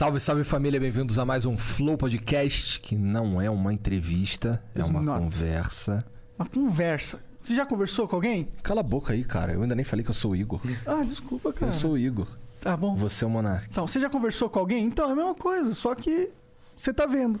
[0.00, 4.82] Salve, salve família, bem-vindos a mais um Flow Podcast, que não é uma entrevista, é
[4.82, 5.20] uma not.
[5.24, 6.02] conversa.
[6.38, 7.22] Uma conversa.
[7.38, 8.48] Você já conversou com alguém?
[8.62, 10.58] Cala a boca aí, cara, eu ainda nem falei que eu sou o Igor.
[10.86, 11.66] Ah, desculpa, cara.
[11.66, 12.26] Eu sou o Igor,
[12.62, 12.96] Tá bom.
[12.96, 13.68] você é o Monark.
[13.70, 14.86] Então, você já conversou com alguém?
[14.86, 16.30] Então, é a mesma coisa, só que
[16.74, 17.38] você tá vendo.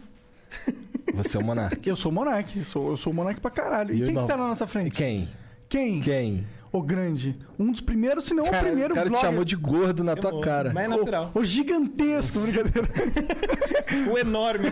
[1.14, 1.88] Você é o Monark.
[1.88, 3.94] Eu sou o Monark, eu sou, eu sou o Monark pra caralho.
[3.94, 4.22] E, E quem não.
[4.26, 4.94] que tá na nossa frente?
[4.94, 5.30] quem?
[5.66, 6.00] Quem?
[6.02, 6.46] Quem?
[6.72, 7.36] O grande.
[7.58, 10.30] Um dos primeiros, se não o primeiro o cara te chamou de gordo na tua
[10.30, 10.44] Chamou.
[10.44, 10.72] cara.
[10.72, 11.32] Mas é natural.
[11.34, 12.88] O, o gigantesco, brincadeira.
[14.08, 14.66] O enorme.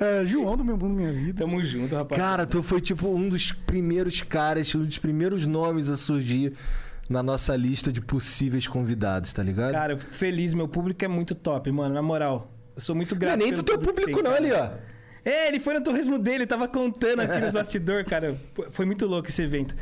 [0.00, 1.40] É, João do meu mundo, minha vida.
[1.40, 2.18] Tamo junto, rapaz.
[2.18, 6.54] Cara, tu foi tipo um dos primeiros caras, um dos primeiros nomes a surgir
[7.08, 9.72] na nossa lista de possíveis convidados, tá ligado?
[9.72, 12.50] Cara, eu fico feliz, meu público é muito top, mano, na moral.
[12.74, 13.34] Eu sou muito não grato.
[13.34, 14.36] é nem do teu público tem, não cara.
[14.36, 14.70] ali, ó.
[15.24, 18.36] É, ele foi no torresmo dele, tava contando aqui nos bastidores, cara.
[18.70, 19.74] Foi muito louco esse evento.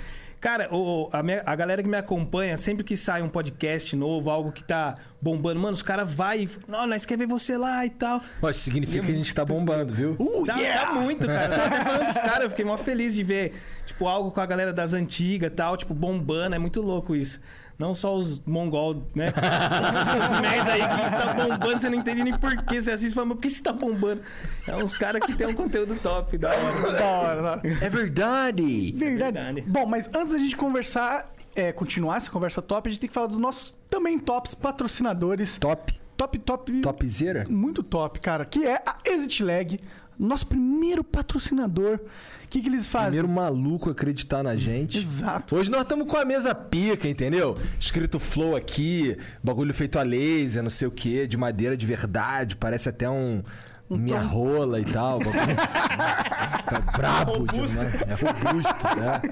[0.45, 4.29] Cara, o, a, minha- a galera que me acompanha, sempre que sai um podcast novo,
[4.29, 6.49] algo que tá bombando, mano, os caras vai e.
[6.69, 8.21] Não, nós quer ver você lá e tal.
[8.51, 10.17] Isso significa que a gente tá bombando, viu?
[10.19, 10.87] Uh, Tá, yeah!
[10.89, 11.55] tá muito, cara.
[11.55, 13.55] Eu tava até falando dos caras, eu fiquei mó feliz de ver,
[13.87, 16.55] tipo, algo com a galera das antigas e tal, tipo, bombando.
[16.55, 17.41] É muito louco isso.
[17.79, 19.33] Não só os mongol, né?
[19.37, 23.15] Essas merda aí que tá bombando, você não entende nem por que você assiste e
[23.15, 24.23] fala, mas por que você tá bombando?
[24.67, 26.93] É uns caras que tem um conteúdo top, da hora.
[26.93, 27.63] Da hora, da hora.
[27.83, 28.93] É verdade!
[28.93, 29.33] Verdade.
[29.33, 29.61] verdade.
[29.63, 33.15] Bom, mas antes da gente conversar, é, continuar essa conversa top, a gente tem que
[33.15, 35.59] falar dos nossos também tops patrocinadores.
[35.59, 36.81] Top, Top, top.
[36.81, 37.45] topzera.
[37.49, 38.45] Muito top, cara.
[38.45, 39.77] Que é a Exit Lag,
[40.17, 41.99] nosso primeiro patrocinador.
[42.55, 43.19] O que, que eles fazem?
[43.19, 44.99] Primeiro maluco acreditar na gente.
[44.99, 45.57] Exato.
[45.57, 47.59] Hoje nós estamos com a mesa pica, entendeu?
[47.81, 52.55] Escrito flow aqui, bagulho feito a laser, não sei o que, de madeira de verdade,
[52.55, 53.43] parece até um.
[53.91, 54.27] Minha tom.
[54.27, 55.19] rola e tal.
[55.21, 56.65] assim.
[56.67, 57.67] Tá brabo Robusto.
[57.77, 57.95] demais.
[57.95, 59.23] É robusto, né?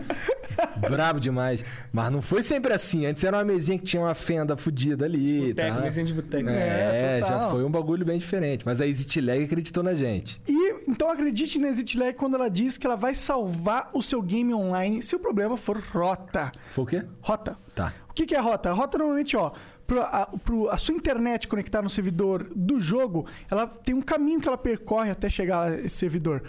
[0.90, 1.64] Brabo demais.
[1.92, 3.06] Mas não foi sempre assim.
[3.06, 5.48] Antes era uma mesinha que tinha uma fenda fodida ali.
[5.48, 5.80] Boteco, tá?
[5.82, 6.48] mesinha de boteco.
[6.48, 8.64] É, É, já foi um bagulho bem diferente.
[8.66, 10.40] Mas a Exit Lag acreditou na gente.
[10.48, 14.20] E então acredite na Exit Lag quando ela diz que ela vai salvar o seu
[14.20, 16.52] game online se o problema for rota.
[16.72, 17.02] Foi o quê?
[17.20, 17.56] Rota.
[17.74, 17.92] Tá.
[18.10, 18.70] O que, que é rota?
[18.72, 19.52] Rota normalmente, ó,
[20.00, 24.48] a, pro- a sua internet conectar no servidor do jogo, ela tem um caminho que
[24.48, 26.42] ela percorre até chegar a esse servidor.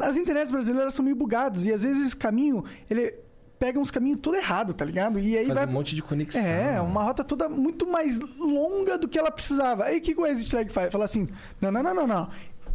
[0.00, 3.14] As internets brasileiras são meio bugadas e às vezes esse caminho, ele
[3.58, 5.18] pega uns caminhos todo errado, tá ligado?
[5.20, 6.42] E aí Faz vai um monte de conexão.
[6.42, 9.84] É, uma rota toda muito mais longa do que ela precisava.
[9.84, 10.90] Aí o que, o Exit Lag faz?
[10.90, 11.28] Fala assim:
[11.60, 12.30] não, não, não, não, não.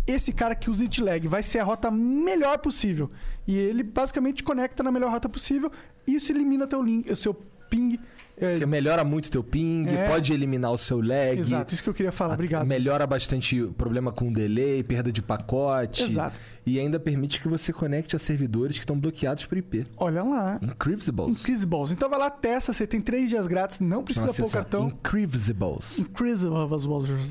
[0.06, 3.12] Esse cara que usa Exit Lag vai ser a rota melhor possível.
[3.46, 5.70] E ele basicamente conecta na melhor rota possível.
[6.06, 7.34] E isso elimina teu link, o seu
[7.70, 8.00] ping.
[8.40, 10.08] É, melhora muito teu ping, É.
[10.08, 11.40] pode eliminar o seu lag.
[11.40, 12.36] Exato, isso que eu queria falar.
[12.36, 12.66] Obrigado.
[12.68, 16.04] Melhora bastante o problema com delay, perda de pacote.
[16.04, 16.40] Exato.
[16.66, 19.88] E ainda permite que você conecte a servidores que estão bloqueados por IP.
[19.96, 20.60] Olha lá.
[20.62, 21.40] Increvisibles.
[21.42, 21.92] Incredibles.
[21.92, 22.74] Então vai lá, testa.
[22.74, 24.88] Você tem três dias grátis, não precisa pôr é cartão.
[24.88, 25.98] Increvisibles.
[26.00, 26.84] Incredibles.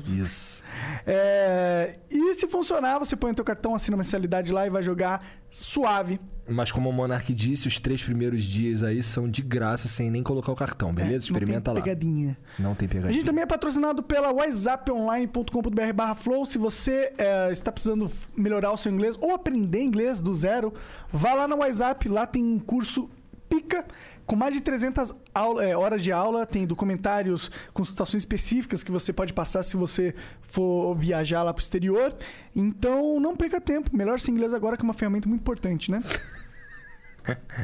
[0.07, 0.63] Isso.
[1.05, 4.81] É, E se funcionar, você põe o teu cartão, assina a mensalidade lá e vai
[4.83, 6.19] jogar suave.
[6.49, 10.23] Mas como o Monark disse, os três primeiros dias aí são de graça, sem nem
[10.23, 11.15] colocar o cartão, beleza?
[11.15, 11.81] É, Experimenta não tem lá.
[11.81, 12.37] pegadinha.
[12.57, 13.13] Não tem A pegadinha.
[13.13, 16.45] gente também é patrocinado pela whatsapponline.com.br barra flow.
[16.45, 20.73] Se você é, está precisando melhorar o seu inglês ou aprender inglês do zero,
[21.11, 22.07] vá lá no WhatsApp.
[22.07, 23.09] Lá tem um curso
[23.49, 23.85] pica
[24.25, 26.45] com mais de 300 aula- é, horas de aula.
[26.45, 31.63] Tem documentários, consultações específicas que você pode passar se você for viajar lá para o
[31.63, 32.15] exterior.
[32.55, 33.95] Então não perca tempo.
[33.95, 36.01] Melhor seu inglês agora que é uma ferramenta muito importante, né?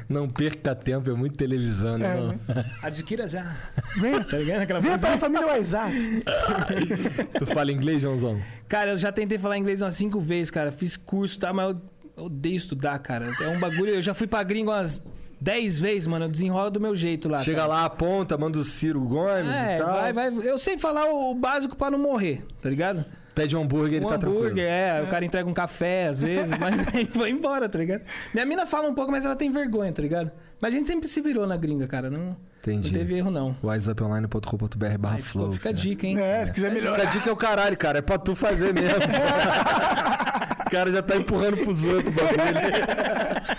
[0.10, 2.12] Não perca tempo, é muito televisão, né?
[2.12, 2.28] É, não?
[2.30, 2.40] né?
[2.82, 3.56] Adquira já.
[3.98, 4.62] Venha, Tá ligado?
[4.62, 5.02] Aquela frase?
[5.06, 5.94] para a família WhatsApp.
[7.40, 8.42] Tu fala inglês, Joãozão?
[8.68, 10.72] Cara, eu já tentei falar inglês umas cinco vezes, cara.
[10.72, 11.54] Fiz curso, tá?
[11.54, 11.76] Mas
[12.18, 13.32] eu odeio estudar, cara.
[13.42, 13.92] É um bagulho.
[13.94, 15.04] Eu já fui pra gringo umas
[15.40, 16.26] dez vezes, mano.
[16.26, 17.44] Eu desenrola do meu jeito lá.
[17.44, 17.68] Chega cara.
[17.70, 19.94] lá, aponta, manda o Ciro Gomes É, e tal.
[19.94, 20.28] vai, vai.
[20.48, 23.06] Eu sei falar o básico pra não morrer, tá ligado?
[23.36, 24.68] Pede um hambúrguer, ele um tá hambúrguer, tranquilo.
[24.68, 28.02] é, o cara entrega um café às vezes, mas aí vai embora, tá ligado?
[28.34, 30.32] Minha mina fala um pouco, mas ela tem vergonha, tá ligado?
[30.62, 32.10] Mas a gente sempre se virou na gringa, cara.
[32.12, 32.92] Não, Entendi.
[32.92, 33.56] não teve erro, não.
[33.64, 35.52] whatsapponline.com.br barra flow.
[35.52, 36.20] fica a dica, hein?
[36.20, 37.06] É, se quiser Fica a melhorar.
[37.12, 37.98] dica é o caralho, cara.
[38.00, 38.90] É pra tu fazer mesmo.
[40.68, 43.54] o cara já tá empurrando pros outros o bagulho.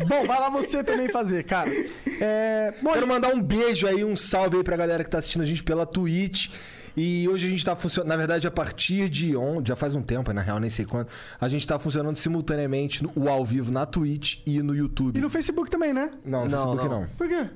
[0.08, 1.70] Bom, vai lá você também fazer, cara.
[2.20, 5.40] É, bom, Quero mandar um beijo aí, um salve aí pra galera que tá assistindo
[5.40, 6.50] a gente pela Twitch.
[6.96, 10.02] E hoje a gente tá funcionando, na verdade, a partir de ontem, já faz um
[10.02, 11.08] tempo, na real, nem sei quando,
[11.38, 15.18] a gente tá funcionando simultaneamente no, o ao vivo na Twitch e no YouTube.
[15.18, 16.10] E no Facebook também, né?
[16.24, 17.00] Não, no Não, Facebook não.
[17.02, 17.08] não.
[17.08, 17.46] Por quê?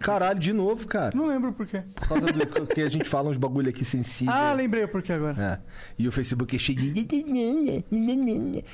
[0.00, 1.16] Caralho, de novo, cara.
[1.16, 1.82] Não lembro por quê.
[1.94, 4.32] Por causa do que a gente fala uns bagulho aqui sensível.
[4.34, 5.42] Ah, lembrei o porquê agora.
[5.42, 5.58] É.
[5.98, 7.06] E o Facebook é cheio de.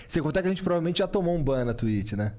[0.09, 2.33] Sem contar que a gente provavelmente já tomou um ban na Twitch, né?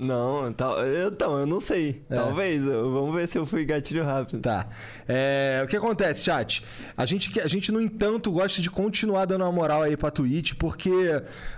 [0.00, 0.76] Não, tal-
[1.06, 2.02] então, eu não sei.
[2.08, 2.16] É.
[2.16, 2.64] Talvez.
[2.64, 4.40] Vamos ver se eu fui gatilho rápido.
[4.40, 4.66] Tá.
[5.06, 6.64] É, o que acontece, chat?
[6.96, 10.54] A gente, a gente, no entanto, gosta de continuar dando uma moral aí pra Twitch,
[10.58, 10.90] porque.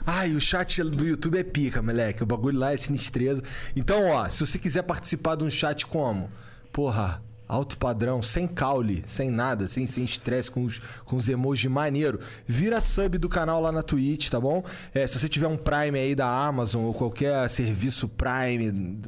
[0.04, 2.24] Ai, o chat do YouTube é pica, moleque.
[2.24, 3.44] O bagulho lá é sinistreza.
[3.76, 6.28] Então, ó, se você quiser participar de um chat como?
[6.72, 7.22] Porra.
[7.52, 12.18] Alto padrão, sem caule, sem nada, sem sem estresse, com os, com os emojis maneiro.
[12.46, 14.64] Vira sub do canal lá na Twitch, tá bom?
[14.94, 18.98] É, se você tiver um Prime aí da Amazon ou qualquer serviço Prime,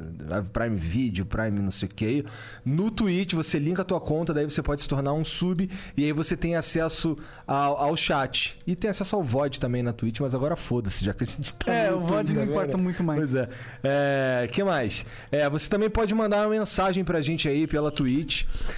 [0.53, 2.25] Prime Video, Prime não sei o que aí,
[2.67, 6.05] no Twitch você linka a tua conta, daí você pode se tornar um sub e
[6.05, 8.59] aí você tem acesso ao, ao chat.
[8.67, 11.55] E tem acesso ao VOD também na Twitch, mas agora foda-se, já que a gente
[11.55, 12.83] tá É, o VOD não também, importa né?
[12.83, 13.19] muito mais.
[13.19, 13.49] Pois é.
[13.83, 15.07] É, que mais?
[15.33, 18.34] É, você também pode mandar uma mensagem pra gente aí pela Twitch.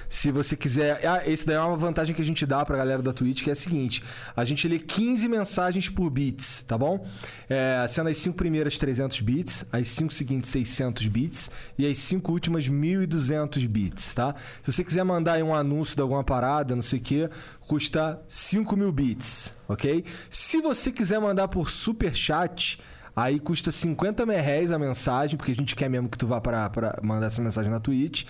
[0.08, 1.06] Se você quiser.
[1.06, 3.50] Ah, esse daí é uma vantagem que a gente dá pra galera da Twitch, que
[3.50, 4.02] é a seguinte:
[4.36, 7.06] a gente lê 15 mensagens por bits, tá bom?
[7.48, 12.30] É, sendo as 5 primeiras 300 bits, as 5 seguintes 600 bits e as 5
[12.32, 14.34] últimas 1200 bits, tá?
[14.62, 17.30] Se você quiser mandar aí um anúncio de alguma parada, não sei o que,
[17.60, 20.04] custa 5 mil bits, ok?
[20.30, 22.78] Se você quiser mandar por super chat.
[23.16, 26.68] Aí custa 50 reais a mensagem, porque a gente quer mesmo que tu vá para
[26.68, 28.24] pra mandar essa mensagem na Twitch.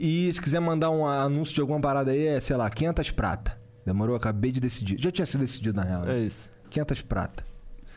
[0.00, 3.56] E se quiser mandar um anúncio de alguma parada aí, é, sei lá, 500 prata.
[3.86, 4.16] Demorou?
[4.16, 5.00] Acabei de decidir.
[5.00, 6.02] Já tinha sido decidido na real.
[6.02, 6.16] né?
[6.16, 6.50] É isso.
[6.70, 7.44] 500 prata.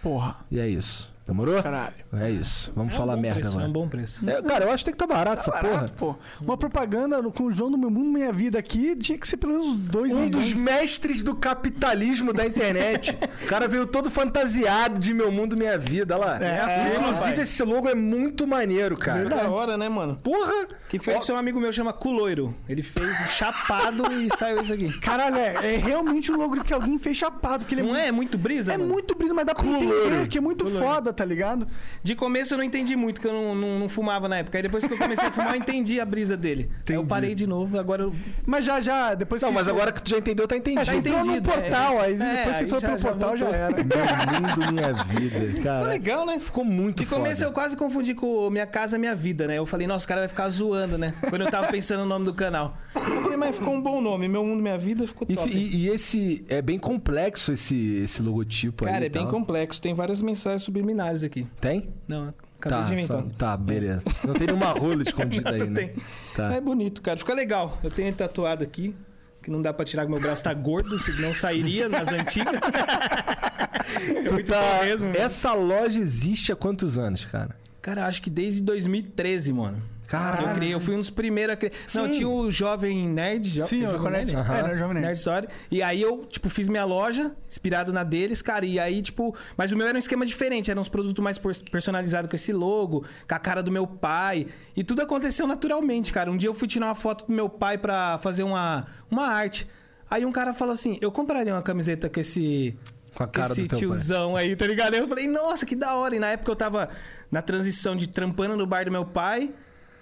[0.03, 0.35] Porra.
[0.51, 1.11] E é isso.
[1.27, 1.61] Demorou?
[1.63, 1.93] Caralho.
[2.13, 2.71] É isso.
[2.75, 3.65] Vamos É um falar bom merda preço, agora.
[3.65, 4.29] É um bom preço.
[4.29, 6.13] É, cara, eu acho que tem que estar barato essa Barato, porra.
[6.39, 6.43] pô.
[6.43, 9.37] Uma propaganda no- com o João do Meu Mundo Minha Vida aqui tinha que ser
[9.37, 10.63] pelo menos dois Um dos milhões.
[10.63, 13.17] mestres do capitalismo da internet.
[13.43, 16.15] o cara veio todo fantasiado de meu mundo, minha vida.
[16.15, 16.43] Olha lá.
[16.45, 17.39] É, Inclusive, rapaz.
[17.39, 19.27] esse logo é muito maneiro, cara.
[19.27, 20.17] Da hora, né, mano?
[20.21, 20.67] Porra!
[20.87, 22.53] Que foi que seu amigo meu chama Culoiro.
[22.69, 24.99] Ele fez chapado e saiu isso aqui.
[24.99, 27.61] Caralho, é, é realmente um logo que alguém fez chapado.
[27.65, 28.07] Porque ele Não é?
[28.07, 28.93] É muito brisa, É mano?
[28.93, 29.85] muito brisa, mas dá pra Culoiro.
[30.07, 31.67] entender que é muito foda, tá ligado?
[32.03, 34.57] De começo eu não entendi muito, que eu não, não, não fumava na época.
[34.57, 36.69] Aí depois que eu comecei a fumar, eu entendi a brisa dele.
[36.87, 38.15] Aí eu parei de novo, agora eu...
[38.45, 40.81] Mas já, já, depois Não, que mas você- agora que tu já entendeu, tá entendido.
[40.81, 43.09] É, você entrou no é, portal, aí é, depois você aí entrou já- pelo já
[43.09, 43.75] portal, já era.
[43.75, 45.87] Meu mundo, minha vida, Ficou cara.
[45.87, 46.39] legal, né?
[46.39, 47.49] Ficou muito De começo foda.
[47.49, 49.57] eu quase confundi com Minha Casa Minha Vida, né?
[49.57, 51.13] Eu falei, nossa, o cara vai ficar zoando, né?
[51.29, 52.77] Quando eu tava pensando no nome do canal.
[52.95, 54.27] Eu falei, mas ficou um bom nome.
[54.27, 55.49] Meu Mundo Minha Vida ficou E, top.
[55.49, 58.91] e- e esse é bem complexo esse, esse logotipo aí.
[58.91, 59.81] Cara, e é bem complexo.
[59.81, 61.47] Tem várias mensagens subliminares aqui.
[61.61, 61.89] Tem?
[62.07, 63.21] Não, acabei Tá, de inventar.
[63.23, 64.03] só- tá, beleza.
[64.25, 65.87] Não tem nenhuma rola escondida aí, Não né?
[65.87, 66.03] tem.
[66.35, 66.53] Tá.
[66.53, 67.17] É bonito, cara.
[67.17, 67.79] Fica legal.
[67.83, 68.95] Eu tenho tatuado aqui.
[69.41, 72.55] Que não dá pra tirar, que meu braço tá gordo, senão sairia nas antigas.
[74.25, 75.07] é muito tá- bom mesmo.
[75.09, 75.19] mano.
[75.19, 77.55] Essa loja existe há quantos anos, cara?
[77.81, 79.77] Cara, acho que desde 2013, mano.
[80.07, 80.49] Caralho.
[80.49, 81.71] Eu criei, eu fui um dos primeiros a criar.
[81.95, 83.49] Não, tinha o Jovem Nerd.
[83.49, 83.63] Jo...
[83.63, 84.35] Sim, Jovem Nerd.
[84.35, 84.35] Nerd.
[84.35, 84.57] Aham.
[84.57, 85.05] É, né, Jovem Nerd.
[85.05, 85.47] Nerd Story.
[85.71, 88.65] E aí eu, tipo, fiz minha loja, inspirado na deles, cara.
[88.65, 89.35] E aí, tipo.
[89.57, 90.69] Mas o meu era um esquema diferente.
[90.69, 91.39] Eram uns produtos mais
[91.71, 94.47] personalizados com esse logo, com a cara do meu pai.
[94.75, 96.31] E tudo aconteceu naturalmente, cara.
[96.31, 99.67] Um dia eu fui tirar uma foto do meu pai pra fazer uma, uma arte.
[100.09, 102.77] Aí um cara falou assim: eu compraria uma camiseta com esse.
[103.15, 103.79] Com a cara esse do teu pai.
[103.79, 104.93] tiozão aí, tá ligado?
[104.93, 106.15] Eu falei, nossa, que da hora.
[106.15, 106.89] E na época eu tava
[107.31, 109.51] na transição de trampando no bar do meu pai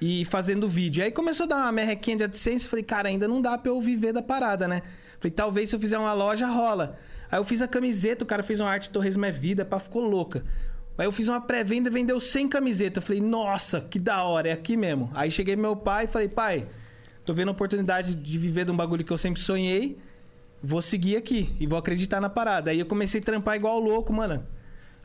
[0.05, 1.01] e fazendo vídeo.
[1.01, 2.67] Aí começou a dar uma merrequinha de AdSense.
[2.67, 4.81] Falei, cara, ainda não dá pra eu viver da parada, né?
[5.17, 6.97] Falei, talvez se eu fizer uma loja, rola.
[7.31, 10.01] Aí eu fiz a camiseta, o cara fez uma arte Torresmo é Vida, pá, ficou
[10.01, 10.43] louca.
[10.97, 13.01] Aí eu fiz uma pré-venda vendeu 100 camisetas.
[13.01, 15.09] Falei, nossa, que da hora, é aqui mesmo.
[15.13, 16.67] Aí cheguei meu pai e falei, pai,
[17.23, 19.97] tô vendo a oportunidade de viver de um bagulho que eu sempre sonhei.
[20.61, 22.71] Vou seguir aqui e vou acreditar na parada.
[22.71, 24.45] Aí eu comecei a trampar igual louco, mano.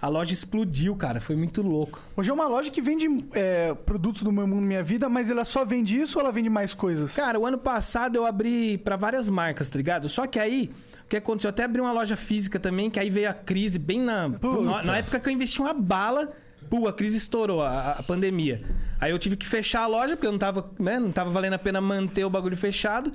[0.01, 1.21] A loja explodiu, cara.
[1.21, 2.01] Foi muito louco.
[2.17, 5.45] Hoje é uma loja que vende é, produtos do Meu Mundo Minha Vida, mas ela
[5.45, 7.13] só vende isso ou ela vende mais coisas?
[7.15, 10.09] Cara, o ano passado eu abri pra várias marcas, tá ligado?
[10.09, 10.71] Só que aí,
[11.05, 11.49] o que aconteceu?
[11.49, 14.29] Eu até abri uma loja física também, que aí veio a crise bem na.
[14.29, 16.29] Na, na época que eu investi uma bala.
[16.71, 18.63] Pô, a crise estourou, a, a pandemia.
[19.01, 21.55] Aí eu tive que fechar a loja, porque eu não tava, né, não tava valendo
[21.55, 23.13] a pena manter o bagulho fechado.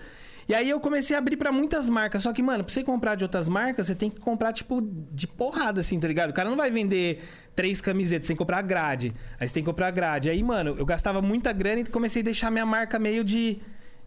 [0.48, 2.24] E aí eu comecei a abrir pra muitas marcas.
[2.24, 4.82] Só que, mano, pra você comprar de outras marcas, você tem que comprar, tipo,
[5.12, 6.32] de porrada, assim, tá ligado?
[6.32, 7.24] O cara não vai vender
[7.56, 9.14] três camisetas, que comprar grade.
[9.40, 10.30] Aí você tem que comprar grade.
[10.30, 13.60] Aí, mano, eu gastava muita grana e comecei a deixar minha marca meio de,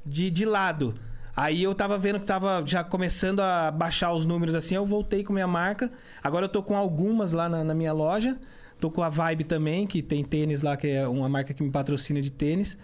[0.05, 0.95] de, de lado.
[1.37, 5.23] Aí eu tava vendo que tava já começando a baixar os números assim, eu voltei
[5.23, 5.93] com minha marca.
[6.23, 8.39] Agora eu tô com algumas lá na, na minha loja.
[8.81, 11.71] Tô com a Vibe também, que tem tênis lá, que é uma marca que me
[11.71, 12.79] patrocina de tênis.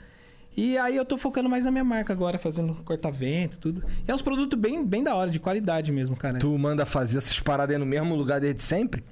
[0.56, 3.82] E aí eu tô focando mais na minha marca agora, fazendo corta-vento, tudo.
[4.06, 6.38] E é uns produtos bem, bem da hora, de qualidade mesmo, cara.
[6.38, 9.02] Tu manda fazer essas paradas aí no mesmo lugar desde sempre?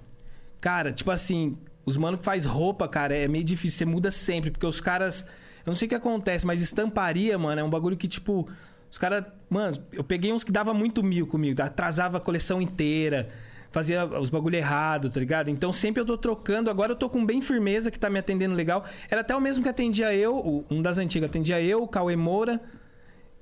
[0.61, 3.79] Cara, tipo assim, os mano que faz roupa, cara, é meio difícil.
[3.79, 5.23] Você muda sempre, porque os caras.
[5.65, 8.49] Eu não sei o que acontece, mas estamparia, mano, é um bagulho que, tipo.
[8.91, 9.25] Os caras.
[9.49, 13.31] Mano, eu peguei uns que dava muito mil comigo, atrasava a coleção inteira.
[13.71, 15.49] Fazia os bagulho errado, tá ligado?
[15.51, 16.71] Então sempre eu tô trocando.
[16.71, 18.85] Agora eu tô com bem firmeza que tá me atendendo legal.
[19.11, 22.61] Era até o mesmo que atendia eu, um das antigas, atendia eu, o Cauê Moura.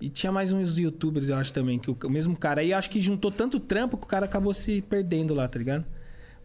[0.01, 2.61] E tinha mais uns youtubers, eu acho também, que o, o mesmo cara.
[2.61, 5.85] Aí acho que juntou tanto trampo que o cara acabou se perdendo lá, tá ligado?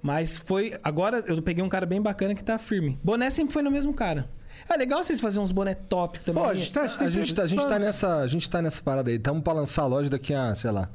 [0.01, 0.73] Mas foi.
[0.83, 2.99] Agora eu peguei um cara bem bacana que tá firme.
[3.03, 4.27] Boné sempre foi no mesmo cara.
[4.67, 6.43] É legal vocês fazerem uns boné top também.
[6.43, 7.85] Pô, a gente tá, a A gente, tá, a gente tá planos.
[7.85, 9.17] nessa, a gente tá nessa parada aí.
[9.17, 10.89] Estamos pra lançar a loja daqui a, sei lá,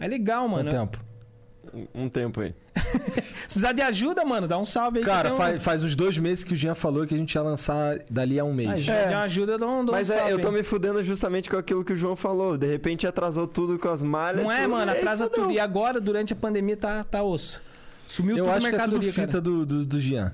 [0.00, 0.70] É legal, mano.
[0.70, 1.04] quanto tempo?
[1.94, 2.54] Um tempo aí.
[2.74, 5.04] Se precisar de ajuda, mano, dá um salve aí.
[5.04, 7.42] Cara, um- faz, faz uns dois meses que o Jean falou que a gente ia
[7.42, 8.68] lançar dali a um Ah, mês.
[8.68, 8.92] se É.
[8.94, 11.02] precisar de uma ajuda, dá um, dá um Mas é, salve eu tô me fudendo
[11.02, 12.56] justamente com aquilo que o João falou.
[12.58, 14.42] De repente atrasou tudo com as malhas.
[14.42, 15.50] Não é, tudo, mano, atrasa tudo.
[15.50, 17.60] E agora, durante a pandemia, tá, tá osso.
[18.06, 19.40] Sumiu Eu tudo acho a que é tudo fita cara.
[19.40, 20.32] do, do, do Jean.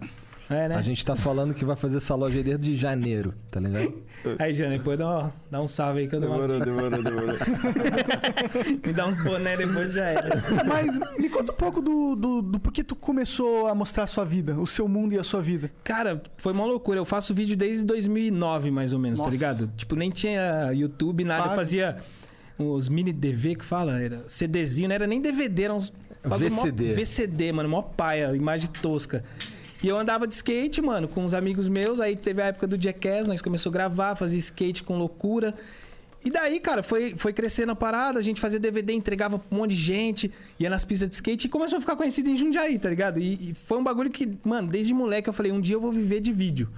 [0.50, 0.74] É, né?
[0.74, 3.94] A gente tá falando que vai fazer essa loja aí desde janeiro, tá ligado?
[4.36, 6.44] Aí, Jana, depois dá, dá um salve aí que eu dou umas...
[6.44, 7.36] Demorou, demorou, demorou.
[8.84, 10.42] Me dá uns boné depois já era.
[10.66, 14.24] Mas me conta um pouco do, do, do porquê tu começou a mostrar a sua
[14.24, 15.70] vida, o seu mundo e a sua vida.
[15.84, 16.98] Cara, foi uma loucura.
[16.98, 19.30] Eu faço vídeo desde 2009, mais ou menos, Nossa.
[19.30, 19.72] tá ligado?
[19.76, 21.52] Tipo, nem tinha YouTube, nada.
[21.52, 21.96] Eu fazia
[22.58, 25.92] os mini DV que fala, era CDzinho, não era nem DVD, era uns...
[26.24, 26.92] bagulho mó- VCD.
[26.94, 29.24] VCD, mano, mó paia, imagem tosca.
[29.82, 32.00] E eu andava de skate, mano, com uns amigos meus.
[32.00, 35.54] Aí teve a época do Jackass, nós começamos a gravar, fazer skate com loucura.
[36.22, 39.60] E daí, cara, foi, foi crescendo a parada, a gente fazia DVD, entregava pra um
[39.60, 42.78] monte de gente, ia nas pistas de skate e começou a ficar conhecido em Jundiaí,
[42.78, 43.18] tá ligado?
[43.18, 45.90] E, e foi um bagulho que, mano, desde moleque eu falei, um dia eu vou
[45.90, 46.68] viver de vídeo.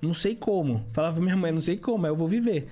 [0.00, 0.86] Não sei como.
[0.92, 2.66] Falava pra minha mãe, não sei como, mas eu vou viver.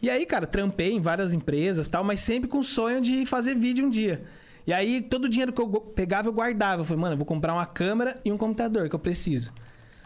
[0.00, 3.54] E aí, cara, trampei em várias empresas tal, mas sempre com o sonho de fazer
[3.54, 4.22] vídeo um dia.
[4.68, 6.82] E aí, todo o dinheiro que eu pegava, eu guardava.
[6.82, 9.50] Eu falei, mano, eu vou comprar uma câmera e um computador que eu preciso.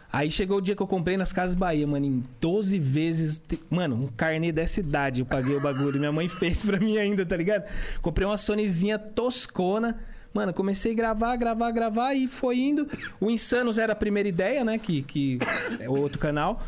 [0.09, 3.39] Aí chegou o dia que eu comprei nas Casas Bahia, mano, em 12 vezes.
[3.39, 5.99] te- Mano, um carnê dessa idade eu paguei o bagulho.
[5.99, 7.65] Minha mãe fez pra mim ainda, tá ligado?
[8.01, 9.99] Comprei uma Sonyzinha toscona.
[10.33, 12.87] Mano, comecei a gravar, gravar, gravar e foi indo.
[13.19, 14.77] O Insanos era a primeira ideia, né?
[14.77, 15.39] Que, que
[15.77, 16.63] é outro canal.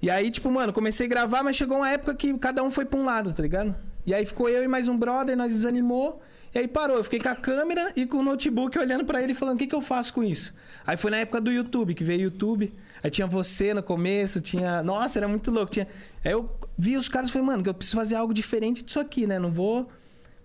[0.00, 2.84] E aí, tipo, mano, comecei a gravar, mas chegou uma época que cada um foi
[2.84, 3.74] pra um lado, tá ligado?
[4.06, 6.22] E aí ficou eu e mais um brother, nós desanimou.
[6.54, 9.34] E aí parou, eu fiquei com a câmera e com o notebook olhando pra ele
[9.34, 10.54] falando: o que, que eu faço com isso?
[10.86, 12.72] Aí foi na época do YouTube, que veio YouTube.
[13.02, 14.82] Aí tinha você no começo, tinha.
[14.82, 15.70] Nossa, era muito louco.
[15.72, 15.88] Tinha...
[16.24, 19.00] Aí eu vi os caras e falei, mano, que eu preciso fazer algo diferente disso
[19.00, 19.38] aqui, né?
[19.38, 19.90] Não vou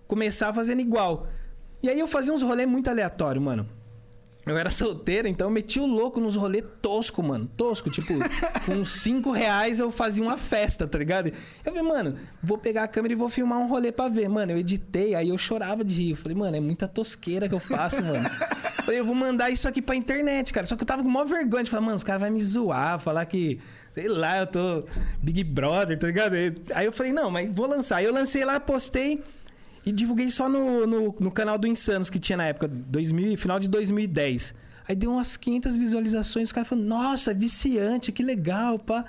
[0.08, 1.28] começar fazendo igual.
[1.80, 3.66] E aí eu fazia uns rolês muito aleatórios, mano.
[4.46, 7.48] Eu era solteiro, então eu metia o louco nos rolês tosco, mano.
[7.56, 8.14] Tosco, tipo,
[8.64, 11.28] com 5 reais eu fazia uma festa, tá ligado?
[11.64, 14.28] Eu falei, mano, vou pegar a câmera e vou filmar um rolê pra ver.
[14.28, 16.10] Mano, eu editei, aí eu chorava de rir.
[16.10, 18.26] Eu falei, mano, é muita tosqueira que eu faço, mano.
[18.78, 20.66] Eu falei, eu vou mandar isso aqui pra internet, cara.
[20.66, 22.98] Só que eu tava com maior vergonha de falar, mano, os caras vão me zoar,
[22.98, 23.60] falar que,
[23.92, 24.84] sei lá, eu tô
[25.22, 26.34] Big Brother, tá ligado?
[26.74, 27.96] Aí eu falei, não, mas vou lançar.
[27.96, 29.22] Aí eu lancei lá, postei.
[29.84, 33.58] E divulguei só no, no, no canal do Insanos que tinha na época, 2000, final
[33.58, 34.54] de 2010.
[34.86, 36.48] Aí deu umas 500 visualizações.
[36.48, 39.04] Os caras falaram, nossa, viciante, que legal, pá.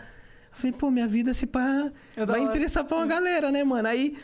[0.52, 1.92] Eu falei, pô, minha vida se pá.
[2.16, 3.88] É vai interessar pra uma galera, né, mano?
[3.88, 4.16] Aí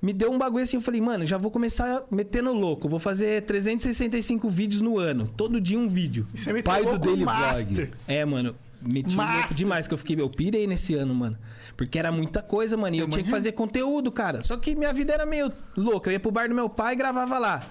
[0.00, 2.88] me deu um bagulho assim, eu falei, mano, já vou começar metendo louco.
[2.88, 5.30] Vou fazer 365 vídeos no ano.
[5.36, 6.26] Todo dia um vídeo.
[6.32, 7.24] Isso é Pai do Daily.
[7.24, 7.90] Vlog.
[8.06, 8.54] É, mano.
[8.82, 9.38] Meti Master.
[9.40, 10.20] louco demais que eu fiquei.
[10.20, 11.36] Eu pirei nesse ano, mano.
[11.76, 12.96] Porque era muita coisa, mano.
[12.96, 14.42] E eu, Eu tinha que fazer conteúdo, cara.
[14.42, 16.08] Só que minha vida era meio louca.
[16.08, 17.64] Eu ia pro bar do meu pai e gravava lá.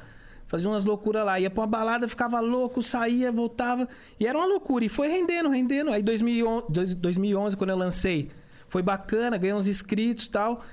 [0.48, 1.39] Fazia umas loucuras lá.
[1.39, 3.88] Ia pra uma balada, ficava louco, saía, voltava.
[4.20, 4.86] E era uma loucura.
[4.86, 5.92] E foi rendendo, rendendo.
[5.92, 8.30] Aí 2011, dois- 2011 quando eu lancei,
[8.68, 10.63] foi bacana, ganhei uns inscritos e tal.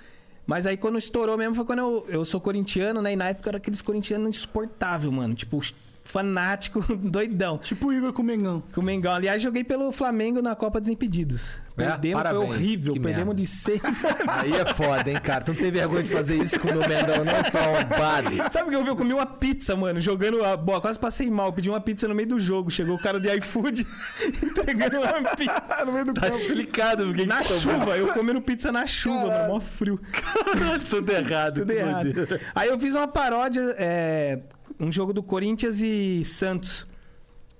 [0.46, 3.12] Mas aí quando estourou mesmo foi quando eu, eu sou corintiano, né?
[3.12, 5.34] E na época eu era aqueles corintianos insuportável, mano.
[5.34, 5.60] Tipo,
[6.06, 7.58] fanático, doidão.
[7.58, 8.62] Tipo o Igor com o Mengão.
[8.72, 9.12] Com o Mengão.
[9.14, 11.58] Aliás, joguei pelo Flamengo na Copa dos Impedidos.
[11.78, 11.84] É?
[11.84, 12.46] Perdemos, Parabéns.
[12.46, 12.94] foi horrível.
[12.94, 13.42] Que Perdemos merda.
[13.42, 13.82] de seis.
[14.26, 15.44] Aí é foda, hein, cara?
[15.44, 17.50] Tu não tem vergonha de fazer isso com o meu Mengão, não?
[17.52, 18.50] Só arrombado.
[18.50, 18.88] Sabe o que eu vi?
[18.88, 20.80] Eu comi uma pizza, mano, jogando a bola.
[20.80, 21.52] Quase passei mal.
[21.52, 22.70] Pedi uma pizza no meio do jogo.
[22.70, 23.86] Chegou o cara do iFood
[24.42, 26.36] entregando uma pizza no meio do Tá campo.
[26.38, 30.00] explicado porque Na chuva, eu comendo pizza na chuva, mano, mó frio.
[30.88, 31.60] Tudo errado.
[31.60, 32.14] Tudo errado.
[32.54, 34.38] Aí eu fiz uma paródia, é,
[34.80, 36.86] um jogo do Corinthians e Santos.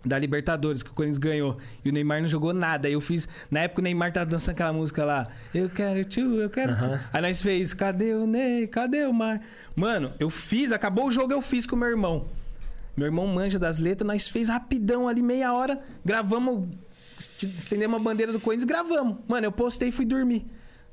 [0.04, 1.56] Da Libertadores, que o Corinthians ganhou.
[1.84, 2.86] E o Neymar não jogou nada.
[2.86, 3.26] Aí eu fiz.
[3.50, 5.26] Na época o Neymar tava dançando aquela música lá.
[5.52, 7.00] Eu quero tio, eu quero tio.
[7.12, 7.74] Aí nós fez.
[7.74, 8.68] Cadê o Ney?
[8.68, 9.40] Cadê o Mar?
[9.74, 12.26] Mano, eu fiz, acabou o jogo, eu fiz com o meu irmão.
[12.96, 16.68] Meu irmão manja das letras, nós fez rapidão ali, meia hora, gravamos,
[17.18, 19.16] est- estendemos a bandeira do Corinthians, gravamos.
[19.26, 20.46] Mano, eu postei e fui dormir.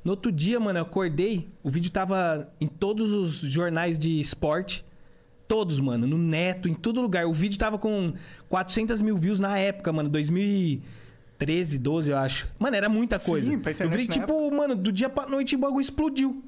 [0.04, 4.84] No outro dia, mano, eu acordei, o vídeo tava em todos os jornais de esporte.
[5.46, 7.26] Todos, mano, no Neto, em todo lugar.
[7.26, 8.14] O vídeo tava com
[8.48, 12.48] 400 mil views na época, mano, 2013, 12, eu acho.
[12.58, 13.58] Mano, era muita Sim, coisa.
[13.58, 16.42] pra eu internet vi, tipo, mano, do dia pra noite o bagulho explodiu.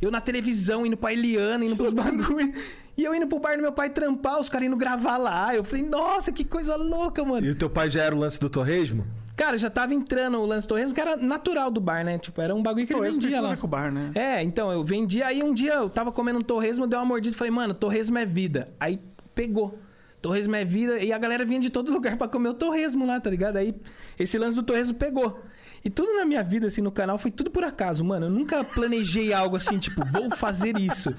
[0.00, 2.52] Eu na televisão, indo pra Eliana, indo pros bagulho.
[2.96, 5.54] E eu indo pro bar do meu pai trampar, os caras indo gravar lá.
[5.54, 7.46] Eu falei, nossa, que coisa louca, mano.
[7.46, 9.06] E o teu pai já era o lance do torresmo?
[9.36, 12.18] Cara, já tava entrando o lance do torresmo, que era natural do bar, né?
[12.18, 13.56] Tipo, era um bagulho que ele Torresmo tem vendia lá.
[13.56, 14.10] com o bar, né?
[14.14, 15.26] É, então, eu vendia.
[15.26, 18.18] Aí um dia eu tava comendo um torresmo, deu uma mordida e falei, mano, torresmo
[18.18, 18.68] é vida.
[18.78, 19.00] Aí
[19.34, 19.78] pegou.
[20.20, 20.98] Torresmo é vida.
[20.98, 23.56] E a galera vinha de todo lugar pra comer o torresmo lá, tá ligado?
[23.56, 23.74] Aí
[24.18, 25.40] esse lance do torresmo pegou.
[25.84, 28.26] E tudo na minha vida, assim, no canal, foi tudo por acaso, mano.
[28.26, 31.10] Eu nunca planejei algo assim, tipo, vou fazer isso.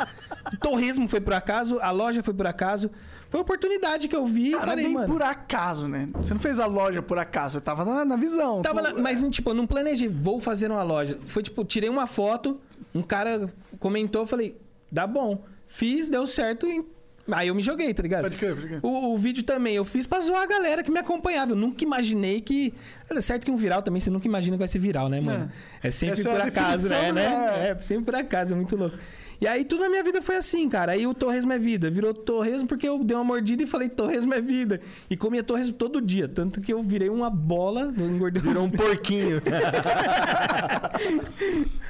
[0.53, 2.89] O torresmo foi por acaso, a loja foi por acaso.
[3.33, 5.11] Foi oportunidade que eu vi e Cara, falei, nem mano.
[5.11, 6.07] por acaso, né?
[6.13, 8.61] Você não fez a loja por acaso, você tava na, na visão.
[8.61, 11.17] Tava Tu- na- mas, tipo, eu não planejei, vou fazer uma loja.
[11.25, 12.61] Foi tipo, tirei uma foto,
[12.93, 13.49] um cara
[13.79, 14.55] comentou, falei,
[14.91, 15.43] dá bom.
[15.67, 16.85] Fiz, deu certo e.
[17.31, 18.21] Aí eu me joguei, tá ligado?
[18.21, 18.79] Pode crer, pode crer.
[18.83, 21.53] O, o vídeo também, eu fiz pra zoar a galera que me acompanhava.
[21.53, 22.71] Eu nunca imaginei que.
[23.09, 25.49] É certo que um viral também, você nunca imagina que vai ser viral, né, mano?
[25.81, 27.11] É, sempre Essa é por a acaso, né?
[27.11, 27.29] né?
[27.29, 27.69] né?
[27.71, 28.95] É, sempre por acaso, é muito louco.
[29.41, 30.93] E aí tudo na minha vida foi assim, cara.
[30.93, 31.89] Aí o torresmo é vida.
[31.89, 34.79] Virou torresmo porque eu dei uma mordida e falei torresmo é vida.
[35.09, 36.27] E comia torresmo todo dia.
[36.27, 39.41] Tanto que eu virei uma bola, engordei Virou um porquinho.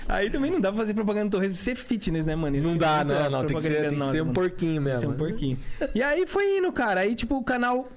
[0.07, 2.57] Aí também não dá pra fazer propaganda do torresmo pra ser fitness, né, mano?
[2.57, 3.45] Não ser dá, muita não, não.
[3.45, 4.33] Tem que ser, tem que ser um mano.
[4.33, 5.11] porquinho Tem que ser mesmo.
[5.11, 5.59] um porquinho.
[5.95, 7.01] E aí foi indo, cara.
[7.01, 7.89] Aí, tipo, o canal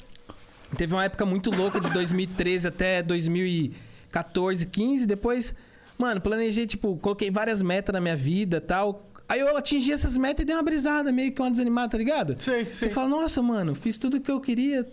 [0.77, 5.07] teve uma época muito louca de 2013 até 2014, 15.
[5.07, 5.55] Depois,
[5.99, 9.07] mano, planejei, tipo, coloquei várias metas na minha vida tal.
[9.29, 12.37] Aí eu atingi essas metas e dei uma brisada, meio que uma desanimada, tá ligado?
[12.39, 12.91] Sei, Você sei.
[12.91, 14.87] fala, nossa, mano, fiz tudo que eu queria,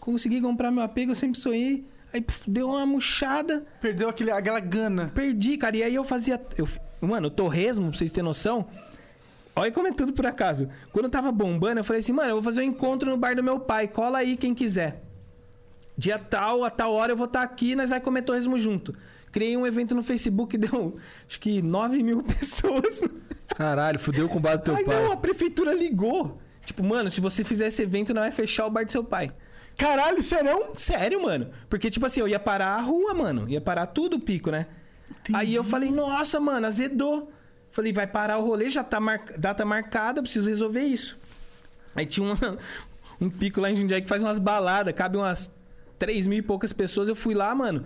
[0.00, 1.84] consegui comprar meu apego, eu sempre sonhei.
[2.12, 3.66] Aí puf, deu uma murchada.
[3.80, 5.10] Perdeu aquele, aquela gana.
[5.14, 5.76] Perdi, cara.
[5.76, 6.40] E aí eu fazia.
[6.56, 6.66] Eu,
[7.00, 8.66] mano, o torresmo, pra vocês terem noção.
[9.54, 10.68] Olha como é tudo por acaso.
[10.92, 13.34] Quando eu tava bombando, eu falei assim, mano, eu vou fazer um encontro no bar
[13.34, 13.88] do meu pai.
[13.88, 15.02] Cola aí quem quiser.
[15.98, 18.94] Dia tal, a tal hora eu vou estar aqui e nós vai comer torresmo junto.
[19.36, 20.96] Criei um evento no Facebook, deu
[21.28, 23.02] acho que 9 mil pessoas.
[23.54, 25.04] Caralho, fudeu com o bar do teu aí pai.
[25.04, 26.40] não, a prefeitura ligou.
[26.64, 29.30] Tipo, mano, se você fizer esse evento, não vai fechar o bar do seu pai.
[29.76, 30.74] Caralho, serão?
[30.74, 31.50] Sério, mano.
[31.68, 33.46] Porque, tipo assim, eu ia parar a rua, mano.
[33.46, 34.68] Ia parar tudo o pico, né?
[35.34, 37.30] Aí eu falei, nossa, mano, azedou.
[37.70, 39.22] Falei, vai parar o rolê, já tá mar...
[39.36, 41.18] data marcada, eu preciso resolver isso.
[41.94, 42.56] Aí tinha uma-
[43.20, 45.50] um pico lá em Jundiaí que faz umas baladas, cabe umas
[45.98, 47.06] 3 mil e poucas pessoas.
[47.06, 47.84] Eu fui lá, mano.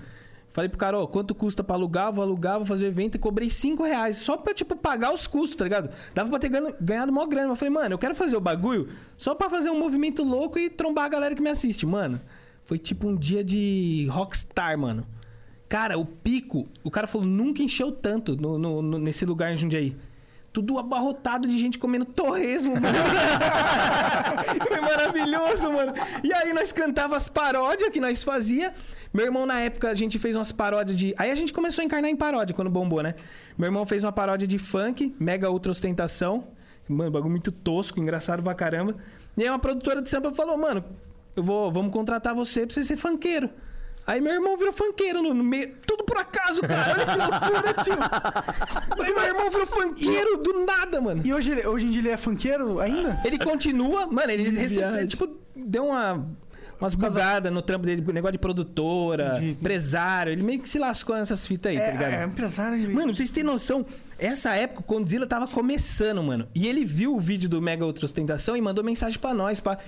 [0.53, 2.13] Falei pro cara, ó, quanto custa pra alugar?
[2.13, 4.17] Vou alugar, vou fazer evento e cobrei 5 reais.
[4.17, 5.91] Só pra, tipo, pagar os custos, tá ligado?
[6.13, 7.49] Dava pra ter ganhado mó grana.
[7.49, 10.69] Mas falei, mano, eu quero fazer o bagulho só pra fazer um movimento louco e
[10.69, 11.87] trombar a galera que me assiste.
[11.87, 12.21] Mano,
[12.65, 15.07] foi tipo um dia de rockstar, mano.
[15.69, 19.57] Cara, o pico, o cara falou, nunca encheu tanto no, no- no- nesse lugar em
[19.57, 19.97] Jundiaí.
[20.53, 22.89] Tudo abarrotado de gente comendo torresmo, mano.
[24.67, 25.93] Foi maravilhoso, mano.
[26.25, 28.75] E aí nós cantava as paródias que nós fazia.
[29.13, 31.15] Meu irmão, na época, a gente fez umas paródias de.
[31.19, 33.15] Aí a gente começou a encarnar em paródia quando bombou, né?
[33.59, 36.49] Meu irmão fez uma paródia de funk, mega ultra ostentação.
[36.89, 38.97] Mano, bagulho muito tosco, engraçado pra caramba.
[39.37, 40.85] E aí uma produtora de samba falou, mano,
[41.37, 43.51] eu vou, vamos contratar você pra você ser funkeiro.
[44.07, 45.77] Aí meu irmão virou funkeiro no, meio.
[45.87, 46.93] Tudo por acaso, cara.
[46.93, 49.05] Olha que loucura, tio.
[49.05, 51.23] Aí meu irmão virou funkeiro do nada, mano.
[51.25, 53.21] E hoje, hoje em dia ele é funkeiro ainda?
[53.25, 55.07] Ele continua, mano, ele recebeu, viagem.
[55.07, 56.27] tipo, deu uma
[56.81, 59.51] umas bugadas no trampo dele, negócio de produtora, Entendi.
[59.53, 62.13] empresário, ele meio que se lascou nessas fitas aí, tá ligado?
[62.13, 62.95] É, é empresário.
[62.95, 63.85] Mano, vocês terem noção,
[64.19, 66.49] essa época o Condzilla tava começando, mano.
[66.55, 69.79] E ele viu o vídeo do Mega Ultra Ostentação e mandou mensagem pra nós, pra...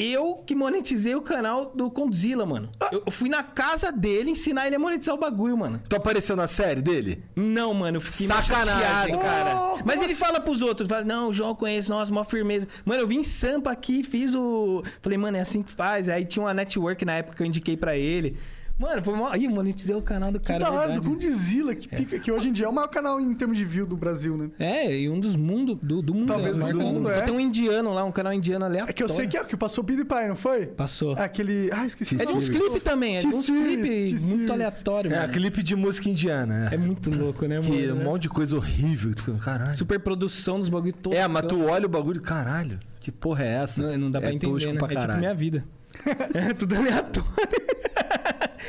[0.00, 2.70] Eu que monetizei o canal do Condzilla, mano.
[2.90, 5.82] Eu eu fui na casa dele ensinar ele a monetizar o bagulho, mano.
[5.88, 7.24] Tu apareceu na série dele?
[7.34, 9.56] Não, mano, eu fiquei Sacanagem, chateado, cara.
[9.56, 12.22] Oh, Mas como ele fala pros outros, fala, não, o João eu conheço, nossa, mó
[12.22, 12.68] firmeza.
[12.84, 14.84] Mano, eu vim em Sampa aqui, fiz o...
[15.02, 16.08] Falei, mano, é assim que faz.
[16.08, 18.38] Aí tinha uma network na época que eu indiquei pra ele.
[18.80, 19.34] Mano, foi mó...
[19.34, 21.10] Ih, monetizei o canal do Que cara, da é hora, do.
[21.10, 23.84] Condzilla, que, pica, que hoje em dia é o maior canal em termos de view
[23.86, 24.50] do Brasil, né?
[24.58, 26.28] É, e um dos mundos, do, do mundo.
[26.28, 26.72] Talvez né?
[26.72, 27.20] do mundo, é.
[27.20, 28.90] Tem um indiano lá, um canal indiano aleatório.
[28.90, 30.66] É que eu sei que é o que passou PewDiePie, não foi?
[30.66, 31.12] Passou.
[31.12, 31.68] Aquele.
[31.72, 35.20] Ah, esqueci o É de uns clipes também, é de uns clipes muito aleatórios, É,
[35.20, 35.32] mano.
[35.32, 36.68] clipe de música indiana.
[36.70, 38.00] É É, muito louco, né, que mano?
[38.00, 39.12] um monte de coisa horrível.
[39.42, 39.70] Caralho.
[39.70, 41.18] Super produção dos bagulho todos.
[41.18, 42.78] É, mas tu olha o bagulho, caralho.
[42.98, 43.82] Que porra é essa?
[43.82, 44.78] Não, não dá pra é entender, tosco né?
[44.78, 45.64] pra É tipo minha vida.
[46.34, 47.28] É tudo aleatório.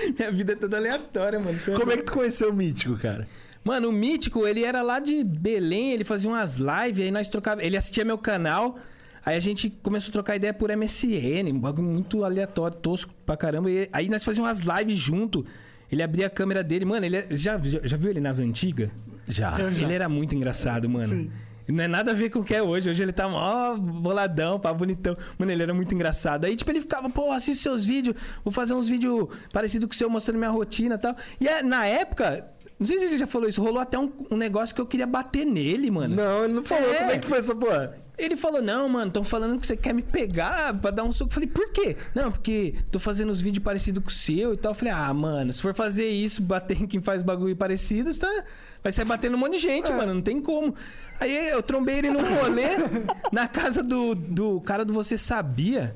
[0.17, 1.57] minha vida é toda aleatória, mano.
[1.57, 3.27] Você Como é que tu conheceu o Mítico, cara?
[3.63, 7.63] Mano, o Mítico, ele era lá de Belém, ele fazia umas lives, aí nós trocava,
[7.63, 8.77] ele assistia meu canal,
[9.23, 13.37] aí a gente começou a trocar ideia por MSN, um bagulho muito aleatório, tosco pra
[13.37, 15.45] caramba, e aí nós fazíamos umas lives junto.
[15.91, 18.89] Ele abria a câmera dele, mano, ele é- já, já, já viu ele nas antigas?
[19.27, 19.57] Já.
[19.57, 19.67] Já.
[19.69, 21.07] Ele era muito engraçado, mano.
[21.09, 21.31] Sim.
[21.71, 22.89] Não é nada a ver com o que é hoje.
[22.89, 25.15] Hoje ele tá mó boladão, pá, bonitão.
[25.37, 26.45] Mano, ele era muito engraçado.
[26.45, 29.97] Aí, tipo, ele ficava, pô, assiste seus vídeos, vou fazer uns vídeos parecidos com o
[29.97, 31.15] seu, mostrando minha rotina e tal.
[31.39, 32.45] E é, na época,
[32.79, 33.61] Não sei se ele já falou isso.
[33.61, 36.15] Rolou até um, um negócio que eu queria bater nele, mano.
[36.15, 36.97] Não, ele não falou É.
[36.97, 37.93] como é que foi essa porra.
[38.17, 41.29] Ele falou, não, mano, estão falando que você quer me pegar pra dar um soco.
[41.29, 41.95] Eu falei, por quê?
[42.15, 44.71] Não, porque tô fazendo uns vídeos parecidos com o seu e tal.
[44.71, 48.43] Eu falei, ah, mano, se for fazer isso, bater em quem faz bagulho parecido, tá...
[48.83, 50.73] vai sair batendo um monte de gente, mano, não tem como.
[51.19, 52.69] Aí eu trombei ele num rolê
[53.31, 55.93] na casa do, do cara do Você Sabia.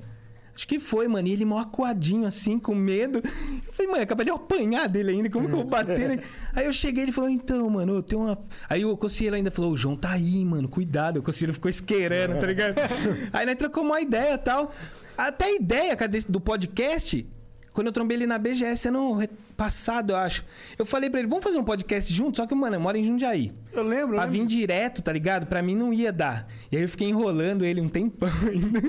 [0.55, 1.27] Acho que foi, mano.
[1.27, 3.21] E ele mó acuadinho, assim, com medo.
[3.67, 5.29] Eu falei, mano, acabei de eu apanhar dele ainda.
[5.29, 6.23] Como que eu vou bater?
[6.55, 8.37] Aí eu cheguei ele falou, então, mano, eu tenho uma.
[8.69, 11.17] Aí o conselheiro ainda falou, o João tá aí, mano, cuidado.
[11.17, 12.75] O conselheiro ficou esquerando, tá ligado?
[13.33, 14.73] aí nós trocamos uma ideia e tal.
[15.17, 15.97] Até a ideia,
[16.29, 17.27] do podcast,
[17.73, 20.43] quando eu trombei ele na BGS ano re- passado, eu acho.
[20.77, 22.37] Eu falei pra ele, vamos fazer um podcast junto?
[22.37, 23.53] Só que, mano, eu moro em Jundiaí.
[23.73, 24.15] Eu lembro.
[24.15, 24.31] eu Pra lembro.
[24.39, 25.45] vir direto, tá ligado?
[25.47, 26.47] Pra mim não ia dar.
[26.71, 28.81] E aí eu fiquei enrolando ele um tempão ainda.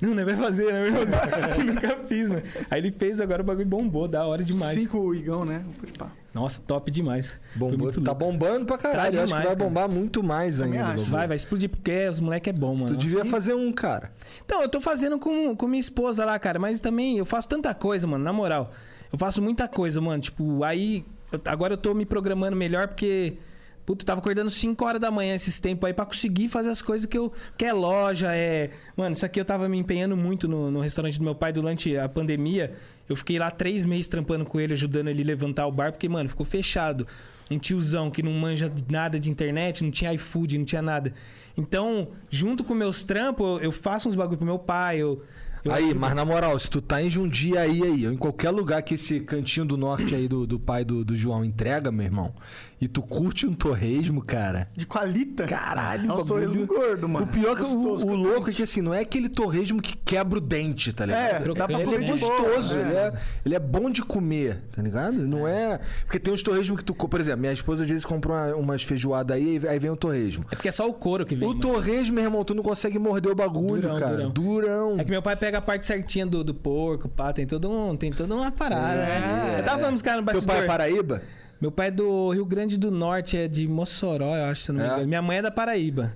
[0.00, 1.58] Não, não vai fazer, não vai fazer.
[1.60, 2.42] Eu nunca fiz, mano.
[2.70, 4.80] Aí ele fez, agora o bagulho bombou, da hora demais.
[4.80, 5.62] Cinco o Igão, né?
[5.98, 6.10] Pá.
[6.34, 7.34] Nossa, top demais.
[7.54, 8.24] Bombou, muito tá louco.
[8.24, 9.12] bombando pra caralho.
[9.12, 9.56] Tá Eu acho que vai cara.
[9.64, 10.94] bombar muito mais Também ainda.
[11.02, 11.10] acho.
[11.10, 12.86] Vai, vai explodir, porque os moleque é bom, mano.
[12.88, 14.10] Tu devia fazer um, cara.
[14.44, 16.58] Então, eu tô fazendo com, com minha esposa lá, cara.
[16.58, 18.72] Mas também eu faço tanta coisa, mano, na moral.
[19.12, 20.22] Eu faço muita coisa, mano.
[20.22, 21.04] Tipo, aí.
[21.44, 23.34] Agora eu tô me programando melhor porque.
[23.84, 26.80] Puta, eu tava acordando 5 horas da manhã esses tempos aí pra conseguir fazer as
[26.80, 27.32] coisas que eu.
[27.58, 28.70] Que é loja, é.
[28.96, 31.96] Mano, isso aqui eu tava me empenhando muito no, no restaurante do meu pai durante
[31.96, 32.74] a pandemia.
[33.08, 36.28] Eu fiquei lá três meses trampando com ele, ajudando ele levantar o bar, porque, mano,
[36.28, 37.06] ficou fechado.
[37.50, 41.12] Um tiozão que não manja nada de internet, não tinha iFood, não tinha nada.
[41.56, 45.22] Então, junto com meus trampos, eu faço uns bagulho pro meu pai, eu.
[45.64, 48.94] Eu aí, mas na moral, se tu tá em Jundiaí aí, em qualquer lugar que
[48.94, 52.34] esse cantinho do norte aí do, do pai do, do João entrega, meu irmão,
[52.84, 54.68] e tu curte um torresmo, cara.
[54.76, 55.44] De qualita.
[55.44, 57.26] Caralho, é um bagulho- sorriso gordo, mano.
[57.26, 58.26] o pior que o, Gostoso, o crocante.
[58.28, 61.50] louco é que assim, não é aquele torresmo que quebra o dente, tá ligado?
[61.52, 62.14] É, dá pra comer Ele é né?
[62.14, 62.36] de boa.
[62.40, 62.80] gostoso, é.
[62.82, 63.12] ele, é,
[63.46, 65.12] ele é bom de comer, tá ligado?
[65.14, 65.78] Não é.
[66.04, 66.92] Porque tem uns torresmos que tu.
[66.92, 69.96] co- Por exemplo, minha esposa às vezes compra uma- umas feijoadas aí, aí vem o
[69.96, 70.44] torresmo.
[70.50, 71.46] É porque é só o couro que vem.
[71.46, 71.60] O mano.
[71.60, 74.16] torresmo, meu irmão, tu não consegue morder o bagulho, Durão, cara.
[74.16, 74.30] durão.
[74.32, 74.96] Durão.
[74.98, 77.96] É que meu pai pega a parte certinha do, do porco, pá, tem todo um,
[77.96, 78.96] tem toda uma parada.
[78.96, 79.56] né?
[79.60, 80.56] Eu tava falando os caras no Teu bastidor.
[80.56, 81.22] pai é Paraíba?
[81.62, 84.80] Meu pai é do Rio Grande do Norte, é de Mossoró, eu acho, se não
[84.80, 84.86] me É?
[84.88, 85.06] engano.
[85.06, 86.12] Minha mãe é da Paraíba.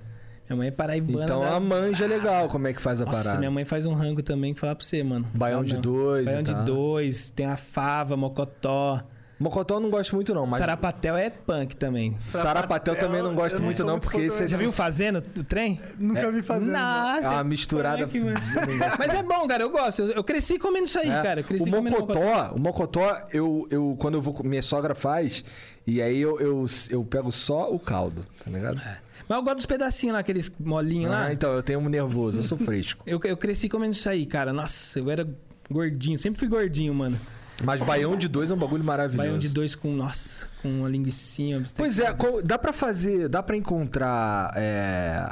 [0.49, 1.23] Minha mãe é paraibana.
[1.23, 1.63] Então a das...
[1.63, 3.37] manja é legal como é que faz a Nossa, parada.
[3.39, 5.25] minha mãe faz um rango também que falar pra você, mano.
[5.33, 5.81] Baião Não, de não.
[5.81, 6.25] dois.
[6.25, 6.63] Baião de tal.
[6.65, 9.01] dois, tem a fava, mocotó.
[9.39, 10.57] Mocotó eu não gosto muito, não, mas.
[10.57, 12.15] Sarapatel é punk também.
[12.19, 15.79] Sarapatel também não gosto muito, não, muito porque é Já viu fazendo o trem?
[15.99, 16.71] Nunca vi fazer.
[16.71, 18.07] Nossa, é uma misturada.
[18.07, 18.39] punk, mano.
[18.97, 20.01] Mas é bom, cara, eu gosto.
[20.01, 21.21] Eu, eu cresci comendo isso aí, É.
[21.21, 21.45] cara.
[21.59, 25.45] O mocotó, o mocotó, eu, eu quando eu vou, minha sogra faz,
[25.85, 28.81] e aí eu, eu, eu pego só o caldo, tá ligado?
[29.27, 31.25] Mas eu gosto dos pedacinhos lá, aqueles molinhos lá.
[31.25, 33.03] Ah, então eu tenho um nervoso, eu sou fresco.
[33.05, 34.51] Eu, eu cresci comendo isso aí, cara.
[34.51, 35.27] Nossa, eu era
[35.69, 36.17] gordinho.
[36.17, 37.19] Sempre fui gordinho, mano.
[37.63, 39.17] Mas baião de dois é um bagulho maravilhoso.
[39.27, 43.41] Baião de dois com, nossa, com uma bistec Pois é, co- dá pra fazer, dá
[43.41, 45.27] pra encontrar é,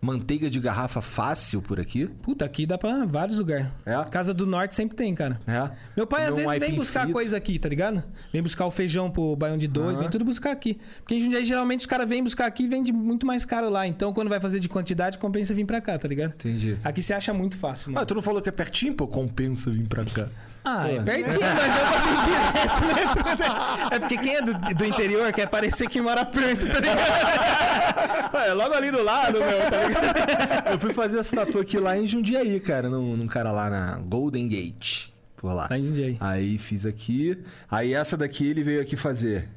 [0.00, 2.06] manteiga de garrafa fácil por aqui?
[2.06, 3.66] Puta, aqui dá pra vários lugares.
[3.86, 3.94] É?
[4.10, 5.38] Casa do Norte sempre tem, cara.
[5.46, 5.70] É.
[5.96, 7.12] Meu pai Comer às vezes vem buscar frito.
[7.14, 8.02] coisa aqui, tá ligado?
[8.32, 10.00] Vem buscar o feijão pro baião de dois, Aham.
[10.02, 10.78] vem tudo buscar aqui.
[11.00, 13.86] Porque em Jundiaí, geralmente, os caras vêm buscar aqui e vende muito mais caro lá.
[13.86, 16.34] Então, quando vai fazer de quantidade, compensa vir pra cá, tá ligado?
[16.34, 16.76] Entendi.
[16.84, 18.02] Aqui você acha muito fácil, mano.
[18.02, 18.94] Ah, tu não falou que é pertinho?
[18.94, 20.28] Pô, compensa vir pra cá.
[20.64, 23.44] Ah, é pertinho, mas eu vou vir direto, né?
[23.92, 28.36] É porque quem é do, do interior quer parecer que mora perto, tá ligado?
[28.38, 30.70] É logo ali do lado, meu, tá ligado?
[30.72, 33.98] Eu fui fazer essa tatu aqui lá em Jundiaí, cara, num, num cara lá na
[33.98, 35.66] Golden Gate, por lá.
[35.70, 36.16] Lá em Jundiaí.
[36.18, 37.38] Aí fiz aqui.
[37.70, 39.48] Aí essa daqui ele veio aqui fazer.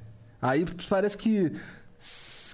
[0.41, 1.53] Aí parece que.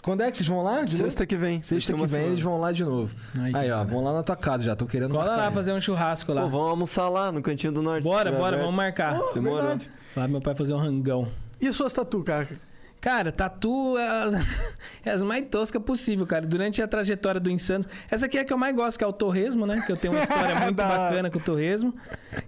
[0.03, 0.83] Quando é que vocês vão lá?
[0.83, 1.03] De novo?
[1.05, 1.61] Sexta que vem.
[1.63, 2.27] Sexta que vem semana.
[2.27, 3.15] eles vão lá de novo.
[3.39, 3.87] Ai, Aí, ó, cara.
[3.89, 5.45] vão lá na tua casa já, tô querendo Cola marcar.
[5.45, 6.41] lá fazer um churrasco lá.
[6.43, 8.03] Pô, vamos almoçar lá no Cantinho do Norte.
[8.03, 9.17] Bora, bora, vamos marcar.
[9.33, 9.59] Demorou.
[9.61, 9.89] Verdade.
[10.15, 11.27] Lá meu pai fazer um rangão.
[11.59, 12.47] E as suas tatu, cara?
[12.99, 14.33] Cara, tatu é as,
[15.05, 16.45] é as mais toscas possível, cara.
[16.45, 17.87] Durante a trajetória do Insanos.
[18.09, 19.81] Essa aqui é a que eu mais gosto, que é o Torresmo, né?
[19.85, 21.93] Que eu tenho uma história muito bacana com o Torresmo.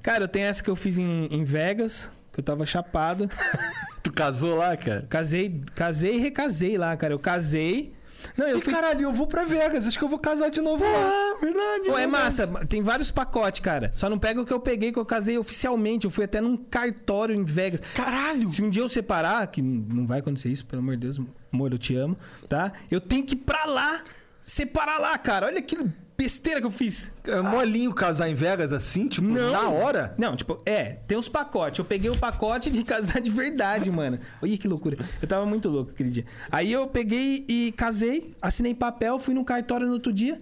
[0.02, 3.28] Cara, eu tenho essa que eu fiz em, em Vegas, que eu tava chapado.
[4.04, 5.08] Tu casou lá, cara?
[5.10, 7.12] Casei, casei e recasei lá, cara.
[7.14, 7.92] Eu casei.
[8.38, 8.72] Não, eu E fui.
[8.72, 10.90] caralho, eu vou pra Vegas, acho que eu vou casar de novo lá.
[10.92, 11.86] Ah, verdade.
[11.86, 12.08] Pô, é verdade.
[12.08, 12.48] massa.
[12.68, 13.90] Tem vários pacotes, cara.
[13.94, 16.06] Só não pega o que eu peguei, que eu casei oficialmente.
[16.06, 17.82] Eu fui até num cartório em Vegas.
[17.96, 18.48] Caralho!
[18.48, 21.20] Se um dia eu separar, que não vai acontecer isso, pelo amor de Deus,
[21.52, 22.16] amor, eu te amo,
[22.48, 22.74] tá?
[22.92, 24.02] Eu tenho que ir pra lá,
[24.44, 25.48] separar lá, cara.
[25.48, 25.78] Olha que
[26.18, 27.12] besteira que eu fiz.
[27.26, 29.52] É molinho casar em Vegas assim, tipo, Não.
[29.52, 30.14] na hora?
[30.18, 31.80] Não, tipo, é, tem uns pacotes.
[31.80, 34.20] Eu peguei o pacote de casar de verdade, mano.
[34.42, 34.98] Olha que loucura.
[35.22, 36.26] Eu tava muito louco aquele dia.
[36.52, 40.40] Aí eu peguei e casei, assinei papel, fui no cartório no outro dia,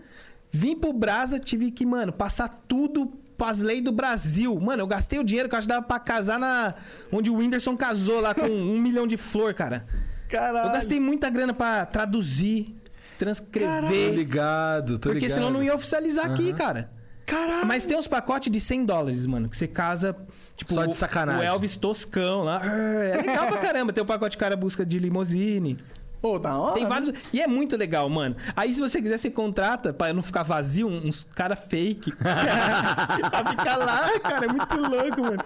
[0.52, 3.08] vim pro Brasa, tive que, mano, passar tudo
[3.38, 4.58] pras leis do Brasil.
[4.60, 6.76] Mano, eu gastei o dinheiro que eu acho que dava pra casar na.
[7.12, 9.86] Onde o Whindersson casou lá com um milhão de flor, cara.
[10.30, 10.68] Caralho.
[10.70, 12.76] Eu gastei muita grana pra traduzir,
[13.18, 14.14] Tô transcrever.
[14.14, 15.34] ligado, tô porque ligado.
[15.38, 16.90] senão não ia oficializar aqui, cara.
[17.26, 17.66] Caralho.
[17.66, 20.14] Mas tem uns pacotes de 100 dólares, mano, que você casa,
[20.58, 21.42] tipo, Só de o- sacanagem.
[21.42, 22.62] o Elvis Toscão lá.
[22.66, 23.94] É legal pra caramba.
[23.94, 25.78] Tem o pacote cara busca de limousine.
[26.22, 26.74] Pô, da hora.
[26.74, 26.90] Tem né?
[26.90, 27.14] vários.
[27.34, 28.36] E é muito legal, mano.
[28.56, 32.12] Aí, se você quiser, você contrata pra não ficar vazio uns cara fake.
[32.16, 34.46] pra ficar lá, cara.
[34.46, 35.44] É muito louco, mano.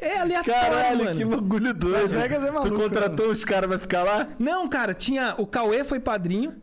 [0.00, 1.16] É aleatório, Caralho, mano.
[1.18, 2.00] que bagulho doido.
[2.02, 4.28] Las Vegas é maluco, Tu contratou os caras, vai ficar lá?
[4.38, 5.34] Não, cara, tinha.
[5.38, 6.54] O Cauê foi padrinho.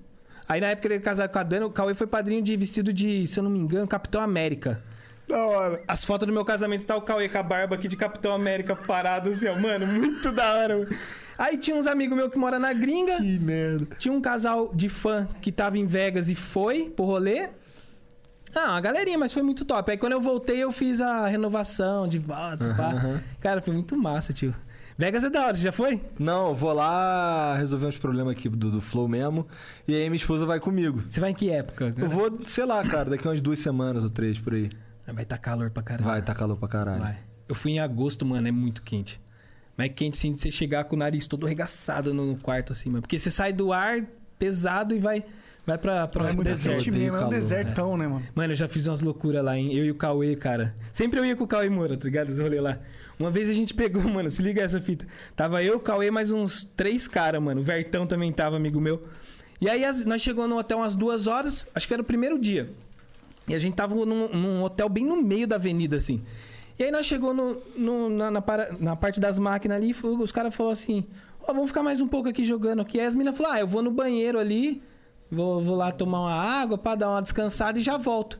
[0.47, 2.93] Aí na época ele era casado com a Dani, o Cauê foi padrinho de vestido
[2.93, 4.81] de, se eu não me engano, Capitão América.
[5.27, 5.81] Da hora.
[5.87, 8.75] As fotos do meu casamento tá o Cauê com a barba aqui de Capitão América
[8.75, 9.57] parado assim, ó.
[9.59, 10.77] Mano, muito da hora.
[10.77, 10.89] mano.
[11.37, 13.17] Aí tinha uns amigos meus que moram na gringa.
[13.17, 13.87] Que merda.
[13.97, 17.49] Tinha um casal de fã que tava em Vegas e foi pro rolê.
[18.53, 19.91] Ah, uma galerinha, mas foi muito top.
[19.91, 23.19] Aí quando eu voltei, eu fiz a renovação de votos, pá.
[23.41, 24.55] Cara, foi muito massa, tio.
[24.97, 26.01] Vegas é da hora, você já foi?
[26.17, 29.45] Não, eu vou lá resolver uns problemas aqui do, do Flow mesmo.
[29.85, 31.03] E aí minha esposa vai comigo.
[31.07, 31.93] Você vai em que época?
[31.97, 34.69] Eu vou, sei lá, cara, daqui umas duas semanas ou três por aí.
[35.05, 36.11] Vai estar calor pra caramba.
[36.11, 37.01] Vai, tá calor pra caralho.
[37.01, 37.17] Vai.
[37.47, 39.19] Eu fui em agosto, mano, é muito quente.
[39.77, 42.71] Mas é quente sim de você chegar com o nariz todo arregaçado no no quarto,
[42.71, 43.01] assim, mano.
[43.01, 44.01] Porque você sai do ar
[44.39, 45.25] pesado e vai,
[45.65, 46.91] vai pra, pra É muito deserto.
[46.91, 47.05] mesmo.
[47.07, 48.25] É um calor, desertão, né, mano?
[48.33, 49.73] Mano, eu já fiz umas loucuras lá, hein?
[49.75, 50.73] Eu e o Cauê, cara.
[50.91, 52.29] Sempre eu ia com o Cauê Moura, tá ligado?
[52.29, 52.77] Esse rolê lá.
[53.19, 55.05] Uma vez a gente pegou, mano, se liga essa fita.
[55.35, 57.61] Tava eu, o Cauê, mais uns três caras, mano.
[57.61, 59.01] O Vertão também tava, amigo meu.
[59.61, 62.37] E aí as- nós chegamos no hotel umas duas horas, acho que era o primeiro
[62.37, 62.69] dia.
[63.47, 66.21] E a gente tava num, num hotel bem no meio da avenida, assim.
[66.77, 68.43] E aí nós chegou no, no- na, na
[68.79, 71.05] na parte das máquinas ali, os caras falaram assim:
[71.41, 72.99] Ó, vamos ficar mais um pouco aqui jogando aqui.
[72.99, 74.81] Aí as meninas falaram: Ah, eu vou no banheiro ali,
[75.31, 78.39] vou, vou lá tomar uma água pra dar uma descansada e já volto.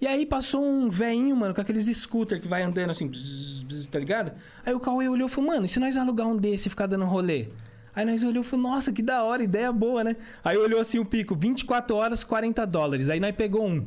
[0.00, 3.86] E aí passou um veinho, mano, com aqueles scooter que vai andando assim, bzz, bzz,
[3.86, 4.32] tá ligado?
[4.66, 6.86] Aí o Cauê olhou e falou: Mano, e se nós alugar um desse e ficar
[6.86, 7.48] dando rolê?
[7.94, 10.16] Aí nós olhou e falou: Nossa, que da hora, ideia boa, né?
[10.42, 13.08] Aí olhou assim o pico: 24 horas, 40 dólares.
[13.10, 13.86] Aí nós pegou um.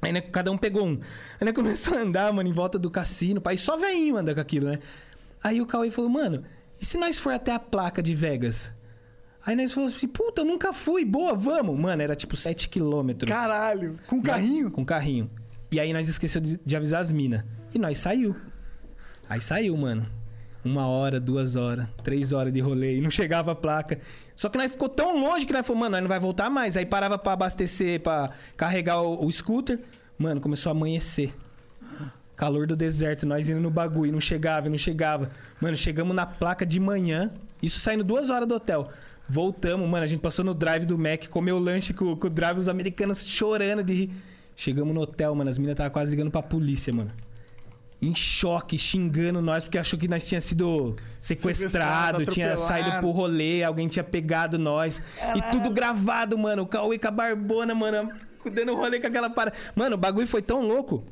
[0.00, 1.00] Aí né, cada um pegou um.
[1.40, 3.40] Aí né, começou a andar, mano, em volta do cassino.
[3.40, 4.78] Pai, só veinho anda com aquilo, né?
[5.42, 6.42] Aí o Cauê falou, mano,
[6.80, 8.72] e se nós for até a placa de Vegas?
[9.46, 11.78] Aí nós falamos assim, puta, eu nunca fui, boa, vamos.
[11.78, 13.30] Mano, era tipo 7 quilômetros.
[13.30, 13.96] Caralho.
[14.06, 14.70] Com carrinho?
[14.70, 15.30] Com carrinho.
[15.70, 17.42] E aí nós esqueceu de, de avisar as minas.
[17.74, 18.34] E nós saiu.
[19.28, 20.06] Aí saiu, mano.
[20.64, 24.00] Uma hora, duas horas, três horas de rolê e não chegava a placa.
[24.34, 26.74] Só que nós ficou tão longe que nós falamos, mano, nós não vai voltar mais.
[26.76, 29.78] Aí parava pra abastecer, pra carregar o, o scooter.
[30.16, 31.34] Mano, começou a amanhecer.
[32.34, 35.30] Calor do deserto, nós indo no bagulho, não chegava, não chegava.
[35.60, 38.90] Mano, chegamos na placa de manhã, isso saindo duas horas do hotel.
[39.28, 42.58] Voltamos, mano, a gente passou no drive do Mac, comeu lanche com, com o drive,
[42.58, 44.10] os americanos chorando de rir.
[44.54, 47.10] Chegamos no hotel, mano, as meninas estavam quase ligando pra polícia, mano.
[48.02, 53.10] Em choque, xingando nós, porque achou que nós tinha sido sequestrado, Sequestrado, tinha saído pro
[53.10, 55.02] rolê, alguém tinha pegado nós.
[55.34, 56.62] E tudo gravado, mano.
[56.62, 58.12] O Cauê com a barbona, mano,
[58.52, 59.54] dando rolê com aquela para.
[59.74, 61.02] Mano, o bagulho foi tão louco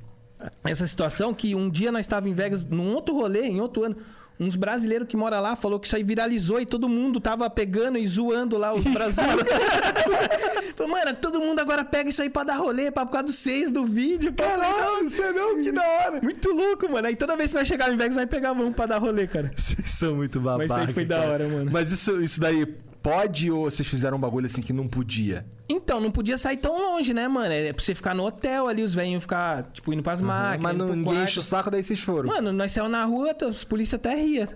[0.65, 3.97] essa situação que um dia nós estávamos em Vegas, num outro rolê, em outro ano.
[4.41, 7.99] Uns brasileiros que moram lá falou que isso aí viralizou e todo mundo tava pegando
[7.99, 9.45] e zoando lá os brasileiros.
[10.75, 13.37] Falou, mano, todo mundo agora pega isso aí pra dar rolê, pra, por causa dos
[13.37, 14.33] seis do vídeo.
[14.33, 16.21] Caralho, você não, que da hora.
[16.23, 17.07] Muito louco, mano.
[17.07, 19.53] Aí toda vez que nós chegávamos em Vegas, nós pegávamos um pra dar rolê, cara.
[19.55, 20.67] Vocês são muito babaca.
[20.69, 21.31] Mas isso aí foi da cara.
[21.31, 21.71] hora, mano.
[21.71, 22.67] Mas isso, isso daí
[23.03, 25.45] pode ou vocês fizeram um bagulho assim que não podia?
[25.69, 27.53] Então, não podia sair tão longe, né, mano?
[27.53, 30.63] É pra você ficar no hotel ali, os velhinhos ficar, tipo, indo pras máquinas.
[30.63, 32.29] Mas não, ninguém enche o saco, daí vocês foram.
[32.29, 34.49] Mano, nós saímos na rua, os polícia até ria.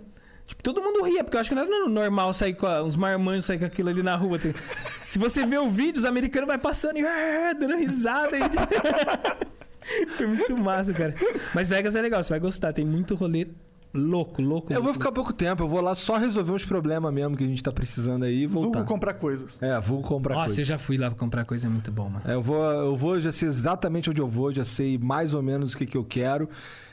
[0.47, 2.95] Tipo, todo mundo ria, porque eu acho que não era normal sair com a- uns
[2.95, 4.39] marmanjos sair com aquilo ali na rua.
[4.39, 4.49] tá?
[5.09, 8.37] Se você vê o vídeo, os americanos vai passando e ah, dando risada.
[8.37, 9.47] E...
[10.17, 11.15] Foi muito massa, cara.
[11.55, 12.73] Mas Vegas é legal, você vai gostar.
[12.73, 13.49] Tem muito rolê
[13.97, 14.73] louco, louco.
[14.73, 14.99] eu vou louco.
[15.01, 17.73] ficar pouco tempo, eu vou lá só resolver uns problemas mesmo que a gente tá
[17.73, 18.79] precisando aí e voltar.
[18.79, 19.57] Vulgo comprar coisas.
[19.61, 20.61] É, vou comprar Nossa, coisa.
[20.61, 22.23] eu já fui lá pra comprar coisa, é muito bom, mano.
[22.27, 25.43] É, eu vou, eu vou, já sei exatamente onde eu vou, já sei mais ou
[25.43, 26.49] menos o que, que eu quero.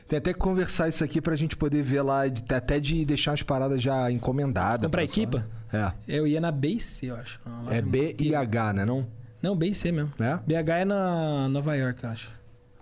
[0.08, 3.42] Tem até que conversar isso aqui pra gente poder ver lá, até de deixar as
[3.42, 4.86] paradas já encomendadas.
[4.86, 5.48] Comprar equipa?
[5.72, 5.92] É.
[6.08, 7.40] Eu ia na BC, eu acho.
[7.46, 9.08] uma É B e H, né não?
[9.42, 10.12] Não, BC mesmo.
[10.20, 10.38] É?
[10.46, 12.32] BH é na Nova York, eu acho.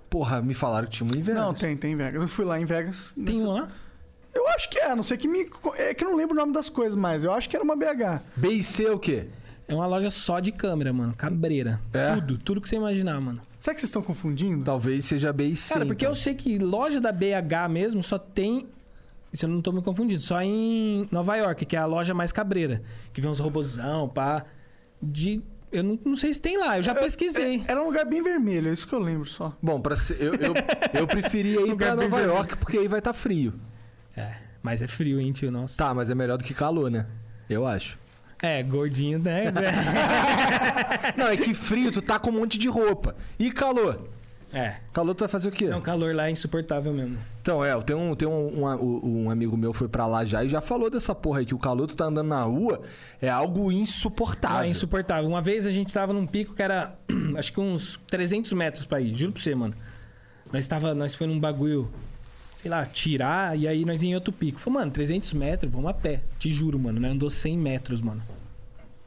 [0.10, 1.42] Porra, me falaram que tinha um inverno.
[1.42, 2.22] Não, tem, tem em Vegas.
[2.22, 3.14] Eu fui lá em Vegas.
[3.16, 3.70] Tem nessa- um lá?
[4.34, 5.50] Eu acho que é, a não sei que me.
[5.78, 7.76] É que eu não lembro o nome das coisas, mas eu acho que era uma
[7.76, 8.22] BH.
[8.36, 9.28] B e C é o quê?
[9.68, 11.14] É uma loja só de câmera, mano.
[11.16, 11.80] Cabreira.
[11.94, 12.16] É?
[12.16, 13.42] Tudo, tudo que você imaginar, mano.
[13.58, 14.64] Será que vocês estão confundindo?
[14.64, 15.74] Talvez seja B e C.
[15.74, 16.12] Cara, porque então.
[16.12, 18.68] eu sei que loja da BH mesmo só tem.
[19.32, 22.32] Se eu não tô me confundindo, só em Nova York, que é a loja mais
[22.34, 22.82] cabreira.
[23.14, 24.46] Que vem uns robozão, pá.
[25.02, 25.42] De
[25.72, 27.64] Eu não, não sei se tem lá, eu já pesquisei.
[27.66, 29.56] Era um lugar bem vermelho, é isso que eu lembro só.
[29.62, 30.54] Bom, pra ser, eu, eu,
[30.94, 32.36] eu preferia ir Lugar pra Nova vermelho.
[32.38, 33.54] York, porque aí vai estar frio.
[34.16, 35.52] É, mas é frio, hein, tio?
[35.52, 35.78] Nossa.
[35.78, 37.06] Tá, mas é melhor do que calor, né?
[37.50, 37.98] Eu acho.
[38.42, 39.52] É, gordinho, né?
[41.16, 43.16] Não, é que frio, tu tá com um monte de roupa.
[43.38, 44.10] E calor?
[44.54, 44.76] É.
[44.92, 45.68] Calor tu vai fazer o quê?
[45.70, 47.18] Não, o calor lá é insuportável mesmo.
[47.42, 50.50] Então, é, tem um, tem um, um, um amigo meu foi pra lá já e
[50.50, 52.82] já falou dessa porra aí, que o calor tu tá andando na rua
[53.22, 54.58] é algo insuportável.
[54.58, 55.30] Ah, é insuportável.
[55.30, 56.96] Uma vez a gente tava num pico que era,
[57.38, 59.16] acho que uns 300 metros pra ir.
[59.16, 59.74] Juro pra você, mano.
[60.52, 61.90] Nós tava, nós foi num bagulho,
[62.62, 64.60] sei lá, tirar e aí nós ia em outro pico.
[64.60, 66.22] Falei, mano, 300 metros, vamos a pé.
[66.38, 67.00] Te juro, mano.
[67.00, 68.22] Nós andou 100 metros, mano.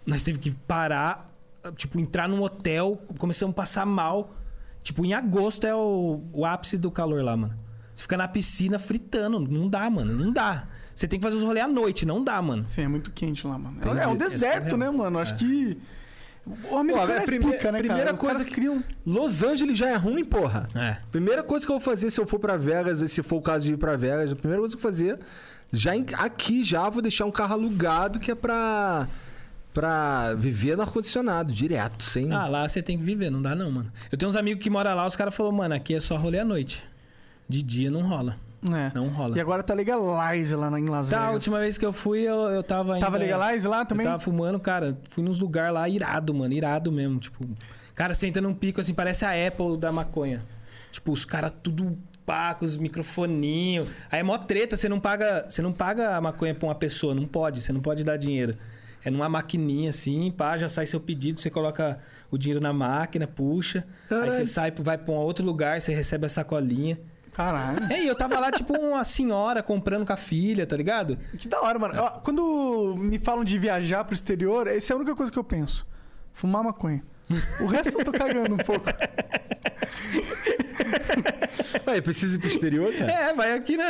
[0.04, 1.30] Nós teve que parar,
[1.76, 4.34] tipo, entrar num hotel, começamos a passar mal.
[4.82, 7.56] Tipo, em agosto é o, o ápice do calor lá, mano.
[7.94, 9.38] Você fica na piscina fritando.
[9.38, 10.12] Não dá, mano.
[10.12, 10.66] Não dá.
[10.92, 12.04] Você tem que fazer os rolês à noite.
[12.04, 12.68] Não dá, mano.
[12.68, 13.76] Sim, é muito quente lá, mano.
[13.78, 13.98] Entendi.
[13.98, 15.18] É um Esse deserto, é né, mano?
[15.18, 15.78] Acho que.
[16.70, 18.16] O americano Pô, a é prime- pica, né, primeira cara?
[18.16, 18.84] Coisa que- criam.
[19.06, 20.68] Los Angeles já é ruim, porra.
[20.74, 20.98] É.
[21.10, 23.42] Primeira coisa que eu vou fazer se eu for pra Vegas, e se for o
[23.42, 25.18] caso de ir pra Vegas, a primeira coisa que eu vou fazer,
[25.72, 29.08] já em- aqui já vou deixar um carro alugado que é pra,
[29.72, 32.30] pra viver no ar-condicionado, direto, sem...
[32.32, 33.90] Ah, lá você tem que viver, não dá não, mano.
[34.12, 36.38] Eu tenho uns amigos que moram lá, os caras falaram, mano, aqui é só rolê
[36.40, 36.84] à noite.
[37.48, 38.36] De dia não rola.
[38.72, 38.90] É.
[38.94, 39.36] Não rola.
[39.36, 41.34] E agora tá legalize lá em Las Tá, a Vegas.
[41.34, 43.04] última vez que eu fui, eu, eu tava ainda...
[43.04, 44.06] Tava legalize lá Eu também?
[44.06, 44.96] tava fumando, cara.
[45.10, 46.54] Fui nos lugares lá irado, mano.
[46.54, 47.18] Irado mesmo.
[47.20, 47.46] Tipo,
[47.94, 50.42] cara, você entra num pico assim, parece a Apple da maconha.
[50.90, 53.88] Tipo, os caras tudo pá, com os microfoninhos.
[54.10, 55.44] Aí é mó treta, você não paga.
[55.48, 58.56] Você não paga a maconha pra uma pessoa, não pode, você não pode dar dinheiro.
[59.04, 61.98] É numa maquininha assim, pá, já sai seu pedido, você coloca
[62.30, 63.80] o dinheiro na máquina, puxa.
[64.04, 64.32] Aí Caralho.
[64.32, 66.98] você sai, vai pra um outro lugar, você recebe a sacolinha.
[67.34, 67.92] Caralho.
[67.92, 71.18] É, e eu tava lá, tipo, uma senhora comprando com a filha, tá ligado?
[71.36, 71.94] Que da hora, mano.
[72.00, 75.44] Ó, Quando me falam de viajar pro exterior, essa é a única coisa que eu
[75.44, 75.86] penso.
[76.32, 77.02] Fumar maconha.
[77.60, 78.84] O resto eu tô cagando um pouco.
[81.86, 83.10] Ué, precisa ir pro exterior, cara?
[83.12, 83.84] É, vai aqui na.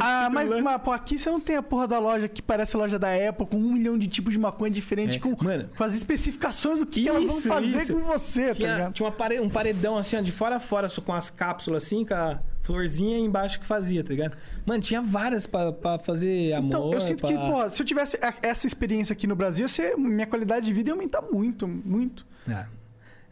[0.00, 2.78] Ah, mas, mas pô, aqui você não tem a porra da loja que parece a
[2.78, 5.20] loja da Apple, com um milhão de tipos de maconha diferente, É.
[5.20, 5.68] com, Mano.
[5.76, 7.92] com as especificações do que, que elas vão Isso, fazer isso.
[7.94, 8.92] com você, tá Tinha, ligado?
[8.92, 11.84] tinha uma pare- um paredão assim, ó, de fora a fora, só com as cápsulas
[11.84, 14.36] assim, com a florzinha embaixo que fazia, tá ligado?
[14.66, 16.68] Mano, tinha várias pra, pra fazer amor.
[16.68, 17.28] Então, eu sinto pra...
[17.28, 20.90] que, pô, se eu tivesse essa experiência aqui no Brasil, ser- minha qualidade de vida
[20.90, 22.26] ia aumentar muito, muito.
[22.48, 22.66] É,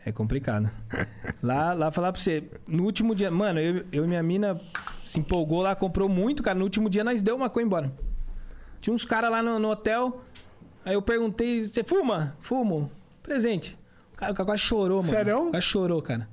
[0.07, 0.71] é complicado.
[1.43, 4.59] lá, lá, falar pra você, no último dia, mano, eu, eu e minha mina
[5.05, 6.59] se empolgou lá, comprou muito, cara.
[6.59, 7.93] No último dia nós deu maconha embora.
[8.81, 10.23] Tinha uns caras lá no, no hotel,
[10.85, 12.37] aí eu perguntei, você fuma?
[12.41, 12.91] Fumo.
[13.23, 13.77] Presente.
[14.15, 15.09] O cara, o cara quase chorou, mano.
[15.11, 15.51] Sério?
[15.51, 16.29] Quase chorou, cara.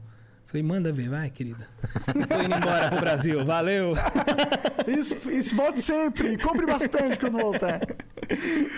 [0.53, 1.67] Falei, manda ver, vai, querida.
[2.05, 3.93] Tô indo embora pro Brasil, valeu.
[4.87, 6.37] Isso, isso volte sempre.
[6.37, 7.79] Compre bastante quando voltar.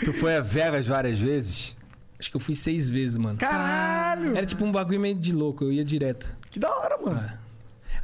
[0.05, 1.75] Tu foi a Vegas várias vezes?
[2.17, 3.38] Acho que eu fui seis vezes, mano.
[3.38, 4.38] Caralho!
[4.38, 6.33] Era tipo um bagulho meio de louco, eu ia direto.
[6.49, 7.19] Que da hora, mano.
[7.19, 7.38] É.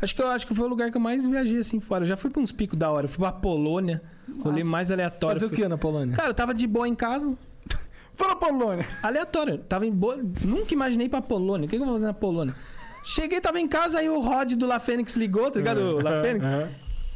[0.01, 2.03] Acho que eu acho que foi o lugar que eu mais viajei assim fora.
[2.03, 3.05] Eu já fui pra uns picos da hora.
[3.05, 4.01] Eu fui pra Polônia,
[4.41, 4.69] rolê Nossa.
[4.69, 5.35] mais aleatório.
[5.35, 6.13] Fazer o Fui- que na Polônia?
[6.15, 7.33] Cara, eu tava de boa em casa,
[8.15, 8.85] Foi na Polônia.
[9.01, 9.59] aleatório.
[9.59, 10.17] Tava em boa.
[10.43, 11.67] Nunca imaginei ir pra Polônia.
[11.67, 12.53] O que, que eu vou fazer na Polônia?
[13.03, 15.79] Cheguei, tava em casa, aí o Rod do La Fênix ligou, tá ligado?
[15.79, 16.45] O La Fênix.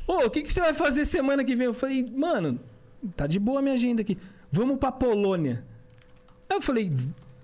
[0.08, 1.65] Ô, o que, que você vai fazer semana que vem?
[1.67, 2.60] Eu falei, mano,
[3.15, 4.17] tá de boa a minha agenda aqui.
[4.52, 5.63] Vamos pra Polônia.
[6.50, 6.91] Aí eu falei,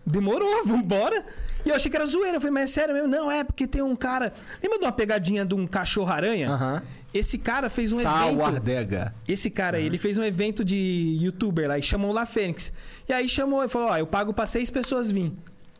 [0.05, 1.25] demorou, vambora.
[1.65, 2.37] E eu achei que era zoeira.
[2.37, 3.07] Eu falei, mas é sério mesmo?
[3.07, 4.33] Não, é porque tem um cara.
[4.61, 6.49] Lembra de uma pegadinha de um cachorro-aranha?
[6.51, 6.81] Aham.
[7.13, 8.13] Esse cara fez um evento.
[8.13, 9.13] Sauardega.
[9.27, 12.71] Esse cara aí, ele fez um evento de youtuber lá e chamou o La Fênix.
[13.07, 15.33] E aí chamou e falou: Ó, eu pago pra seis pessoas vir.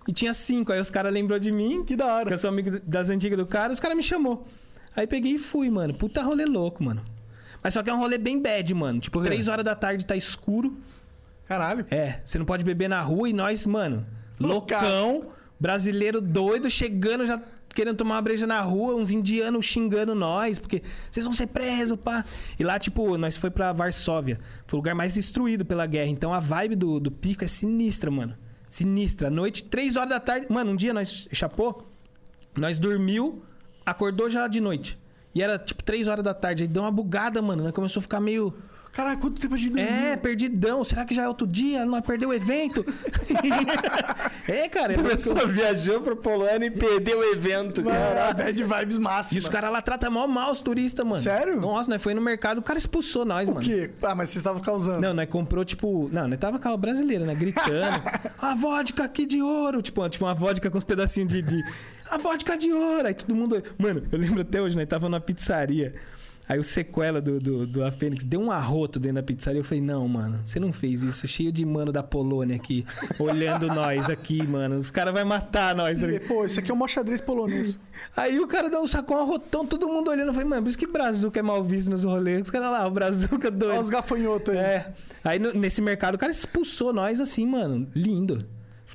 [0.08, 0.72] E tinha cinco.
[0.72, 2.34] Aí os caras lembrou de mim, Que da que hora.
[2.34, 4.48] eu sou amigo das antigas do cara, os caras me chamou.
[4.96, 5.94] Aí peguei e fui, mano.
[5.94, 7.02] Puta rolê louco, mano.
[7.64, 9.00] Mas só que é um rolê bem bad, mano.
[9.00, 10.78] Tipo, três horas da tarde tá escuro.
[11.46, 11.86] Caralho.
[11.92, 14.06] É, você não pode beber na rua e nós, mano,
[14.40, 15.28] loucão,
[15.60, 17.42] brasileiro doido, chegando já
[17.74, 21.98] querendo tomar uma breja na rua, uns indianos xingando nós, porque vocês vão ser presos,
[21.98, 22.26] pá.
[22.60, 24.40] E lá, tipo, nós foi pra Varsóvia.
[24.68, 26.10] Foi o lugar mais destruído pela guerra.
[26.10, 28.36] Então a vibe do, do pico é sinistra, mano.
[28.72, 29.30] Sinistra.
[29.30, 30.48] Noite, três horas da tarde.
[30.50, 31.86] Mano, um dia nós chapou,
[32.58, 33.44] nós dormiu,
[33.86, 34.98] acordou já de noite.
[35.36, 36.64] E era tipo três horas da tarde.
[36.64, 37.64] Aí deu uma bugada, mano.
[37.64, 38.54] Nós começou a ficar meio.
[38.94, 39.88] Caralho, quanto tempo a gente dormiu?
[39.90, 40.84] É, perdidão.
[40.84, 41.86] Será que já é outro dia?
[41.86, 42.86] Nós perdeu o evento?
[44.48, 44.94] é, cara.
[44.94, 47.84] É Começou viajando pra Polônia e perdeu o evento.
[47.84, 49.44] Caralho, bad vibes E máximas.
[49.44, 51.22] os caras lá tratam mal mal os turistas, mano.
[51.22, 51.60] Sério?
[51.60, 53.66] Nossa, nós foi no mercado, o cara expulsou nós, O mano.
[53.66, 53.90] quê?
[54.02, 55.00] Ah, mas vocês estavam causando.
[55.02, 56.10] Não, nós comprou, tipo.
[56.12, 57.34] Não, nós tava com a brasileira, né?
[57.34, 58.02] Gritando.
[58.42, 59.82] a vodka aqui de ouro.
[59.82, 61.42] Tipo, tipo uma vodka com uns pedacinhos de.
[61.42, 61.64] de-
[62.10, 63.08] A vodka de ouro.
[63.08, 63.64] Aí todo mundo.
[63.78, 65.94] Mano, eu lembro até hoje, nós tava numa pizzaria.
[66.52, 69.62] Aí o sequela do, do, do A Fênix deu um arroto dentro da pizzaria.
[69.62, 71.26] Eu falei, não, mano, você não fez isso.
[71.26, 72.86] Cheio de mano da Polônia aqui,
[73.18, 74.76] olhando nós aqui, mano.
[74.76, 76.04] Os caras vão matar nós.
[76.04, 77.80] E, Pô, isso aqui é um xadrez polonês.
[78.18, 80.28] Aí o cara deu um sacão arrotão, todo mundo olhando.
[80.28, 82.42] Eu falei, mano, por isso que Brazuca é mal visto nos rolês.
[82.42, 83.72] Os caras lá, o Brazuca doido.
[83.72, 84.58] Olha os gafanhotos aí.
[84.60, 84.94] É.
[85.24, 87.88] Aí no- nesse mercado o cara expulsou nós assim, mano.
[87.96, 88.46] Lindo.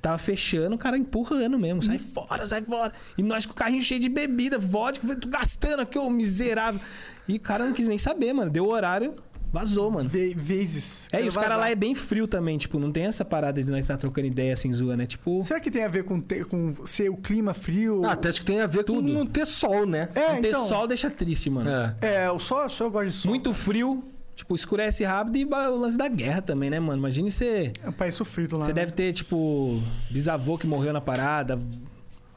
[0.06, 1.82] Tava fechando, o cara empurrando mesmo.
[1.82, 2.92] Sai fora, sai fora.
[3.18, 5.16] E nós com o carrinho cheio de bebida, vodka.
[5.16, 6.80] tô gastando aqui, ô miserável.
[7.26, 8.48] E o cara não quis nem saber, mano.
[8.48, 9.16] Deu o horário,
[9.52, 10.08] vazou, mano.
[10.08, 11.08] Ve vezes.
[11.10, 13.68] É, e os caras lá é bem frio também, tipo, não tem essa parada de
[13.68, 15.42] nós estar trocando ideia assim, zoando, é tipo.
[15.42, 18.04] Será que tem a ver com, te- com ser o clima frio?
[18.04, 19.12] Ah, até acho que tem a ver com Tudo.
[19.12, 20.08] não ter sol, né?
[20.14, 20.66] é, não ter então.
[20.68, 21.68] sol deixa triste, mano.
[21.68, 21.96] É.
[22.26, 23.28] É, o sol, só eu gosto de sol.
[23.28, 24.04] Muito frio,
[24.36, 26.98] tipo, escurece rápido e o lance da guerra também, né, mano?
[26.98, 27.72] Imagine você.
[27.82, 28.62] É um país sofrido lá.
[28.64, 28.74] Você né?
[28.74, 31.58] deve ter, tipo, bisavô que morreu na parada,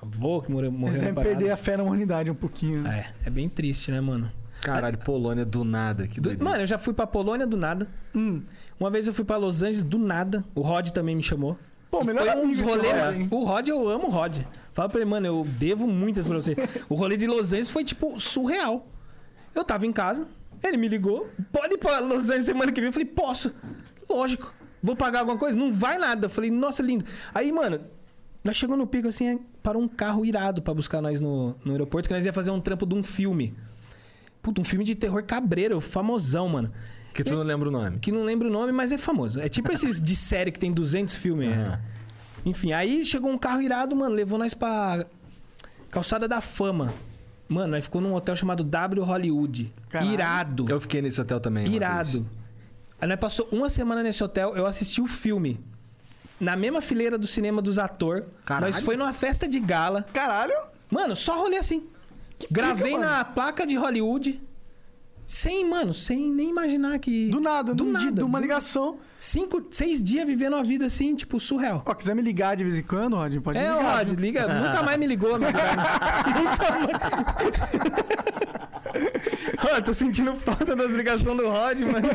[0.01, 1.35] avô que morreu, morreu na devem parada.
[1.35, 2.81] perder a fé na humanidade um pouquinho.
[2.81, 3.05] né?
[3.23, 4.31] É, é bem triste, né, mano?
[4.61, 6.07] Caralho, Polônia do nada.
[6.07, 6.43] Que Do- doido.
[6.43, 7.87] mano, eu já fui pra Polônia do nada.
[8.15, 8.41] Hum.
[8.79, 10.43] Uma vez eu fui pra Los Angeles do nada.
[10.55, 11.57] O Rod também me chamou.
[11.89, 12.51] Pô, E melhor foi um
[13.15, 13.27] hein?
[13.31, 14.37] o Rod, eu amo o Rod.
[14.73, 16.55] Fala pra ele, mano, eu devo muitas pra você.
[16.89, 18.85] o rolê de Los Angeles foi, tipo, surreal.
[19.55, 20.27] Eu tava em casa,
[20.67, 21.29] ele me ligou.
[21.51, 22.87] Pode ir pra Los Angeles semana que vem?
[22.89, 23.53] Eu falei, posso.
[24.09, 24.53] Lógico.
[24.81, 25.57] Vou pagar alguma coisa?
[25.57, 26.25] Não vai nada.
[26.27, 27.05] Eu falei, nossa, lindo.
[27.33, 27.81] Aí, mano,
[28.43, 32.07] nós chegamos no pico assim, parou um carro irado pra buscar nós no, no aeroporto,
[32.07, 33.53] que nós ia fazer um trampo de um filme.
[34.41, 36.71] Puta, um filme de terror cabreiro, famosão, mano.
[37.13, 37.99] Que tu não lembra o nome.
[37.99, 39.41] Que não lembro o nome, mas é famoso.
[39.41, 41.49] É tipo esses de série que tem 200 filmes.
[41.49, 41.53] é.
[41.53, 41.79] Aham.
[42.45, 45.05] Enfim, aí chegou um carro irado, mano, levou nós pra
[45.91, 46.93] Calçada da Fama.
[47.49, 49.73] Mano, nós ficou num hotel chamado W Hollywood.
[49.89, 50.13] Caralho.
[50.13, 50.65] Irado.
[50.69, 51.67] Eu fiquei nesse hotel também.
[51.67, 52.25] Irado.
[53.01, 55.59] Aí nós passou uma semana nesse hotel, eu assisti o filme.
[56.39, 58.23] Na mesma fileira do cinema dos atores.
[58.45, 58.71] Caralho.
[58.71, 60.03] Nós foi numa festa de gala.
[60.13, 60.53] Caralho.
[60.89, 61.87] Mano, só rolê assim.
[62.49, 64.39] Gravei pica, na placa de Hollywood.
[65.31, 67.29] Sem, mano, sem nem imaginar que.
[67.29, 67.99] Do nada, do nada.
[68.05, 68.97] dia, de uma do- ligação.
[69.15, 71.83] Cinco, seis dias vivendo uma vida assim, tipo, surreal.
[71.85, 73.97] Ó, quiser me ligar de vez em quando, Rod, pode É, ligar.
[73.99, 74.19] Rod, viu?
[74.19, 74.47] liga.
[74.51, 75.53] Nunca mais me ligou, mas.
[79.71, 82.07] Ó, tô sentindo falta das ligações do Rod, mano.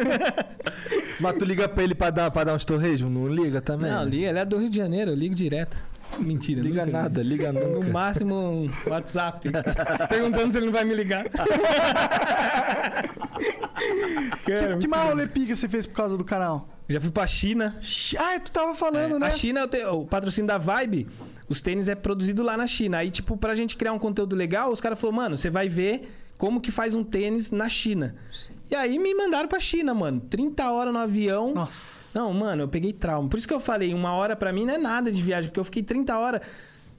[1.21, 3.09] Mas tu liga pra ele pra dar, pra dar uns torrejos?
[3.09, 3.93] Não liga também?
[3.93, 4.29] Não, liga.
[4.31, 5.77] Ele é do Rio de Janeiro, eu ligo direto.
[6.19, 7.91] Mentira, Liga nunca nada, liga No nunca.
[7.91, 9.49] máximo, um WhatsApp.
[10.09, 11.25] Perguntando se ele não vai me ligar.
[14.47, 16.69] Cara, Que mais rolê pica você fez por causa do canal?
[16.89, 17.75] Já fui pra China.
[18.19, 19.27] Ah, tu tava falando, É, né?
[19.27, 21.09] A China, o patrocínio da Vibe,
[21.49, 22.99] os tênis é produzido lá na China.
[22.99, 26.11] Aí, tipo, pra gente criar um conteúdo legal, os caras falaram, mano, você vai ver
[26.37, 28.15] como que faz um tênis na China.
[28.71, 30.21] E aí me mandaram pra China, mano.
[30.21, 31.55] 30 horas no avião.
[31.55, 32.04] Nossa.
[32.15, 33.29] Não, mano, eu peguei trauma.
[33.29, 35.61] Por isso que eu falei, uma hora pra mim não é nada de viagem, porque
[35.61, 36.41] eu fiquei 30 horas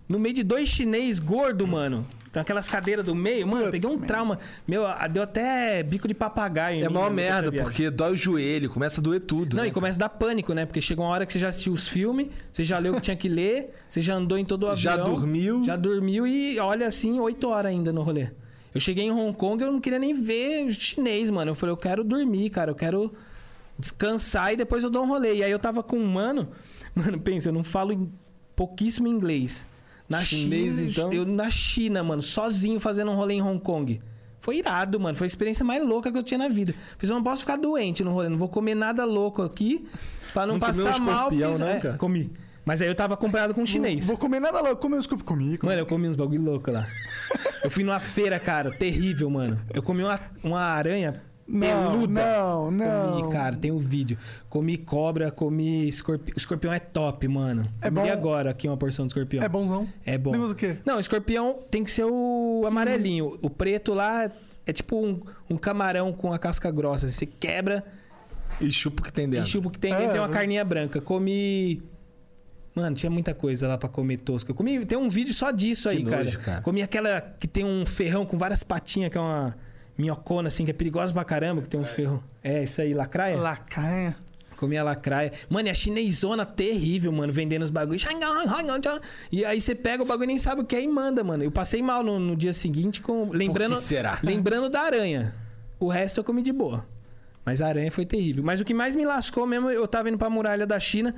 [0.08, 2.06] no meio de dois chinês gordo, mano.
[2.30, 4.38] Então, aquelas cadeiras do meio, mano, eu peguei um trauma.
[4.68, 6.84] Meu, deu até bico de papagaio.
[6.84, 9.56] É a merda, porque dói o joelho, começa a doer tudo.
[9.56, 9.70] Não, né?
[9.70, 10.66] e começa a dar pânico, né?
[10.66, 13.04] Porque chega uma hora que você já assistiu os filmes, você já leu o que
[13.04, 14.98] tinha que ler, você já andou em todo o avião.
[14.98, 15.64] Já dormiu.
[15.64, 18.28] Já dormiu e olha assim, oito horas ainda no rolê.
[18.74, 21.52] Eu cheguei em Hong Kong eu não queria nem ver chinês, mano.
[21.52, 23.14] Eu falei, eu quero dormir, cara, eu quero
[23.78, 25.36] descansar e depois eu dou um rolê.
[25.36, 26.50] E aí eu tava com um mano,
[26.96, 28.12] mano, pensa, eu não falo em-
[28.56, 29.66] pouquíssimo inglês.
[30.08, 31.14] Na Chinês, China, então?
[31.14, 34.00] eu na China, mano, sozinho fazendo um rolê em Hong Kong.
[34.40, 35.18] Foi irado, mano.
[35.18, 36.76] Foi a experiência mais louca que eu tinha na vida.
[37.00, 39.88] Fiz, eu não posso ficar doente no rolê, não vou comer nada louco aqui
[40.32, 41.30] pra não, Não passar mal.
[41.30, 42.32] porque- não, é, comi.
[42.64, 44.06] Mas aí eu tava acompanhado com um chinês.
[44.08, 44.78] Vou comer nada louco.
[44.82, 45.66] Comer os cupos comigo.
[45.66, 46.88] Mano, eu comi uns bagulho louco lá.
[47.64, 49.60] Eu fui numa feira, cara, terrível, mano.
[49.74, 52.08] Eu comi uma, uma aranha peluda.
[52.38, 53.22] não, não.
[53.22, 54.18] Comi, cara, tem um vídeo.
[54.50, 56.34] Comi cobra, comi escorpião.
[56.36, 57.68] O escorpião é top, mano.
[57.82, 58.10] É E bom?
[58.10, 59.44] agora aqui uma porção de escorpião.
[59.44, 59.88] É bonzão.
[60.06, 60.32] É bom.
[60.32, 60.78] Negócio o quê?
[60.86, 63.38] Não, escorpião tem que ser o amarelinho.
[63.42, 64.30] O preto lá
[64.66, 67.10] é tipo um, um camarão com a casca grossa.
[67.12, 67.84] Você quebra
[68.60, 69.48] E chupa o que tem e dentro.
[69.50, 71.00] chupa o que tem É, dentro tem uma eu- carninha branca.
[71.00, 71.84] Comi.
[72.74, 74.52] Mano, tinha muita coisa lá pra comer tosca.
[74.52, 74.86] Eu comi.
[74.86, 76.24] Tem um vídeo só disso aí, Que cara.
[76.26, 76.62] nojo, cara.
[76.62, 79.56] Comi aquela que tem um ferrão com várias patinhas, que é uma
[79.98, 82.24] minhocona, assim, que é perigosa pra caramba, que tem um ferro.
[82.44, 83.38] É, isso aí, lacraia?
[83.38, 84.16] Lacaia.
[84.56, 85.34] Comi a lacraia.
[85.50, 88.06] Mano, e a chinesona terrível, mano, vendendo os bagulhos.
[89.32, 91.44] E aí você pega o bagulho e nem sabe o que é e manda, mano.
[91.44, 94.20] Eu passei mal no, no dia seguinte, com lembrando, será?
[94.24, 95.36] lembrando da aranha.
[95.80, 96.86] O resto eu comi de boa.
[97.44, 98.44] Mas a aranha foi terrível.
[98.44, 101.14] Mas o que mais me lascou mesmo, eu tava indo pra muralha da China.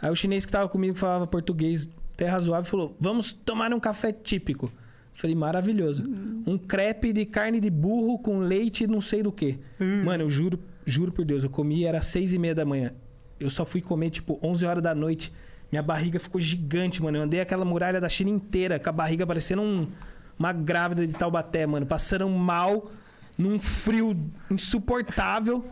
[0.00, 3.80] Aí o chinês que tava comigo, que falava português até razoável, falou: Vamos tomar um
[3.80, 4.72] café típico.
[5.18, 6.04] Falei, maravilhoso.
[6.46, 9.58] Um crepe de carne de burro com leite e não sei do que.
[10.04, 12.92] Mano, eu juro, juro por Deus, eu comi, era seis e meia da manhã.
[13.40, 15.32] Eu só fui comer, tipo, 11 horas da noite.
[15.72, 17.18] Minha barriga ficou gigante, mano.
[17.18, 19.88] Eu andei aquela muralha da China inteira, com a barriga parecendo um-
[20.38, 21.84] uma grávida de Taubaté, mano.
[21.84, 22.90] Passando mal.
[23.36, 24.16] num frio
[24.50, 25.64] insuportável.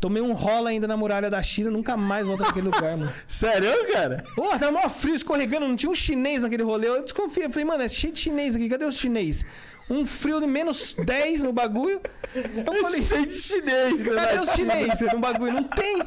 [0.00, 3.12] Tomei um rola ainda na muralha da China, nunca mais volto naquele lugar, mano.
[3.26, 4.24] Sério, cara?
[4.36, 6.88] Pô, tá mó frio, escorregando, não tinha um chinês naquele rolê.
[6.88, 9.44] Eu desconfiei, eu falei, mano, é cheio de chinês aqui, cadê os chinês?
[9.90, 12.00] Um frio de menos 10 no bagulho.
[12.34, 14.14] Eu falei, Cheio de chinês, né?
[14.14, 15.52] cadê os chinês no bagulho?
[15.54, 15.98] Não tem.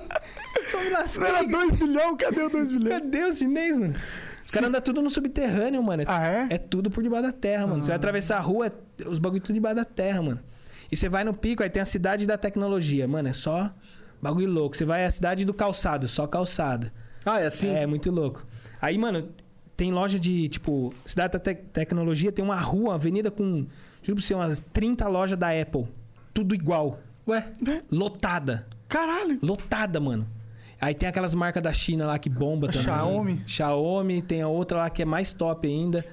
[0.66, 1.48] Só me Era lasquei.
[1.48, 2.90] 2 bilhões, cadê o 2 bilhões?
[2.94, 3.96] Cadê os chinês, mano?
[4.46, 6.04] Os caras andam tudo no subterrâneo, mano.
[6.04, 6.56] É, Ah, é?
[6.56, 7.84] é tudo por debaixo da terra, mano.
[7.84, 10.40] Você vai atravessar a rua, é os bagulho tudo debaixo da terra, mano.
[10.92, 13.30] E você vai no pico, aí tem a cidade da tecnologia, mano.
[13.30, 13.74] É só
[14.22, 14.76] bagulho louco.
[14.76, 16.92] Você vai à cidade do calçado, só calçado.
[17.26, 17.70] Ah, é assim?
[17.70, 18.46] É, muito louco.
[18.82, 19.30] Aí, mano,
[19.78, 23.66] tem loja de, tipo, cidade da tec- tecnologia, tem uma rua, uma avenida com,
[24.04, 25.88] juro pra você, umas 30 lojas da Apple.
[26.34, 27.00] Tudo igual.
[27.28, 27.52] Ué,
[27.92, 28.68] lotada.
[28.90, 29.40] Caralho.
[29.42, 30.28] Lotada, mano.
[30.80, 32.82] Aí tem aquelas marcas da China lá que bomba também.
[32.84, 33.44] Xiaomi.
[33.46, 36.04] Xiaomi, tem a outra lá que é mais top ainda.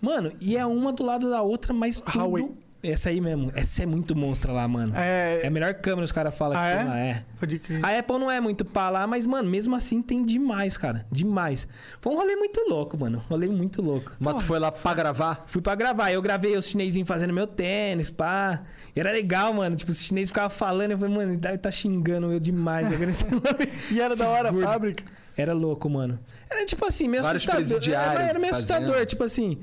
[0.00, 2.18] Mano, e é uma do lado da outra, mas tudo...
[2.18, 2.50] Huawei.
[2.82, 3.52] Essa aí mesmo.
[3.54, 4.94] Essa é muito monstra lá, mano.
[4.96, 5.46] É, É.
[5.46, 6.76] a melhor câmera, os caras falam Ah, que é?
[6.78, 6.98] tem lá.
[6.98, 7.24] É.
[7.38, 7.84] Pode crer.
[7.84, 11.04] A Apple não é muito pra lá, mas, mano, mesmo assim tem demais, cara.
[11.12, 11.68] Demais.
[12.00, 13.18] Foi um rolê muito louco, mano.
[13.18, 14.12] Um rolê muito louco.
[14.18, 15.44] Mas tu foi lá pra gravar?
[15.46, 16.10] Fui pra gravar.
[16.10, 18.62] Eu gravei os chinesinhos fazendo meu tênis, pá.
[18.96, 19.76] E era legal, mano.
[19.76, 20.92] Tipo, os chineses ficavam falando.
[20.92, 22.88] Eu falei, mano, ele deve tá xingando eu demais.
[23.90, 25.04] E era da hora a fábrica.
[25.36, 26.18] Era louco, mano.
[26.50, 27.88] Era tipo assim, meio Vários assustador.
[27.94, 28.72] Era, era meio fazendo.
[28.72, 29.58] assustador, tipo assim.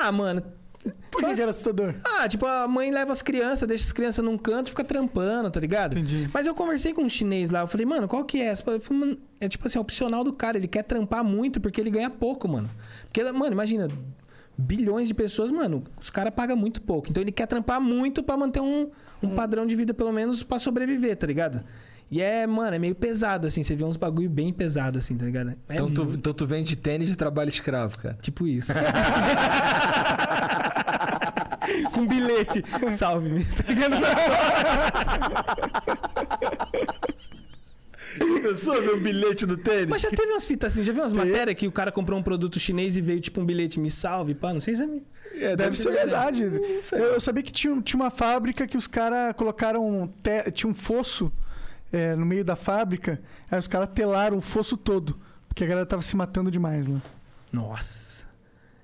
[0.00, 0.42] Ah, mano.
[1.10, 1.94] Por que, que era assustador?
[2.02, 5.50] Ah, tipo, a mãe leva as crianças, deixa as crianças num canto e fica trampando,
[5.50, 5.98] tá ligado?
[5.98, 6.30] Entendi.
[6.32, 9.18] Mas eu conversei com um chinês lá, eu falei, mano, qual que é falei, mano,
[9.38, 12.70] é tipo assim, opcional do cara, ele quer trampar muito porque ele ganha pouco, mano.
[13.04, 13.88] Porque, mano, imagina,
[14.56, 17.10] bilhões de pessoas, mano, os caras pagam muito pouco.
[17.10, 18.90] Então ele quer trampar muito pra manter um,
[19.22, 21.62] um padrão de vida, pelo menos, pra sobreviver, tá ligado?
[22.10, 25.24] E é, mano, é meio pesado, assim, você vê uns bagulho bem pesado, assim, tá
[25.24, 25.50] ligado?
[25.50, 28.18] É Então tu, então tu vende tênis de trabalho escravo, cara.
[28.20, 28.72] Tipo isso.
[31.92, 32.64] Com bilhete.
[32.90, 33.44] Salve-me.
[33.44, 33.64] Tá?
[38.42, 39.88] Pensou ver um bilhete do tênis?
[39.88, 42.22] Mas já teve umas fitas assim, já viu umas matérias que o cara comprou um
[42.22, 44.88] produto chinês e veio tipo um bilhete me salve, pá, não sei se é...
[45.52, 46.42] É, Deve ser verdade.
[46.92, 50.12] Eu, eu sabia que tinha, um- tinha uma fábrica que os caras colocaram.
[50.22, 51.32] te- tinha um fosso
[51.92, 53.20] é, no meio da fábrica.
[53.48, 55.18] Aí os caras telaram o fosso todo.
[55.46, 57.00] Porque a galera tava se matando demais lá.
[57.52, 58.26] Nossa.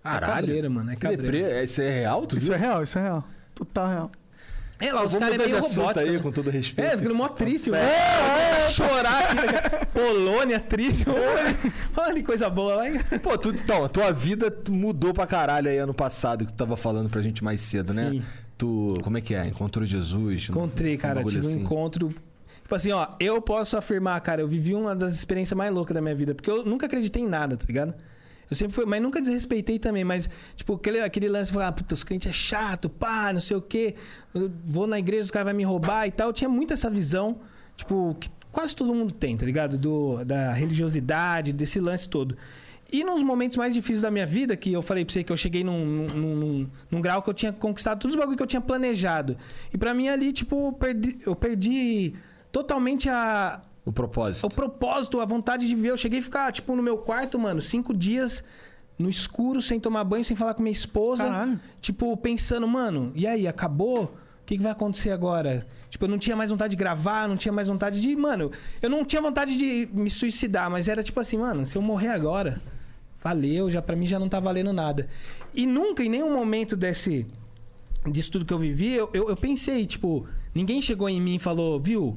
[0.07, 0.35] É Caralho.
[0.47, 1.23] cabreira, mano, é Que cabreira.
[1.49, 1.65] deprê.
[1.65, 2.55] Isso é real, tu Isso viu?
[2.55, 3.25] é real, isso é real.
[3.55, 4.11] Total real.
[4.79, 6.01] É, lá os Vamos caras é meio robótico.
[6.01, 6.19] aí, né?
[6.19, 6.87] com todo respeito.
[6.87, 7.83] É, ficando mó triste, mano.
[7.83, 9.37] É, É, chorar aqui.
[9.37, 9.85] né?
[9.93, 11.07] Polônia, triste.
[11.09, 11.57] Olha,
[11.97, 12.89] olha que coisa boa lá.
[12.91, 13.01] hein?
[13.23, 16.77] Pô, tu, então, a tua vida mudou pra caralho aí ano passado, que tu tava
[16.77, 18.11] falando pra gente mais cedo, né?
[18.11, 18.23] Sim.
[18.59, 19.47] Tu, como é que é?
[19.47, 20.49] Encontrou Jesus?
[20.51, 21.25] Encontrei, Um cara.
[21.25, 21.61] Tive um assim.
[21.61, 22.15] encontro.
[22.63, 26.03] Tipo assim, ó, eu posso afirmar, cara, eu vivi uma das experiências mais loucas da
[26.03, 26.35] minha vida.
[26.35, 27.95] Porque eu nunca acreditei em nada, tá ligado?
[28.49, 32.05] Eu sempre fui, mas nunca desrespeitei também, mas, tipo, aquele, aquele lance falar, puta, os
[32.05, 33.95] crentes é chato, pá, não sei o quê.
[34.33, 36.29] Eu vou na igreja, os caras vão me roubar e tal.
[36.29, 37.41] Eu tinha muito essa visão,
[37.77, 39.77] tipo, que quase todo mundo tem, tá ligado?
[39.77, 42.37] Do, da religiosidade, desse lance todo.
[42.93, 45.37] E nos momentos mais difíceis da minha vida, que eu falei pra você que eu
[45.37, 48.47] cheguei num, num, num- num grau que eu tinha conquistado todos os bagulho que eu
[48.47, 49.37] tinha planejado.
[49.75, 52.15] E pra mim ali, tipo, eu perdi, eu perdi
[52.53, 54.45] totalmente a, O propósito.
[54.45, 55.91] o propósito, a vontade de ver.
[55.91, 58.43] Eu cheguei a ficar, tipo, no meu quarto, mano, cinco dias
[58.99, 61.25] no escuro, sem tomar banho, sem falar com minha esposa.
[61.25, 61.61] Caralho.
[61.81, 64.05] Tipo, pensando, mano, e aí, acabou?
[64.05, 65.65] O que, que vai acontecer agora?
[65.89, 68.17] Tipo, eu não tinha mais vontade de gravar, não tinha mais vontade de.
[68.17, 68.51] Mano,
[68.83, 72.09] eu não tinha vontade de me suicidar, mas era tipo assim, mano, se eu morrer
[72.09, 72.61] agora,
[73.23, 75.09] valeu, já para mim já não tá valendo nada.
[75.55, 77.27] E nunca, em nenhum momento desse.
[78.11, 81.39] disso tudo que eu vivi, eu, eu, eu pensei, tipo, ninguém chegou em mim e
[81.39, 82.17] falou, viu?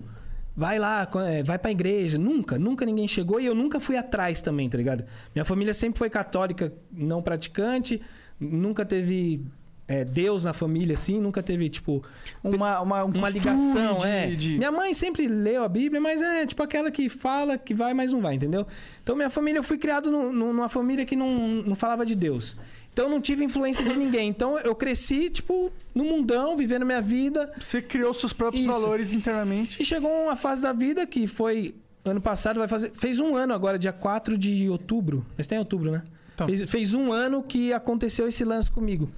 [0.56, 2.18] Vai lá, é, vai pra igreja.
[2.18, 5.06] Nunca, nunca ninguém chegou e eu nunca fui atrás também, tá ligado?
[5.34, 8.02] Minha família sempre foi católica, não praticante,
[8.40, 9.42] nunca teve
[9.88, 12.04] é, Deus na família, assim, nunca teve, tipo,
[12.44, 14.28] Uma, uma, um uma ligação, de- é.
[14.28, 17.94] de- Minha mãe sempre leu a Bíblia, mas é tipo aquela que fala que vai,
[17.96, 18.68] mas não vai, entendeu?
[19.02, 21.28] Então, minha família, eu fui criado nu- nu- numa família que não,
[21.66, 22.56] não falava de Deus.
[23.00, 24.28] Então, eu não tive influência de ninguém.
[24.28, 27.50] Então, eu cresci, tipo, no mundão, vivendo minha vida.
[27.58, 28.70] Você criou seus próprios Isso.
[28.70, 29.82] valores internamente.
[29.82, 32.92] E chegou uma fase da vida que foi ano passado, vai fazer.
[32.92, 35.26] Fez um ano agora, dia 4 de outubro.
[35.38, 36.04] Mas tem outubro, né?
[36.36, 36.46] Então.
[36.46, 39.10] Fez, fez um ano que aconteceu esse lance comigo.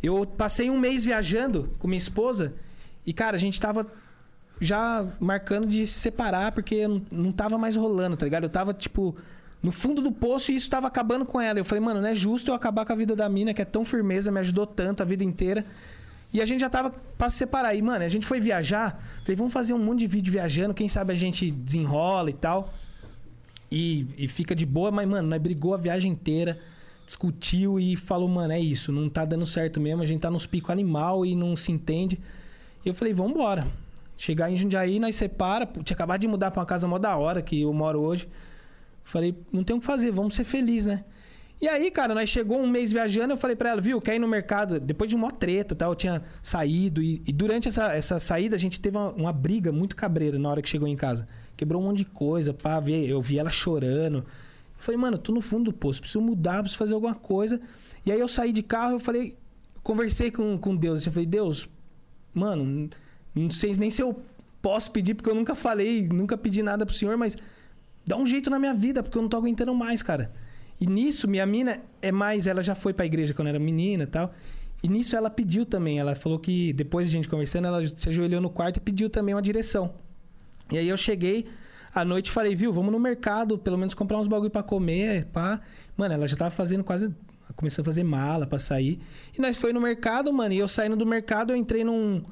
[0.00, 2.54] Eu passei um mês viajando com minha esposa
[3.04, 3.90] e, cara, a gente tava
[4.60, 8.44] já marcando de se separar porque não tava mais rolando, tá ligado?
[8.44, 9.16] Eu tava, tipo,
[9.66, 11.58] no fundo do poço e isso tava acabando com ela.
[11.58, 13.64] Eu falei, mano, não é justo eu acabar com a vida da mina que é
[13.64, 15.64] tão firmeza, me ajudou tanto a vida inteira.
[16.32, 17.74] E a gente já tava pra se separar.
[17.74, 19.02] E, mano, a gente foi viajar.
[19.22, 20.72] Falei, vamos fazer um monte de vídeo viajando.
[20.72, 22.72] Quem sabe a gente desenrola e tal.
[23.68, 24.92] E, e fica de boa.
[24.92, 26.60] Mas, mano, nós brigou a viagem inteira.
[27.04, 28.92] Discutiu e falou, mano, é isso.
[28.92, 30.00] Não tá dando certo mesmo.
[30.00, 32.20] A gente tá nos picos animal e não se entende.
[32.84, 33.66] E eu falei, vambora.
[34.16, 35.66] Chegar em Jundiaí, nós separa.
[35.82, 38.28] Tinha acabado de mudar pra uma casa mó da hora, que eu moro hoje.
[39.06, 41.04] Falei, não tem o que fazer, vamos ser felizes, né?
[41.60, 44.18] E aí, cara, nós chegou um mês viajando, eu falei pra ela, viu, quer ir
[44.18, 44.78] no mercado?
[44.78, 47.00] Depois de uma treta tal, eu tinha saído.
[47.00, 50.50] E, e durante essa, essa saída, a gente teve uma, uma briga muito cabreira na
[50.50, 51.26] hora que chegou em casa.
[51.56, 54.18] Quebrou um monte de coisa, pá, eu vi ela chorando.
[54.18, 54.24] Eu
[54.76, 57.58] falei, mano, tô no fundo do poço, preciso mudar, preciso fazer alguma coisa.
[58.04, 59.38] E aí eu saí de carro, eu falei,
[59.82, 61.68] conversei com, com Deus, assim, eu falei, Deus,
[62.34, 62.90] mano,
[63.34, 64.20] não sei nem se eu
[64.60, 67.36] posso pedir, porque eu nunca falei, nunca pedi nada pro senhor, mas
[68.06, 70.32] dá um jeito na minha vida, porque eu não tô aguentando mais, cara.
[70.80, 74.06] E nisso, minha mina é mais, ela já foi pra igreja quando era menina e
[74.06, 74.32] tal.
[74.82, 78.08] E nisso ela pediu também, ela falou que depois de a gente conversando, ela se
[78.08, 79.94] ajoelhou no quarto e pediu também uma direção.
[80.70, 81.46] E aí eu cheguei
[81.94, 85.26] à noite e falei, viu, vamos no mercado, pelo menos comprar uns bagulho pra comer,
[85.26, 85.60] pá.
[85.96, 87.12] Mano, ela já tava fazendo quase.
[87.54, 89.00] Começando a fazer mala pra sair.
[89.36, 90.52] E nós foi no mercado, mano.
[90.52, 92.22] E eu saindo do mercado, eu entrei num,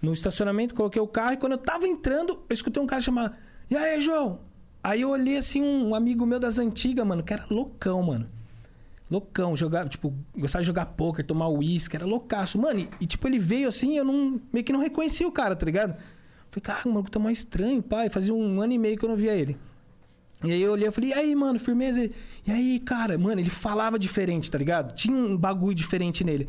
[0.00, 1.34] no estacionamento, coloquei o carro.
[1.34, 3.38] E quando eu tava entrando, eu escutei um cara chamar:
[3.70, 4.40] E aí, João?
[4.82, 8.26] Aí eu olhei assim, um amigo meu das antigas, mano, que era loucão, mano.
[9.10, 12.58] Loucão, jogar, tipo, gostava de jogar poker, tomar uísque, era loucaço.
[12.58, 14.40] Mano, e, e, tipo, ele veio assim, eu não.
[14.52, 15.96] meio que não reconheci o cara, tá ligado?
[16.50, 18.08] Falei, cara, o maluco tá mais estranho, pai.
[18.08, 19.58] Fazia um ano e meio que eu não via ele.
[20.42, 22.08] E aí eu olhei e falei, e aí, mano, firmeza?
[22.46, 24.94] E aí, cara, mano, ele falava diferente, tá ligado?
[24.94, 26.48] Tinha um bagulho diferente nele.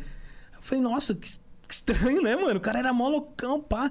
[0.56, 1.28] Eu falei, nossa, que,
[1.68, 2.56] que estranho, né, mano?
[2.56, 3.90] O cara era mó loucão, pá.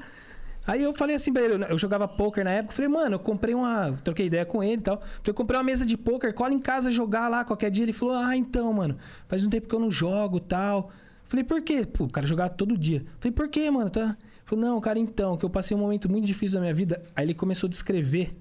[0.65, 3.53] Aí eu falei assim pra ele, eu jogava poker na época, falei, mano, eu comprei
[3.55, 3.93] uma.
[4.03, 4.99] Troquei ideia com ele e tal.
[4.99, 7.83] Falei, eu comprei uma mesa de poker, cola em casa jogar lá qualquer dia.
[7.83, 8.97] Ele falou, ah, então, mano,
[9.27, 10.91] faz um tempo que eu não jogo tal.
[11.23, 11.85] Falei, por quê?
[11.85, 13.03] Pô, o cara jogava todo dia.
[13.19, 13.89] Falei, por quê, mano?
[13.89, 14.15] Tá?
[14.45, 17.01] Falei, não, cara, então, que eu passei um momento muito difícil da minha vida.
[17.15, 18.31] Aí ele começou a descrever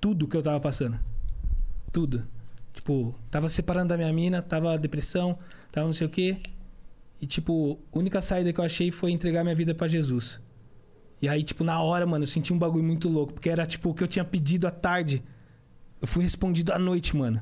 [0.00, 0.98] tudo que eu tava passando.
[1.90, 2.24] Tudo.
[2.72, 5.38] Tipo, tava separando da minha mina, tava depressão,
[5.72, 6.36] tava não sei o quê.
[7.20, 10.38] E, tipo, a única saída que eu achei foi entregar minha vida pra Jesus.
[11.24, 13.32] E aí, tipo, na hora, mano, eu senti um bagulho muito louco.
[13.32, 15.22] Porque era, tipo, o que eu tinha pedido à tarde.
[15.98, 17.40] Eu fui respondido à noite, mano.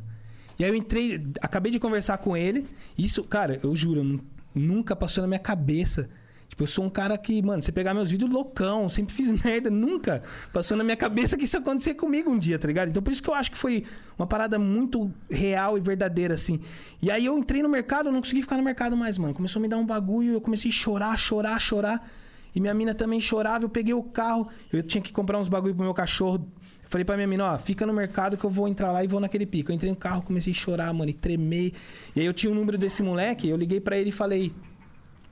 [0.57, 2.65] E aí eu entrei, acabei de conversar com ele.
[2.97, 4.21] Isso, cara, eu juro,
[4.55, 6.09] nunca passou na minha cabeça.
[6.49, 9.69] Tipo, eu sou um cara que, mano, você pegar meus vídeos loucão, sempre fiz merda,
[9.69, 10.23] nunca
[10.53, 12.89] passou na minha cabeça que isso acontecer comigo um dia, tá ligado?
[12.89, 13.85] Então por isso que eu acho que foi
[14.17, 16.61] uma parada muito real e verdadeira, assim.
[17.03, 19.35] E aí eu entrei no mercado, eu não consegui ficar no mercado mais, mano.
[19.35, 22.07] Começou a me dar um bagulho, eu comecei a chorar, chorar, chorar.
[22.55, 25.75] E minha mina também chorava, eu peguei o carro, eu tinha que comprar uns bagulho
[25.75, 26.47] pro meu cachorro.
[26.83, 29.07] Eu falei pra minha mina, ó, fica no mercado que eu vou entrar lá e
[29.07, 29.71] vou naquele pico.
[29.71, 31.73] Eu entrei no carro, comecei a chorar, mano, e tremer.
[32.15, 34.53] E aí eu tinha o número desse moleque, eu liguei pra ele e falei,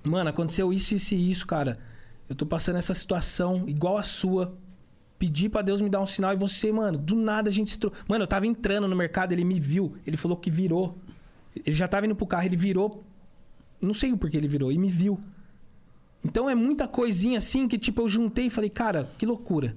[0.03, 1.79] mano, aconteceu isso, isso e isso, cara.
[2.29, 4.57] Eu tô passando essa situação igual a sua.
[5.19, 7.79] Pedi pra Deus me dar um sinal e você, mano, do nada a gente se
[7.79, 7.93] tro...
[8.09, 10.97] Mano, eu tava entrando no mercado, ele me viu, ele falou que virou.
[11.55, 13.05] Ele já tava indo pro carro, ele virou.
[13.81, 15.21] Não sei o porquê ele virou, e me viu.
[16.25, 19.75] Então é muita coisinha assim que, tipo, eu juntei e falei, cara, que loucura.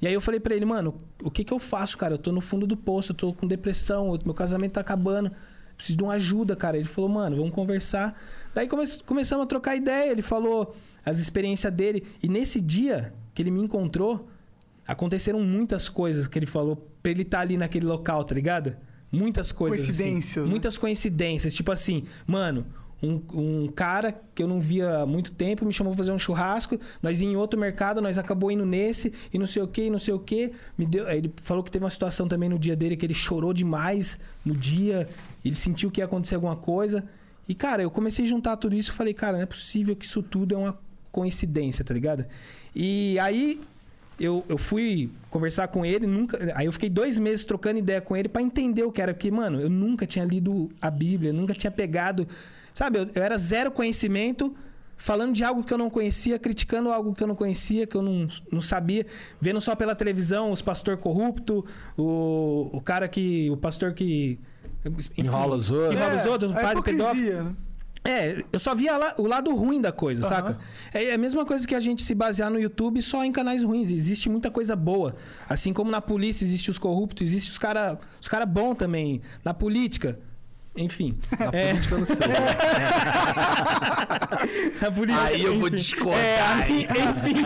[0.00, 2.14] E aí eu falei pra ele, mano, o que que eu faço, cara?
[2.14, 5.30] Eu tô no fundo do poço, eu tô com depressão, meu casamento tá acabando,
[5.76, 6.76] preciso de uma ajuda, cara.
[6.76, 8.20] Ele falou, mano, vamos conversar.
[8.54, 12.04] Daí come começamos a trocar ideia, ele falou as experiências dele.
[12.22, 14.28] E nesse dia que ele me encontrou,
[14.86, 18.76] aconteceram muitas coisas que ele falou pra ele estar ali naquele local, tá ligado?
[19.10, 19.80] Muitas coisas.
[19.80, 20.02] assim.
[20.02, 20.50] Coincidências, né?
[20.50, 21.54] Muitas coincidências.
[21.54, 22.66] Tipo assim, mano,
[23.02, 26.18] um, um cara que eu não via há muito tempo me chamou pra fazer um
[26.18, 26.78] churrasco.
[27.02, 29.98] Nós ia em outro mercado, nós acabou indo nesse e não sei o que, não
[29.98, 30.52] sei o que.
[30.76, 33.52] Me deu, ele falou que teve uma situação também no dia dele que ele chorou
[33.52, 35.08] demais no dia.
[35.44, 37.04] Ele sentiu que ia acontecer alguma coisa.
[37.48, 40.04] E, cara, eu comecei a juntar tudo isso e falei, cara, não é possível que
[40.04, 40.78] isso tudo é uma
[41.10, 42.24] coincidência, tá ligado?
[42.74, 43.60] E aí
[44.20, 46.52] eu, eu fui conversar com ele, nunca.
[46.54, 49.30] Aí eu fiquei dois meses trocando ideia com ele pra entender o que era, porque,
[49.30, 52.26] mano, eu nunca tinha lido a Bíblia, nunca tinha pegado.
[52.78, 54.54] Sabe, eu, eu era zero conhecimento,
[54.96, 58.02] falando de algo que eu não conhecia, criticando algo que eu não conhecia, que eu
[58.02, 59.04] não, não sabia,
[59.40, 61.66] vendo só pela televisão os pastor corrupto,
[61.96, 63.50] o, o cara que.
[63.50, 64.38] O pastor que.
[64.86, 65.96] enfim, Enrola os outros.
[65.96, 67.26] Enrola os outros, o a padre pedófilo.
[67.26, 67.56] hipocrisia, né?
[68.04, 70.36] É, eu só via lá- o lado ruim da coisa, Aham.
[70.36, 70.58] saca?
[70.94, 73.90] É a mesma coisa que a gente se basear no YouTube só em canais ruins.
[73.90, 75.16] Existe muita coisa boa.
[75.48, 79.20] Assim como na polícia existe os corruptos, existe os cara, os cara bom também.
[79.44, 80.16] Na política,
[80.78, 81.18] enfim.
[81.38, 81.70] Na É.
[81.72, 82.16] política eu não sei.
[84.80, 85.76] Na polícia, Aí eu vou enfim.
[85.76, 87.44] discordar, É, aí, enfim.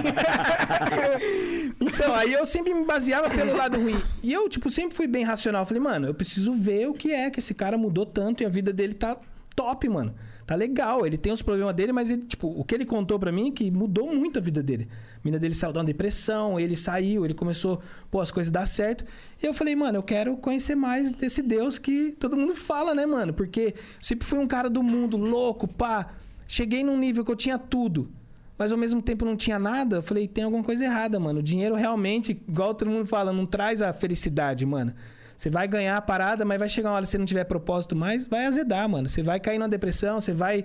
[1.80, 4.00] então, aí eu sempre me baseava pelo lado ruim.
[4.22, 5.64] E eu, tipo, sempre fui bem racional.
[5.66, 8.48] Falei, mano, eu preciso ver o que é que esse cara mudou tanto e a
[8.48, 9.16] vida dele tá
[9.54, 10.14] top, mano.
[10.46, 11.06] Tá legal.
[11.06, 13.52] Ele tem os problemas dele, mas ele, tipo, o que ele contou pra mim é
[13.52, 14.88] que mudou muito a vida dele.
[15.24, 19.04] Mina dele saiu de uma depressão, ele saiu, ele começou, pô, as coisas dar certo.
[19.40, 23.06] E eu falei, mano, eu quero conhecer mais desse Deus que todo mundo fala, né,
[23.06, 23.32] mano?
[23.32, 26.08] Porque sempre fui um cara do mundo, louco, pá.
[26.46, 28.10] Cheguei num nível que eu tinha tudo.
[28.58, 29.96] mas ao mesmo tempo não tinha nada.
[29.96, 31.40] Eu falei, tem alguma coisa errada, mano.
[31.40, 34.94] O dinheiro realmente, igual todo mundo fala, não traz a felicidade, mano.
[35.36, 37.96] Você vai ganhar a parada, mas vai chegar uma hora, se você não tiver propósito
[37.96, 39.08] mais, vai azedar, mano.
[39.08, 40.64] Você vai cair numa depressão, você vai.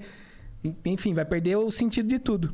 [0.86, 2.54] Enfim, vai perder o sentido de tudo.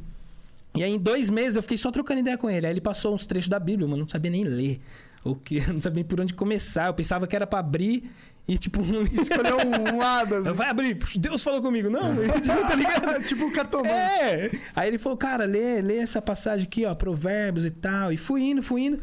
[0.76, 2.66] E aí, em dois meses, eu fiquei só trocando ideia com ele.
[2.66, 4.02] Aí ele passou uns trechos da Bíblia, mano.
[4.04, 4.80] Não sabia nem ler.
[5.24, 5.60] O que?
[5.72, 6.88] Não sabia nem por onde começar.
[6.88, 8.10] Eu pensava que era pra abrir
[8.48, 9.58] e, tipo, Escolheu
[9.94, 10.36] um lado.
[10.36, 10.52] assim.
[10.54, 10.96] vai abrir.
[11.18, 11.90] Deus falou comigo.
[11.90, 13.24] Não, tipo, tá ligado?
[13.24, 13.90] tipo cartomante.
[13.94, 14.52] É.
[14.76, 18.12] Aí ele falou, cara, lê, lê essa passagem aqui, ó, Provérbios e tal.
[18.12, 19.00] E fui indo, fui indo.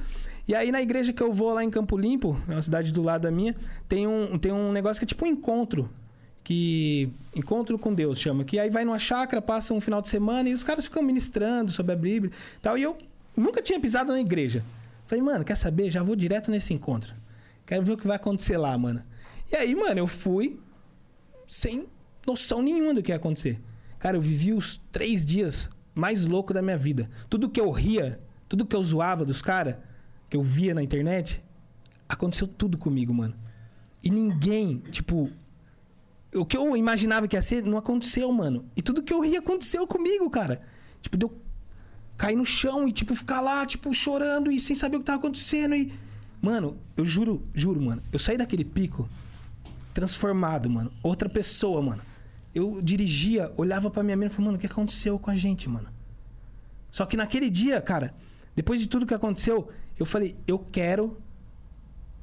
[0.49, 3.03] E aí na igreja que eu vou lá em Campo Limpo, é uma cidade do
[3.03, 3.55] lado da minha,
[3.89, 5.89] tem um, tem um negócio que é tipo um encontro.
[6.51, 7.09] Que.
[7.37, 8.43] Encontro com Deus chama.
[8.43, 11.71] Que aí vai numa chácara, passa um final de semana e os caras ficam ministrando
[11.71, 12.77] sobre a Bíblia e tal.
[12.77, 12.99] E eu
[13.37, 14.65] nunca tinha pisado na igreja.
[15.07, 15.93] Falei, mano, quer saber?
[15.93, 17.15] Já vou direto nesse encontro.
[17.65, 19.01] Quero ver o que vai acontecer lá, mano.
[19.53, 20.59] E aí, mano, eu fui
[21.47, 21.87] sem
[22.27, 23.61] noção nenhuma do que ia acontecer.
[24.01, 27.09] Cara, eu vivi os três dias mais loucos da minha vida.
[27.29, 29.77] Tudo que eu ria, tudo que eu zoava dos caras,
[30.29, 31.45] que eu via na internet,
[32.09, 33.35] aconteceu tudo comigo, mano.
[34.03, 35.31] E ninguém, tipo.
[36.35, 38.65] O que eu imaginava que ia ser, não aconteceu, mano.
[38.77, 40.63] E tudo que eu ria aconteceu comigo, cara.
[41.01, 41.41] Tipo, deu
[42.17, 45.19] cair no chão e, tipo, ficar lá, tipo, chorando e sem saber o que tava
[45.19, 45.75] acontecendo.
[45.75, 45.93] E.
[46.41, 48.03] Mano, eu juro, juro, mano.
[48.13, 49.09] Eu saí daquele pico
[49.93, 50.93] transformado, mano.
[51.03, 52.03] Outra pessoa, mano.
[52.55, 55.69] Eu dirigia, olhava pra minha mina e falava, mano, o que aconteceu com a gente,
[55.69, 55.89] mano?
[56.91, 58.15] Só que naquele dia, cara,
[58.55, 59.69] depois de tudo que aconteceu,
[59.99, 61.17] eu falei, eu quero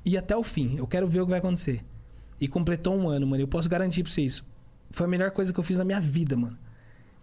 [0.04, 0.78] ir até o fim.
[0.78, 1.84] Eu quero ver o que vai acontecer.
[2.40, 3.42] E completou um ano, mano.
[3.42, 4.44] Eu posso garantir pra vocês.
[4.92, 6.58] Foi a melhor coisa que eu fiz na minha vida, mano.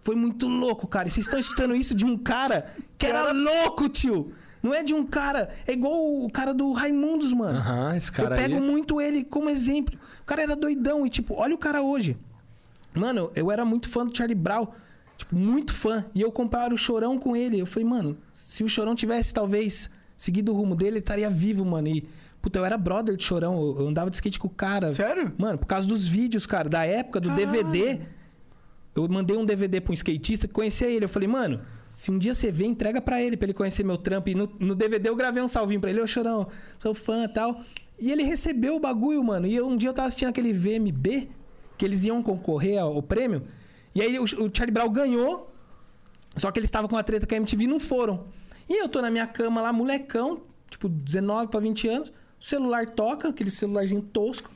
[0.01, 1.07] Foi muito louco, cara.
[1.07, 4.33] E vocês estão escutando isso de um cara que era louco, tio.
[4.61, 5.49] Não é de um cara.
[5.65, 7.57] É igual o cara do Raimundos, mano.
[7.57, 8.61] Aham, esse cara eu pego aí.
[8.61, 9.97] muito ele como exemplo.
[10.21, 12.17] O cara era doidão e, tipo, olha o cara hoje.
[12.93, 14.67] Mano, eu era muito fã do Charlie Brown.
[15.17, 16.05] Tipo, muito fã.
[16.13, 17.59] E eu comprava o Chorão com ele.
[17.59, 21.63] Eu falei, mano, se o Chorão tivesse, talvez, seguido o rumo dele, ele estaria vivo,
[21.63, 21.87] mano.
[21.87, 22.07] E,
[22.45, 23.75] puta, eu era brother de Chorão.
[23.79, 24.91] Eu, andava de skate com o cara.
[24.91, 25.33] Sério?
[25.37, 27.47] Mano, por causa dos vídeos, cara, da época, do Caralho.
[27.51, 28.01] DVD.
[28.95, 31.05] Eu mandei um DVD pra um skatista que conhecia ele.
[31.05, 31.59] Eu falei, mano,
[31.95, 34.29] se um dia você vê, entrega pra ele, pra ele conhecer meu trampo.
[34.29, 35.99] E no, no DVD eu gravei um salvinho pra ele.
[36.01, 37.61] Ô, Chorão, sou fã e tal.
[37.99, 39.47] E ele recebeu o bagulho, mano.
[39.47, 41.29] E eu- um dia eu tava assistindo aquele VMB,
[41.77, 43.43] que eles iam concorrer ao, ao prêmio.
[43.95, 45.51] E aí o, o Charlie Brown ganhou.
[46.35, 48.25] Só que eles estavam com a treta com a MTV e não foram.
[48.69, 52.13] E eu tô na minha cama lá, molecão, tipo 19 pra 20 anos.
[52.39, 54.49] O celular toca, aquele celularzinho tosco.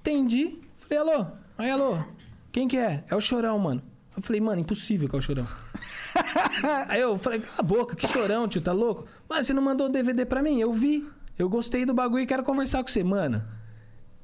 [0.00, 0.58] Atendi.
[0.78, 1.26] Falei, alô?
[1.56, 2.04] Aí, alô?
[2.52, 3.04] Quem que é?
[3.08, 3.82] É o Chorão, mano.
[4.16, 5.46] Eu falei, mano, impossível que é o Chorão.
[6.88, 9.06] Aí eu falei, cala a boca, que chorão, tio, tá louco?
[9.28, 10.60] Mano, você não mandou o DVD pra mim?
[10.60, 11.06] Eu vi.
[11.36, 13.02] Eu gostei do bagulho e quero conversar com você.
[13.02, 13.42] Mano,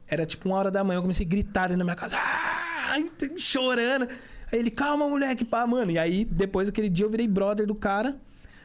[0.07, 2.17] era tipo uma hora da manhã, eu comecei a gritar dentro da minha casa.
[2.17, 2.97] Ah,
[3.37, 4.09] chorando.
[4.53, 5.91] Aí ele, calma, moleque, pá, mano.
[5.91, 8.17] E aí, depois daquele dia, eu virei brother do cara.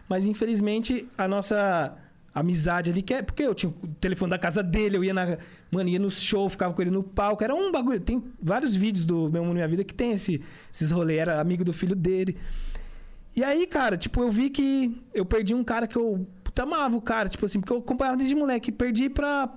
[0.07, 1.97] Mas infelizmente, a nossa
[2.35, 5.37] amizade ali, que é porque eu tinha o telefone da casa dele, eu ia na.
[5.71, 7.41] Mano, ia no show, ficava com ele no palco.
[7.41, 7.99] Era um bagulho.
[8.01, 11.19] Tem vários vídeos do Meu Mundo Minha Vida que tem esse, esses rolês.
[11.19, 12.37] Era amigo do filho dele.
[13.33, 16.97] E aí, cara, tipo, eu vi que eu perdi um cara que eu puta, amava
[16.97, 18.69] o cara, tipo assim, porque eu acompanhava desde moleque.
[18.69, 19.47] Perdi pra,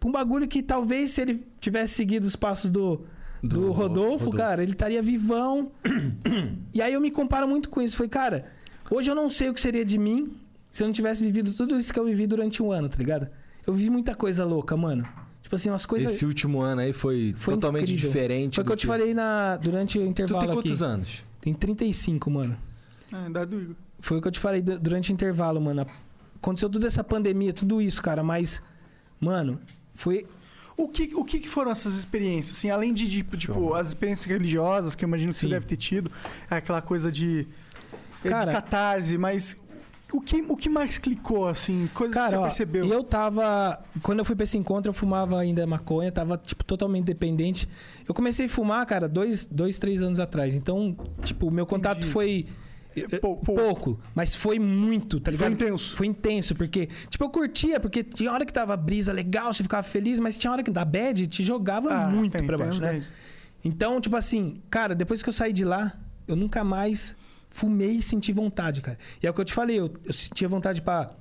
[0.00, 3.04] pra um bagulho que talvez se ele tivesse seguido os passos do,
[3.42, 4.30] do, Do Rodolfo, Rodolfo.
[4.30, 5.70] cara, ele estaria vivão.
[6.72, 7.98] e aí eu me comparo muito com isso.
[7.98, 8.50] Falei, cara,
[8.90, 10.34] hoje eu não sei o que seria de mim
[10.74, 13.28] se eu não tivesse vivido tudo isso que eu vivi durante um ano, tá ligado?
[13.66, 15.06] Eu vi muita coisa louca, mano.
[15.40, 16.12] Tipo assim, umas coisas.
[16.12, 18.08] Esse último ano aí foi, Foi totalmente incrível.
[18.10, 18.54] diferente.
[18.56, 20.92] Foi o que eu te falei na, durante o Tu intervalo tem quantos aqui.
[20.92, 21.24] anos?
[21.40, 22.56] Tem 35, mano.
[23.12, 23.76] É, idade do Igor.
[24.00, 25.86] Foi o que eu te falei du- durante o intervalo, mano.
[26.36, 28.60] Aconteceu toda essa pandemia, tudo isso, cara, mas.
[29.20, 29.60] Mano,
[29.94, 30.26] foi.
[30.76, 32.56] O que, o que foram essas experiências?
[32.58, 35.52] Assim, além de, tipo, tipo, as experiências religiosas, que eu imagino que você Sim.
[35.52, 36.10] deve ter tido,
[36.50, 37.46] aquela coisa de,
[38.24, 39.56] é, Cara- de catarse, mas
[40.16, 41.88] o que, o que mais clicou, assim?
[41.94, 42.86] Coisas que Cara, você ó, percebeu?
[42.86, 43.82] eu tava.
[44.02, 47.68] Quando eu fui pra esse encontro, eu fumava ainda maconha, tava, tipo, totalmente dependente.
[48.06, 50.54] Eu comecei a fumar, cara, dois, dois três anos atrás.
[50.54, 52.12] Então, tipo, o meu contato Entendi.
[52.12, 52.46] foi.
[52.96, 53.60] eh, Pou- pouco.
[53.60, 54.00] pouco.
[54.14, 55.52] mas foi muito, tá Foi ligado?
[55.52, 55.96] intenso.
[55.96, 59.82] Foi intenso, porque, tipo, eu curtia, porque tinha hora que tava brisa legal, você ficava
[59.82, 62.80] feliz, mas tinha hora que da bad te jogava Ah, muito tem- pra tem baixo,
[62.80, 62.90] né?
[62.92, 63.08] verdade.
[63.64, 65.92] Então, tipo assim, cara, depois que eu saí de lá,
[66.28, 67.16] eu nunca mais
[67.54, 68.98] fumei e senti vontade, cara.
[69.22, 71.12] E é o que eu te falei, eu, eu sentia vontade pra,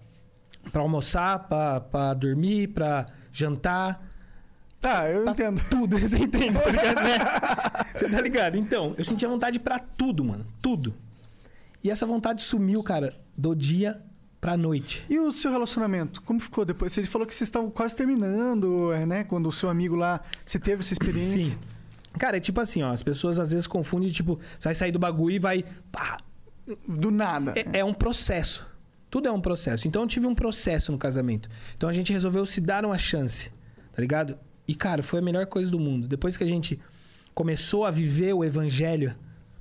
[0.71, 4.09] pra almoçar, pra, pra dormir, pra jantar,
[4.81, 5.61] Tá, eu pra entendo.
[5.71, 5.97] tudo.
[5.97, 7.17] Você entende, tá ligado, né?
[7.95, 8.57] Você tá ligado?
[8.57, 10.45] Então, eu sentia vontade pra tudo, mano.
[10.61, 10.93] Tudo.
[11.81, 13.97] E essa vontade sumiu, cara, do dia
[14.41, 15.05] pra noite.
[15.09, 16.21] E o seu relacionamento?
[16.23, 16.91] Como ficou depois?
[16.91, 19.23] Você falou que vocês estavam quase terminando, é, né?
[19.23, 21.39] Quando o seu amigo lá, você teve essa experiência.
[21.39, 21.57] Sim.
[22.19, 24.99] Cara, é tipo assim, ó, as pessoas às vezes confundem, tipo, você vai sair do
[24.99, 26.17] bagulho e vai, pá,
[26.87, 27.53] Do nada.
[27.55, 28.65] É, é um processo.
[29.09, 29.87] Tudo é um processo.
[29.87, 31.49] Então eu tive um processo no casamento.
[31.75, 33.51] Então a gente resolveu se dar uma chance,
[33.93, 34.37] tá ligado?
[34.67, 36.07] E, cara, foi a melhor coisa do mundo.
[36.07, 36.79] Depois que a gente
[37.33, 39.13] começou a viver o evangelho,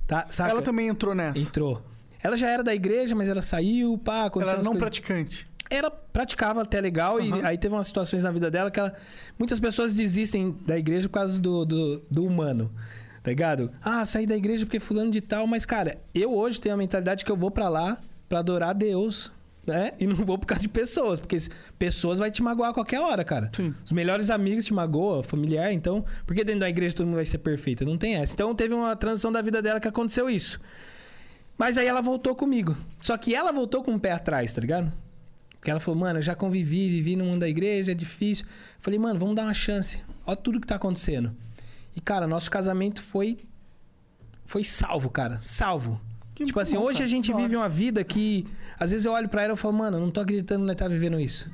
[0.07, 0.25] tá?
[0.29, 0.51] Saca?
[0.51, 1.39] Ela também entrou nessa.
[1.39, 1.83] entrou.
[2.21, 5.47] Ela já era da igreja, mas ela saiu, pá, Ela era não coisas- praticante.
[5.77, 7.39] Ela praticava até legal Aham.
[7.39, 8.93] e aí teve umas situações na vida dela que ela,
[9.37, 12.71] muitas pessoas desistem da igreja por causa do, do, do humano.
[13.21, 13.71] Tá ligado?
[13.81, 17.23] Ah, saí da igreja porque fulano de tal, mas cara, eu hoje tenho a mentalidade
[17.23, 17.97] que eu vou pra lá
[18.27, 19.31] pra adorar a Deus,
[19.65, 19.91] né?
[19.97, 21.37] E não vou por causa de pessoas, porque
[21.79, 23.49] pessoas vai te magoar a qualquer hora, cara.
[23.55, 23.73] Sim.
[23.85, 27.25] Os melhores amigos te magoam, familiar, então, por que dentro da igreja todo mundo vai
[27.25, 27.85] ser perfeito?
[27.85, 28.33] Não tem essa.
[28.33, 30.59] Então teve uma transição da vida dela que aconteceu isso.
[31.57, 32.75] Mas aí ela voltou comigo.
[32.99, 34.91] Só que ela voltou com o pé atrás, tá ligado?
[35.63, 38.45] Porque ela falou, mano, eu já convivi, vivi no mundo da igreja, é difícil.
[38.81, 40.03] Falei, mano, vamos dar uma chance.
[40.25, 41.33] Olha tudo que tá acontecendo.
[41.95, 43.37] E, cara, nosso casamento foi.
[44.43, 45.39] Foi salvo, cara.
[45.39, 46.01] Salvo.
[46.35, 47.05] Que tipo assim, bom, hoje cara.
[47.05, 48.45] a gente vive uma vida que.
[48.77, 50.75] Às vezes eu olho pra ela e falo, mano, eu não tô acreditando que ela
[50.75, 51.49] tá vivendo isso.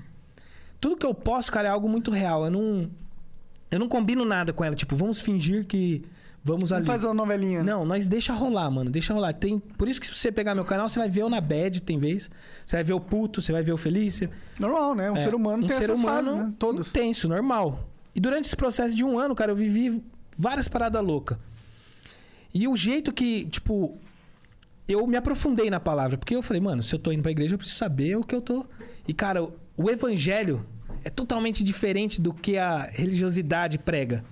[0.82, 2.46] Tudo que eu posso, cara, é algo muito real.
[2.46, 2.90] Eu não.
[3.70, 4.74] Eu não combino nada com ela.
[4.74, 6.02] Tipo, vamos fingir que.
[6.44, 6.86] Vamos ali.
[6.86, 7.62] faz a novelinha.
[7.64, 7.72] né?
[7.72, 8.90] Não, nós deixa rolar, mano.
[8.90, 9.34] Deixa rolar.
[9.34, 11.82] Tem, por isso que se você pegar meu canal, você vai ver eu na bad,
[11.82, 12.30] tem vez.
[12.66, 14.16] Você vai ver o puto, você vai ver o feliz.
[14.16, 14.30] você-
[14.60, 15.12] Normal, né?
[15.12, 16.54] Um é, ser humano um tem ser essas humano fases, né?
[16.58, 16.88] Todas.
[16.90, 17.88] Intenso, normal.
[18.16, 20.02] E durante esse processo de um ano, cara, eu vivi
[20.38, 21.38] várias paradas loucas.
[22.54, 23.98] E o jeito que, tipo,
[24.88, 26.18] eu me aprofundei na palavra.
[26.18, 28.34] Porque eu falei, mano, se eu tô indo pra igreja, eu preciso saber o que
[28.34, 28.66] eu tô.
[29.08, 29.44] E, cara,
[29.78, 30.66] o evangelho
[31.04, 34.24] é totalmente diferente do que a religiosidade prega.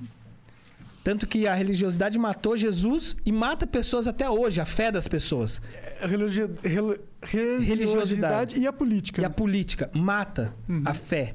[1.08, 5.62] Tanto que a religiosidade matou Jesus e mata pessoas até hoje, a fé das pessoas.
[6.02, 9.22] Religi- rel- religiosidade e a política.
[9.22, 10.82] E a política mata Uhum.
[10.86, 11.34] a fé.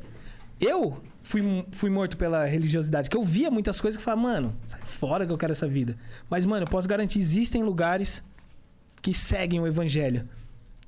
[0.60, 4.82] Eu fui, fui morto pela religiosidade, que eu via muitas coisas que falava, mano, sai
[4.82, 5.96] fora que eu quero essa vida.
[6.28, 8.22] Mas, mano, eu posso garantir, existem lugares
[9.00, 10.28] que seguem o evangelho,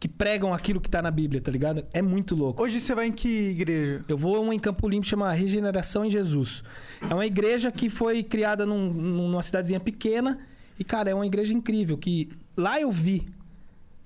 [0.04, 1.82] que pregam aquilo que tá na Bíblia, tá ligado?
[1.90, 2.62] É muito louco.
[2.62, 4.04] Hoje você vai em que igreja?
[4.06, 6.62] Eu vou a uma em Campo Limpo chama Regeneração em Jesus.
[7.08, 10.40] É uma igreja que foi criada num- numa cidadezinha pequena
[10.78, 13.26] e, cara, é uma igreja incrível que lá eu vi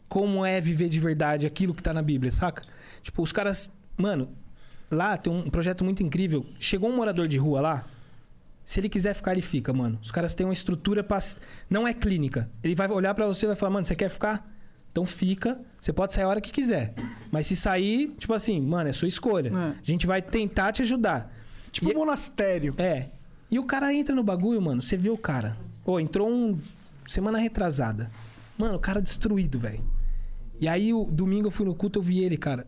[0.09, 2.63] como é viver de verdade aquilo que tá na Bíblia, saca?
[3.03, 4.29] Tipo, os caras, mano,
[4.89, 6.47] lá tem um projeto muito incrível.
[6.61, 7.85] Chegou um morador de rua lá,
[8.65, 9.99] se ele quiser ficar, ele fica, mano.
[10.01, 11.19] Os caras têm uma estrutura pra...
[11.69, 12.49] não é clínica.
[12.63, 14.49] Ele vai olhar pra você e vai falar: "Mano, você quer ficar?"
[14.99, 16.93] Então fica, você pode sair a hora que quiser.
[17.31, 19.49] Mas se sair, tipo assim, mano, é sua escolha.
[19.51, 19.53] É.
[19.53, 21.33] A gente vai tentar te ajudar.
[21.71, 22.75] Tipo E- um monastério.
[22.79, 23.11] É.
[23.49, 24.83] E o cara entra no bagulho, mano.
[24.83, 25.57] Você vê o cara.
[25.85, 26.59] Ô, entrou um.
[27.07, 28.11] Semana retrasada.
[28.59, 29.81] Mano, o cara destruído, velho.
[30.61, 32.67] E aí, o domingo eu fui no culto, eu vi ele, cara.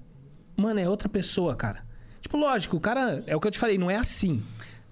[0.56, 1.84] Mano, é outra pessoa, cara.
[2.20, 3.24] Tipo, lógico, o cara.
[3.26, 4.40] É o que eu te falei, não é assim.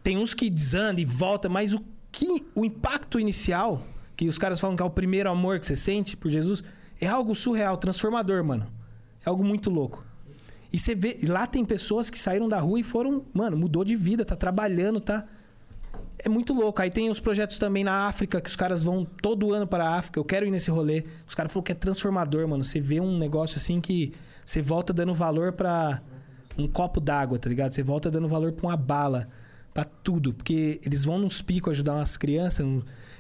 [0.03, 2.45] Tem uns que desandam e volta, mas o que.
[2.53, 3.81] O impacto inicial,
[4.17, 6.65] que os caras falam que é o primeiro amor que você sente por Jesus,
[7.01, 8.67] é algo surreal, transformador, mano.
[9.25, 10.05] É algo muito louco.
[10.73, 13.97] E você vê, lá tem pessoas que saíram da rua e foram, mano, mudou de
[13.97, 15.27] vida, tá trabalhando, tá.
[16.19, 16.83] É muito louco.
[16.83, 19.97] Aí tem os projetos também na África, que os caras vão todo ano para a
[19.97, 20.19] África.
[20.19, 21.05] Eu quero ir nesse rolê.
[21.27, 22.65] Os caras falaram que é transformador, mano.
[22.65, 24.13] Você vê um negócio assim que
[24.45, 26.03] você volta dando valor pra
[26.59, 27.73] um copo d'água, tá ligado?
[27.73, 29.29] Você volta dando valor pra uma bala,
[29.73, 30.35] pra tudo.
[30.35, 32.67] Porque eles vão nos picos ajudar umas crianças.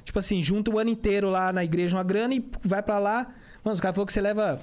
[0.05, 3.29] Tipo assim, junta o ano inteiro lá na igreja uma grana e vai pra lá.
[3.65, 4.61] Mano, os caras falaram que você leva.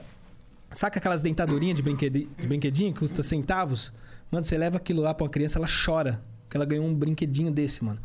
[0.71, 2.27] Saca aquelas dentadurinhas de, brinquedi...
[2.37, 3.91] de brinquedinho que custa centavos?
[4.31, 6.21] Mano, você leva aquilo lá pra uma criança, ela chora.
[6.43, 7.99] Porque ela ganhou um brinquedinho desse, mano.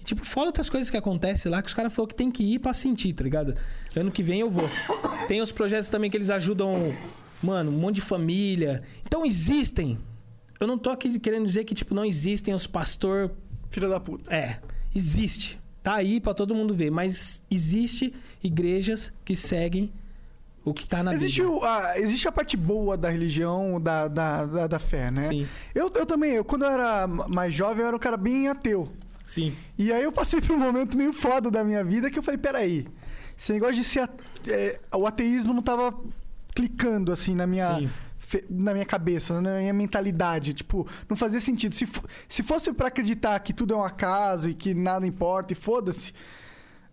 [0.00, 2.42] E, tipo, fora outras coisas que acontecem lá que os caras falaram que tem que
[2.42, 3.54] ir pra sentir, tá ligado?
[3.96, 4.68] Ano que vem eu vou.
[5.26, 6.94] Tem os projetos também que eles ajudam,
[7.42, 8.82] mano, um monte de família.
[9.06, 9.98] Então existem.
[10.60, 13.30] Eu não tô aqui querendo dizer que, tipo, não existem os pastor
[13.70, 14.32] Filha da puta.
[14.34, 14.60] é,
[14.94, 15.58] existe.
[15.82, 19.92] Tá aí pra todo mundo ver, mas existe igrejas que seguem
[20.64, 21.60] o que tá na Existe, Bíblia.
[21.68, 25.20] a, existe a parte boa da religião, da, da, da, da fé, né?
[25.28, 28.48] Sim, Eu, eu também, eu, quando eu era mais jovem, eu era um cara bem
[28.48, 28.90] ateu.
[29.26, 29.54] sim.
[29.76, 32.38] E aí eu passei por um momento meio foda da minha vida que eu falei,
[32.38, 32.86] peraí,
[33.36, 34.08] esse negócio de ser...
[34.48, 35.94] é, o ateísmo não tava
[36.54, 37.78] clicando, assim, na minha...
[37.78, 37.90] Sim.
[38.50, 40.54] Na minha cabeça, na minha mentalidade.
[40.54, 41.72] Tipo, não fazia sentido.
[41.74, 41.86] Se,
[42.26, 46.12] se fosse pra acreditar que tudo é um acaso e que nada importa e foda-se,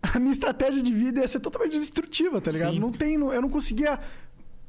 [0.02, 2.72] a minha estratégia de vida ia ser totalmente destrutiva, tá ligado?
[2.74, 2.80] Sim.
[2.80, 3.98] Não tem, eu não conseguia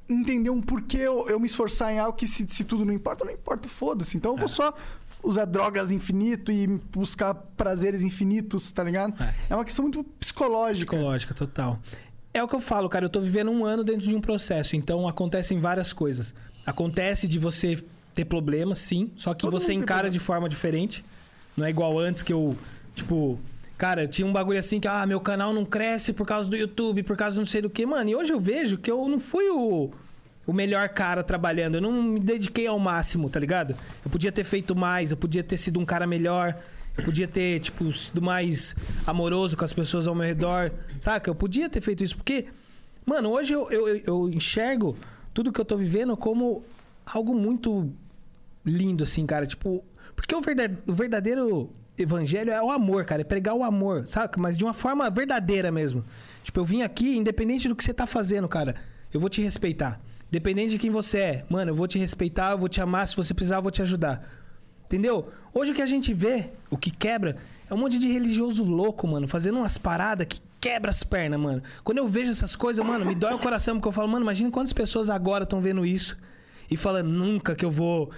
[0.07, 3.23] entender um porquê eu, eu me esforçar em algo que se, se tudo não importa,
[3.25, 4.15] não importa, foda-se.
[4.17, 4.39] Então eu É.
[4.41, 4.73] vou só
[5.23, 9.13] usar drogas infinito e buscar prazeres infinitos, tá ligado?
[9.23, 9.33] É.
[9.49, 10.91] É uma questão muito psicológica.
[10.91, 11.79] Psicológica, total.
[12.33, 13.05] É o que eu falo, cara.
[13.05, 16.33] Eu tô vivendo um ano dentro de um processo, então acontecem várias coisas.
[16.65, 17.81] Acontece de você
[18.13, 20.11] ter problemas, sim, só que Todo você encara problema.
[20.11, 21.05] de forma diferente.
[21.55, 22.55] Não é igual antes que eu,
[22.95, 23.39] tipo,
[23.77, 27.03] Cara, tinha um bagulho assim que, ah, meu canal não cresce por causa do YouTube,
[27.03, 27.85] por causa não sei do que.
[27.85, 29.91] Mano, e hoje eu vejo que eu não fui o,
[30.47, 31.75] o melhor cara trabalhando.
[31.75, 33.75] Eu não me dediquei ao máximo, tá ligado?
[34.05, 36.55] Eu podia ter feito mais, eu podia ter sido um cara melhor.
[36.95, 40.71] Eu podia ter, tipo, sido mais amoroso com as pessoas ao meu redor.
[40.99, 41.29] Saca?
[41.29, 42.15] Eu podia ter feito isso.
[42.15, 42.45] Porque,
[43.05, 44.95] mano, hoje eu, eu, eu- enxergo
[45.33, 46.63] tudo que eu tô vivendo como
[47.03, 47.91] algo muito
[48.63, 49.47] lindo, assim, cara.
[49.47, 49.83] Tipo,
[50.15, 50.41] porque o
[50.93, 53.21] verdadeiro evangelho é o amor, cara.
[53.21, 54.39] É pregar o amor, saca?
[54.39, 56.03] Mas de uma forma verdadeira mesmo.
[56.43, 58.75] Tipo, eu vim aqui, independente do que você tá fazendo, cara,
[59.13, 59.99] eu vou te respeitar.
[60.29, 63.07] Independente de quem você é, mano, eu vou te respeitar, eu vou te amar.
[63.07, 64.27] Se você precisar, eu vou te ajudar.
[64.85, 65.29] Entendeu?
[65.53, 67.37] Hoje o que a gente vê, o que quebra,
[67.69, 71.61] é um monte de religioso louco, mano, fazendo umas paradas que quebra as pernas, mano.
[71.83, 74.49] Quando eu vejo essas coisas, mano, me dói o coração, porque eu falo, mano, imagina
[74.49, 76.17] quantas pessoas agora estão vendo isso
[76.69, 78.11] e falando, nunca que eu vou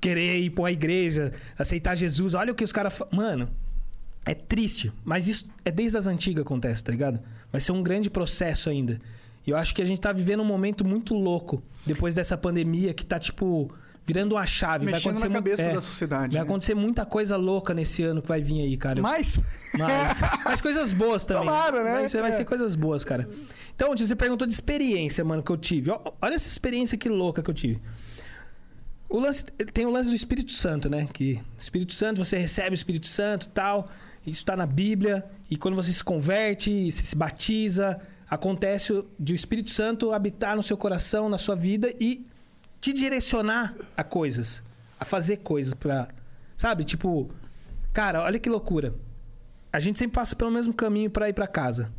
[0.00, 2.34] querer ir pra uma igreja, aceitar Jesus.
[2.34, 2.96] Olha o que os caras.
[2.96, 3.48] fa- Mano,
[4.24, 7.20] é triste, mas isso é desde as antigas acontece, tá ligado?
[7.52, 8.98] Vai ser um grande processo ainda.
[9.46, 12.92] E eu acho que a gente tá vivendo um momento muito louco depois dessa pandemia
[12.92, 13.72] que tá, tipo,
[14.04, 14.84] virando uma chave.
[14.84, 16.32] vai Mexendo acontecer na cabeça é, da sociedade.
[16.34, 16.48] Vai né?
[16.48, 18.98] acontecer muita coisa louca nesse ano que vai vir aí, cara.
[18.98, 19.40] Eu- Mas,
[20.44, 21.44] Mas, coisas boas também.
[21.46, 21.92] Tomara, né?
[21.92, 22.32] Vai ser, vai É.
[22.32, 23.28] ser coisas boas, cara.
[23.74, 25.90] Então, você perguntou de experiência, mano, que eu tive.
[25.90, 27.80] Olha essa experiência que louca que eu tive.
[29.10, 31.08] O lance, tem o lance do Espírito Santo, né?
[31.12, 33.90] Que Espírito Santo, você recebe o Espírito Santo tal.
[34.24, 35.28] Isso tá na Bíblia.
[35.50, 38.00] E quando você se converte, se batiza,
[38.30, 42.24] acontece de o Espírito Santo habitar no seu coração, na sua vida e
[42.80, 44.62] te direcionar a coisas.
[44.98, 46.06] A fazer coisas pra.
[46.54, 46.84] Sabe?
[46.84, 47.28] Tipo.
[47.92, 48.94] Cara, olha que loucura.
[49.72, 51.92] A gente sempre passa pelo mesmo caminho pra ir pra casa.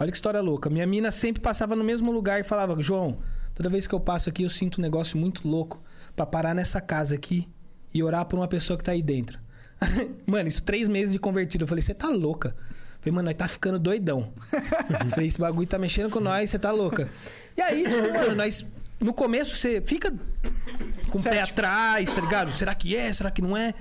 [0.00, 0.70] Olha que história louca.
[0.70, 3.18] Minha mina sempre passava no mesmo lugar e falava: João,
[3.54, 5.82] toda vez que eu passo aqui eu sinto um negócio muito louco
[6.18, 7.48] pra parar nessa casa aqui
[7.94, 9.38] e orar por uma pessoa que tá aí dentro.
[10.26, 11.64] mano, isso três meses de convertido.
[11.64, 12.48] Eu falei: você tá louca?
[12.48, 14.32] Eu falei, mano, nós tá ficando doidão.
[14.52, 17.08] Eu falei: esse bagulho tá mexendo com nós, você tá louca.
[17.56, 18.66] E aí, tipo, mano, nós.
[19.00, 20.12] No começo você fica
[21.08, 22.52] com o pé atrás, tá ligado?
[22.52, 23.12] Será que é?
[23.12, 23.72] Será que não é?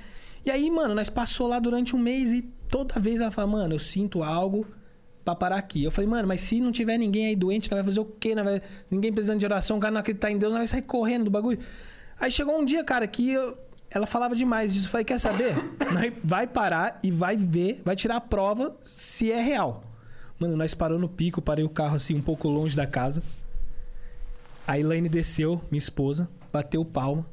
[0.46, 3.74] E aí, mano, nós passou lá durante um mês e toda vez ela fala, mano,
[3.74, 4.68] eu sinto algo
[5.26, 5.84] pra parar aqui.
[5.84, 8.36] Eu falei, mano, mas se não tiver ninguém aí doente, nós vai fazer o quê?
[8.36, 8.62] Nós vai...
[8.92, 11.32] Ninguém precisando de oração, o cara não acreditar em Deus, nós vai sair correndo do
[11.32, 11.60] bagulho.
[12.20, 13.58] Aí chegou um dia, cara, que eu-
[13.90, 14.88] ela falava demais disso.
[14.88, 15.54] Eu falei, quer saber?
[16.24, 19.84] vai parar e vai ver, vai tirar a prova se é real.
[20.40, 23.24] Mano, nós parou no pico, parei o carro assim um pouco longe da casa.
[24.68, 27.26] A Elaine desceu, minha esposa, bateu palma.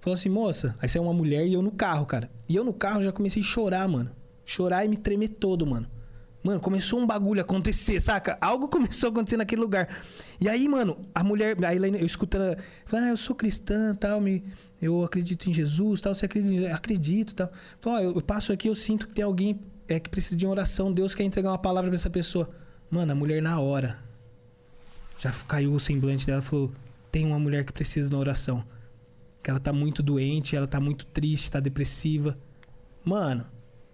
[0.00, 2.30] Falou assim, moça, aí saiu uma mulher e eu no carro, cara.
[2.48, 4.10] E eu no carro já comecei a chorar, mano.
[4.44, 5.88] Chorar e me tremer todo, mano.
[6.44, 8.36] Mano, começou um bagulho a acontecer, saca?
[8.38, 9.88] Algo começou a acontecer naquele lugar.
[10.38, 12.56] E aí, mano, a mulher, a Elaine, eu escutando,
[12.92, 14.44] ah, eu sou cristã, tal, me,
[14.80, 16.74] eu acredito em Jesus, tal, você acredita?
[16.74, 17.50] Acredito, tal.
[17.80, 20.52] Falou, eu, eu passo aqui, eu sinto que tem alguém é, que precisa de uma
[20.52, 22.50] oração, Deus quer entregar uma palavra pra essa pessoa.
[22.90, 23.98] Mano, a mulher na hora,
[25.18, 26.70] já caiu o semblante dela, falou,
[27.10, 28.62] tem uma mulher que precisa de uma oração
[29.42, 32.36] que ela tá muito doente, ela tá muito triste, tá depressiva.
[33.04, 33.44] Mano,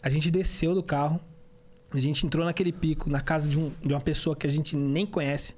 [0.01, 1.21] a gente desceu do carro,
[1.93, 4.77] a gente entrou naquele pico, na casa de, um- de uma pessoa que a gente
[4.77, 5.55] nem conhece,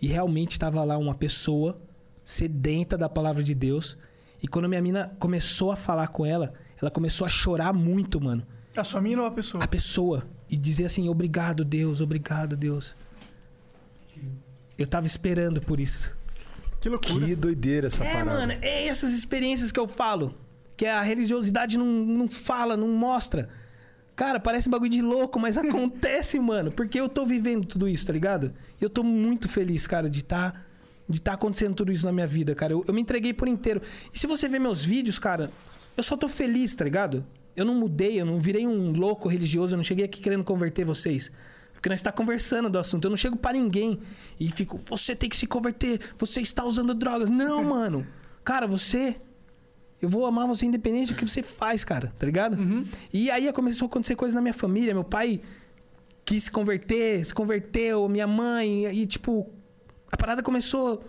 [0.00, 1.80] e realmente tava lá uma pessoa
[2.24, 3.96] sedenta da palavra de Deus.
[4.42, 8.46] E quando minha mina começou a falar com ela, ela começou a chorar muito, mano.
[8.76, 9.64] a sua mina ou a pessoa?
[9.64, 10.24] A pessoa.
[10.48, 12.94] E dizer assim: obrigado, Deus, obrigado, Deus.
[14.76, 16.16] Eu tava esperando por isso.
[16.80, 17.26] Que loucura.
[17.26, 18.30] Que doideira essa É, parada.
[18.30, 20.34] mano, é essas experiências que eu falo.
[20.76, 23.48] Que a religiosidade não, não fala, não mostra.
[24.18, 26.72] Cara, parece um bagulho de louco, mas acontece, mano.
[26.72, 28.52] Porque eu tô vivendo tudo isso, tá ligado?
[28.80, 30.54] E eu tô muito feliz, cara, de tá,
[31.08, 32.72] de tá acontecendo tudo isso na minha vida, cara.
[32.72, 33.80] Eu, eu me entreguei por inteiro.
[34.12, 35.52] E se você ver meus vídeos, cara,
[35.96, 37.24] eu só tô feliz, tá ligado?
[37.54, 40.84] Eu não mudei, eu não virei um louco religioso, eu não cheguei aqui querendo converter
[40.84, 41.30] vocês.
[41.72, 43.04] Porque nós está conversando do assunto.
[43.04, 44.00] Eu não chego pra ninguém
[44.40, 47.30] e fico, você tem que se converter, você está usando drogas.
[47.30, 48.04] Não, mano.
[48.44, 49.14] Cara, você.
[50.00, 52.56] Eu vou amar você independente do que você faz, cara, tá ligado?
[53.12, 54.94] E aí começou a acontecer coisas na minha família.
[54.94, 55.40] Meu pai
[56.24, 59.50] quis se converter, se converteu, minha mãe, e tipo,
[60.12, 61.02] a parada começou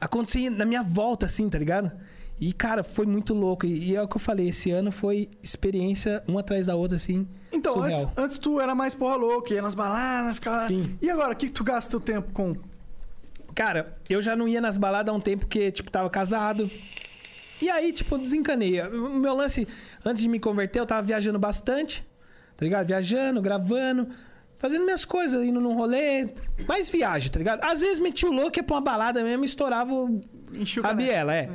[0.00, 1.92] a acontecer na minha volta, assim, tá ligado?
[2.40, 3.66] E, cara, foi muito louco.
[3.66, 6.96] E, e é o que eu falei, esse ano foi experiência uma atrás da outra,
[6.96, 7.26] assim.
[7.52, 8.00] Então, surreal.
[8.00, 10.66] antes, antes tu era mais porra louca, ia nas baladas, ficava...
[10.66, 10.96] Sim.
[11.02, 12.56] E agora, o que, que tu gasta teu tempo com?
[13.54, 16.70] Cara, eu já não ia nas baladas há um tempo porque, tipo, tava casado.
[17.60, 18.80] E aí, tipo, desencanei.
[18.82, 19.66] O meu lance,
[20.04, 22.06] antes de me converter, eu tava viajando bastante,
[22.56, 22.86] tá ligado?
[22.86, 24.08] Viajando, gravando,
[24.58, 26.28] fazendo minhas coisas, indo num rolê.
[26.66, 27.64] Mais viagem, tá ligado?
[27.64, 29.92] Às vezes meti o louco, ia pra uma balada mesmo, estourava
[30.82, 31.50] a biela, é.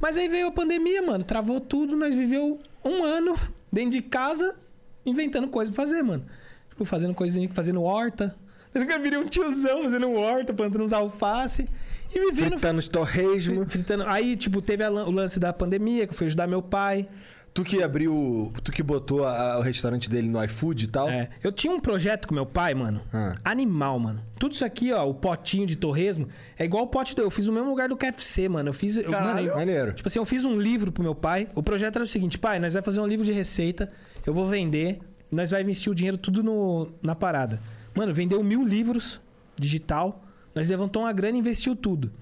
[0.00, 1.24] Mas aí veio a pandemia, mano.
[1.24, 3.34] Travou tudo, nós viveu um ano
[3.72, 4.56] dentro de casa
[5.04, 6.24] inventando coisa pra fazer, mano.
[6.68, 8.36] Tipo, fazendo coisinha, fazendo horta.
[8.78, 9.02] Tá ligado?
[9.02, 11.68] Virei um tiozão fazendo horta, plantando uns alface.
[12.14, 13.68] E vivendo Fritando de torresmo.
[13.68, 14.04] Fritando.
[14.06, 17.08] Aí, tipo, teve a o lance da pandemia, que eu fui ajudar meu pai.
[17.52, 18.52] Tu que abriu.
[18.62, 21.08] Tu que botou a- o restaurante dele no iFood e tal.
[21.10, 21.28] É.
[21.42, 23.00] Eu tinha um projeto com meu pai, mano.
[23.12, 23.34] Ah.
[23.44, 24.22] Animal, mano.
[24.38, 27.22] Tudo isso aqui, ó, o potinho de torresmo, é igual o pote do.
[27.22, 28.68] Eu fiz no mesmo lugar do KFC, mano.
[28.68, 28.96] Eu fiz.
[28.96, 29.92] eu- mano, eu- Maneiro.
[29.92, 31.48] Tipo assim, eu fiz um livro pro meu pai.
[31.54, 33.90] O projeto era o seguinte, pai, nós vamos fazer um livro de receita,
[34.24, 35.00] eu vou vender,
[35.32, 37.60] nós vai investir o dinheiro tudo no, na parada.
[37.98, 39.20] Mano, vendeu mil livros
[39.56, 40.22] digital,
[40.54, 42.12] nós levantamos uma grana e investiu tudo.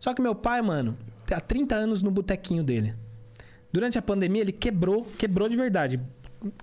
[0.00, 0.96] Só que meu pai, mano,
[1.30, 2.94] há 30 anos no botequinho dele.
[3.70, 6.00] Durante a pandemia, ele quebrou, quebrou de verdade.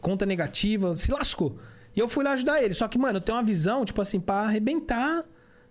[0.02, 1.60] Conta negativa, se lascou.
[1.96, 2.74] E eu fui lá ajudar ele.
[2.74, 5.24] Só que, mano, eu tenho uma visão, tipo assim, pra arrebentar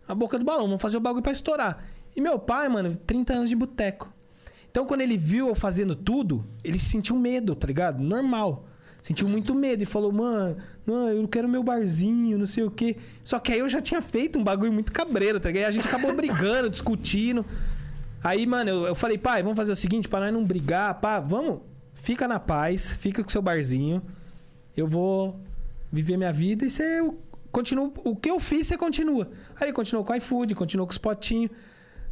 [0.06, 0.66] a boca do balão.
[0.66, 1.84] Vamos fazer o bagulho pra estourar.
[2.14, 4.14] E meu pai, mano, 30 anos de boteco.
[4.70, 8.00] Então, quando ele viu eu fazendo tudo, ele sentiu medo, tá ligado?
[8.00, 8.68] Normal.
[9.02, 12.96] Sentiu muito medo e falou, mano, não, eu quero meu barzinho, não sei o quê.
[13.22, 15.68] Só que aí eu já tinha feito um bagulho muito cabreiro, tá ligado?
[15.68, 17.44] A gente acabou brigando, discutindo.
[18.22, 21.20] Aí, mano, eu, eu falei, pai, vamos fazer o seguinte, pra nós não brigar, pá,
[21.20, 21.60] vamos,
[21.94, 24.02] fica na paz, fica com seu barzinho.
[24.76, 25.40] Eu vou
[25.90, 27.02] viver minha vida e você
[27.52, 27.92] continua.
[28.04, 29.30] O que eu fiz, você continua.
[29.60, 31.50] Aí continuou com o iFood, continuou com os potinhos.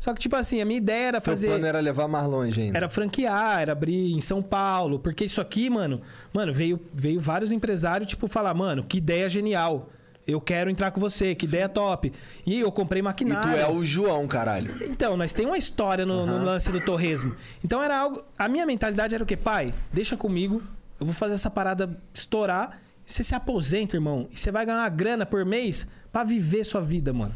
[0.00, 1.48] Só que, tipo assim, a minha ideia era fazer.
[1.48, 2.76] plano era levar mais longe ainda.
[2.76, 4.98] Era franquear, era abrir em São Paulo.
[4.98, 6.00] Porque isso aqui, mano,
[6.32, 9.90] mano, veio, veio vários empresários, tipo, falar, mano, que ideia genial.
[10.26, 12.12] Eu quero entrar com você, que ideia top.
[12.46, 13.50] E eu comprei E maquinário.
[13.50, 14.74] tu é o João, caralho.
[14.90, 16.44] Então, nós temos uma história no, no Aham.
[16.44, 17.34] lance do torresmo.
[17.62, 18.24] Então era algo.
[18.38, 19.36] A minha mentalidade era o quê?
[19.36, 20.62] Pai, deixa comigo.
[20.98, 22.80] Eu vou fazer essa parada estourar.
[23.06, 24.28] E você se aposenta, irmão.
[24.30, 27.34] E você vai ganhar uma grana por mês pra viver sua vida, mano.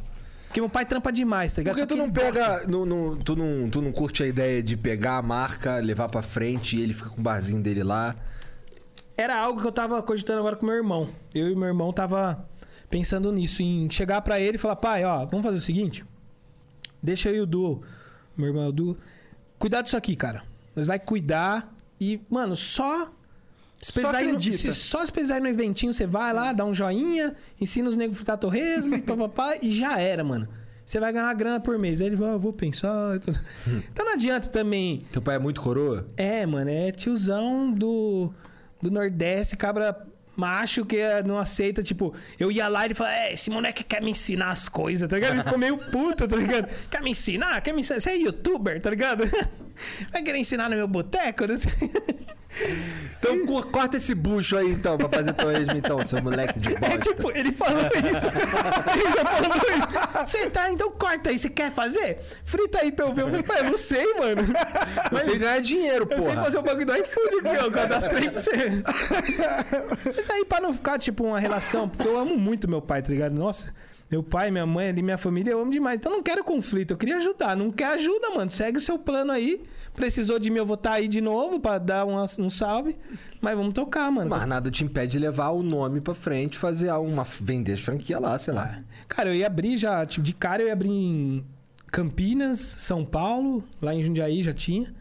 [0.55, 1.75] Porque meu pai trampa demais, tá ligado?
[1.75, 2.65] Por que Só tu não pega.
[2.69, 6.23] não- não- tu, não, tu não curte a ideia de pegar a marca, levar pra
[6.23, 8.15] frente e ele fica com o barzinho dele lá?
[9.17, 11.09] Era algo que eu tava cogitando agora com meu irmão.
[11.35, 12.49] Eu e meu irmão tava
[12.89, 16.05] pensando nisso, em chegar pra ele e falar, pai, ó, vamos fazer o seguinte.
[17.03, 17.83] Deixa eu e o Du,
[18.37, 18.97] meu irmão é o Du,
[19.59, 20.45] cuidar disso aqui, cara.
[20.77, 23.11] Nós vai cuidar e, mano, só.
[23.85, 26.55] Se Só precisar ir no, se só se precisar ir no eventinho, você vai lá,
[26.55, 30.49] dá um joinha, ensina os negros a fritar torresmo, papapá, e já era, mano.
[30.87, 32.01] Você vai ganhar uma grana por mês.
[32.01, 33.16] Aí ele vai, ah, vou pensar.
[33.93, 36.07] Então não adianta também Teu pai é muito coroa?
[36.16, 38.32] é, mano, é tiozão do,
[38.80, 43.16] do Nordeste, cabra macho que eh, não aceita, tipo, eu ia lá e ele falava,
[43.16, 45.35] é, esse moleque quer me ensinar as coisas, tá ligado?
[45.35, 46.68] Ele ficou meio puto, tá ligado?
[46.91, 47.61] Quer me ensinar?
[47.61, 48.01] Quer me ensinar?
[48.01, 49.24] Você é youtuber, tá ligado?
[50.11, 51.47] Vai querer ensinar no meu boteco?
[51.47, 51.70] Não sei.
[53.19, 56.79] Então co- corta esse bucho aí então, pra fazer torresmo então, seu moleque de É
[56.79, 56.99] bosta.
[56.99, 57.95] tipo, ele falou isso.
[58.95, 60.27] Ele já falou isso.
[60.27, 62.19] Você tá, então corta aí, você quer fazer?
[62.45, 63.23] Frita aí pra eu ver.
[63.23, 64.43] Eu falei, pai, eu não sei, mano.
[65.11, 67.65] Você ganha dinheiro, Eu sei fazer o bagulho do iFood aqui, ó.
[67.65, 68.51] Eu cadastrei pra você.
[70.17, 73.09] Mas aí, pra não ficar, tipo, uma relação, porque eu amo muito meu pai, tá
[73.09, 73.33] ligado?
[73.35, 73.75] Nossa,
[74.11, 75.97] meu pai, minha mãe ali, minha família, eu amo demais.
[75.97, 77.57] Então não quero conflito, eu queria ajudar.
[77.57, 78.51] Não quer ajuda, mano.
[78.51, 79.63] Segue o seu plano aí.
[79.95, 82.97] Precisou de mim, eu vou estar aí de novo pra dar uma- um salve.
[83.41, 84.29] Mas vamos tocar, mano.
[84.31, 87.25] Mas nada te impede de levar o nome pra frente, fazer uma.
[87.25, 88.81] vender franquia lá, sei lá.
[89.09, 91.45] Cara, eu ia abrir já, tipo, de cara eu ia abrir em
[91.91, 94.93] Campinas, São Paulo, lá em Jundiaí já tinha.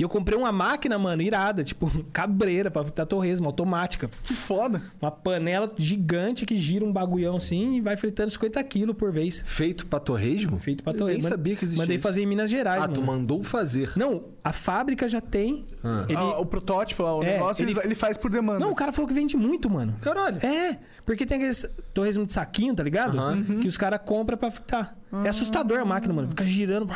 [0.00, 4.08] E eu comprei uma máquina, mano, irada, tipo, cabreira pra fritar torresmo, automática.
[4.08, 4.80] Foda.
[4.98, 9.42] Uma panela gigante que gira um bagulhão assim e vai fritando 50 quilos por vez.
[9.44, 10.58] Feito pra torresmo?
[10.58, 11.20] Feito pra Eu torresmo.
[11.24, 12.02] nem sabia que existia Mandei isso.
[12.02, 13.12] fazer em Minas Gerais, Ah, tu mano.
[13.18, 13.92] mandou fazer.
[13.94, 15.66] Não, a fábrica já tem.
[15.84, 16.06] Ah.
[16.08, 16.16] Ele...
[16.16, 17.78] Ah, o protótipo lá, o É, negócio, ele...
[17.84, 18.60] ele- faz por demanda.
[18.60, 19.94] Não, o cara falou que vende muito, mano.
[20.00, 20.38] Caralho.
[20.42, 23.18] É, porque tem aqueles torresmo de saquinho, tá ligado?
[23.18, 23.44] Aham.
[23.60, 24.96] Que os caras compram pra fritar.
[25.24, 26.28] É assustador a máquina, mano.
[26.30, 26.88] Fica girando,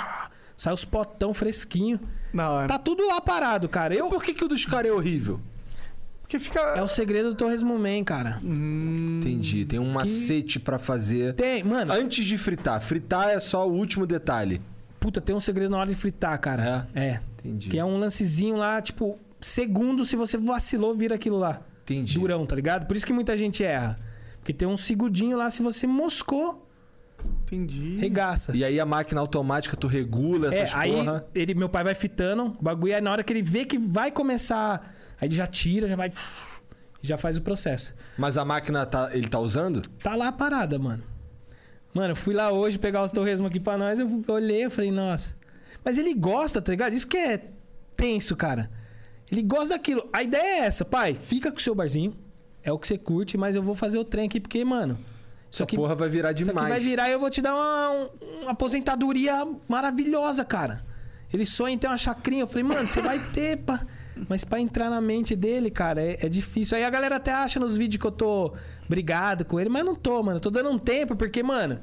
[0.57, 2.01] sai os potão fresquinho.
[2.35, 2.69] Na hora.
[2.69, 3.95] Tá tudo lá parado, cara.
[3.95, 4.09] Eu...
[4.09, 5.41] Por que, que o dos caras é horrível?
[6.23, 6.59] Porque fica...
[6.77, 8.41] É o segredo do Torresmo Man, cara.
[8.43, 9.65] Hum, Entendi.
[9.65, 11.35] Tem um macete pra fazer.
[11.35, 12.81] Tem, mano, Antes de fritar.
[12.83, 14.61] Fritar é só o último detalhe.
[14.99, 16.89] puta, tem um segredo na hora de fritar, cara.
[16.95, 17.21] É.
[17.39, 17.69] Entendi.
[17.71, 21.61] Que é um lancezinho lá, tipo, segundo, se você vacilou, vira aquilo lá.
[21.85, 22.19] Entendi.
[22.19, 22.87] Durão, tá ligado?
[22.87, 23.99] Por isso que muita gente erra.
[24.41, 26.64] Porque tem um segundinho lá, se você moscou,
[27.43, 27.97] entendi.
[27.99, 28.57] regaça.
[28.57, 31.27] E aí a máquina automática, tu regula É, essas aí porra.
[31.35, 34.11] ele, meu pai vai fitando o bagulho, aí na hora que ele vê que vai
[34.11, 36.13] começar, aí ele já tira, já vai.
[37.01, 37.95] Já faz o processo.
[38.17, 39.83] Mas a máquina tá, ele tá usando?
[40.03, 41.03] Tá lá parada, mano.
[41.93, 44.91] Mano, eu fui lá hoje pegar os torresmos aqui pra nós, eu olhei, eu falei,
[44.91, 45.35] nossa.
[45.85, 46.95] Mas ele gosta, tá ligado?
[46.95, 47.43] Isso que é
[47.97, 48.71] tenso, cara.
[49.31, 50.09] Ele gosta daquilo.
[50.13, 52.15] A ideia é essa, pai, fica com o seu barzinho.
[52.63, 54.99] É o que você curte, mas eu vou fazer o trem aqui, porque, mano.
[55.55, 56.69] Isso Essa aqui, porra vai virar isso aqui demais.
[56.69, 60.85] vai virar e eu vou te dar uma, um- uma aposentadoria maravilhosa, cara.
[61.33, 62.43] Ele sonha em ter uma chacrinha.
[62.43, 63.81] Eu falei, mano, você vai ter, pá.
[64.29, 66.77] Mas pra entrar na mente dele, cara, é, é difícil.
[66.77, 68.53] Aí a galera até acha nos vídeos que eu tô
[68.89, 70.37] brigado com ele, mas não tô, mano.
[70.39, 71.81] Eu tô dando um tempo, porque, mano.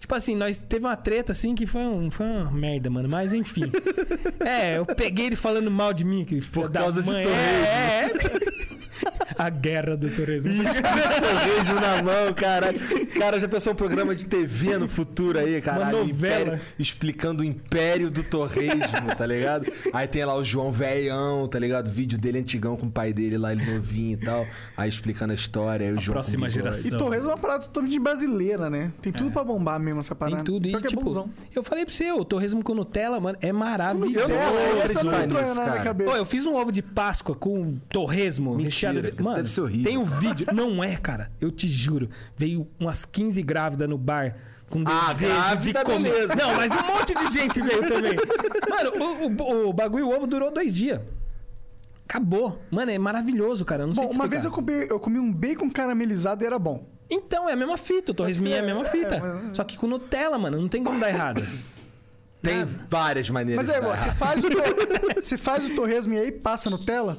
[0.00, 3.08] Tipo assim, nós teve uma treta assim que foi, um, foi uma merda, mano.
[3.08, 3.70] Mas enfim.
[4.44, 6.24] é, eu peguei ele falando mal de mim.
[6.24, 7.24] Que da causa de mãe.
[7.24, 7.38] torresmo.
[7.66, 8.77] É, é.
[9.38, 10.50] A guerra do torresmo.
[10.52, 12.72] Torresmo na mão, cara.
[13.18, 15.84] Cara, já pensou um programa de TV no futuro aí, cara?
[15.84, 16.58] Uma novela.
[16.78, 19.70] explicando o império do torresmo, tá ligado?
[19.92, 21.88] Aí tem lá o João Velhão, tá ligado?
[21.90, 24.46] Vídeo dele antigão com o pai dele lá, ele novinho e tal.
[24.76, 25.86] Aí explicando a história.
[25.86, 26.92] Aí o João com próxima geração.
[26.94, 28.90] E Torresmo é uma parada totalmente brasileira, né?
[29.00, 30.36] Tem tudo pra bombar mesmo essa parada.
[30.38, 30.66] Tem tudo.
[30.68, 31.30] E, é tipo, bonzão.
[31.54, 34.18] eu falei pra você, o torresmo com Nutella, mano, é maravilhoso.
[34.18, 35.80] Eu não Essa- vou essa não nisso, na minha cara.
[35.82, 36.10] cabeça.
[36.10, 39.22] Pô, eu fiz um ovo de Páscoa com torresmo Mentira, recheado de...
[39.22, 39.84] Mano, deve ser horrível.
[39.84, 40.46] tem um vídeo.
[40.54, 41.30] Não é, cara.
[41.40, 42.08] Eu te juro.
[42.36, 44.36] Veio umas 15 grávidas no bar
[44.70, 46.10] com Ah, desejo de grávida, comer.
[46.12, 46.34] beleza.
[46.34, 48.14] Não, mas um monte de gente veio também.
[48.68, 51.00] Mano, o, o, o bagulho o ovo durou dois dias.
[52.08, 52.62] Acabou.
[52.70, 53.82] Mano, é maravilhoso, cara.
[53.82, 56.46] Eu não sei Bom, te uma vez eu comi, eu comi um bacon caramelizado e
[56.46, 56.86] era bom.
[57.10, 58.12] Então, é a mesma fita.
[58.12, 59.18] O torresminho é a mesma É, fita.
[59.20, 60.60] mas- Só que com Nutella, mano.
[60.60, 61.42] Não tem como dar errado.
[62.42, 62.70] Tem Nada.
[62.88, 64.16] várias maneiras Mas é de dar você errado.
[64.16, 67.18] faz, o você faz o torresmo e aí passa Nutella?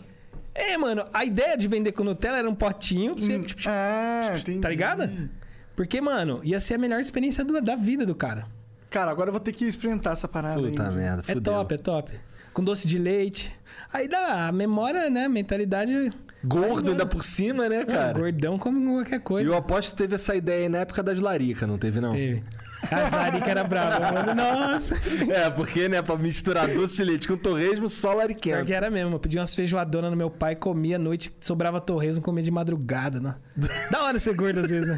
[0.53, 1.05] É, mano.
[1.13, 3.13] A ideia de vender com Nutella era um potinho.
[3.13, 4.59] Você, Hum, ah, entendi.
[4.59, 5.29] Tá ligado?
[5.75, 8.45] Porque, mano, ia ser a melhor experiência do- da vida do cara.
[8.89, 10.95] Cara, agora eu vou ter que experimentar essa parada Puta aí.
[10.95, 11.53] merda, É fudeu.
[11.53, 12.11] top, é top.
[12.53, 13.55] Com doce de leite.
[13.93, 15.27] Aí dá a memória, né?
[15.27, 16.11] Mentalidade.
[16.43, 17.97] Gordo ainda por cima, né, Cara.
[18.07, 18.19] cara?
[18.19, 19.49] Gordão come qualquer E coisa.
[19.49, 22.13] eu aposto que teve essa ideia aí na época das laricas, não teve, não?
[22.13, 22.41] Teve.
[22.89, 24.35] As laricas era brava, mano.
[24.35, 24.95] Nossa.
[25.31, 28.65] É, porque, né, pra misturar doce de leite com torresmo, só Pior lariquento.
[28.65, 29.15] que era mesmo.
[29.15, 33.19] Eu pedi umas feijoadonas no meu pai, comia à noite, sobrava torresmo, comia de madrugada,
[33.19, 33.35] né?
[33.91, 34.97] Da hora ser gordo às vezes, né?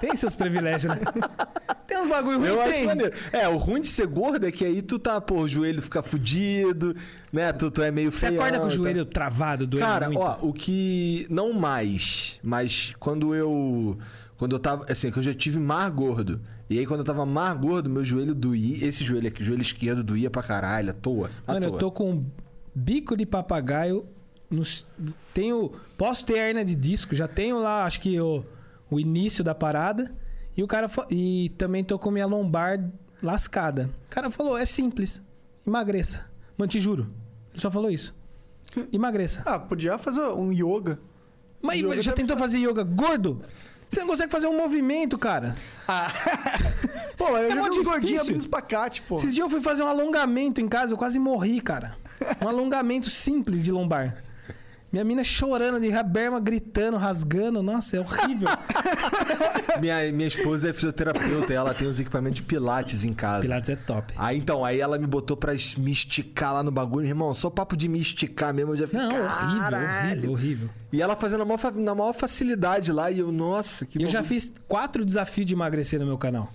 [0.00, 1.00] Tem seus privilégios, né?
[1.86, 2.66] Tem uns bagulho ruim, Eu tem.
[2.70, 3.12] acho maneiro.
[3.32, 6.02] É, o ruim de ser gordo é que aí tu tá, pô, o joelho fica
[6.02, 6.94] fudido,
[7.32, 7.52] né?
[7.52, 10.20] Tu, tu é meio Você feião, acorda com o joelho travado, doendo Cara, muito?
[10.20, 11.26] ó, o que.
[11.30, 13.96] Não mais, mas quando eu.
[14.36, 14.84] Quando eu tava.
[14.90, 16.40] Assim, que eu já tive mar gordo.
[16.68, 18.84] E aí, quando eu tava mar gordo, meu joelho doía.
[18.86, 21.30] Esse joelho aqui, o joelho esquerdo doía pra caralho, à toa.
[21.46, 21.74] À Mano, toa.
[21.74, 22.24] eu tô com um
[22.74, 24.06] bico de papagaio.
[24.50, 24.86] Nos,
[25.32, 25.72] tenho.
[25.98, 28.44] Posso ter hernia de disco, já tenho lá, acho que o,
[28.90, 30.14] o início da parada.
[30.56, 30.88] E o cara.
[30.88, 32.82] fa- E também tô com minha lombar
[33.22, 33.90] lascada.
[34.06, 35.20] O cara falou: é simples.
[35.66, 36.24] Emagreça.
[36.56, 37.08] Mano, te juro.
[37.52, 38.14] Ele só falou isso.
[38.92, 39.42] Emagreça.
[39.44, 40.98] Ah, podia fazer um yoga.
[41.62, 43.40] Mas Yoga já tentou fazer yoga gordo?
[43.94, 45.54] Você não consegue fazer um movimento, cara.
[47.16, 48.20] Pô, eu É já vi gordinhos difícil.
[48.22, 49.14] abrindo espacate, pô.
[49.14, 51.96] Esses dias eu fui fazer um alongamento em casa, eu quase morri, cara.
[52.44, 54.23] Um alongamento simples de lombar.
[54.94, 57.60] Minha mina chorando de raberma, gritando, rasgando.
[57.64, 58.46] Nossa, é horrível.
[59.80, 63.42] Minha, minha esposa é fisioterapeuta e ela tem os equipamentos de pilates em casa.
[63.42, 64.14] Pilates é top.
[64.16, 67.08] Aí então, aí ela me botou pra me esticar lá no bagulho.
[67.08, 69.00] Irmão, só papo de me esticar mesmo, eu já fiquei.
[69.00, 70.10] Não, horrível, "Caralho".
[70.10, 70.68] horrível, horrível.
[70.92, 73.10] E ela fazendo na maior, na maior facilidade lá.
[73.10, 74.40] E eu, nossa, que eu já bagulho.
[74.40, 76.52] fiz quatro desafios de emagrecer no meu canal.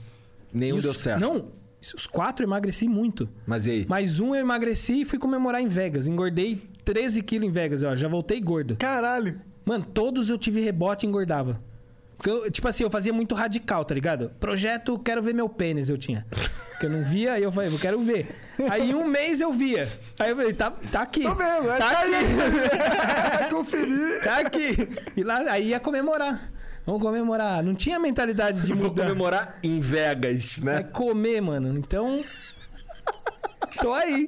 [0.54, 1.20] Nenhum os- deu certo.
[1.20, 1.46] Não,
[1.94, 3.28] os quatro eu emagreci muito.
[3.46, 3.86] Mas e aí?
[3.86, 6.08] Mais um eu emagreci e fui comemorar em Vegas.
[6.08, 6.62] Engordei
[6.94, 7.96] 13 quilos em Vegas, ó.
[7.96, 8.76] Já voltei gordo.
[8.78, 9.40] Caralho.
[9.64, 11.62] Mano, todos eu tive rebote e engordava.
[12.26, 14.32] Eu, tipo assim, eu fazia muito radical, tá ligado?
[14.40, 16.26] Projeto, quero ver meu pênis, eu tinha.
[16.72, 18.36] Porque eu não via, aí eu falei, eu quero ver.
[18.70, 19.88] Aí em um mês eu via.
[20.18, 21.22] Aí eu falei, tá, tá aqui.
[21.22, 23.50] Tô vendo, é Tá tá aqui.
[23.54, 24.24] Conferir.
[24.24, 24.90] Tá aqui.
[25.16, 26.52] E lá, aí ia comemorar.
[26.88, 27.62] Vamos comemorar.
[27.64, 29.04] Não tinha mentalidade de Vou mudar.
[29.04, 30.84] comemorar em Vegas, É né?
[30.84, 31.78] comer, mano.
[31.78, 32.24] Então.
[33.82, 34.26] Tô aí.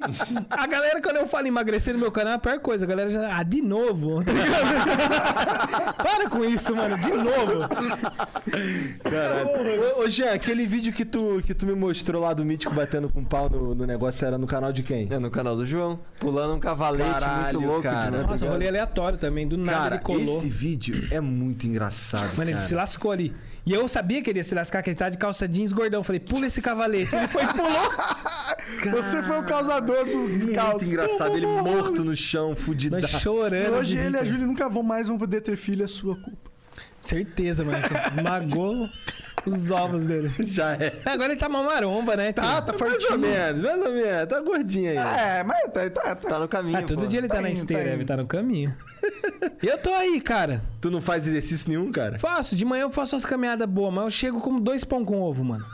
[0.50, 2.84] A galera, quando eu falo emagrecer no meu canal, é a pior coisa.
[2.84, 3.36] A galera já.
[3.38, 4.22] Ah, de novo.
[4.32, 5.94] Tá ligado?
[5.96, 6.96] Para com isso, mano.
[6.98, 7.68] De novo.
[9.02, 9.98] Caralho.
[9.98, 13.08] Ô, ô, Jean, aquele vídeo que tu, que tu me mostrou lá do Mítico batendo
[13.08, 15.08] com pau no, no negócio era no canal de quem?
[15.10, 17.82] É no canal do João, pulando um cavalete Caralho, muito louco.
[17.82, 18.10] cara.
[18.10, 18.22] né?
[18.28, 19.46] Nossa, rolê aleatório também.
[19.46, 20.22] Do nada Cara, ele colou.
[20.22, 22.30] esse vídeo é muito engraçado.
[22.36, 22.64] Mano, ele cara.
[22.64, 23.34] se lascou ali.
[23.64, 26.02] E eu sabia que ele ia se lascar, que ele tá de calça jeans gordão.
[26.02, 27.14] Falei, pula esse cavalete.
[27.14, 27.92] Ele foi e pulou.
[29.02, 30.82] Você foi o causador do Muito caos.
[30.82, 32.98] engraçado, ele morto no chão, fudido.
[33.00, 33.74] Nós chorando.
[33.74, 34.24] hoje ele e a.
[34.24, 36.50] Júlia nunca vão mais vão poder ter filho, é sua culpa.
[37.00, 37.78] Certeza, mano.
[38.08, 38.88] Esmagou
[39.46, 40.32] os ovos dele.
[40.40, 41.00] Já é.
[41.04, 42.32] Agora ele tá uma maromba, né?
[42.32, 42.42] tio?
[42.42, 43.18] Tá, tá Mais ou fortinho.
[43.18, 44.28] menos, mais ou menos.
[44.28, 44.96] Tá gordinho aí.
[44.96, 46.28] É, mas tá, tá, tá.
[46.28, 46.78] Tá no caminho.
[46.78, 47.06] Ah, todo pô.
[47.06, 48.06] dia ele tá, Tá na indo, esteira, tá ele indo.
[48.08, 48.74] tá no caminho.
[49.62, 50.62] Eu tô aí, cara.
[50.80, 52.18] Tu não faz exercício nenhum, cara?
[52.18, 55.20] Faço, de manhã eu faço umas caminhadas boas, mas eu chego como dois pão com
[55.20, 55.64] ovo, mano.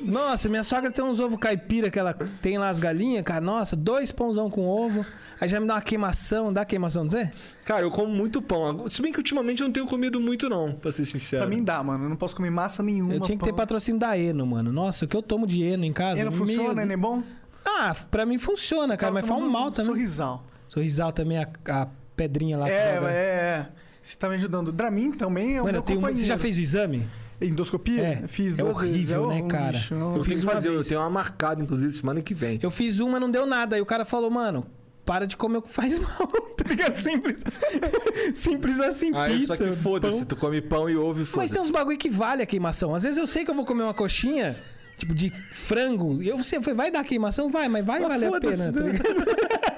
[0.00, 3.40] Nossa, minha sogra tem uns ovos caipira que ela tem lá as galinhas, cara.
[3.40, 5.04] Nossa, dois pãozão com ovo.
[5.40, 7.28] Aí já me dá uma queimação, dá queimação, não sei?
[7.64, 8.88] Cara, eu como muito pão.
[8.88, 11.44] Se bem que ultimamente eu não tenho comido muito, não, pra ser sincero.
[11.44, 12.04] Pra mim dá, mano.
[12.04, 13.12] Eu não posso comer massa nenhuma.
[13.14, 14.72] Eu tinha que ter patrocínio da Eno, mano.
[14.72, 16.20] Nossa, o que eu tomo de Eno em casa?
[16.20, 16.96] E não meu- funciona, né?
[16.96, 17.22] bom?
[17.64, 19.92] Ah, pra mim funciona, cara, mas faz um mal também.
[19.92, 20.44] Sorrisal.
[20.68, 21.88] Sorrisal também, a, a
[22.18, 22.68] pedrinha lá.
[22.68, 23.10] É, joga.
[23.10, 23.66] é, é.
[24.02, 24.72] Você tá me ajudando.
[24.72, 26.08] Dramin também é o Mano, meu eu tenho uma...
[26.08, 26.20] companheiro.
[26.26, 27.06] Você já fez o exame?
[27.40, 28.02] Endoscopia?
[28.02, 28.26] É.
[28.26, 28.94] Fiz É duas vezes.
[28.94, 29.70] horrível, né, um cara?
[29.76, 30.28] lixo, é um Eu lixo.
[30.28, 32.58] fiz fazer, eu tenho uma marcada, inclusive, semana que vem.
[32.62, 33.76] Eu fiz uma, não deu nada.
[33.76, 34.66] Aí o cara falou, mano,
[35.06, 36.26] para de comer o que faz mal,
[36.56, 36.96] tá ligado?
[36.98, 37.44] Simples.
[38.34, 41.52] Simples assim, Aí, pizza, só que foda-se, tu come pão e ovo e Mas foda-se.
[41.54, 42.94] tem uns bagulho que vale a queimação.
[42.94, 44.56] Às vezes eu sei que eu vou comer uma coxinha,
[44.96, 46.20] tipo, de frango.
[46.22, 47.48] Eu sei, vai dar queimação?
[47.50, 48.92] Vai, mas vai Mas valer a pena, tá né?
[48.92, 49.77] ligado?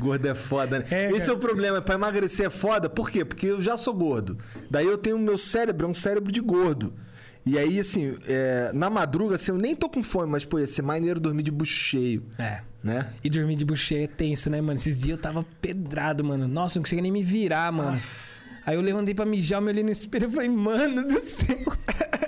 [0.00, 0.84] Gordo é foda, né?
[0.90, 1.80] É, Esse é o problema.
[1.80, 2.88] Pra emagrecer é foda.
[2.88, 3.24] Por quê?
[3.24, 4.36] Porque eu já sou gordo.
[4.70, 6.92] Daí eu tenho meu cérebro, é um cérebro de gordo.
[7.46, 10.66] E aí, assim, é, na madruga, assim, eu nem tô com fome, mas, pô, ia
[10.66, 12.62] ser maneiro dormir de bucho cheio, É.
[12.82, 13.08] né?
[13.22, 14.78] E dormir de bucheia é tenso, né, mano?
[14.78, 16.48] Esses dias eu tava pedrado, mano.
[16.48, 17.98] Nossa, não conseguia nem me virar, mano.
[18.64, 21.58] Aí eu levantei pra mijar, me olhei no espelho e falei, mano do céu.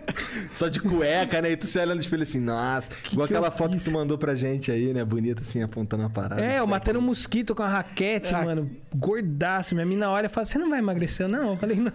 [0.52, 1.52] Só de cueca, né?
[1.52, 2.90] E tu se olha no espelho assim, nossa.
[3.12, 3.84] igual que aquela foto fiz?
[3.84, 5.04] que tu mandou pra gente aí, né?
[5.04, 6.44] Bonita, assim, apontando a parada.
[6.44, 8.44] É, eu matando um mosquito com a raquete, Ah.
[8.44, 8.70] mano.
[8.94, 9.74] Gordaço.
[9.74, 11.52] Minha mina olha e fala, você não vai emagrecer, não?
[11.52, 11.92] Eu falei, não.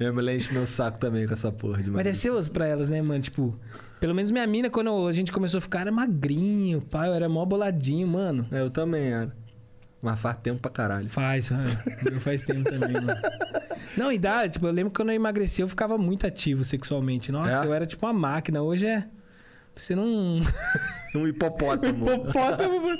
[0.00, 2.66] Eu me enche meu saco também com essa porra de Mas deve ser osso pra
[2.66, 3.20] elas, né, mano?
[3.20, 3.58] Tipo,
[4.00, 7.28] pelo menos minha mina, quando a gente começou a ficar, era magrinho, pai, eu era
[7.28, 8.46] mó boladinho, mano.
[8.50, 9.41] É, eu também era.
[10.02, 11.08] Mas faz tempo pra caralho.
[11.08, 11.64] Faz, mano.
[12.10, 13.14] Eu faz tempo também, mano.
[13.96, 17.30] Não, e dá, tipo, eu lembro que quando eu emagreci, eu ficava muito ativo sexualmente.
[17.30, 17.66] Nossa, É?
[17.66, 18.60] eu era tipo uma máquina.
[18.62, 19.04] Hoje é.
[19.76, 20.40] Você não.
[21.14, 22.04] Um hipopótamo.
[22.12, 22.98] Hipopótamo, mano.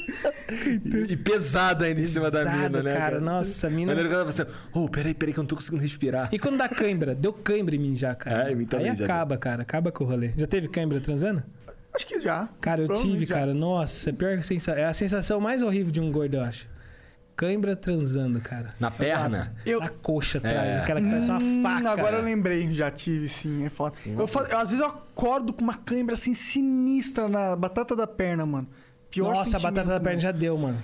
[1.09, 2.95] E pesado ainda em cima da mina, né?
[2.95, 3.20] cara?
[3.20, 5.83] Nossa, a mina- que ela fala assim, ô, peraí, peraí, que eu não tô conseguindo
[5.83, 6.29] respirar.
[6.33, 7.15] E quando dá cãibra?
[7.15, 8.49] Deu cãibra em mim já, cara.
[8.49, 9.62] É, em mim também Aí já acaba, cara.
[9.62, 10.31] Acaba com o rolê.
[10.37, 11.43] Já teve cãibra transando?
[11.95, 12.49] Acho que já.
[12.61, 13.35] Cara, eu tive, já.
[13.35, 13.53] cara.
[13.55, 14.83] Nossa, é a pior sensação.
[14.83, 16.66] É a sensação mais horrível de um gordo, eu acho.
[17.37, 18.75] Cãibra transando, cara.
[18.79, 19.55] Na perna?
[19.65, 20.79] Eu- Na coxa atrás, É.
[20.81, 21.91] aquela que parece uma Hum, faca.
[21.91, 23.97] Agora eu lembrei, já tive sim, é foda.
[24.07, 24.25] Eu
[24.57, 28.69] às vezes eu acordo com uma cãibra assim sinistra na batata da perna, mano.
[29.11, 30.79] Pior Nossa, a batata da perna já deu, mano.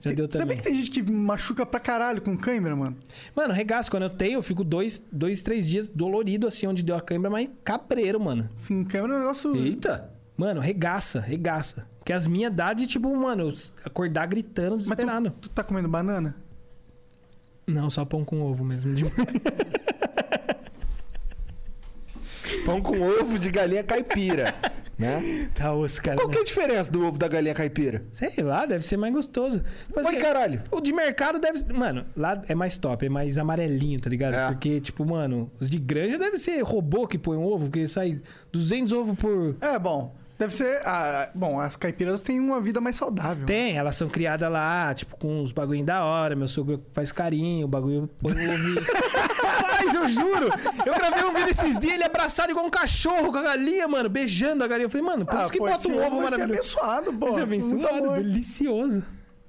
[0.00, 0.56] Já deu Sabia também.
[0.56, 2.96] que tem gente que machuca pra caralho com cãibra, mano?
[3.36, 6.96] Mano, regaço, quando eu tenho, eu fico dois, dois três dias dolorido assim, onde deu
[6.96, 8.48] a cãibra, mas cabreiro, mano.
[8.56, 9.54] Sim, cãibra é um negócio.
[9.54, 10.10] Eita!
[10.36, 11.86] Mano, regaça, regaça.
[11.98, 13.54] Porque as minhas dá de, tipo, mano, eu
[13.84, 15.30] acordar gritando, Mas desesperado.
[15.30, 16.34] tu, tu tá comendo banana?
[17.66, 18.92] Não, só pão com ovo mesmo.
[18.94, 19.04] de-
[22.64, 24.54] Pão com ovo de galinha caipira,
[24.98, 25.48] né?
[25.54, 26.16] tá osso, cara.
[26.16, 28.04] Qual que é a diferença do ovo da galinha caipira?
[28.12, 29.62] Sei lá, deve ser mais gostoso.
[29.94, 30.60] Mas, Oi, assim, caralho.
[30.70, 31.72] O de mercado deve.
[31.72, 34.34] Mano, lá é mais top, é mais amarelinho, tá ligado?
[34.34, 34.46] É.
[34.48, 38.20] Porque, tipo, mano, os de granja deve ser robô que põe um ovo, porque sai
[38.52, 39.56] 200 ovos por.
[39.60, 40.14] É, bom.
[40.42, 40.80] Deve ser.
[40.84, 43.46] ah, bom, as caipiras têm uma vida mais saudável.
[43.46, 46.34] Tem, elas são criadas lá, tipo, com uns bagulho da hora.
[46.34, 48.80] Meu sogro faz carinho, o bagulho põe o ovo.
[48.80, 48.82] e-
[49.72, 50.48] Faz, eu juro!
[50.86, 54.08] Eu gravei um vídeo esses dias, ele abraçado igual um cachorro com a galinha, mano,
[54.08, 54.86] beijando a galinha.
[54.86, 56.78] Eu falei, mano, por Ah, isso que pô, bota um ovo maravilhoso.
[56.78, 57.28] abençoado, pô.
[57.28, 59.02] Isso é abençoado, delicioso.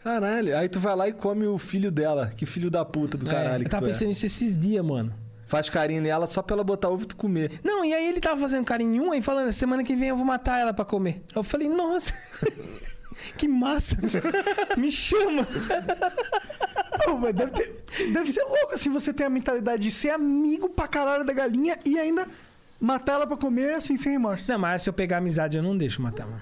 [0.04, 0.58] Caralho.
[0.58, 2.32] Aí tu vai lá e come o filho dela.
[2.36, 3.92] Que filho da puta do caralho É, que eu tava tu é.
[3.92, 5.14] pensando nisso esses dias, mano.
[5.54, 7.60] Faz carinho nela só pra ela botar ovo e tu comer.
[7.64, 10.16] Não, e aí ele tava fazendo carinho em um e falando, semana que vem eu
[10.16, 11.22] vou matar ela pra comer.
[11.36, 12.12] Eu falei, nossa,
[13.38, 13.96] que massa.
[14.76, 15.48] Me chama.
[17.06, 20.88] Pô, deve, ter- deve ser louco assim você ter a mentalidade de ser amigo pra
[20.88, 22.28] caralho da galinha e ainda
[22.82, 24.50] matar ela pra comer assim, sem remorso.
[24.52, 26.42] Não, mas se eu pegar amizade, eu não deixo matar, mano.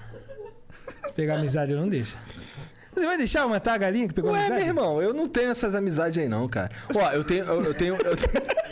[1.04, 2.16] Se pegar amizade, eu não deixo.
[2.94, 4.60] Você vai deixar eu matar a galinha que pegou Ué, amizade?
[4.60, 6.70] meu irmão, eu não tenho essas amizades aí não, cara.
[6.94, 7.44] Ó, eu tenho...
[7.44, 7.94] Eu, eu tenho...
[7.96, 8.62] Eu tenho...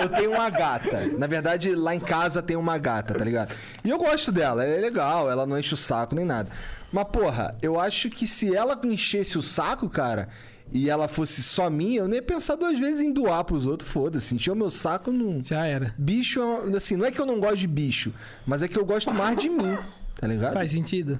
[0.00, 1.06] eu tenho uma gata.
[1.18, 3.54] Na verdade, lá em casa tem uma gata, tá ligado?
[3.84, 6.50] E eu gosto dela, ela é legal, ela não enche o saco nem nada.
[6.92, 10.28] Mas, porra, eu acho que se ela enchesse o saco, cara,
[10.72, 13.90] e ela fosse só minha, eu nem ia pensar duas vezes em doar pros outros,
[13.90, 14.34] foda-se.
[14.34, 15.42] Encher o meu saco não.
[15.44, 15.94] Já era.
[15.98, 18.12] Bicho, é assim, não é que eu não gosto de bicho,
[18.46, 19.76] mas é que eu gosto mais de mim,
[20.16, 20.54] tá ligado?
[20.54, 21.18] Faz sentido.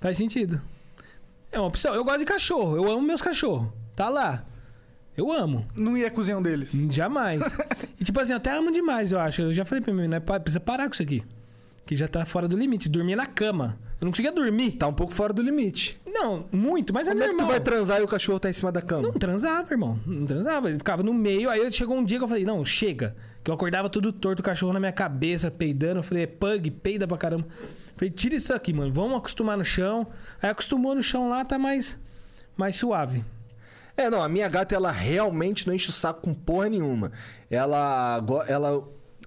[0.00, 0.60] Faz sentido.
[1.50, 1.94] É uma opção.
[1.94, 2.76] Eu gosto de cachorro.
[2.76, 3.68] Eu amo meus cachorros.
[3.94, 4.44] Tá lá.
[5.16, 5.64] Eu amo.
[5.76, 6.72] Não ia cozinhar um deles.
[6.90, 7.42] Jamais.
[8.00, 9.42] e tipo assim, eu até amo demais, eu acho.
[9.42, 10.20] Eu já falei pra mim, né?
[10.20, 11.22] Precisa parar com isso aqui.
[11.86, 12.88] Que já tá fora do limite.
[12.88, 13.78] Dormir na cama.
[14.00, 14.72] Eu não conseguia dormir.
[14.72, 16.00] Tá um pouco fora do limite.
[16.06, 17.46] Não, muito, mas Como é é que normal.
[17.46, 19.02] tu vai transar e o cachorro tá em cima da cama?
[19.02, 19.98] Não transava, irmão.
[20.06, 20.68] Não transava.
[20.68, 21.50] Ele ficava no meio.
[21.50, 23.14] Aí chegou um dia que eu falei, não, chega.
[23.42, 25.98] Que eu acordava tudo torto, o cachorro na minha cabeça, peidando.
[25.98, 27.46] Eu falei, é pug, peida pra caramba.
[27.60, 28.92] Eu falei, tira isso aqui, mano.
[28.92, 30.06] Vamos acostumar no chão.
[30.40, 31.98] Aí acostumou no chão lá, tá mais,
[32.56, 33.24] mais suave.
[33.96, 37.12] É, não, a minha gata, ela realmente não enche o saco com porra nenhuma.
[37.50, 38.84] Ela, ela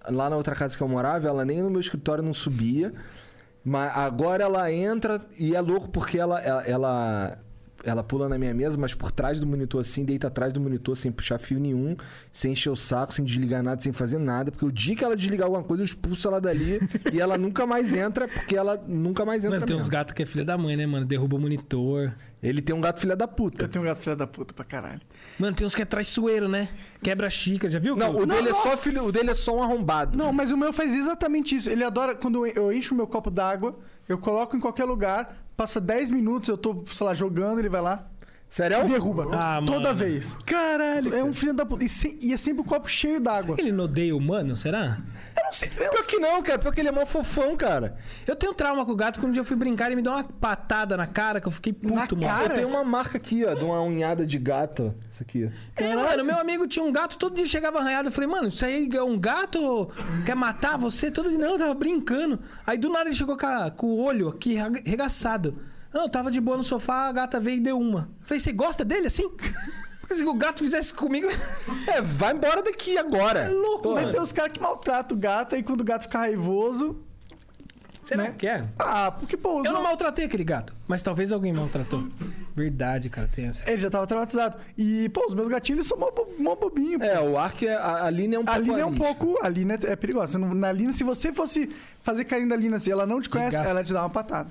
[0.09, 2.93] lá na outra casa que eu morava, ela nem no meu escritório não subia.
[3.63, 7.39] Mas agora ela entra e é louco porque ela, ela, ela
[7.83, 10.95] ela pula na minha mesa, mas por trás do monitor assim, deita atrás do monitor
[10.95, 11.95] sem puxar fio nenhum,
[12.31, 14.51] sem encher o saco, sem desligar nada, sem fazer nada.
[14.51, 16.79] Porque o dia que ela desligar alguma coisa, eu expulso ela dali
[17.13, 19.91] e ela nunca mais entra, porque ela nunca mais entra Mano, tem uns mesmo.
[19.91, 21.05] gatos que é filha da mãe, né, mano?
[21.05, 22.13] Derruba o monitor.
[22.41, 23.67] Ele tem um gato filha da Eu puta.
[23.67, 25.01] tenho um gato filha da puta pra caralho.
[25.39, 26.69] Mano, tem uns que é traiçoeiro, né?
[27.01, 27.95] Quebra xícara, já viu?
[27.95, 30.17] Não, o Não, dele é só filho, o dele é só um arrombado.
[30.17, 31.69] Não, mas o meu faz exatamente isso.
[31.69, 33.75] Ele adora quando eu encho o meu copo d'água,
[34.07, 37.81] eu coloco em qualquer lugar, passa 10 minutos, eu tô, sei lá, jogando, ele vai
[37.81, 38.07] lá
[38.47, 38.77] Sério?
[38.85, 39.27] e derruba.
[39.33, 39.97] Ah, toda mano.
[39.97, 40.37] vez.
[40.45, 41.13] Caralho.
[41.13, 41.83] É um filho da puta.
[41.83, 43.55] E, se- e é sempre o copo cheio Será d'água.
[43.55, 44.55] que ele não odeia humano?
[44.55, 44.99] Será?
[45.37, 45.69] Eu não sei.
[45.77, 46.57] eu Pior que não, cara.
[46.59, 47.95] Pior que ele é mó fofão, cara.
[48.25, 50.01] Eu tenho trauma com o gato que um dia eu fui brincar e ele me
[50.01, 52.37] deu uma patada na cara que eu fiquei puto, Na mano.
[52.39, 52.53] cara?
[52.53, 54.95] Eu tenho uma marca aqui, ó, de uma unhada de gato.
[55.11, 55.51] Isso aqui.
[55.75, 58.07] É, mano, meu amigo tinha um gato, todo dia chegava arranhado.
[58.07, 59.89] Eu falei, mano, isso aí é um gato?
[60.25, 61.11] Quer matar você?
[61.11, 62.39] Todo dia, não, eu tava brincando.
[62.65, 65.61] Aí do nada ele chegou com, a- com o olho aqui rega- regaçado.
[65.93, 68.09] Não, eu tava de boa no sofá, a gata veio e deu uma.
[68.21, 69.29] Eu falei, você gosta dele assim?
[70.07, 71.27] Porque se o gato fizesse comigo.
[71.87, 73.39] É, vai embora daqui agora.
[73.43, 74.11] é louco, Mas mano.
[74.13, 76.97] tem os caras que maltratam o gato e quando o gato fica raivoso.
[78.03, 78.35] Será né?
[78.37, 78.65] que é?
[78.79, 82.07] Ah, porque, pô, os Eu não mal- maltratei aquele gato, mas talvez alguém maltratou.
[82.55, 83.69] Verdade, cara, tem essa.
[83.69, 84.57] Ele já tava traumatizado.
[84.77, 86.09] E, pô, os meus gatinhos eles são mó,
[86.39, 87.01] mó bobinho.
[87.03, 87.75] É, o Ark é.
[87.75, 88.59] A, a Lina é um pouco.
[88.59, 89.37] A Lina é um pouco.
[89.41, 90.33] A Lina é, é perigosa.
[90.33, 91.69] Você não- Na Lina, se você fosse
[92.01, 94.49] fazer carinho da Lina, se ela não te conhece, ela te dá uma patada.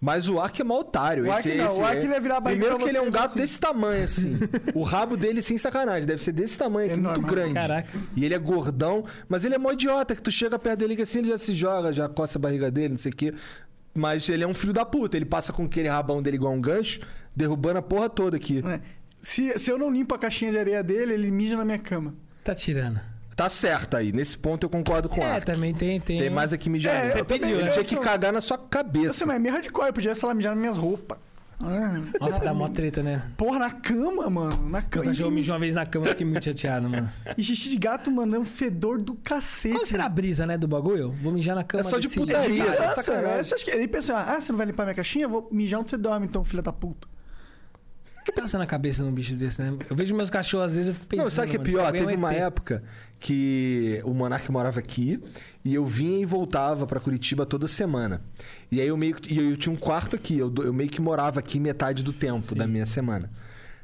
[0.00, 1.24] Mas o Ark é mó otário.
[1.24, 2.04] O esse, Ark não, esse o Ark é...
[2.04, 3.40] ele ia virar barriga Primeiro que ele é um gato assim.
[3.40, 4.38] desse tamanho, assim.
[4.74, 7.28] o rabo dele, sem sacanagem, deve ser desse tamanho aqui, muito Enorme.
[7.34, 7.54] grande.
[7.54, 7.88] Caraca.
[8.14, 11.02] E ele é gordão, mas ele é mó idiota, que tu chega perto dele que
[11.02, 13.34] assim ele já se joga, já coça a barriga dele, não sei o quê.
[13.94, 15.16] Mas ele é um filho da puta.
[15.16, 17.00] Ele passa com aquele rabão dele igual um gancho,
[17.34, 18.62] derrubando a porra toda aqui.
[18.62, 18.80] né?
[19.20, 22.14] Se, se eu não limpo a caixinha de areia dele, ele mija na minha cama.
[22.44, 23.00] Tá tirando.
[23.38, 24.10] Tá certo aí.
[24.12, 25.46] Nesse ponto eu concordo com o É, Ark.
[25.46, 26.00] também tem.
[26.00, 27.06] Tem, Tem mais aqui mijar.
[27.06, 27.70] É, você pediu, né?
[27.70, 29.24] tinha que Eu cagar na sua Eu sei, cabeça.
[29.26, 31.16] mas é meio hardcore, podia, sei lá, mijar nas minhas roupas.
[31.60, 33.22] Ah, Nossa, dá mó treta, né?
[33.36, 34.68] Porra, na cama, mano.
[34.68, 35.04] Na cama.
[35.06, 37.08] cachorro E, mijou uma vez na cama, eu fiquei muito chateado, mano.
[37.36, 39.72] e xixi de gato, mano, é um fedor do cacete.
[39.74, 41.12] Qual será a brisa, né, do bagulho?
[41.22, 42.64] Vou mijar na cama É só de putaria.
[42.74, 43.38] Só de sacanagem.
[43.38, 43.70] é, você acha que...
[43.70, 45.26] Ele pensa, ah, você não vai limpar minha caixinha?
[45.26, 47.06] Eu vou mijar onde você dorme, então, filha da puta.
[48.20, 49.72] O que passa na cabeça num bicho desse, né?
[49.88, 51.24] Eu vejo meus cachorros, às vezes, eu fico pensando...
[51.24, 51.88] Não, sabe o que é pior?
[51.88, 52.82] é Teve um uma época
[53.18, 55.20] que o Monark morava aqui
[55.64, 58.22] e eu vinha e voltava pra Curitiba toda semana.
[58.70, 59.32] E aí eu meio que.
[59.32, 62.54] E eu tinha um quarto aqui, eu, eu meio que morava aqui metade do tempo
[62.54, 63.30] da minha semana.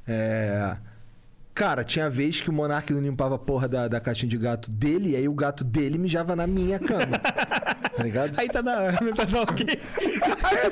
[0.07, 0.77] É.
[1.55, 4.69] Cara, tinha vez que o Monark não limpava a porra da, da caixinha de gato
[4.69, 7.17] dele, e aí o gato dele mijava na minha cama.
[7.97, 8.37] tá ligado?
[8.37, 9.65] Aí tá da hora, tá da ok.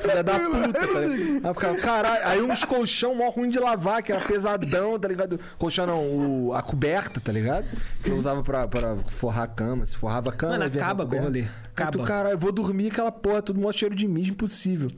[0.02, 1.46] Filha da puta, tá ligado?
[1.46, 2.26] Aí ficava, caralho.
[2.26, 5.38] Aí uns colchão mó ruim de lavar, que era pesadão, tá ligado?
[5.56, 6.00] Colchão não,
[6.48, 7.64] o- a coberta, tá ligado?
[8.02, 9.86] Que eu usava pra, pra forrar a cama.
[9.86, 11.40] Se forrava a cama, Mano, aí acaba com o rolê.
[11.42, 12.04] Aí tu, Acaba.
[12.04, 14.90] caralho, eu vou dormir aquela porra, tudo mó cheiro de mijo, impossível.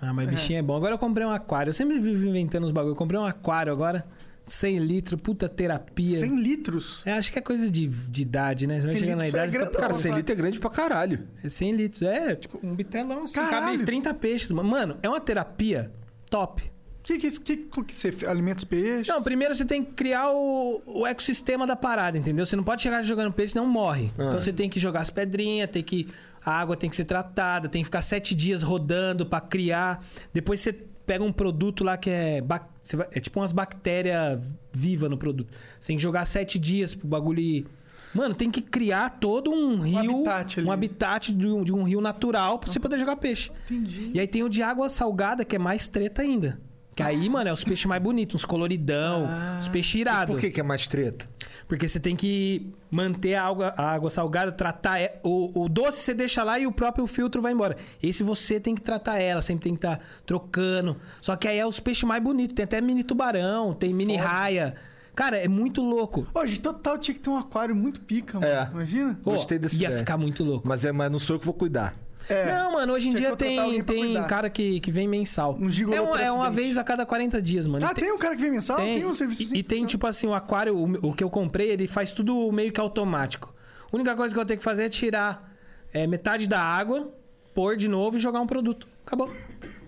[0.00, 0.76] Ah, mas bichinho é bom.
[0.76, 1.70] Agora eu comprei um aquário.
[1.70, 2.92] Eu sempre vivo inventando os bagulho.
[2.92, 4.04] Eu comprei um aquário agora.
[4.52, 6.18] 100 litros, puta terapia.
[6.18, 7.00] 100 litros.
[7.04, 8.80] É, acho que é coisa de, de idade, né?
[8.80, 9.52] Você vai 100 chegando na é idade.
[9.52, 9.80] fica- grandão.
[9.80, 10.20] Cara, Não, 100 vai.
[10.20, 11.28] litros é grande pra caralho.
[11.42, 12.02] É 100 litros.
[12.02, 13.34] É, tipo, um bitelão assim.
[13.34, 13.72] Caralho.
[13.78, 14.50] Cabe 30 peixes.
[14.52, 14.68] mano.
[14.68, 15.90] Mano, é uma terapia
[16.28, 16.62] top.
[16.62, 19.08] O que que, que, que, que você alimenta os peixes?
[19.08, 22.46] Não, primeiro você tem que criar o, o ecossistema da parada, entendeu?
[22.46, 24.12] Você não pode chegar jogando peixe, não morre.
[24.16, 24.24] Ah.
[24.28, 26.08] Então você tem que jogar as pedrinhas, tem que.
[26.44, 30.04] A água tem que ser tratada, tem que ficar sete dias rodando pra criar.
[30.32, 30.72] Depois você
[31.06, 32.40] pega um produto lá que é.
[32.40, 32.68] bac-
[33.12, 34.40] É tipo umas bactérias
[34.72, 35.52] vivas no produto.
[35.78, 37.40] Você tem que jogar sete dias pro bagulho.
[37.40, 37.66] ir-
[38.14, 39.98] Mano, tem que criar todo um rio.
[39.98, 43.50] habitat um habitat de um, de um rio natural pra você poder jogar peixe.
[43.64, 44.10] Entendi.
[44.12, 46.60] E aí tem o de água salgada, que é mais treta ainda.
[47.02, 49.28] Que aí, mano, é os peixes mais bonitos, uns coloridão,
[49.60, 50.34] os peixes irados.
[50.34, 51.28] Por que, que é mais treta?
[51.68, 55.00] Porque você tem que manter a água, a água salgada, tratar.
[55.00, 57.76] e- O, o doce você deixa lá e o próprio filtro vai embora.
[58.02, 60.96] Esse você tem que tratar ela, sempre tem que estar trocando.
[61.20, 62.54] Só que aí é os peixes mais bonitos.
[62.54, 64.74] Tem até mini tubarão, tem mini raia.
[65.14, 66.26] Cara, é muito louco.
[66.34, 68.50] Hoje, total tinha que ter um aquário muito pica, mano.
[68.50, 68.68] É.
[68.72, 69.18] Imagina?
[69.22, 69.98] Pô, Gostei dessa ia ideia.
[69.98, 70.66] ficar muito louco.
[70.66, 71.94] Mas, é, mas não sou eu que vou cuidar.
[72.28, 72.54] É.
[72.54, 75.56] Não, mano, hoje em dia tem, tem cara que, que vem mensal.
[75.58, 77.84] Um é, um- é uma vez a cada 40 dias, mano.
[77.84, 78.76] Ah, tem um cara que vem mensal?
[78.76, 79.06] Tem, Tem.
[79.06, 79.56] um serviço e, assim.
[79.56, 82.72] e tem, tipo assim, o aquário, o, o que eu comprei, ele faz tudo meio
[82.72, 83.52] que automático.
[83.92, 85.52] A única coisa que eu tenho que fazer é tirar
[85.92, 87.12] é, metade da água,
[87.54, 88.88] pôr de novo e jogar um produto.
[89.06, 89.30] Acabou.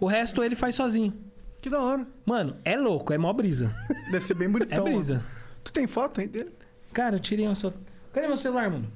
[0.01, 1.15] O resto ele faz sozinho.
[1.62, 2.06] Que da hora.
[2.27, 3.74] Mano, é louco, é mó brisa.
[4.11, 4.77] Deve ser bem bonitão.
[4.77, 4.93] É mano.
[4.97, 5.24] brisa.
[5.62, 6.51] Tu tem foto aí dele?
[6.93, 7.73] Cara, eu tirei uma só.
[8.12, 8.86] Cadê meu celular, mano?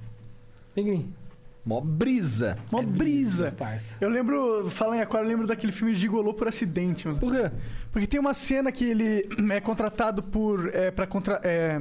[0.74, 1.06] Vem aqui.
[1.68, 2.56] Mó brisa.
[2.72, 3.52] Mó É brisa.
[3.52, 3.92] parça.
[4.00, 7.20] Eu lembro, falando em aquário, eu lembro daquele filme Gigolô por acidente, mano.
[7.20, 7.50] Por quê?
[7.92, 10.74] Porque tem uma cena que ele é contratado por.
[10.74, 11.78] É, pra contra, é,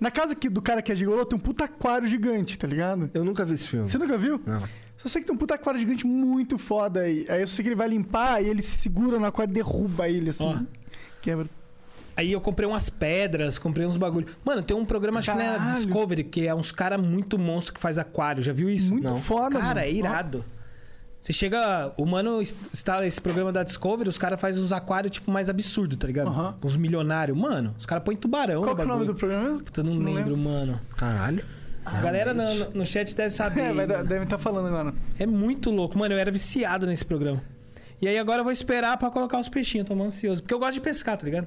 [0.00, 3.10] na casa que, do cara que é gigolô tem um puta aquário gigante, tá ligado?
[3.12, 3.84] Eu nunca vi esse filme.
[3.86, 4.40] Você nunca viu?
[4.46, 4.62] Não.
[4.96, 7.26] Só sei que tem um puta aquário gigante muito foda aí.
[7.28, 10.08] Aí eu sei que ele vai limpar e ele se segura no aquário e derruba
[10.08, 10.44] ele, assim.
[10.46, 10.58] Ó.
[11.20, 11.46] Quebra.
[12.16, 14.26] Aí eu comprei umas pedras, comprei uns bagulho.
[14.44, 15.74] Mano, tem um programa, acho que na Caralho.
[15.76, 18.42] Discovery, que é uns cara muito monstro que faz aquário.
[18.42, 18.92] Já viu isso?
[18.92, 19.16] Muito Não.
[19.20, 19.80] foda, Cara, mano.
[19.80, 20.44] é irado.
[21.20, 21.92] Você chega.
[21.96, 25.96] O mano instala esse programa da Discovery, os caras fazem uns aquários, tipo, mais absurdo,
[25.96, 26.26] tá ligado?
[26.28, 26.56] Aham.
[26.62, 27.38] Uns milionários.
[27.38, 29.62] Mano, os caras põem tubarão Qual é o nome do programa mesmo?
[29.62, 30.80] Puta, não, Não lembro, mano.
[30.96, 31.44] Caralho.
[31.84, 33.60] A galera no, no- chat deve saber.
[33.60, 34.92] É, vai, deve estar falando agora.
[35.18, 35.96] É muito louco.
[35.98, 37.42] Mano, eu era viciado nesse programa.
[38.00, 40.42] E aí agora eu vou esperar pra colocar os peixinhos, tô ansioso.
[40.42, 41.46] Porque eu gosto de pescar, tá ligado?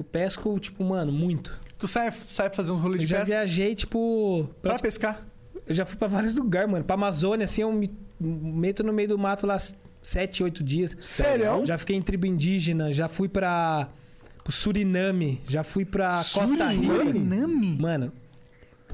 [0.00, 1.60] Eu pesco, tipo, mano, muito.
[1.78, 4.48] Tu sai, sai fazer uns rolês Eu de já pesca viajei, tipo.
[4.62, 5.20] pra pra- pescar.
[5.66, 6.82] Eu já fui pra vários lugares, mano.
[6.82, 9.56] Pra Amazônia, assim, eu me meto no meio do mato lá
[10.00, 10.96] sete, oito dias.
[11.02, 11.66] Sério?
[11.66, 13.90] Já fiquei em tribo indígena, já fui pra.
[14.42, 16.94] pro Suriname, já fui pra Costa Rica.
[17.04, 17.76] Suriname?
[17.78, 18.10] Mano,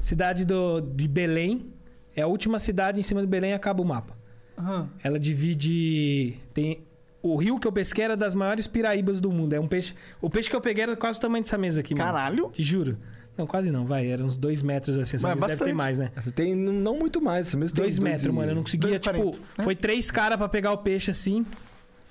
[0.01, 1.67] cidade do, de Belém.
[2.15, 4.17] É a última cidade em cima do Belém e acaba o mapa.
[4.57, 4.89] Aham.
[5.01, 6.37] Ela divide.
[6.53, 6.79] Tem.
[7.27, 9.53] O rio que eu pesquei era das maiores piraíbas do mundo.
[9.53, 9.93] É um peixe.
[10.21, 12.05] O peixe que eu peguei era quase o tamanho dessa mesa aqui, mano.
[12.05, 12.49] Caralho.
[12.51, 12.97] Te juro.
[13.37, 14.07] Não, quase não, vai.
[14.07, 15.15] Era uns dois metros assim.
[15.17, 15.75] Essa Mas mesa deve ter bastante.
[15.77, 16.11] mais, né?
[16.33, 17.47] Tem não muito mais.
[17.47, 18.51] Esse mesmo tem Dois metros, e- mano.
[18.51, 19.15] Eu não conseguia, dois tipo.
[19.15, 19.63] quarenta, né?
[19.63, 21.45] Foi três caras pra pegar o peixe assim.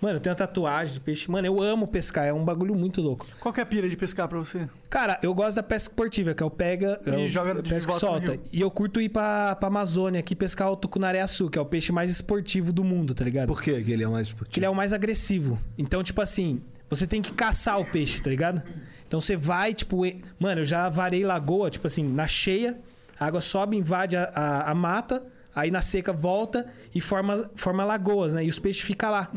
[0.01, 1.31] Mano, eu tenho uma tatuagem de peixe.
[1.31, 2.27] Mano, eu amo pescar.
[2.27, 3.27] É um bagulho muito louco.
[3.41, 4.69] Qual que é a pira de pescar pra você?
[4.91, 7.01] Cara, eu gosto da pesca esportiva, que é o pega.
[7.07, 8.33] E é o- joga de pesca e solta.
[8.33, 8.41] rio.
[8.53, 11.93] E eu curto ir pra, pra Amazônia aqui pescar o tucunaré-açu, que é o peixe
[11.93, 13.49] mais esportivo do mundo, tá ligado?
[13.49, 15.59] Por quê que ele é mais que ele é o mais agressivo.
[15.79, 16.61] Então, tipo assim,
[16.91, 18.63] você tem que caçar o peixe, tá ligado?
[19.09, 22.77] Então você vai, tipo, e- mano, eu já varei lagoa, tipo assim, na cheia,
[23.19, 25.25] a água sobe, invade a, a- a mata,
[25.57, 28.45] aí na seca volta e forma, forma lagoas, né?
[28.45, 29.31] E os peixes ficam lá.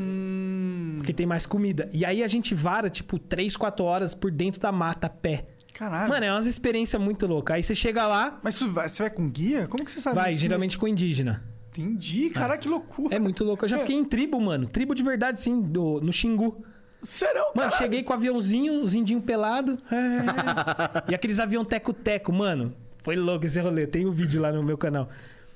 [0.97, 1.89] Porque tem mais comida.
[1.93, 5.45] E aí a gente vara, tipo, 3, 4 horas por dentro da mata a pé.
[5.73, 6.09] Caralho.
[6.09, 7.55] Mano, é umas experiências muito loucas.
[7.55, 9.65] Aí você chega lá, Mas vai, você vai com guia?
[9.67, 11.41] Como que você sabe vai, geralmente com indígena.
[11.69, 12.29] Entendi.
[12.31, 13.15] Caralho, que loucura.
[13.15, 13.63] É muito louco.
[13.63, 14.67] Eu já fiquei em tribo, mano.
[14.67, 16.65] Tribo de verdade, sim, do, no Xingu.
[17.01, 17.43] Sério?
[17.55, 17.77] Mano, caralho?
[17.77, 19.77] cheguei com o aviãozinho, os indinhos pelados.
[21.09, 22.75] e aqueles avião teco-teco, mano.
[23.03, 23.87] Foi louco esse rolê.
[23.87, 25.07] Tem o vídeo lá no meu canal.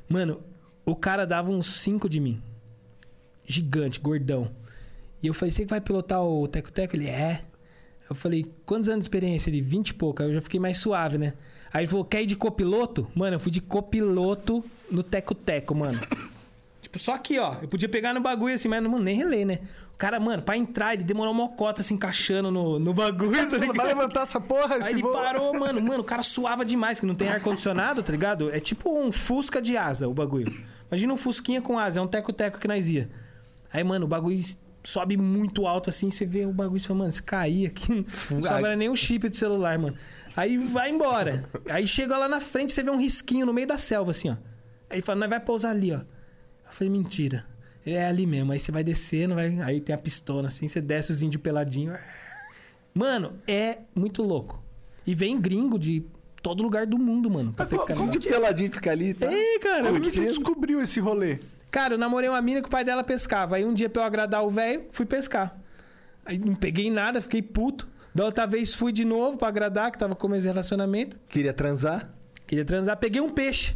[0.08, 0.42] Mano,
[0.86, 2.42] o cara dava uns 5 de mim.
[3.46, 4.52] Gigante, gordão.
[5.22, 6.96] E eu falei, você que vai pilotar o teco-teco?
[6.96, 7.44] Ele, é.
[8.10, 9.50] Eu falei, quantos anos de experiência?
[9.50, 10.22] Ele, 20 e pouco.
[10.22, 11.34] Aí eu já fiquei mais suave, né?
[11.74, 13.08] Aí ele falou, quer ir de copiloto?
[13.16, 16.00] Mano, eu fui de copiloto no teco-teco, mano.
[16.82, 17.56] Tipo, só aqui, ó.
[17.62, 19.60] Eu podia pegar no bagulho assim, mas mano, nem relei, né?
[19.98, 23.50] Cara, mano, pra entrar, ele demorou uma cota se encaixando no, no bagulho.
[23.50, 24.76] tá Vai levantar essa porra?
[24.84, 25.14] Aí ele voo?
[25.14, 25.82] parou, mano.
[25.82, 28.54] Mano, o cara suava demais, que não tem ar-condicionado, tá ligado?
[28.54, 30.52] É tipo um Fusca de asa, o bagulho.
[30.90, 33.10] Imagina um Fusquinha com asa, é um teco-teco que nós ia.
[33.72, 34.44] Aí, mano, o bagulho
[34.84, 38.44] sobe muito alto assim, você vê o bagulho e fala, mano, se cair aqui, não
[38.44, 39.96] sobra nem o chip do celular, mano.
[40.36, 41.46] Aí vai embora.
[41.70, 44.36] Aí chega lá na frente, você vê um risquinho no meio da selva, assim, ó.
[44.90, 46.00] Aí fala, nós vai pousar ali, ó.
[46.00, 47.46] Eu falei, mentira.
[47.86, 48.52] É ali mesmo.
[48.52, 49.60] Aí você vai descendo, vai...
[49.62, 51.94] aí tem a pistola, assim, você desce os índios peladinho.
[52.94, 54.64] Mano, é muito louco.
[55.06, 56.06] E vem gringo de
[56.42, 57.98] todo lugar do mundo, mano, pra pescar.
[57.98, 59.32] como de peladinho fica ali, tá?
[59.32, 61.40] Ei, cara, Como que você descobriu esse rolê?
[61.72, 63.56] Cara, eu namorei uma mina que o pai dela pescava.
[63.56, 65.58] Aí um dia, pra eu agradar o velho, fui pescar.
[66.26, 67.88] Aí não peguei nada, fiquei puto.
[68.14, 71.20] Da outra vez fui de novo pra agradar, que tava com esse relacionamento.
[71.28, 72.14] Queria transar?
[72.46, 73.76] Queria transar, peguei um peixe.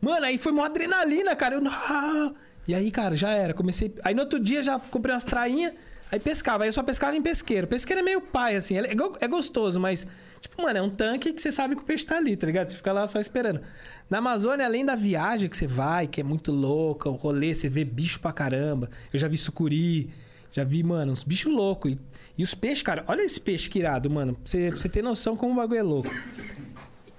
[0.00, 1.54] Mano, aí foi uma adrenalina, cara.
[1.54, 2.34] Eu, não.
[2.66, 3.54] E aí, cara, já era.
[3.54, 3.94] Comecei.
[4.04, 5.74] Aí no outro dia já comprei umas trainhas,
[6.10, 6.64] aí pescava.
[6.64, 7.66] Aí eu só pescava em pesqueiro.
[7.66, 8.78] Pesqueiro é meio pai, assim.
[8.78, 10.06] É, é gostoso, mas,
[10.40, 12.70] tipo, mano, é um tanque que você sabe que o peixe tá ali, tá ligado?
[12.70, 13.60] Você fica lá só esperando.
[14.08, 17.68] Na Amazônia, além da viagem que você vai, que é muito louca, o rolê, você
[17.68, 18.90] vê bicho pra caramba.
[19.12, 20.10] Eu já vi sucuri,
[20.52, 21.92] já vi, mano, uns bichos loucos.
[21.92, 21.98] E,
[22.38, 24.34] e os peixes, cara, olha esse peixe que irado, mano.
[24.34, 26.10] Pra você, pra você ter noção como o bagulho é louco.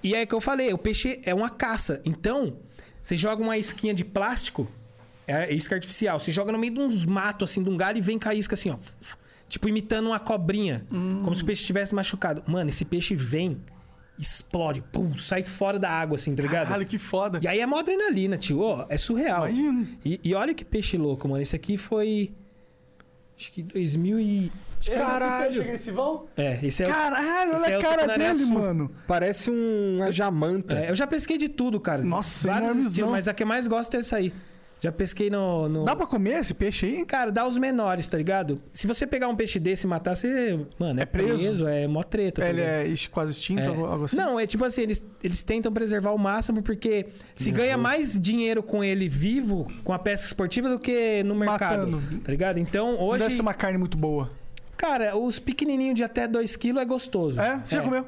[0.02, 2.02] E é que eu falei, o peixe é uma caça.
[2.06, 2.58] Então,
[3.02, 4.68] você joga uma isquinha de plástico,
[5.28, 8.02] é isca artificial, você joga no meio de uns matos, assim, de um galho e
[8.02, 8.78] vem com a isca assim, ó.
[9.48, 10.84] Tipo, imitando uma cobrinha.
[10.90, 12.44] Como se o peixe estivesse machucado.
[12.48, 13.62] Mano, esse peixe vem,
[14.18, 16.68] explode, pum, sai fora da água, assim, tá ligado?
[16.68, 17.40] Caralho, que foda.
[17.42, 18.62] E aí é mó adrenalina, tio.
[18.62, 19.48] Ó, é surreal.
[19.48, 19.88] Imagino.
[20.04, 21.42] E, e olha que peixe louco, mano.
[21.42, 22.34] Esse aqui foi.
[23.38, 24.52] Acho que 2000 e.
[24.86, 25.62] Caralho.
[25.62, 26.26] agressivão?
[26.36, 26.90] É, esse é o.
[26.90, 28.54] Caralho, esse olha é a o cara dele, sul.
[28.60, 28.92] mano.
[29.08, 30.80] Parece um, uma jamanta.
[30.80, 32.04] É, eu já pesquei de tudo, cara.
[32.04, 34.34] Nossa, Vários estilos, mas a que eu mais gosto é essa aí.
[34.84, 35.70] Já pesquei no.
[35.70, 37.06] no- Dá pra comer esse peixe aí?
[37.06, 38.62] Cara, dá os menores, tá ligado?
[38.74, 40.60] Se você pegar um peixe desse e matar, você.
[40.78, 41.38] Mano, é, É preso?
[41.38, 41.68] preso?
[41.70, 42.42] é mó treta.
[42.42, 42.94] tá Ele ligado?
[42.94, 43.68] é quase extinto, É.
[43.68, 44.18] algo assim?
[44.18, 48.62] Não, é tipo assim, eles, eles tentam preservar o máximo porque se ganha mais dinheiro
[48.62, 51.88] com ele vivo, com a pesca esportiva, do que no mercado.
[51.90, 52.20] Matando.
[52.20, 52.58] Tá ligado?
[52.58, 53.20] Então, hoje.
[53.24, 54.30] Deve ser uma carne muito boa.
[54.76, 57.40] Cara, os pequenininhos de até 2kg é gostoso.
[57.40, 57.62] É?
[57.64, 58.06] Você já comeu?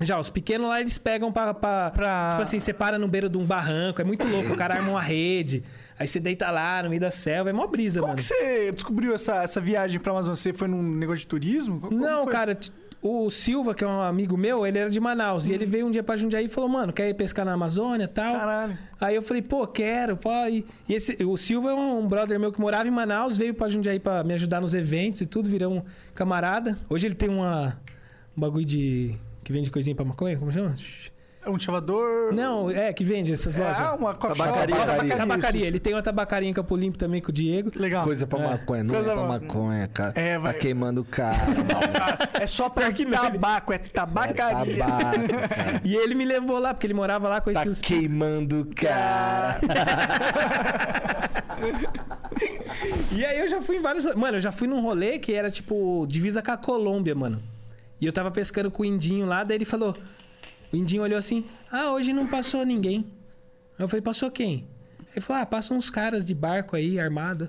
[0.00, 1.52] Já, os pequenos lá eles pegam pra.
[1.52, 4.00] pra- Pra- Tipo assim, separa no beiro de um barranco.
[4.00, 4.52] É muito louco.
[4.52, 5.64] O cara arma uma rede.
[5.98, 8.18] Aí você deita lá no meio da selva, é mó brisa, Como mano.
[8.18, 10.36] que você descobriu essa, essa viagem pra Amazônia?
[10.36, 11.80] Você foi num negócio de turismo?
[11.80, 12.32] Como Não, foi?
[12.32, 12.56] cara,
[13.02, 15.48] o Silva, que é um amigo meu, ele era de Manaus.
[15.48, 18.04] E ele veio um dia pra Jundiaí e falou, mano, quer ir pescar na Amazônia
[18.04, 18.34] e tal?
[18.36, 18.78] Caralho.
[19.00, 20.16] Aí eu falei, pô, quero.
[20.16, 23.54] Pô, e e esse, o Silva é um brother meu que morava em Manaus, veio
[23.54, 25.82] pra Jundiaí pra me ajudar nos eventos e tudo, virou um
[26.14, 26.78] camarada.
[26.88, 27.80] Hoje ele tem uma,
[28.36, 29.14] um bagulho de...
[29.44, 30.74] que vende coisinha pra maconha, como chama?
[31.48, 32.30] É um chavador.
[32.34, 33.80] Não, é, que vende essas É, lojas.
[33.80, 34.76] ah, uma coffee Tabacaria.
[34.76, 35.16] shop, Tabacaria.
[35.16, 35.66] Tabacaria.
[35.66, 37.70] Ele tem uma tabacaria em Campo Limpo também com o Diego.
[37.74, 38.04] Legal.
[38.04, 38.48] Coisa pra É.
[38.50, 40.12] maconha, não Coisa é pra maconha, cara.
[40.14, 41.38] É, vai- Tá queimando o cara.
[42.38, 44.74] É só pra tabaco, é tabacaria.
[44.74, 45.80] É tabaco, cara.
[45.84, 49.58] E ele me levou lá, porque ele morava lá, conhecia Tá os queimando o cara.
[53.10, 54.06] E aí eu já fui em vários.
[54.14, 57.42] Mano, eu já fui num rolê que era tipo divisa com a Colômbia, mano.
[58.00, 59.94] E eu tava pescando com o Indinho lá, daí ele falou.
[60.72, 63.06] O Indinho olhou assim: Ah, hoje não passou ninguém.
[63.78, 64.66] Aí eu falei: Passou quem?
[65.12, 67.48] Ele falou: Ah, passam uns caras de barco aí, armado.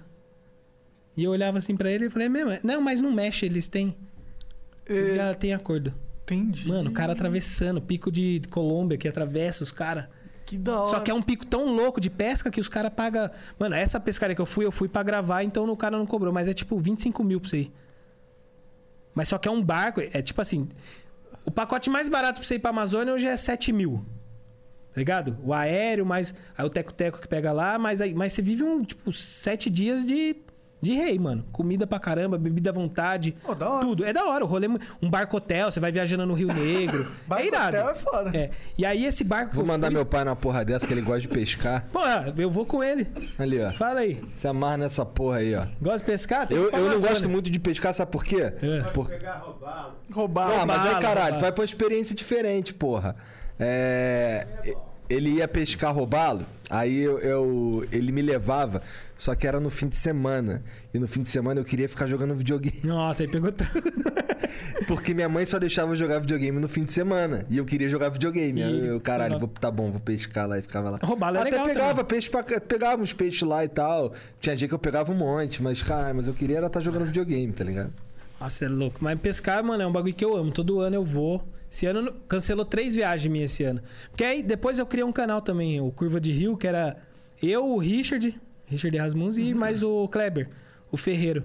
[1.18, 3.96] E eu olhava assim pra ele e falei: Mesmo, não, mas não mexe, eles têm.
[4.86, 5.94] Eles É, já têm acordo.
[6.24, 6.68] Entendi.
[6.68, 10.06] Mano, o cara atravessando, pico de Colômbia que atravessa os caras.
[10.46, 10.90] que da hora.
[10.90, 13.30] Só que é um pico tão louco de pesca que os caras pagam.
[13.60, 16.32] Mano, essa pescaria que eu fui, eu fui pra gravar, então o cara não cobrou.
[16.32, 17.72] Mas é tipo 25 mil pra você ir.
[19.14, 20.70] Mas só que é um barco, é tipo assim.
[21.50, 24.06] O pacote mais barato pra você ir pra Amazônia hoje é 7 mil.
[24.94, 25.36] Tá ligado?
[25.44, 26.32] O aéreo, mais.
[26.56, 30.06] Aí o teco-teco que pega lá, mas, aí, mas você vive um, tipo, 7 dias
[30.06, 30.36] de.
[30.82, 31.44] De rei, mano.
[31.52, 33.36] Comida pra caramba, bebida à vontade.
[33.46, 33.86] Pô, da hora.
[33.86, 34.06] Tudo.
[34.06, 34.46] É da hora.
[34.46, 34.68] O rolê.
[35.02, 37.06] Um barco hotel, você vai viajando no Rio Negro.
[37.28, 37.78] Barco é irado.
[37.78, 38.38] hotel é foda.
[38.38, 38.50] É.
[38.78, 39.56] E aí esse barco.
[39.56, 41.86] Vou mandar fui- meu pai numa porra dessa que ele gosta de pescar.
[41.92, 43.06] Porra, eu vou com ele.
[43.38, 43.72] Ali, ó.
[43.74, 44.24] Fala aí.
[44.36, 45.66] Se amarra nessa porra aí, ó.
[45.82, 46.48] Gosta de pescar?
[46.48, 48.54] Tem Eu, eu não gosto muito de pescar, sabe por quê?
[48.62, 48.82] É.
[48.94, 49.10] Por...
[50.12, 50.62] Roubar.
[50.62, 53.16] Ah, mas aí, caralho, tu vai pra uma experiência diferente, porra.
[53.60, 54.48] É...
[55.10, 58.84] Ele ia pescar roubalo, aí eu, eu- ele me levava,
[59.20, 60.64] só que era no fim de semana.
[60.94, 62.80] E no fim de semana eu queria ficar jogando videogame.
[62.86, 63.52] Nossa, aí pegou.
[64.88, 67.46] Porque minha mãe só deixava eu jogar videogame no fim de semana.
[67.50, 68.62] E eu queria jogar videogame.
[68.62, 71.00] E eu, caralho, vou, tá bom, vou pescar lá e ficava lá.
[71.04, 72.06] Roubalo é Até legal pegava também.
[72.06, 74.14] peixe pra, pegava uns peixes lá e tal.
[74.40, 77.06] Tinha dia que eu pegava um monte, mas, caralho, mas eu queria era estar jogando
[77.06, 77.92] videogame, tá ligado?
[78.40, 79.00] Nossa, é louco.
[79.02, 80.50] Mas pescar, mano, é um bagulho que eu amo.
[80.50, 81.46] Todo ano eu vou.
[81.70, 83.82] Esse ano cancelou três viagens minhas esse ano.
[84.12, 86.96] Porque aí depois eu criei um canal também, o Curva de Rio, que era
[87.44, 88.40] eu, o Richard,
[88.70, 90.50] Richard Rasmuns e mais o Kleber,
[90.92, 91.44] o Ferreiro.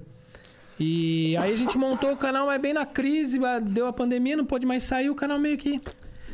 [0.79, 4.45] E aí a gente montou o canal, mas bem na crise, deu a pandemia, não
[4.45, 5.81] pôde mais sair, o canal meio que.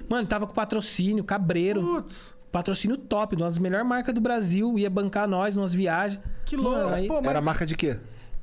[0.09, 1.83] Mano, tava com patrocínio, cabreiro.
[1.83, 6.21] Putz, Patrocínio top, uma das melhores marcas do Brasil, ia bancar nós, nas viagens.
[6.45, 6.89] que Mano, louco.
[6.95, 7.97] aí- Pô, mas Era marca de quê?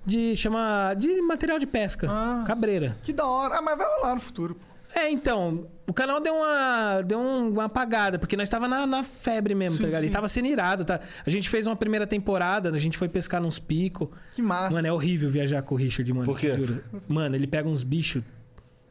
[0.06, 2.44] De chama de material de pesca, Ah.
[2.48, 2.96] cabreira.
[3.04, 3.56] que da hora.
[3.58, 4.58] Ah, mas vai rolar no futuro.
[5.00, 9.04] É, então, o canal deu uma deu um- uma apagada, porque nós tava na, na
[9.04, 10.02] febre mesmo, Sim, tá ligado?
[10.02, 10.08] sim.
[10.08, 11.00] E tava sendo irado, tá?
[11.26, 14.10] A gente fez uma primeira temporada, a gente foi pescar nos picos.
[14.34, 14.74] Que massa.
[14.74, 16.26] Mano, é horrível viajar com o Richard, mano.
[16.26, 16.52] Por quê?
[16.52, 16.84] Juro.
[17.08, 18.24] Mano, ele pega uns bichos,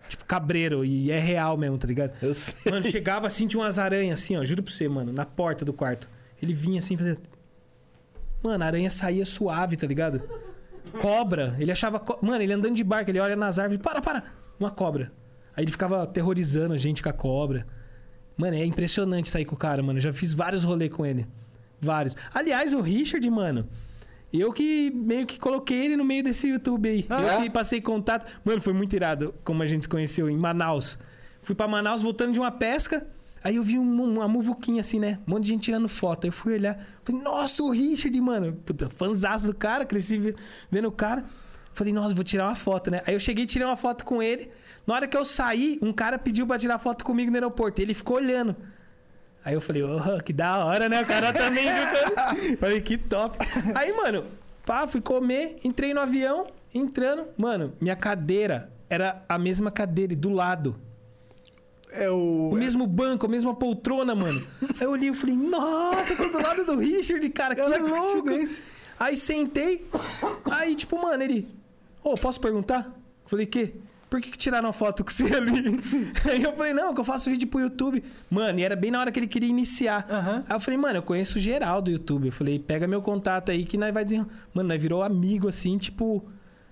[0.09, 2.13] tipo cabreiro, e é real mesmo, tá ligado?
[2.23, 2.55] Eu sei.
[2.71, 5.73] Mano, chegava assim, tinha umas aranhas assim, ó, juro pra você, mano, na porta do
[5.73, 6.09] quarto.
[6.41, 7.19] Ele vinha assim, fazia.
[8.43, 10.23] Mano, a aranha saía suave, tá ligado?
[11.01, 11.57] Cobra.
[11.59, 11.99] Ele achava.
[11.99, 14.23] co- Mano, ele andando de barco, ele olha nas árvores, para, para!
[14.61, 15.11] Uma cobra.
[15.57, 17.67] Aí ele ficava aterrorizando a gente com a cobra.
[18.37, 19.99] Mano, é impressionante sair com o cara, mano.
[19.99, 21.27] Eu já fiz vários rolês com ele.
[21.81, 22.15] Vários.
[22.35, 23.67] Aliás, o Richard, mano.
[24.33, 27.07] Eu que meio que coloquei ele no meio desse YouTube aí.
[27.09, 27.43] Ah, eu é?
[27.43, 28.27] que passei contato.
[28.45, 30.99] Mano, foi muito irado como a gente se conheceu em Manaus.
[31.43, 33.07] Fui pra Manaus voltando de uma pesca.
[33.43, 35.21] Aí eu vi um- uma muvuquinha assim, né?
[35.27, 36.25] Um monte de gente tirando foto.
[36.25, 36.85] Aí eu fui olhar.
[37.03, 38.53] Falei, nossa, o Richard, mano.
[38.67, 39.87] Puta, fanzaço do cara.
[39.87, 40.35] Cresci ve-
[40.71, 41.25] vendo o cara.
[41.77, 43.03] Falei, nossa, vou tirar uma foto, né?
[43.07, 44.51] Aí eu cheguei e tirei uma foto com ele.
[44.87, 47.83] Na hora que eu saí, um cara pediu pra tirar foto comigo no aeroporto.
[47.83, 48.57] Ele ficou olhando.
[49.45, 51.03] Aí eu falei, oh, que da hora, né?
[51.03, 51.67] O cara também.
[52.57, 53.37] Falei, que top.
[53.75, 54.25] Aí, mano,
[54.65, 57.27] pá, fui comer, entrei no avião, entrando.
[57.37, 60.77] Mano, minha cadeira era a mesma cadeira e do lado.
[61.93, 62.49] É o.
[62.53, 64.45] O mesmo banco, a mesma poltrona, mano.
[64.81, 68.31] Aí eu olhei e falei, nossa, tô do lado do Richard, cara, que que louco.
[68.99, 69.87] Aí sentei,
[70.51, 71.47] aí tipo, mano, ele...
[72.07, 72.89] Ô, posso perguntar?
[73.25, 73.75] Falei, que?
[74.09, 75.81] Por que, que tiraram uma foto com você ali?
[76.31, 78.05] Aí eu falei, não, que eu faço vídeo pro YouTube.
[78.31, 80.07] Mano, e era bem na hora que ele queria iniciar.
[80.09, 80.45] Aham.
[80.49, 82.27] Aí eu falei, mano, eu conheço geral do YouTube.
[82.27, 84.25] Eu falei, pega meu contato aí que nós vai dizer...
[84.55, 86.25] Mano, nós virou amigo, assim, tipo...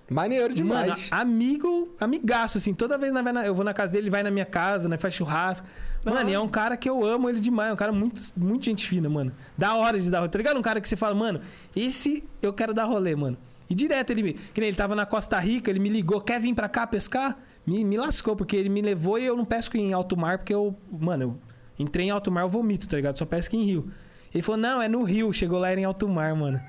[0.09, 0.87] Maneiro demais.
[0.87, 2.73] Mano, amigo, amigaço, assim.
[2.73, 5.13] Toda vez na- eu vou na casa dele, ele vai na minha casa, nós faz
[5.13, 5.67] churrasco.
[6.05, 7.71] Mano, e é um cara que eu amo ele demais.
[7.71, 9.33] É um cara muito, muito gente fina, mano.
[9.57, 10.29] Da hora de dar rolê.
[10.29, 10.57] Tá ligado?
[10.57, 11.41] Um cara que você fala, mano,
[11.75, 13.35] esse eu quero dar rolê, mano.
[13.69, 14.33] E direto ele me.
[14.33, 17.37] Que nem ele tava na Costa Rica, ele me ligou, quer vir pra cá pescar?
[17.65, 20.53] Me, me lascou, porque ele me levou e eu não pesco em alto mar, porque
[20.53, 20.75] eu.
[20.91, 21.37] Mano, eu
[21.79, 23.17] entrei em alto mar, eu vomito, tá ligado?
[23.17, 23.91] Só pesco em rio.
[24.33, 25.31] Ele falou, não, é no Rio.
[25.31, 26.59] Chegou lá, era em alto mar, mano.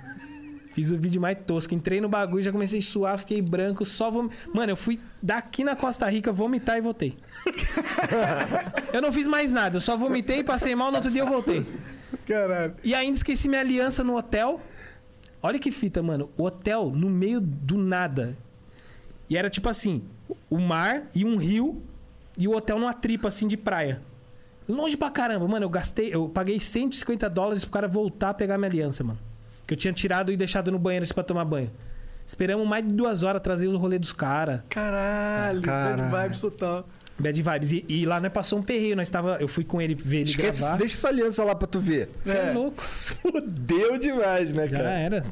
[0.73, 1.75] Fiz o vídeo mais tosco.
[1.75, 4.29] Entrei no bagulho, já comecei a suar, fiquei branco, só vom...
[4.55, 7.17] Mano, eu fui daqui na Costa Rica vomitar e voltei.
[8.93, 11.67] eu não fiz mais nada, eu só vomitei, passei mal, no outro dia eu voltei.
[12.27, 12.75] Caralho.
[12.85, 14.61] E ainda esqueci minha aliança no hotel.
[15.47, 16.29] Olha que fita, mano.
[16.37, 18.37] O hotel no meio do nada.
[19.31, 20.03] E era tipo assim:
[20.51, 21.81] o mar e um rio
[22.37, 24.03] e o hotel numa tripa assim de praia.
[24.69, 25.65] Longe pra caramba, mano.
[25.65, 29.19] Eu gastei, eu paguei 150 dólares pro cara voltar a pegar minha aliança, mano.
[29.67, 31.71] Que eu tinha tirado e deixado no banheiro pra tomar banho.
[32.27, 34.63] Esperamos mais de duas horas trazer o rolê dos caras.
[34.69, 35.63] Caralho.
[35.63, 36.11] Caralho.
[36.11, 36.85] Bad vibes total.
[37.19, 37.73] Bad vibes.
[37.73, 38.95] E, e lá nós passou um perreio.
[38.97, 40.77] Nós tava, eu fui com ele ver ele Esquece, gravar.
[40.77, 42.11] deixa essa aliança lá pra tu ver.
[42.23, 42.51] Você é.
[42.51, 42.53] É.
[42.53, 42.83] louco.
[42.83, 44.91] Fudeu demais, né, Já cara?
[44.91, 45.25] era.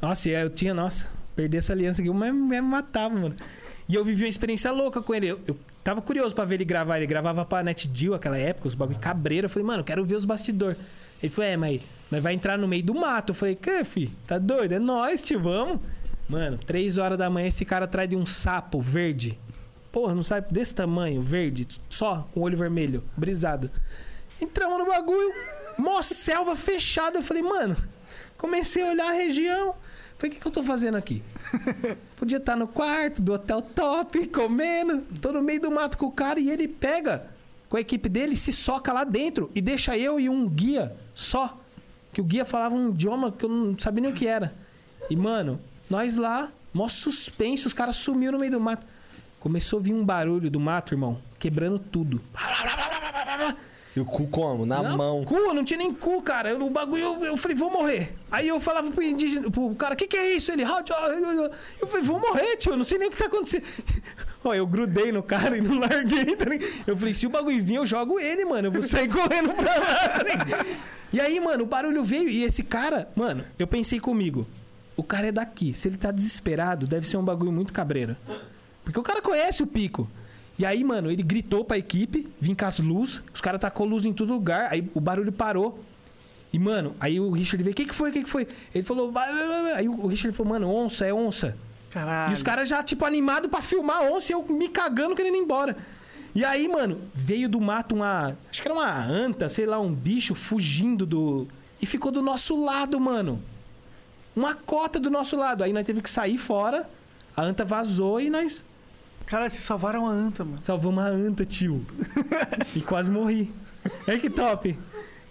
[0.00, 3.34] Nossa, eu tinha, nossa, perder essa aliança aqui, eu me, me matava, mano.
[3.88, 5.26] E eu vivi uma experiência louca com ele.
[5.26, 6.96] Eu, eu tava curioso pra ver ele gravar.
[6.98, 9.46] Ele gravava pra NetDeal aquela época, os bagulho cabreiro.
[9.46, 10.78] Eu falei, mano, eu quero ver os bastidores.
[11.22, 13.30] Ele falou, é, mas nós vai entrar no meio do mato.
[13.30, 14.10] Eu falei, que, fi?
[14.26, 14.72] Tá doido?
[14.72, 15.80] É nós, tio, vamos.
[16.28, 19.38] Mano, três horas da manhã, esse cara atrás de um sapo verde.
[19.92, 23.70] Porra, não sabe desse tamanho, verde, só, com olho vermelho, brisado.
[24.40, 25.32] Entramos no bagulho,
[25.76, 27.18] mó selva fechada.
[27.18, 27.76] Eu falei, mano,
[28.38, 29.74] comecei a olhar a região.
[30.16, 31.22] Falei, o que, que eu tô fazendo aqui?
[32.16, 35.02] Podia estar no quarto do hotel top, comendo.
[35.20, 37.26] Tô no meio do mato com o cara e ele pega
[37.68, 41.58] com a equipe dele, se soca lá dentro e deixa eu e um guia só.
[42.12, 44.54] Que o guia falava um idioma que eu não sabia nem o que era.
[45.10, 45.60] E, mano,
[45.90, 48.86] nós lá, mó suspense, os caras sumiram no meio do mato.
[49.42, 52.20] Começou a vir um barulho do mato, irmão, quebrando tudo.
[53.96, 54.64] E o cu como?
[54.64, 55.24] Na Não, mão.
[55.24, 56.50] Cu, não tinha nem cu, cara.
[56.50, 58.14] Eu- o bagulho, eu, eu falei, vou morrer.
[58.30, 60.52] Aí eu falava pro indígena, pro cara, o que, que é isso?
[60.52, 63.08] Ele, "Ah, tio, ah, ah, ah." eu falei, vou morrer, tio, eu não sei nem
[63.08, 63.64] o que tá acontecendo.
[64.44, 66.46] Ó, eu grudei no cara e não larguei, tá?
[66.86, 68.68] Eu falei, se o bagulho vir, eu jogo ele, mano.
[68.68, 70.22] Eu vou sair correndo pra lá?
[71.12, 74.46] E aí, mano, o barulho veio e esse cara, mano, eu pensei comigo,
[74.96, 75.74] o cara é daqui.
[75.74, 78.16] Se ele tá desesperado, deve ser um bagulho muito cabreiro.
[78.84, 80.08] Porque o cara conhece o pico.
[80.58, 84.04] E aí, mano, ele gritou pra equipe, vim com as luzes, os caras tacou luz
[84.04, 85.82] em todo lugar, aí o barulho parou.
[86.52, 88.46] E, mano, aí o Richard veio, o que que foi, o que que foi?
[88.74, 91.56] Ele falou, vai, vai, vai, aí o Richard falou, mano, onça, é onça.
[91.90, 92.30] Caralho.
[92.30, 95.40] E os caras já, tipo, animados pra filmar onça e eu me cagando querendo ir
[95.40, 95.76] embora.
[96.34, 98.36] E aí, mano, veio do mato uma.
[98.50, 101.46] Acho que era uma anta, sei lá, um bicho fugindo do.
[101.80, 103.42] E ficou do nosso lado, mano.
[104.34, 105.62] Uma cota do nosso lado.
[105.62, 106.88] Aí nós teve que sair fora,
[107.36, 108.64] a anta vazou e nós
[109.32, 110.58] Cara, se salvaram a anta, mano.
[110.60, 111.86] salvamos a anta, tio.
[112.76, 113.50] e quase morri.
[114.06, 114.78] É que top.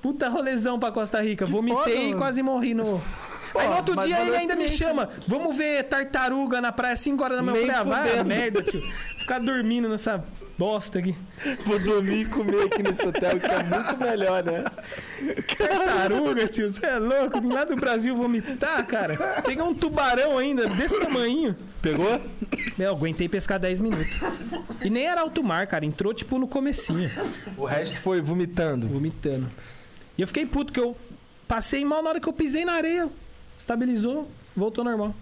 [0.02, 1.46] Puta rolezão pra Costa Rica.
[1.46, 2.18] Vomitei foda, e mano.
[2.18, 3.00] quase morri no.
[3.54, 5.08] Aí no outro dia ele a ainda me chama.
[5.28, 7.62] Vamos ver tartaruga na praia 5 horas da manhã.
[7.62, 8.82] Falei, ah, vai merda, tio.
[9.20, 10.26] Ficar dormindo nessa
[10.62, 11.16] bosta aqui.
[11.66, 14.64] Vou dormir e comer aqui nesse hotel, que é muito melhor, né?
[15.58, 16.72] Tartaruga, tio.
[16.72, 17.44] Você é louco?
[17.52, 19.42] Lá do Brasil vomitar, cara.
[19.42, 21.56] Pegar um tubarão ainda, desse tamanho.
[21.82, 22.22] Pegou?
[22.78, 24.20] Eu aguentei pescar 10 minutos.
[24.84, 25.84] E nem era alto mar, cara.
[25.84, 27.10] Entrou, tipo, no comecinho.
[27.58, 28.88] O resto foi vomitando.
[28.88, 29.50] Vomitando.
[30.16, 30.96] E eu fiquei puto que eu
[31.48, 33.10] passei mal na hora que eu pisei na areia.
[33.58, 35.16] Estabilizou, voltou normal.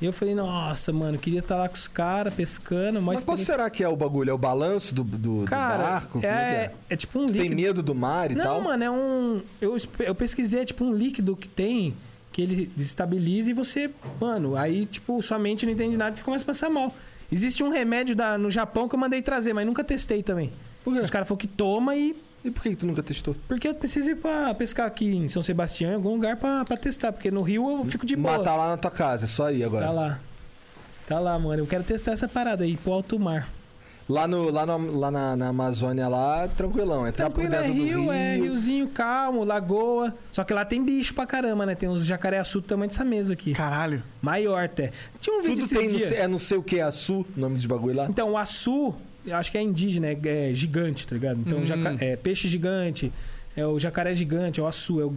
[0.00, 3.22] E eu falei, nossa, mano, queria estar lá com os caras pescando, mas.
[3.22, 4.30] Qual será que é o bagulho?
[4.30, 6.12] É o balanço do, do, do Cara, barco?
[6.12, 6.72] Como é, é, é?
[6.88, 7.56] é tipo um tem líquido.
[7.56, 8.62] medo do mar e Não, tal?
[8.62, 9.42] mano, é um.
[9.60, 11.94] Eu, eu pesquisei, é tipo um líquido que tem,
[12.32, 13.90] que ele desestabiliza e você.
[14.18, 16.94] Mano, aí, tipo, sua mente não entende nada e você começa a passar mal.
[17.30, 20.50] Existe um remédio da, no Japão que eu mandei trazer, mas nunca testei também.
[20.82, 21.00] Por quê?
[21.00, 22.16] Os caras falaram que toma e.
[22.44, 23.36] E por que, que tu nunca testou?
[23.46, 26.76] Porque eu preciso ir pra pescar aqui em São Sebastião, em algum lugar pra, pra
[26.76, 27.12] testar.
[27.12, 28.38] Porque no Rio eu fico de boa.
[28.38, 29.86] Matar lá na tua casa, é só ir agora.
[29.86, 30.20] Tá lá.
[31.06, 31.62] Tá lá, mano.
[31.62, 33.48] Eu quero testar essa parada aí, pro alto mar.
[34.08, 37.06] Lá, no, lá, no, lá na, na Amazônia, lá, tranquilão.
[37.06, 38.12] Entrar Tranquilo, por é dentro rio, do rio.
[38.12, 40.12] é riozinho calmo, lagoa.
[40.32, 41.76] Só que lá tem bicho pra caramba, né?
[41.76, 43.52] Tem uns jacaré-açu do tamanho dessa mesa aqui.
[43.52, 44.02] Caralho.
[44.20, 44.90] Maior até.
[45.20, 46.08] Tinha um vídeo Tudo esse tem, dia.
[46.08, 48.06] sei, é não sei o que, açu, nome de bagulho lá.
[48.08, 48.92] Então, o açu,
[49.32, 51.40] acho que é indígena, é, é gigante, tá ligado?
[51.40, 51.66] Então, Hum.
[51.66, 53.12] jaca- é peixe gigante,
[53.56, 55.00] é o jacaré gigante, é o açu.
[55.00, 55.14] É o...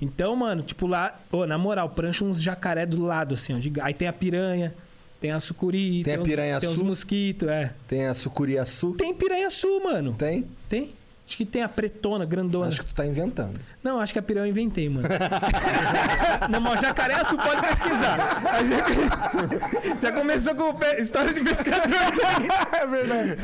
[0.00, 3.82] Então, mano, tipo lá, ô, na moral, prancha uns jacaré do lado, assim, ó.
[3.84, 4.74] Aí tem a piranha,
[5.20, 6.66] tem a sucuri, Tem a os- piranha-açu?
[6.66, 7.72] Tem os mosquitos, é.
[7.86, 8.94] Tem a sucuriaçu.
[8.94, 10.14] Tem piranha-açu, mano.
[10.18, 10.44] Tem?
[10.68, 10.90] Tem?
[11.26, 12.66] Acho que tem a pretona, grandona.
[12.68, 13.58] Acho que tu tá inventando.
[13.82, 15.08] Não, acho que a piranha eu inventei, mano.
[16.50, 18.42] Não, mas o jacaré-açu pode pesquisar.
[18.52, 21.82] A gente- Já começou com pe- história de pescador.
[22.72, 23.36] É verdade.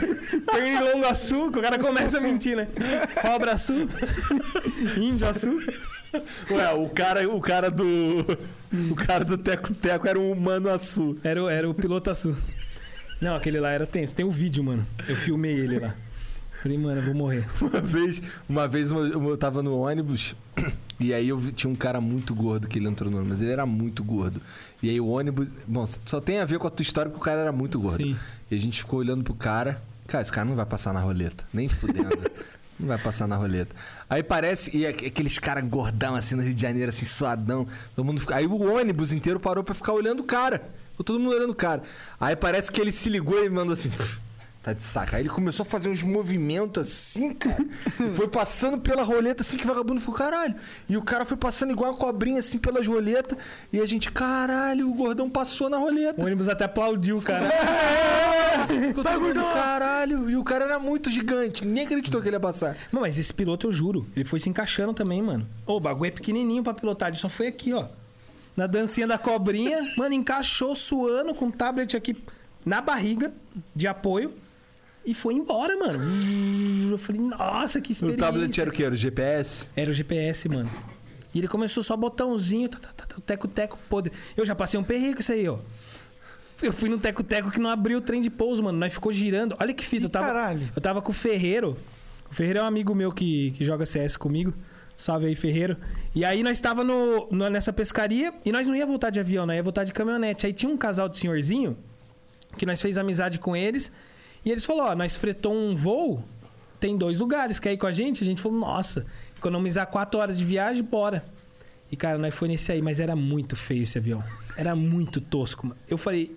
[0.52, 2.68] Pernilongo açúcar, o cara começa a mentir, né?
[3.22, 4.06] Cobra açúcar,
[4.96, 5.72] índio açúcar.
[6.50, 8.26] Ué, o cara, o cara do.
[8.90, 11.16] O cara do Teco Teco era um humano açu.
[11.22, 12.40] Era, o- era o piloto açúcar.
[13.20, 14.14] Não, aquele lá era tenso.
[14.14, 14.86] Tem o vídeo, mano.
[15.08, 15.94] Eu filmei ele lá.
[16.62, 17.46] Falei, mano, eu vou morrer.
[17.60, 20.34] Uma vez, uma vez eu eu tava no ônibus
[20.98, 23.42] e aí eu vi- tinha um cara muito gordo que ele entrou no ônibus, mas
[23.42, 24.40] ele era muito gordo.
[24.82, 27.24] E aí o ônibus, bom, só tem a ver com a tua história porque o
[27.24, 27.96] cara era muito gordo.
[28.02, 28.16] Sim.
[28.50, 31.44] E a gente ficou olhando pro cara, cara, esse cara não vai passar na roleta,
[31.52, 32.08] nem fudendo.
[32.78, 33.74] não vai passar na roleta.
[34.10, 38.04] Aí parece e aqu- aqueles caras gordão assim no Rio de Janeiro assim, suadão, todo
[38.04, 38.34] mundo fica...
[38.36, 40.58] Aí o ônibus inteiro parou pra ficar olhando o cara.
[40.90, 41.82] Ficou todo mundo olhando o cara.
[42.20, 43.90] Aí parece que ele se ligou e mandou assim,
[44.62, 45.16] Tá de saca.
[45.16, 47.64] Aí ele começou a fazer uns movimentos assim, cara.
[48.14, 50.56] foi passando pela roleta assim que o vagabundo falou, caralho.
[50.88, 53.38] E o cara foi passando igual uma cobrinha assim pelas roletas.
[53.72, 56.20] E a gente, caralho, o gordão passou na roleta.
[56.20, 57.48] O ônibus até aplaudiu, cara.
[58.66, 60.28] Ficou todo mundo, caralho.
[60.28, 61.64] E o cara era muito gigante.
[61.64, 62.76] Ninguém acreditou que ele ia passar.
[62.92, 65.48] Não, mas esse piloto, eu juro, ele foi se encaixando também, mano.
[65.64, 67.86] Ô, o bagulho é pequenininho pra pilotar, ele só foi aqui, ó.
[68.56, 72.16] Na dancinha da cobrinha, mano, encaixou suando com o tablet aqui
[72.66, 73.32] na barriga
[73.74, 74.34] de apoio
[75.04, 76.90] e foi embora, mano.
[76.92, 78.18] Eu falei, nossa, que O experiência.
[78.18, 78.84] tablet era o quê?
[78.84, 79.68] Era o GPS?
[79.74, 80.70] Era o GPS, mano.
[81.34, 84.12] E ele começou só botãozinho, tá, tá, tá, tá, teco-teco podre.
[84.36, 85.58] Eu já passei um perrico com isso aí, ó.
[86.62, 88.76] Eu fui no teco-teco que não abriu o trem de pouso, mano.
[88.78, 89.54] Nós ficou girando.
[89.60, 90.06] Olha que fita.
[90.06, 90.68] Eu tava, caralho.
[90.74, 91.76] eu tava com o Ferreiro.
[92.30, 94.52] O Ferreiro é um amigo meu que, que joga CS comigo.
[94.96, 95.76] Salve aí, Ferreiro.
[96.14, 99.46] E aí nós tava no, no- nessa pescaria e nós não ia voltar de avião,
[99.46, 100.44] nós ia voltar de caminhonete.
[100.46, 101.78] Aí tinha um casal de senhorzinho
[102.56, 103.92] que nós fez amizade com eles.
[104.44, 106.24] E eles falaram, ó, nós fretou um voo,
[106.80, 108.22] tem dois lugares, quer ir com a gente?
[108.22, 109.06] A gente falou, nossa,
[109.36, 111.24] economizar quatro horas de viagem, bora.
[111.90, 114.22] E, cara, nós foi nesse aí, mas era muito feio esse avião.
[114.56, 115.80] Era muito tosco, mano.
[115.88, 116.36] Eu falei,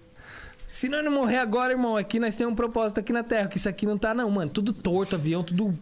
[0.65, 3.57] se nós não morrer agora, irmão, aqui nós temos um propósito aqui na Terra, que
[3.57, 4.49] isso aqui não tá, não, mano.
[4.49, 5.77] Tudo torto, avião, tudo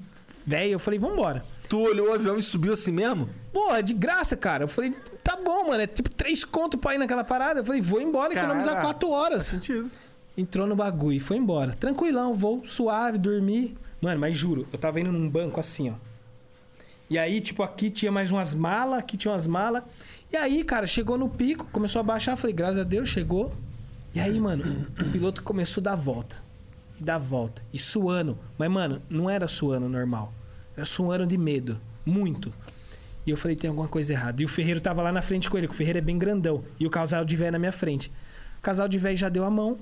[0.46, 0.72] velho.
[0.74, 1.46] Eu falei, vambora.
[1.70, 3.30] Tu olhou o avião e subiu assim mesmo?
[3.54, 4.64] Pô, é de graça, cara.
[4.64, 4.92] Eu falei,
[5.24, 5.84] tá bom, mano.
[5.84, 7.60] É tipo três conto pra ir naquela parada.
[7.60, 8.88] Eu falei, vou embora, economizar Caraca.
[8.88, 9.46] quatro horas.
[9.46, 9.92] Sentido.
[10.38, 11.74] Entrou no bagulho e foi embora.
[11.74, 13.76] Tranquilão, vou suave, dormir.
[14.02, 15.94] Mano, mas juro, eu tava indo num banco assim, ó.
[17.10, 19.84] E aí, tipo, aqui tinha mais umas malas, aqui tinha umas malas.
[20.32, 22.36] E aí, cara, chegou no pico, começou a baixar.
[22.36, 23.52] Falei, graças a Deus, chegou.
[24.14, 26.38] E aí, mano, o piloto começou a dar volta.
[27.00, 27.64] E dar volta.
[27.74, 28.38] E suando.
[28.58, 30.32] Mas, mano, não era suando normal.
[30.76, 31.82] Era suando de medo.
[32.06, 32.54] Muito.
[33.26, 34.42] E eu falei, tem alguma coisa errada.
[34.42, 36.64] E o Ferreiro tava lá na frente com ele, que o Ferreiro é bem grandão.
[36.80, 38.12] E o casal de véio na minha frente.
[38.60, 39.78] O casal de véio já deu a mão.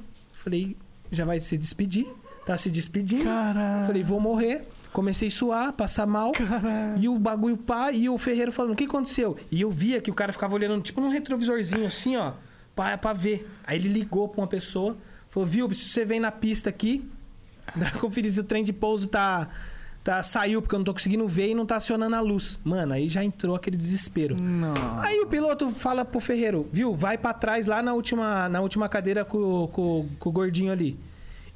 [0.48, 0.78] Falei,
[1.12, 2.08] já vai se despedir.
[2.46, 3.26] Tá se despedindo.
[3.26, 3.86] Caralho.
[3.86, 4.66] Falei, vou morrer.
[4.94, 6.32] Comecei a suar, passar mal.
[6.32, 6.98] Caralho.
[6.98, 9.36] E o bagulho pá, e o Ferreiro falando, o que aconteceu?
[9.52, 12.32] E eu via que o cara ficava olhando, tipo, num retrovisorzinho assim, ó,
[12.74, 13.46] pra, pra ver.
[13.66, 14.96] Aí ele ligou pra uma pessoa,
[15.30, 17.06] falou, viu, se você vem na pista aqui,
[17.76, 19.50] dá pra conferir se o trem de pouso tá,
[20.12, 20.24] tá.
[20.24, 22.58] Saiu, porque eu não tô conseguindo ver e não tá acionando a luz.
[22.64, 24.36] Mano, aí já entrou aquele desespero.
[24.42, 24.74] Não.
[25.02, 28.88] Aí o piloto fala pro Ferreiro, viu, vai pra trás lá na última, na última
[28.88, 30.98] cadeira com, com, com o gordinho ali.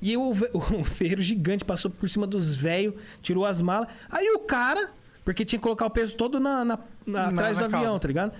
[0.02, 3.88] E o, ve- o Ferreiro gigante passou por cima dos velhos, tirou as malas.
[4.10, 4.90] Aí o cara,
[5.24, 8.00] porque tinha que colocar o peso todo na, na- na- atrás do avião, cauda.
[8.00, 8.32] tá ligado?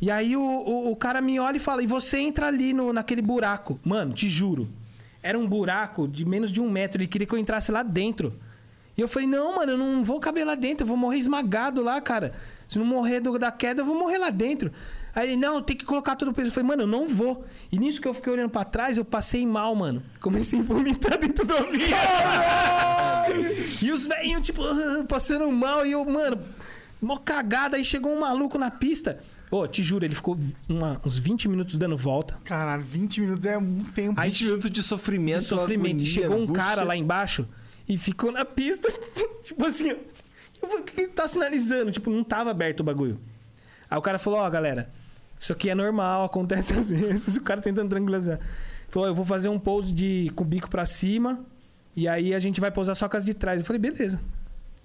[0.00, 2.92] E aí o, o, o cara me olha e fala, e você entra ali no,
[2.92, 3.78] naquele buraco.
[3.84, 4.68] Mano, te juro.
[5.22, 7.00] Era um buraco de menos de um metro.
[7.00, 8.34] Ele queria que eu entrasse lá dentro.
[8.96, 11.82] E eu falei, não, mano, eu não vou caber lá dentro, eu vou morrer esmagado
[11.82, 12.32] lá, cara.
[12.68, 14.70] Se não morrer do- da queda, eu vou morrer lá dentro.
[15.14, 16.48] Aí ele, não, tem que colocar todo o peso.
[16.48, 17.44] Eu falei, mano, eu não vou.
[17.70, 20.02] E nisso que eu fiquei olhando pra trás, eu passei mal, mano.
[20.20, 21.98] Comecei a vomitar dentro do avião.
[23.82, 24.62] e os velhinhos, tipo,
[25.06, 25.84] passando mal.
[25.86, 26.38] E eu, mano,
[27.00, 27.76] mó cagada.
[27.76, 29.18] Aí chegou um maluco na pista.
[29.50, 32.38] Ô, te juro, ele ficou uma- uns 20 minutos dando volta.
[32.44, 34.18] Caralho, 20 minutos é um tempo.
[34.20, 35.40] 20 minutos de sofrimento.
[35.40, 35.86] de sofrimento.
[35.90, 36.64] agonia, E chegou um angústia.
[36.64, 37.46] cara lá embaixo
[37.92, 38.88] e ficou na pista,
[39.44, 39.96] tipo assim, ó.
[40.62, 41.90] Eu falei, o que tá sinalizando?
[41.90, 43.18] Tipo, não tava aberto o bagulho.
[43.90, 44.90] Aí o cara falou, ó, galera,
[45.38, 47.36] isso aqui é normal, acontece às vezes.
[47.36, 48.38] O cara tentando tranquilizar.
[48.88, 51.44] Falou, eu vou fazer um pouso de com o bico pra cima
[51.96, 53.60] e aí a gente vai pousar só com as de trás.
[53.60, 54.20] Eu falei, beleza.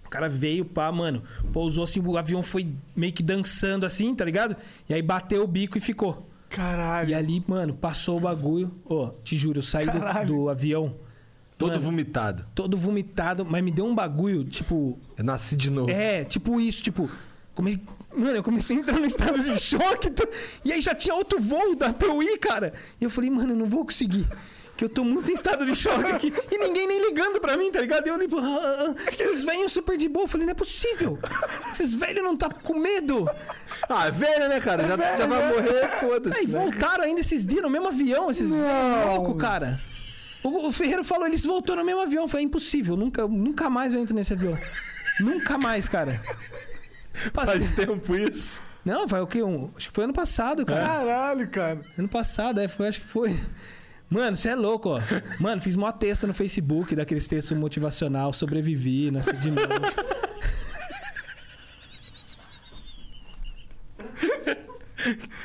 [0.05, 1.21] O cara veio, pá, mano,
[1.53, 4.55] pousou assim, o avião foi meio que dançando assim, tá ligado?
[4.89, 6.27] E aí bateu o bico e ficou.
[6.49, 7.09] Caralho.
[7.09, 8.73] E ali, mano, passou o bagulho.
[8.85, 10.95] Ó, te juro, eu saí do, do avião
[11.57, 11.81] Todo Mano.
[11.81, 12.45] vomitado.
[12.53, 14.99] todo vomitado, mas me deu um bagulho, tipo.
[15.17, 15.89] Eu nasci de novo.
[15.89, 17.09] É, tipo isso, tipo.
[17.55, 17.81] Come...
[18.15, 20.11] Mano, eu comecei a entrar no estado de choque.
[20.63, 22.73] E aí já tinha outro voo da PUI, cara.
[23.01, 24.27] E eu falei, mano, eu não vou conseguir.
[24.75, 26.33] Que eu tô muito em estado de choque aqui.
[26.51, 28.05] E ninguém nem ligando pra mim, tá ligado?
[28.05, 28.37] E eu tipo.
[28.37, 29.31] ah, ah, ah.
[29.33, 30.25] Os velhos super de boa.
[30.25, 31.17] Eu falei, não é possível.
[31.71, 33.27] Esses velhos não tá com medo.
[33.89, 34.85] Ah, é velho, né, cara?
[34.85, 36.37] já, já vai morrer, foda-se.
[36.37, 36.59] Aí né?
[36.59, 39.79] voltaram ainda esses dias no mesmo avião, esses velhos loucos, cara.
[40.47, 42.23] O, o Ferreiro falou, eles voltou no mesmo avião.
[42.23, 44.57] Eu falei, impossível, nunca, nunca mais eu entro nesse avião.
[45.19, 46.19] nunca mais, cara.
[47.33, 48.63] Passei- Faz tempo isso.
[48.85, 49.43] Não, vai o quê?
[49.43, 50.85] Um, acho que foi ano passado, cara.
[50.85, 51.81] Caralho, cara.
[51.97, 53.37] Ano passado, é, foi, acho que foi.
[54.09, 55.01] Mano, você é louco, ó.
[55.39, 59.67] Mano, fiz mó texto no Facebook, daqueles textos motivacional, sobrevivi, nasci de novo.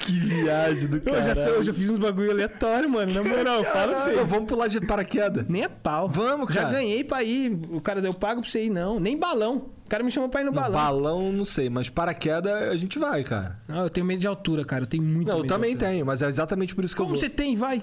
[0.00, 3.12] Que viagem do Eu já, sei, eu já fiz uns bagulho aleatório, mano.
[3.12, 4.14] Na moral, eu falo pra você.
[4.24, 5.44] Vamos pular de paraquedas.
[5.48, 6.08] Nem a pau.
[6.08, 6.72] Vamos, Já cara.
[6.74, 7.52] ganhei pra ir.
[7.70, 8.98] O cara deu pago pra você ir, não.
[8.98, 9.66] Nem balão.
[9.84, 10.72] O cara me chamou pra ir no No balão.
[10.72, 13.60] balão, não sei, mas paraquedas a gente vai, cara.
[13.68, 14.84] Não, eu tenho medo de altura, cara.
[14.84, 17.10] Eu tenho muito Não, medo eu também tenho, mas é exatamente por isso que Como
[17.10, 17.20] eu vou.
[17.20, 17.54] você tem?
[17.54, 17.82] Vai.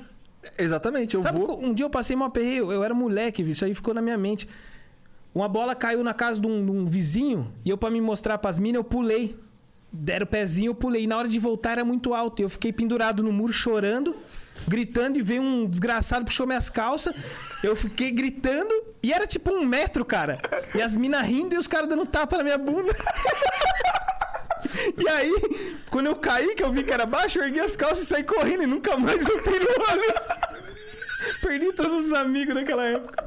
[0.58, 1.58] Exatamente, eu Sabe, vou.
[1.58, 4.18] que um dia eu passei uma aperreio, eu era moleque, isso aí ficou na minha
[4.18, 4.48] mente.
[5.36, 8.38] Uma bola caiu na casa de um, de um vizinho e eu, pra me mostrar
[8.40, 9.38] pras minas, eu pulei.
[9.92, 11.04] Deram o pezinho, eu pulei.
[11.04, 12.42] E na hora de voltar era muito alto.
[12.42, 14.16] Eu fiquei pendurado no muro chorando,
[14.68, 17.14] gritando, e veio um desgraçado, puxou minhas calças.
[17.64, 20.38] Eu fiquei gritando e era tipo um metro, cara.
[20.76, 22.96] E as minas rindo e os caras dando tapa na minha bunda.
[24.98, 25.34] E aí,
[25.90, 28.24] quando eu caí, que eu vi que era baixo, eu ergui as calças e saí
[28.24, 30.60] correndo e nunca mais voltei no olho.
[31.42, 33.26] Perdi todos os amigos naquela época.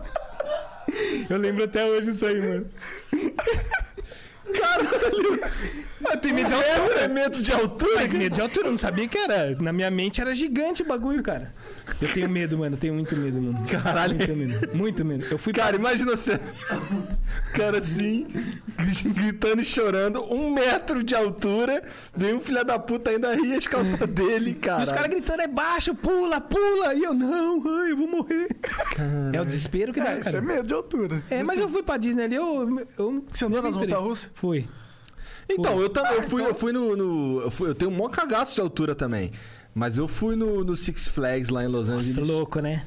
[1.28, 2.70] Eu lembro até hoje isso aí, mano.
[4.58, 5.40] Caralho!
[6.10, 7.00] Eu tenho medo de altura.
[7.00, 7.94] É medo de altura?
[7.94, 9.54] Mas medo de altura, eu não sabia que era.
[9.60, 11.54] Na minha mente era gigante o bagulho, cara.
[12.00, 12.74] Eu tenho medo, mano.
[12.74, 13.66] Eu tenho muito medo, mano.
[13.68, 14.16] Caralho.
[14.16, 14.76] Muito medo.
[14.76, 15.26] Muito medo.
[15.30, 15.64] Eu fui pra...
[15.64, 16.40] Cara, imagina você.
[17.54, 18.26] Cara assim,
[19.14, 21.82] gritando e chorando, um metro de altura,
[22.16, 24.80] vem um filho da puta ainda ri as calças dele, cara.
[24.80, 26.94] E os caras gritando, é baixo, pula, pula.
[26.94, 28.48] E eu, não, ai, eu vou morrer.
[29.32, 31.22] É o desespero que dá, É, isso é medo de altura.
[31.30, 32.86] É, mas eu fui pra Disney ali, eu...
[32.98, 33.88] eu Você andou nas aventurei.
[33.94, 34.30] montanhas-russas?
[34.34, 34.66] Fui.
[35.48, 36.12] Então, eu também.
[36.14, 36.96] Eu Ah, fui, eu fui no.
[36.96, 39.32] no- eu, fui- eu tenho um maior cagaço de altura também.
[39.74, 42.16] Mas eu fui no, no Six Flags lá em Los Angeles.
[42.16, 42.84] Nossa, louco, né?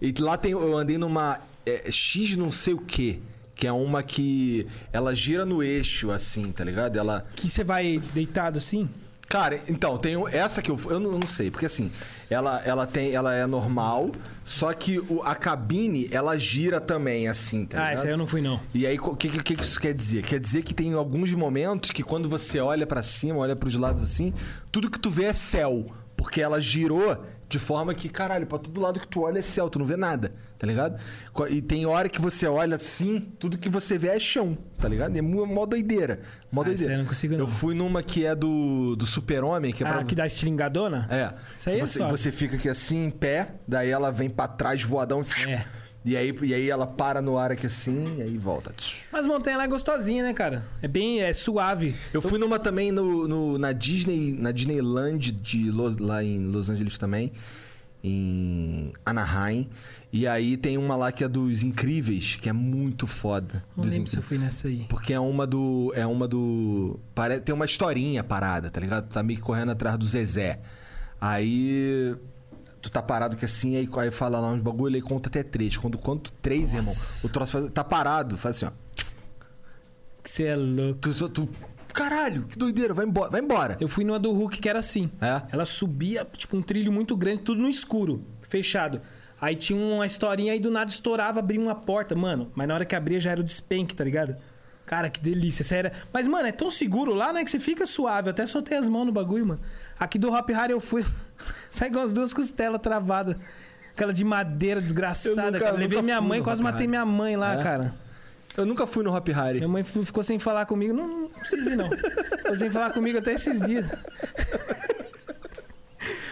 [0.00, 3.20] E lá tem, eu andei numa é, X não sei o que.
[3.54, 6.96] Que é uma que ela gira no eixo, assim, tá ligado?
[6.96, 7.26] Ela.
[7.34, 8.88] Que você vai deitado assim?
[9.28, 11.90] Cara, então, tem essa que eu eu não, eu não sei, porque assim,
[12.30, 13.12] ela, ela tem.
[13.12, 14.12] Ela é normal,
[14.42, 17.94] só que o- a cabine, ela gira também, assim, tá ah, ligado?
[17.94, 18.58] essa aí eu não fui, não.
[18.72, 20.22] E aí, o que, que, que isso quer dizer?
[20.22, 24.02] Quer dizer que tem alguns momentos que quando você olha pra cima, olha pros lados
[24.02, 24.32] assim,
[24.72, 25.92] tudo que tu vê é céu.
[26.18, 29.70] Porque ela girou de forma que, caralho, pra todo lado que tu olha é céu,
[29.70, 31.00] tu não vê nada, tá ligado?
[31.48, 35.16] E tem hora que você olha assim, tudo que você vê é chão, tá ligado?
[35.16, 36.20] É mó doideira.
[36.52, 36.92] Mó Ah, doideira.
[36.94, 37.40] eu não consigo, não.
[37.40, 40.04] Eu fui numa que é do, do super-homem, que é Ah, pra...
[40.04, 41.06] que dá estilingadona?
[41.08, 41.32] É.
[41.56, 42.10] Isso aí Que é você, suave.
[42.12, 45.22] você fica aqui assim, em pé, daí ela vem pra trás, voadão.
[45.46, 45.64] É.
[46.08, 48.72] E aí, e aí ela para no ar aqui assim, e aí volta.
[49.12, 50.64] Mas montanha lá é gostosinha, né, cara?
[50.82, 51.94] É bem é suave.
[52.12, 56.70] Eu fui numa também no, no- na Disney, na Disneyland de Los- lá em Los
[56.70, 57.32] Angeles também,
[58.02, 59.68] em Anaheim.
[60.10, 63.62] E aí tem uma lá que é dos Incríveis, que é muito foda.
[63.76, 64.86] Não dos lembro se eu fui nessa aí.
[64.88, 65.92] Porque é uma do.
[65.94, 66.98] É uma do.
[67.14, 67.40] Pare...
[67.40, 69.08] Tem uma historinha parada, tá ligado?
[69.08, 70.60] Tá meio que correndo atrás do Zezé.
[71.20, 72.14] Aí.
[72.88, 75.76] Tu tá parado que assim, aí, aí fala lá uns bagulho, aí conta até três.
[75.76, 78.70] Quando conta três, irmão, o troço faz- tá parado, faz assim, ó.
[80.24, 80.98] Você é louco.
[81.00, 81.48] Tu, tu,
[81.92, 83.30] Caralho, que doideira, vai embora.
[83.30, 83.76] Vai embora.
[83.78, 85.10] Eu fui numa do Hulk que era assim.
[85.20, 85.42] É?
[85.52, 89.02] Ela subia, tipo, um trilho muito grande, tudo no escuro, fechado.
[89.38, 92.50] Aí tinha uma historinha aí do nada estourava, abria uma porta, mano.
[92.54, 94.34] Mas na hora que abria já era o despenque, tá ligado?
[94.86, 95.90] Cara, que delícia, sério.
[96.10, 97.44] Mas, mano, é tão seguro lá, né?
[97.44, 98.28] Que você fica suave.
[98.28, 99.60] Eu até soltei as mãos no bagulho, mano.
[99.98, 101.04] Aqui do Hop Harry eu fui.
[101.70, 103.36] Sai com as duas costelas travadas.
[103.92, 105.76] Aquela de madeira desgraçada, nunca- cara.
[105.76, 107.62] Levei minha mãe, quase matei minha mãe lá, É?
[107.62, 107.94] cara.
[108.56, 109.58] Eu nunca fui no Hop Harry.
[109.58, 110.92] Minha mãe ficou sem falar comigo.
[110.92, 111.88] Não, não precisa ir, não.
[111.90, 113.86] Ficou sem falar comigo até esses dias.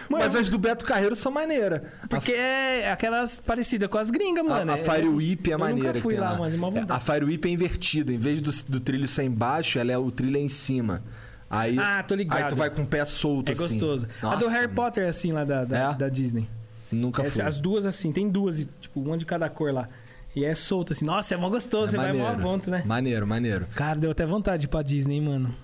[0.09, 1.81] Mano, Mas as do Beto Carreiro são maneiras.
[2.09, 4.71] Porque é aquelas parecidas com as gringas, A, mano.
[4.71, 5.89] a É- Fire Whip é eu maneira.
[5.89, 6.85] nunca fui tem lá, mano, É.
[6.87, 8.13] A Fire Whip é invertida.
[8.13, 11.03] Em vez do, do trilho ser embaixo, ela é, o trilho é em cima.
[11.49, 12.43] Aí, Ah, tô ligado.
[12.43, 13.61] Aí tu vai com o pé solto É assim.
[13.63, 14.07] gostoso.
[14.21, 15.95] a Nossa, do Harry Potter é assim lá da, da, É?
[15.95, 16.47] da Disney.
[16.91, 17.41] Nunca Essa- fui.
[17.43, 19.87] as duas assim, tem duas, tipo, uma de cada cor lá.
[20.35, 21.05] E é solto assim.
[21.05, 22.83] Nossa, é mó gostoso, você vai mó avonto, né?
[22.85, 23.65] Maneiro, maneiro.
[23.75, 25.55] Cara, deu até vontade de ir pra Disney, hein, mano.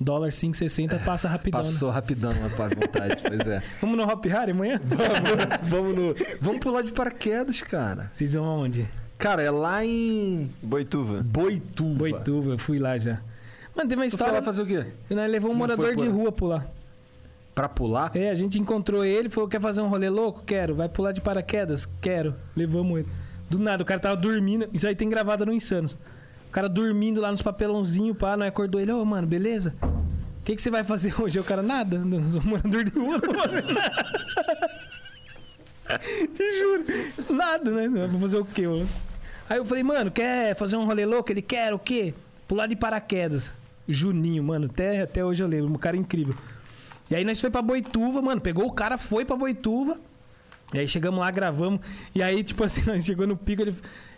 [0.00, 1.60] Dólar 5,60 passa rapidão.
[1.60, 1.66] né?
[1.66, 3.62] Passou rapidão a tua vontade, pois é.
[3.82, 4.80] Vamos no Hop Harry amanhã?
[4.82, 6.14] Vamos, vamos no.
[6.40, 8.10] Vamos pular de paraquedas, cara.
[8.12, 8.88] Vocês vão aonde?
[9.18, 11.22] Cara, é lá em Boituva.
[11.22, 11.98] Boituva.
[11.98, 13.20] Boituva, eu fui lá já.
[13.74, 14.34] Mano, tem uma história.
[14.34, 14.86] lá fazer o quê?
[15.10, 16.66] Nós levou um Se não morador de rua pular.
[17.54, 18.10] Pra pular?
[18.14, 20.42] É, a gente encontrou ele, falou: quer fazer um rolê louco?
[20.44, 20.74] Quero.
[20.74, 21.86] Vai pular de paraquedas?
[22.00, 22.34] Quero.
[22.56, 23.08] Levamos ele.
[23.48, 24.68] Do nada, o cara tava dormindo.
[24.72, 25.94] Isso aí tem gravado no Insanos.
[26.48, 29.74] O cara dormindo lá nos papelãozinhos, pá, nós acordou ele, ô, mano, beleza?
[29.82, 31.38] O que, que você vai fazer hoje?
[31.38, 31.98] O cara, nada.
[31.98, 33.62] Não sou morador de rua, não vou nada.
[36.34, 36.84] Te juro.
[37.30, 38.06] Nada, né?
[38.06, 38.66] Vou fazer o quê?
[38.66, 38.88] mano?
[39.48, 41.32] Aí eu falei, mano, quer fazer um rolê louco?
[41.32, 42.14] Ele quer o quê?
[42.46, 43.50] Pular de paraquedas.
[43.88, 46.34] Juninho, mano, até, até hoje eu lembro, um cara incrível.
[47.10, 49.98] E aí nós foi pra Boituva, mano, pegou o cara, foi pra Boituva.
[50.72, 51.80] E aí chegamos lá, gravamos.
[52.14, 53.74] E aí, tipo assim, nós chegou no pico, ele,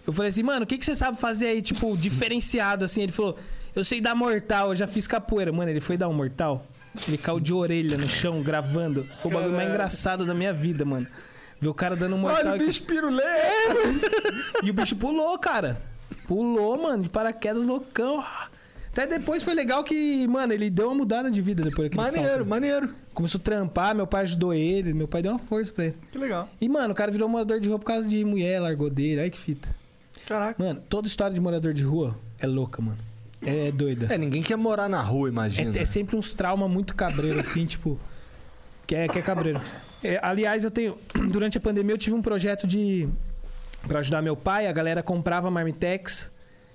[0.06, 3.02] eu falei assim, mano, o que, que você sabe fazer aí, tipo, diferenciado, assim?
[3.02, 3.39] Ele falou,
[3.74, 5.51] eu sei dar mortal, eu já fiz capoeira.
[5.51, 6.66] Mano, ele foi dar um mortal,
[7.09, 9.09] ele caiu de orelha no chão, gravando.
[9.22, 11.06] Foi o bagulho mais engraçado da minha vida, mano.
[11.59, 12.52] Ver o cara dando um mortal.
[12.52, 13.22] Olha o bicho pirulê!
[14.62, 15.80] e o bicho pulou, cara.
[16.26, 18.22] Pulou, mano, de paraquedas loucão.
[18.93, 22.36] Até depois foi legal que, mano, ele deu uma mudada de vida depois daquele Maneiro,
[22.36, 22.48] salto.
[22.48, 22.94] maneiro.
[23.14, 25.94] Começou a trampar, meu pai ajudou ele, meu pai deu uma força pra ele.
[26.10, 26.47] Que legal.
[26.60, 29.31] E, mano, o cara virou morador de rua por causa de mulher, largou dele, aí
[29.31, 29.66] que fita.
[30.27, 30.62] Caraca.
[30.62, 32.98] Mano, toda história de morador de rua é louca, mano.
[33.44, 34.12] É, é doida.
[34.12, 35.77] É, ninguém quer morar na rua, imagina.
[35.77, 37.98] É, é sempre uns traumas muito cabreiro, assim, tipo.
[38.86, 39.60] Que é, que é cabreiro.
[40.05, 40.98] É, aliás, eu tenho.
[41.31, 43.09] Durante a pandemia, eu tive um projeto de.
[43.89, 46.31] Pra ajudar meu pai, a galera comprava marmitex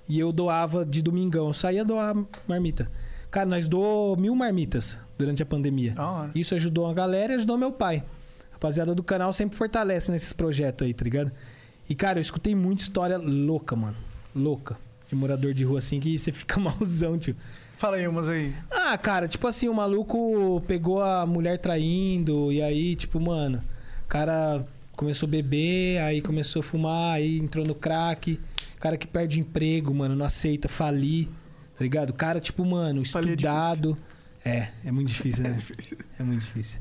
[0.08, 1.48] e eu doava de domingão.
[1.48, 2.16] Eu saía doar
[2.48, 2.90] marmita.
[3.30, 5.96] Cara, nós doou mil marmitas durante a pandemia.
[6.34, 8.04] Isso ajudou a galera e ajudou meu pai.
[8.50, 11.32] A rapaziada do canal sempre fortalece nesses projetos aí, tá ligado?
[11.90, 13.96] E, cara, eu escutei muita história louca, mano.
[14.36, 14.78] Louca.
[15.10, 17.36] De morador de rua, assim, que você fica malzão, tio.
[17.78, 18.54] Fala aí umas aí.
[18.72, 23.62] Ah, cara, tipo assim, o maluco pegou a mulher traindo, e aí, tipo, mano,
[24.04, 24.66] o cara
[24.96, 28.40] começou a beber, aí começou a fumar, aí entrou no crack.
[28.80, 31.28] Cara que perde emprego, mano, não aceita falir,
[31.78, 32.14] tá ligado?
[32.14, 33.98] Cara, tipo, mano, é estudado.
[34.46, 35.58] É, é muito difícil, né?
[36.20, 36.80] É muito difícil.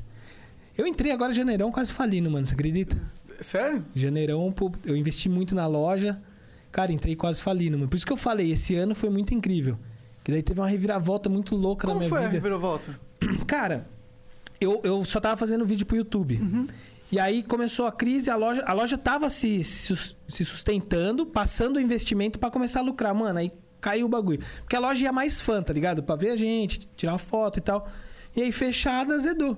[0.77, 2.95] Eu entrei agora em janeirão quase falindo, mano, você acredita?
[3.41, 3.83] Sério?
[3.95, 4.53] Janeirão,
[4.85, 6.21] eu investi muito na loja.
[6.71, 7.89] Cara, entrei quase falindo, mano.
[7.89, 9.77] Por isso que eu falei, esse ano foi muito incrível.
[10.23, 12.33] Que daí teve uma reviravolta muito louca na Como minha foi a vida.
[12.33, 12.99] reviravolta?
[13.47, 13.87] Cara,
[14.59, 16.39] eu, eu só tava fazendo vídeo pro YouTube.
[17.11, 21.79] E aí começou a crise, a loja, a loja tava se, se, sustentando, passando o
[21.79, 23.15] investimento pra começar a lucrar.
[23.15, 24.41] Mano, aí caiu o bagulho.
[24.59, 26.03] Porque a loja ia mais fã, tá ligado?
[26.03, 27.87] Pra ver a gente, tirar uma foto e tal.
[28.35, 29.57] E aí fechada, azedou.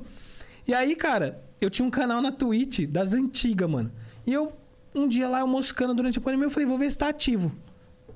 [0.67, 3.91] E aí, cara, eu tinha um canal na Twitch das antigas, mano.
[4.27, 4.53] E eu,
[4.93, 7.51] um dia lá, eu moscando durante a pandemia, eu falei, vou ver se tá ativo.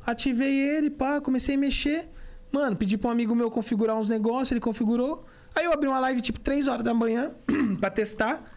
[0.06, 2.08] Ativei ele, pá, comecei a mexer.
[2.52, 5.26] Mano, pedi pra um amigo meu configurar uns negócios, ele configurou.
[5.56, 7.32] Aí eu abri uma live tipo 3 horas da manhã
[7.80, 8.53] pra testar.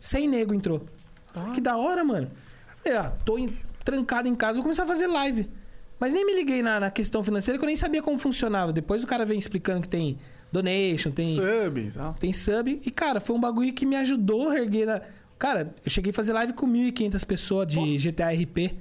[0.00, 0.84] Sem nego entrou.
[1.32, 2.28] Falei, Que da hora, mano.
[2.70, 3.54] Eu falei, ah, tô em-
[3.84, 5.48] trancado em casa, vou começar a fazer live.
[5.98, 8.72] Mas nem me liguei na, na questão financeira, que eu nem sabia como funcionava.
[8.72, 10.18] Depois o cara vem explicando que tem
[10.50, 12.14] donation, tem Sub tal.
[12.14, 12.80] tem sub.
[12.84, 15.02] E, cara, foi um bagulho que me ajudou a erguer na...
[15.38, 18.74] Cara, eu cheguei a fazer live com 1.500 pessoas de GTA RP,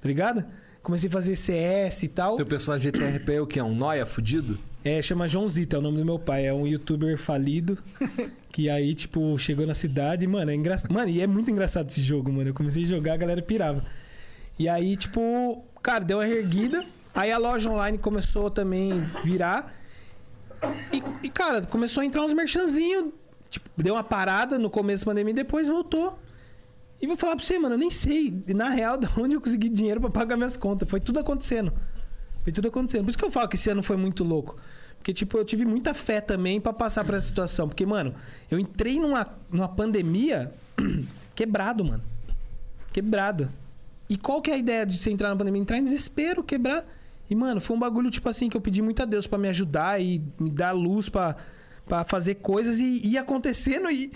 [0.00, 0.44] tá ligado?
[0.82, 2.36] Comecei a fazer CS e tal.
[2.36, 3.60] Teu personagem de TRP é o quê?
[3.60, 4.58] Um noia fudido?
[4.84, 6.46] É, chama João Zita, é o nome do meu pai.
[6.46, 7.78] É um youtuber falido.
[8.52, 10.26] que aí, tipo, chegou na cidade.
[10.26, 10.92] Mano, é engraçado.
[10.92, 12.50] Mano, e é muito engraçado esse jogo, mano.
[12.50, 13.84] Eu comecei a jogar, a galera pirava.
[14.58, 16.84] E aí, tipo, cara, deu uma erguida.
[17.14, 19.74] Aí a loja online começou também a virar.
[20.92, 23.06] E, e, cara, começou a entrar uns merchanzinhos.
[23.50, 26.18] Tipo, deu uma parada no começo da pandemia e depois voltou.
[27.00, 29.68] E vou falar pra você, mano, eu nem sei, na real, de onde eu consegui
[29.68, 30.88] dinheiro pra pagar minhas contas.
[30.88, 31.72] Foi tudo acontecendo.
[32.48, 33.04] Foi tudo acontecendo.
[33.04, 34.56] Por isso que eu falo que esse ano foi muito louco.
[34.96, 37.68] Porque, tipo, eu tive muita fé também pra passar por essa situação.
[37.68, 38.14] Porque, mano,
[38.50, 40.50] eu entrei numa, numa pandemia
[41.36, 42.02] quebrado, mano.
[42.90, 43.50] Quebrado.
[44.08, 45.60] E qual que é a ideia de você entrar na pandemia?
[45.60, 46.86] Entrar em desespero, quebrar.
[47.28, 49.48] E, mano, foi um bagulho, tipo assim, que eu pedi muito a Deus pra me
[49.48, 51.36] ajudar e me dar luz pra,
[51.84, 53.90] pra fazer coisas e ia acontecendo.
[53.90, 54.10] E,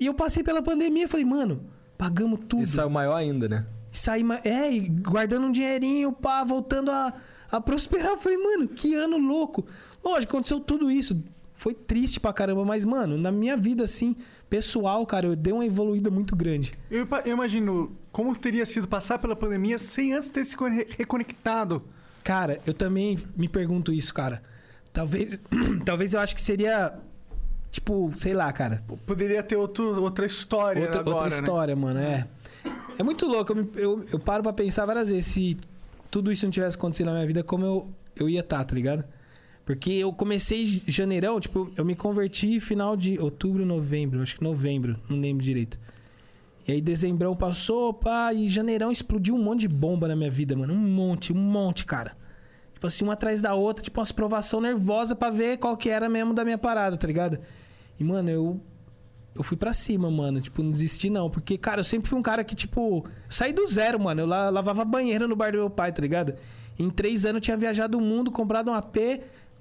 [0.00, 1.62] e eu passei pela pandemia e falei, mano,
[1.96, 2.80] pagamos tudo.
[2.80, 3.64] É o maior ainda, né?
[3.92, 7.14] E saí, é, e guardando um dinheirinho, pá, voltando a,
[7.50, 8.12] a prosperar.
[8.12, 9.66] Eu falei, mano, que ano louco.
[10.04, 11.22] Lógico, aconteceu tudo isso.
[11.54, 14.14] Foi triste pra caramba, mas, mano, na minha vida, assim,
[14.50, 16.74] pessoal, cara, eu dei uma evoluída muito grande.
[16.90, 20.54] Eu, eu imagino como teria sido passar pela pandemia sem antes ter se
[20.98, 21.82] reconectado.
[22.22, 24.42] Cara, eu também me pergunto isso, cara.
[24.92, 25.40] Talvez,
[25.84, 26.94] talvez eu acho que seria,
[27.70, 28.82] tipo, sei lá, cara.
[29.06, 31.36] Poderia ter outro, outra história Outra, agora, outra né?
[31.36, 32.26] história, mano, é.
[32.98, 35.56] É muito louco, eu, me- eu, eu paro pra pensar várias vezes se
[36.10, 39.04] tudo isso não tivesse acontecido na minha vida, como eu, eu ia estar, tá ligado?
[39.64, 44.96] Porque eu comecei janeirão, tipo, eu me converti final de outubro, novembro, acho que novembro,
[45.08, 45.78] não lembro direito.
[46.66, 50.56] E aí dezembrão passou, pá, e janeirão explodiu um monte de bomba na minha vida,
[50.56, 50.72] mano.
[50.72, 52.16] Um monte, um monte, cara.
[52.74, 56.08] Tipo assim, uma atrás da outra, tipo umas provação nervosa pra ver qual que era
[56.08, 57.38] mesmo da minha parada, tá ligado?
[57.98, 58.60] E, mano, eu
[59.36, 60.40] eu fui pra cima, mano.
[60.40, 61.30] Tipo, não desisti não.
[61.30, 63.06] Porque, cara, eu sempre fui um cara que, tipo...
[63.28, 64.22] Saí do zero, mano.
[64.22, 66.34] Eu la- lavava banheiro no bar do meu pai, tá ligado?
[66.78, 68.96] Em três anos eu tinha viajado o mundo, comprado um AP,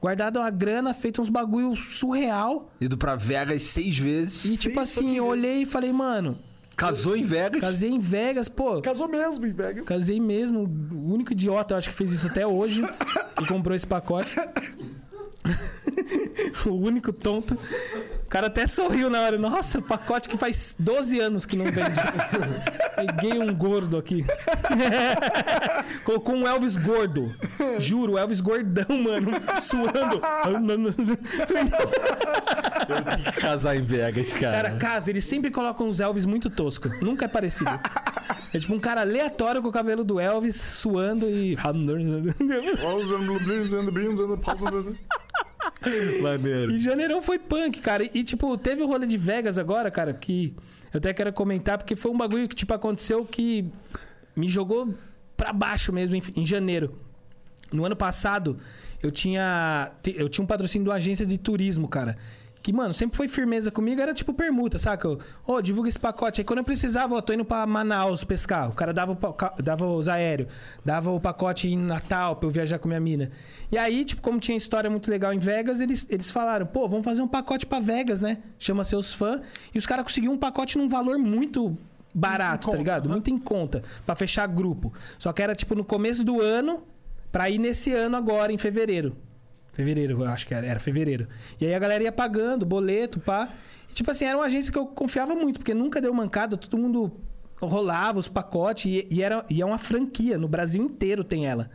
[0.02, 2.70] guardado uma grana, feito uns bagulho surreal.
[2.82, 4.44] Ido pra Vegas seis vezes.
[4.46, 6.38] E, tipo assim, eu olhei e falei, mano...
[6.78, 7.62] Casou em Vegas.
[7.62, 8.82] Casei em Vegas, pô.
[8.82, 9.86] Casou mesmo, em Vegas.
[9.86, 10.64] Casei mesmo.
[10.92, 12.84] O único idiota, eu acho que fez isso até hoje.
[13.42, 14.36] e comprou esse pacote.
[16.66, 17.58] o único tonto.
[18.26, 19.38] O cara até sorriu na hora.
[19.38, 22.00] Nossa, pacote que faz 12 anos que não vende.
[22.96, 24.26] Peguei um gordo aqui.
[26.04, 27.34] Colocou um Elvis gordo.
[27.78, 29.32] Juro, Elvis gordão, mano.
[29.62, 30.22] Suando.
[32.90, 34.56] Eu tenho que casar em Vegas, cara.
[34.56, 36.90] Cara, casa, eles sempre colocam uns Elvis muito tosco.
[37.02, 37.80] Nunca é parecido.
[38.52, 41.56] É tipo um cara aleatório com o cabelo do Elvis, suando e.
[46.22, 46.72] Maneiro.
[46.72, 48.04] E janeirão foi punk, cara.
[48.14, 50.56] E, tipo, teve o rolê de Vegas agora, cara, que
[50.94, 53.66] eu até quero comentar, porque foi um bagulho que, tipo, aconteceu que
[54.36, 54.94] me jogou
[55.36, 56.96] pra baixo mesmo em, em janeiro.
[57.72, 58.58] No ano passado,
[59.02, 62.18] eu tinha, eu tinha um patrocínio de uma agência de turismo, cara.
[62.66, 65.08] Que, mano, sempre foi firmeza comigo, era tipo permuta, saca?
[65.08, 66.42] Ô, oh, divulga esse pacote.
[66.42, 68.72] Aí quando eu precisava, ó, tô indo pra Manaus pescar.
[68.72, 70.50] O cara dava, o dava os aéreos,
[70.84, 73.30] dava o pacote em Natal pra eu viajar com minha mina.
[73.72, 77.06] E aí, tipo, como tinha história muito legal em Vegas, eles, eles falaram, pô, vamos
[77.06, 78.40] fazer um pacote pra Vegas, né?
[78.58, 79.42] Chama seus fãs.
[79.72, 81.78] E os caras conseguiram um pacote num valor muito
[82.16, 83.08] barato, tá ligado?
[83.08, 84.92] Muito em conta, pra fechar grupo.
[85.20, 86.84] Só que era, tipo, no começo do ano,
[87.32, 89.16] pra ir nesse ano agora, em fevereiro.
[89.76, 91.28] Fevereiro, eu acho que era, era fevereiro.
[91.60, 93.50] E aí a galera ia pagando, boleto, pá.
[93.90, 96.78] E, tipo assim, era uma agência que eu confiava muito, porque nunca deu mancada, todo
[96.78, 97.12] mundo
[97.62, 101.70] rolava os pacotes e, e era, e é uma franquia, no Brasil inteiro tem ela.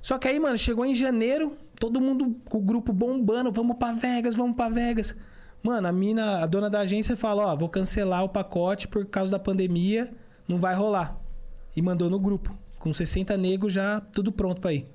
[0.00, 3.92] Só que aí, mano, chegou em janeiro, todo mundo com o grupo bombando, vamos pra
[3.92, 5.16] Vegas, vamos pra Vegas.
[5.60, 9.32] Mano, a mina, a dona da agência fala, ó, vou cancelar o pacote por causa
[9.32, 10.08] da pandemia,
[10.46, 11.16] não vai rolar.
[11.74, 14.86] E mandou no grupo, com 60 negros já tudo pronto pra ir.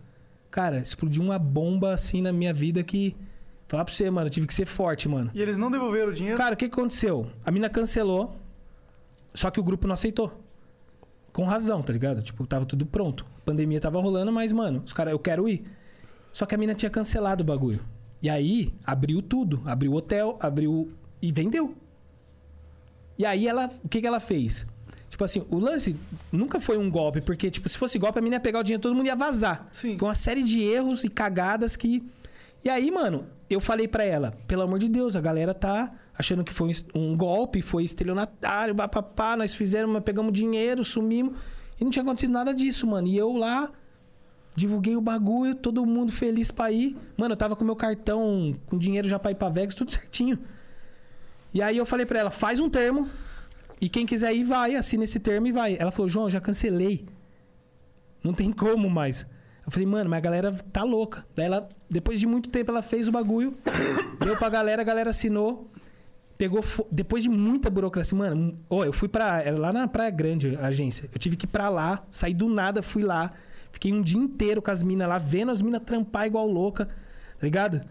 [0.50, 3.16] Cara, explodiu uma bomba assim na minha vida que.
[3.68, 5.30] Falar pra você, mano, eu tive que ser forte, mano.
[5.34, 6.38] E eles não devolveram o dinheiro?
[6.38, 7.28] Cara, o que que aconteceu?
[7.44, 8.34] A mina cancelou,
[9.34, 10.42] só que o grupo não aceitou.
[11.34, 12.22] Com razão, tá ligado?
[12.22, 13.26] Tipo, tava tudo pronto.
[13.40, 15.64] A pandemia tava rolando, mas, mano, os caras, eu quero ir.
[16.32, 17.84] Só que a mina tinha cancelado o bagulho.
[18.22, 19.62] E aí, abriu tudo.
[19.66, 20.92] Abriu o hotel, abriu.
[21.22, 21.76] E vendeu.
[23.18, 23.70] E aí ela.
[23.84, 24.66] O que, que ela fez?
[25.18, 25.96] Tipo assim, o lance
[26.32, 28.84] nunca foi um golpe, porque, tipo, se fosse golpe, a mina ia pegar o dinheiro,
[28.84, 29.68] todo mundo ia vazar.
[29.72, 29.98] Sim.
[29.98, 32.08] Foi uma série de erros e cagadas que.
[32.64, 36.44] E aí, mano, eu falei pra ela, pelo amor de Deus, a galera tá achando
[36.44, 41.36] que foi um golpe, foi estelionatário, papapá, nós fizemos, pegamos dinheiro, sumimos.
[41.82, 43.08] E não tinha acontecido nada disso, mano.
[43.08, 43.72] E eu lá,
[44.56, 46.96] divulguei o bagulho, todo mundo feliz pra ir.
[47.18, 50.38] Mano, eu tava com meu cartão, com dinheiro já pra ir pra Vegas, tudo certinho.
[51.52, 53.10] E aí eu falei pra ela, faz um termo,
[53.80, 55.78] e quem quiser ir, vai, assina esse termo e vai.
[55.80, 57.06] Ela falou, João, já cancelei.
[58.24, 59.26] Não tem como mais.
[59.66, 61.26] Eu falei, mano, mas a galera tá louca.
[61.36, 63.58] Daí ela, depois de muito tempo, ela fez o bagulho,
[64.20, 65.70] deu pra galera, a galera assinou.
[66.38, 66.62] Pegou.
[66.92, 68.58] Depois de muita burocracia, mano.
[68.70, 69.42] Ô, eu fui pra.
[69.42, 71.10] Era lá na Praia Grande, a agência.
[71.12, 73.34] Eu tive que ir pra lá, saí do nada, fui lá.
[73.72, 77.44] Fiquei um dia inteiro com as minas lá, vendo as minas trampar igual louca, tá
[77.44, 77.82] ligado?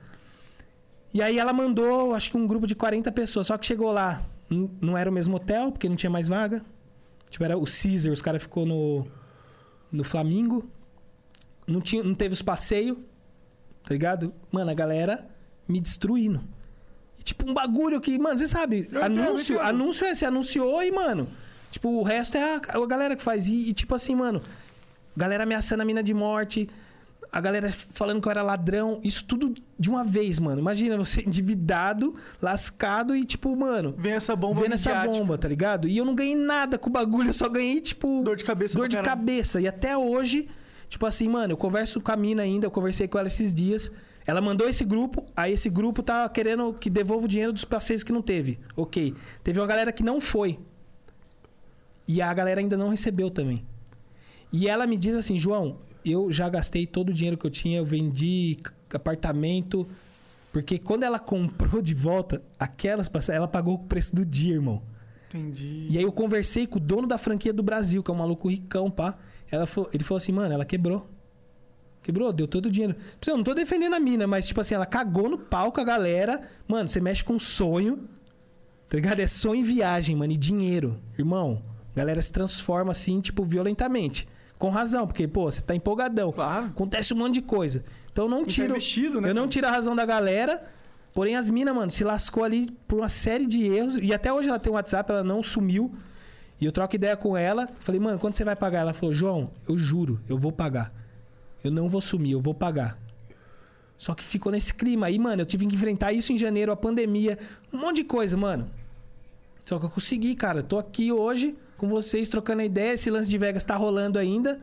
[1.12, 3.48] E aí ela mandou, acho que um grupo de 40 pessoas.
[3.48, 6.64] Só que chegou lá, não era o mesmo hotel, porque não tinha mais vaga.
[7.28, 9.06] Tipo, era o Caesar, os caras ficou no,
[9.90, 10.68] no Flamingo.
[11.66, 12.97] Não, tinha, não teve os passeios,
[13.82, 14.32] tá ligado?
[14.52, 15.27] Mano, a galera
[15.66, 16.40] me destruindo.
[17.18, 19.68] E, tipo, um bagulho que, mano, você sabe, Eu anúncio, entendo.
[19.68, 21.28] anúncio é, você anunciou e, mano,
[21.70, 23.48] tipo, o resto é a, a galera que faz.
[23.48, 24.40] E, e, tipo assim, mano,
[25.16, 26.68] galera ameaçando a mina de morte,
[27.36, 30.58] a galera falando que eu era ladrão, isso tudo de uma vez, mano.
[30.58, 35.86] Imagina você endividado, lascado e, tipo, mano, Vem essa bomba vendo essa bomba, tá ligado?
[35.86, 38.22] E eu não ganhei nada com o bagulho, eu só ganhei, tipo.
[38.24, 39.18] Dor de cabeça Dor de caralho.
[39.18, 39.60] cabeça.
[39.60, 40.48] E até hoje,
[40.88, 43.92] tipo assim, mano, eu converso com a mina ainda, eu conversei com ela esses dias.
[44.26, 48.02] Ela mandou esse grupo, aí esse grupo tá querendo que devolva o dinheiro dos passeios
[48.02, 48.58] que não teve.
[48.74, 49.14] Ok.
[49.44, 50.58] Teve uma galera que não foi.
[52.08, 53.62] E a galera ainda não recebeu também.
[54.50, 55.80] E ela me diz assim, João,
[56.11, 58.59] eu já gastei todo o dinheiro que eu tinha, eu vendi
[58.93, 59.87] apartamento.
[60.53, 64.83] Porque quando ela comprou de volta, aquelas passagens, ela pagou o preço do dia, irmão.
[65.28, 65.89] Entendi.
[65.91, 68.49] E aí eu conversei com o dono da franquia do Brasil, que é um maluco
[68.49, 69.19] ricão, pá.
[69.51, 71.07] Ela falou- ele falou assim, mano, ela quebrou.
[72.03, 72.95] Quebrou, deu todo o dinheiro.
[73.27, 75.85] Eu não tô defendendo a mina, mas tipo assim, ela cagou no pau com a
[75.85, 76.41] galera.
[76.69, 78.09] Mano, você mexe com sonho.
[78.89, 79.19] Tá ligado?
[79.20, 80.97] É sonho e viagem, mano, e dinheiro.
[81.19, 81.61] Irmão,
[81.93, 84.28] a galera se transforma assim, tipo, violentamente.
[84.59, 86.33] Com razão, porque, pô, você tá empolgadão.
[86.33, 86.66] Claro.
[86.66, 87.85] Acontece um monte de coisa.
[88.11, 88.69] Então eu não tiro.
[88.70, 90.65] investido, né, eu não tiro a razão da galera.
[91.12, 93.97] Porém, as minas, mano, se lascou ali por uma série de erros.
[93.97, 95.95] E até hoje ela tem um WhatsApp, ela não sumiu.
[96.61, 97.69] E eu troco ideia com ela.
[97.81, 98.81] Falei, mano, quando você vai pagar?
[98.81, 100.93] Ela falou, João, eu juro, eu vou pagar.
[101.62, 102.99] Eu não vou sumir, eu vou pagar.
[103.99, 105.43] Só que ficou nesse clima aí, mano.
[105.43, 107.39] Eu tive que enfrentar isso em janeiro, a pandemia,
[107.73, 108.70] um monte de coisa, mano.
[109.62, 110.62] Só que eu consegui, cara.
[110.62, 112.94] Tô aqui hoje com vocês trocando ideia.
[112.94, 114.61] Esse lance de Vegas tá rolando ainda.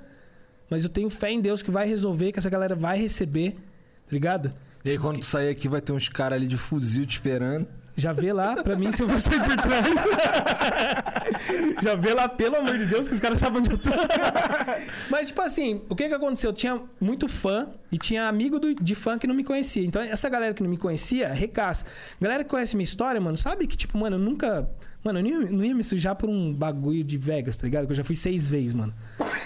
[0.70, 3.52] Mas eu tenho fé em Deus que vai resolver, que essa galera vai receber.
[3.52, 4.54] Tá ligado?
[4.84, 7.68] E aí, quando tu sair aqui, vai ter uns caras ali de fuzil te esperando.
[7.96, 9.86] Já vê lá, pra mim, se eu vou sair por trás.
[11.82, 13.90] Já vê lá, pelo amor de Deus, que os caras sabem onde eu tô.
[15.10, 16.50] Mas, tipo assim, o que que aconteceu?
[16.50, 19.86] Eu tinha muito fã e tinha amigo do- de fã que não me conhecia.
[19.86, 21.86] Então, essa galera que não me conhecia, recaça.
[22.20, 24.68] Galera que conhece minha história, mano, sabe que, tipo, mano, eu nunca.
[25.04, 27.86] Mano, eu não ia, não ia me sujar por um bagulho de Vegas, tá ligado?
[27.86, 28.94] Que eu já fui seis vezes, mano.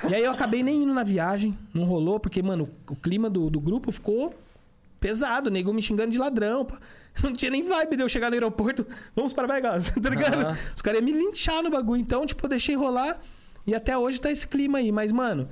[0.08, 3.50] E aí eu acabei nem indo na viagem, não rolou, porque, mano, o clima do,
[3.50, 4.36] do grupo ficou
[5.00, 6.66] pesado, nego me xingando de ladrão.
[6.66, 6.78] pá.
[7.24, 8.86] Não tinha nem vibe de eu chegar no aeroporto,
[9.16, 10.40] vamos para Vegas, tá ligado?
[10.40, 10.58] Aham.
[10.76, 12.00] Os caras iam me linchar no bagulho.
[12.00, 13.20] Então, tipo, eu deixei rolar
[13.66, 14.92] e até hoje tá esse clima aí.
[14.92, 15.50] Mas, mano,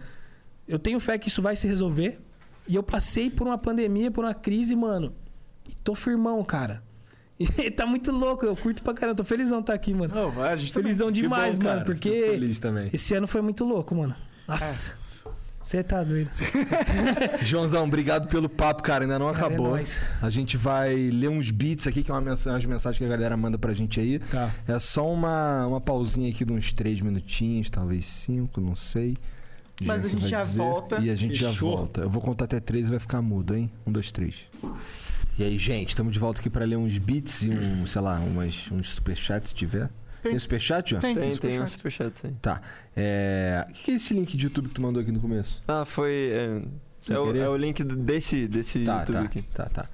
[0.68, 2.20] eu tenho fé que isso vai se resolver.
[2.68, 5.16] E eu passei por uma pandemia, por uma crise, mano.
[5.68, 6.84] E tô firmão, cara.
[7.76, 9.16] Tá muito louco, eu curto pra caramba.
[9.18, 10.14] Tô felizão de estar aqui, mano.
[10.16, 10.84] Não, vai, a gente também.
[10.86, 11.76] Felizão Que demais, bom, mano.
[11.80, 11.86] cara.
[11.86, 12.90] Porque feliz também.
[12.94, 14.16] esse ano foi muito louco, mano.
[14.48, 14.96] Nossa.
[15.62, 16.30] Você tá doido.
[17.42, 19.04] Joãozão, obrigado pelo papo, cara.
[19.04, 19.70] Ainda não Cara, é acabou.
[19.72, 20.00] nóis.
[20.22, 23.08] a gente vai ler uns beats aqui, que é uma mensagem, umas mensagens que a
[23.08, 24.20] galera manda pra gente aí.
[24.20, 24.54] Tá.
[24.68, 29.18] É só uma, uma pausinha aqui de uns três minutinhos, talvez cinco, não sei.
[29.82, 30.58] Mas a gente já dizer.
[30.60, 31.00] volta.
[31.02, 31.76] E a gente já Fechou.
[31.78, 32.02] volta.
[32.02, 33.70] Eu vou contar até três e vai ficar mudo, hein?
[33.88, 34.36] Um, dois, três.
[35.38, 38.18] E aí, gente, estamos de volta aqui pra ler uns beats e um, sei lá,
[38.20, 39.90] umas, uns superchats se tiver.
[40.24, 40.32] Tem.
[40.32, 41.00] Tem superchat, ó?
[41.00, 42.18] Tem, Tem, tem um superchat.
[42.20, 42.36] sim.
[42.42, 42.62] Tá.
[42.96, 43.66] É...
[43.70, 45.62] O que que é esse link de YouTube que tu mandou aqui no começo?
[45.68, 46.30] Ah, foi.
[46.32, 46.62] É,
[47.14, 49.42] é, o, é o link desse, desse Tá, YouTube tá, aqui.
[49.54, 49.90] tá, tá.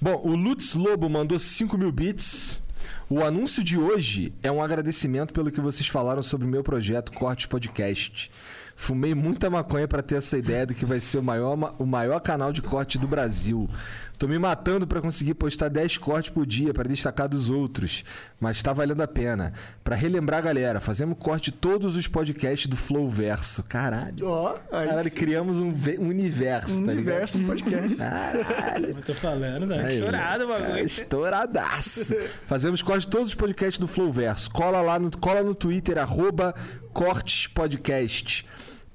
[0.00, 2.60] Bom, o Lutz Lobo mandou 5 mil bits.
[3.08, 7.12] O anúncio de hoje é um agradecimento pelo que vocês falaram sobre o meu projeto
[7.12, 8.30] Cortes Podcast.
[8.78, 11.86] Fumei muita maconha pra ter essa ideia do que vai ser o maior, ma- o
[11.86, 13.70] maior canal de corte do Brasil.
[14.18, 18.02] Tô me matando pra conseguir postar 10 cortes por dia pra destacar dos outros,
[18.40, 19.52] mas tá valendo a pena.
[19.84, 23.62] Pra relembrar a galera, fazemos corte de todos os podcasts do Flow Verso.
[23.64, 24.26] Caralho.
[24.26, 25.16] Ó, aí Caralho, sim.
[25.16, 26.96] criamos um, ve- um universo, um tá ligado?
[26.98, 27.96] universo de podcast.
[27.96, 28.86] Caralho.
[28.88, 29.84] Eu tô falando, né?
[29.86, 30.84] Aí, Estourado o é, bagulho.
[30.84, 32.16] Estouradaço.
[32.46, 34.50] Fazemos corte de todos os podcasts do Flowverso.
[34.50, 36.54] Cola lá no, cola no Twitter, arroba
[36.92, 38.46] Cortes Podcast.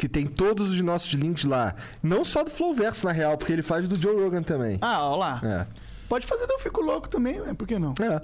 [0.01, 1.75] Que tem todos os nossos links lá.
[2.01, 4.79] Não só do Flowverso, na real, porque ele faz do Joe Rogan também.
[4.81, 5.39] Ah, ó lá.
[5.43, 5.67] É.
[6.09, 7.93] Pode fazer do Eu Fico Louco também, ué, por que não?
[8.01, 8.19] É.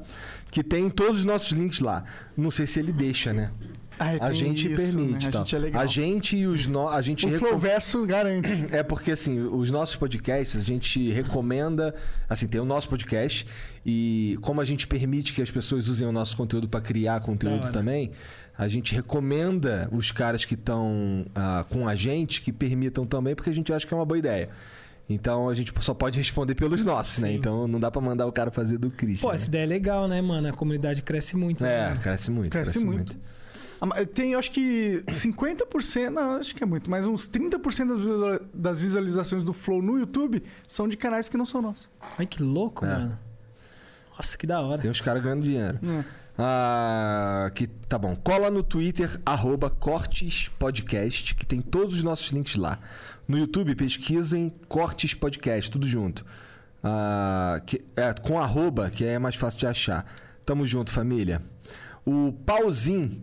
[0.49, 2.03] Que tem todos os nossos links lá.
[2.35, 3.51] Não sei se ele deixa, né?
[3.99, 5.29] Ah, A gente isso, permite, né?
[5.29, 5.41] A tal.
[5.43, 5.81] gente é legal.
[5.81, 6.87] A gente e os no...
[6.89, 8.49] a gente O recom- Flowverso garante.
[8.73, 11.93] É porque, assim, os nossos podcasts, a gente recomenda.
[12.27, 13.45] Assim, tem o nosso podcast.
[13.85, 17.63] E como a gente permite que as pessoas usem o nosso conteúdo para criar conteúdo
[17.65, 17.71] hora.
[17.71, 18.11] também,
[18.57, 21.25] a gente recomenda os caras que estão
[21.69, 24.49] com a gente que permitam também, porque a gente acha que é uma boa ideia.
[25.09, 27.29] Então a gente só pode responder pelos nossos, né?
[27.29, 27.35] Sim.
[27.35, 29.21] Então não dá para mandar o cara fazer do Chris.
[29.21, 29.35] Pô, né?
[29.35, 30.49] essa ideia é legal, né, mano?
[30.49, 31.63] A comunidade cresce muito.
[31.63, 31.99] É, né?
[32.01, 32.51] cresce muito.
[32.51, 33.13] Cresce Cresce, muito.
[33.15, 33.37] muito.
[33.79, 38.39] Ah, Tem, acho que 50%, não, acho que é muito, mas uns 30% das, visual-
[38.53, 41.87] das visualizações do Flow no YouTube são de canais que não são nossos.
[42.17, 42.89] Ai, que louco, É.
[42.89, 43.19] mano.
[44.15, 44.81] Nossa, que da hora.
[44.81, 45.79] Tem uns caras ganhando dinheiro.
[45.83, 46.03] É.
[46.37, 48.15] Ah, que tá bom.
[48.15, 52.77] Cola no Twitter, arroba Cortes Podcast, que tem todos os nossos links lá.
[53.27, 56.23] No YouTube, pesquisem Cortes Podcast, tudo junto.
[56.83, 60.05] Ah, que, é, com arroba, que é mais fácil de achar.
[60.45, 61.41] Tamo junto, família.
[62.05, 63.21] O Pauzinho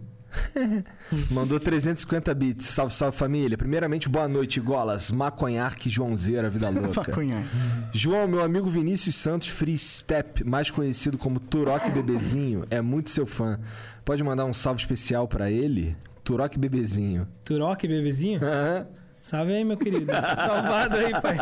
[1.30, 2.66] mandou 350 bits.
[2.66, 3.56] Salve, salve, família.
[3.56, 5.10] Primeiramente, boa noite, Golas.
[5.10, 7.02] Maconharque, Joãozeira, vida louca.
[7.08, 7.44] Maconha.
[7.92, 13.26] João, meu amigo Vinícius Santos Free Step, mais conhecido como Turok Bebezinho, é muito seu
[13.26, 13.58] fã.
[14.04, 15.96] Pode mandar um salve especial pra ele?
[16.22, 17.28] Turok Bebezinho.
[17.44, 18.40] Turok, bebezinho?
[18.44, 18.86] Aham.
[19.24, 20.12] Salve aí, meu querido.
[20.36, 21.38] Salvado aí, pai.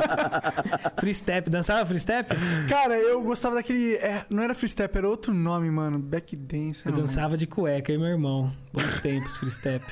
[1.00, 1.50] Free step.
[1.50, 2.32] Dançava free step?
[2.68, 3.96] Cara, eu gostava daquele.
[3.96, 5.98] é, não era free step, era outro nome, mano.
[5.98, 6.86] Back dance.
[6.86, 8.54] Eu não dançava de cueca, e meu irmão.
[8.72, 9.84] Bons tempos, free step.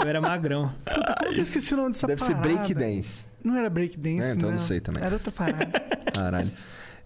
[0.00, 0.74] Eu era magrão.
[0.84, 1.36] lembro.
[1.36, 2.54] Eu esqueci o nome dessa Deve ser parada.
[2.56, 3.26] break dance.
[3.44, 4.56] Não era break dance, É, então não.
[4.56, 5.04] não sei também.
[5.04, 5.66] Era outra parada.
[6.12, 6.50] Caralho.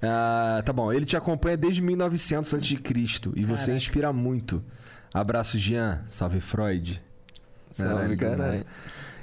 [0.01, 2.79] Ah, tá bom, ele te acompanha desde 1900 a.C.
[3.37, 3.73] e você Caraca.
[3.77, 4.65] inspira muito.
[5.13, 6.03] Abraço, Jean.
[6.09, 7.03] Salve, Freud.
[7.71, 8.65] Salve, caralho.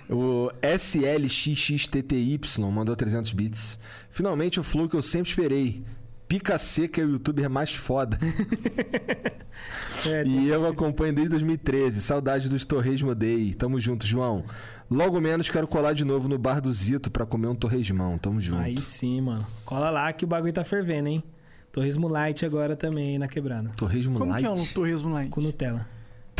[0.09, 2.39] O SLXXTTY
[2.71, 3.79] mandou 300 bits.
[4.09, 5.83] Finalmente o flow que eu sempre esperei.
[6.27, 8.17] Pica seca é o youtuber mais foda.
[10.05, 11.99] É, E eu acompanho desde 2013.
[11.99, 13.53] Saudade dos Torresmo Day.
[13.53, 14.45] Tamo junto, João.
[14.89, 18.17] Logo menos quero colar de novo no bar do Zito pra comer um torresmão.
[18.17, 18.61] Tamo junto.
[18.61, 19.45] Aí sim, mano.
[19.65, 21.23] Cola lá que o bagulho tá fervendo, hein?
[21.71, 23.69] Torresmo light agora também na quebrada.
[23.75, 24.43] Torresmo Como light?
[24.43, 25.25] que é um torresmo lá?
[25.27, 25.85] Com Nutella.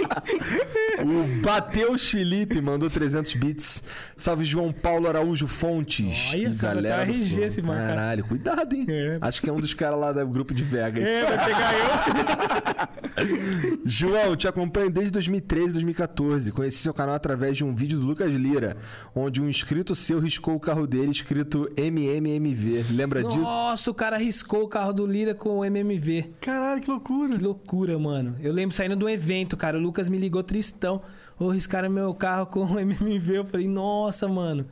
[1.04, 3.84] O Bateu Felipe mandou 300 bits.
[4.18, 6.32] Salve João Paulo Araújo Fontes.
[6.34, 7.88] Olha, só vai galera do RG esse marca.
[7.88, 8.86] Caralho, cuidado, hein?
[8.88, 9.18] É.
[9.22, 11.04] Acho que é um dos caras lá do grupo de Vegas.
[11.04, 13.06] É, vai pegar eu.
[13.86, 16.52] João, te acompanho desde 2013, 2014.
[16.52, 18.78] Conheci seu canal através de um vídeo do Lucas Lira,
[19.14, 22.86] onde um inscrito seu riscou o carro dele escrito MMMV.
[22.92, 23.40] Lembra disso?
[23.40, 26.32] Nossa, o cara riscou o carro do Lira com o MMV.
[26.42, 27.38] Caralho, que loucura.
[27.38, 28.36] Que loucura, mano.
[28.42, 29.78] Eu lembro saindo de um evento, cara.
[29.78, 31.02] O Lucas me ligou tristão.
[31.40, 33.38] Ô, riscaram meu carro com o MMV.
[33.38, 34.68] Eu falei, nossa, mano.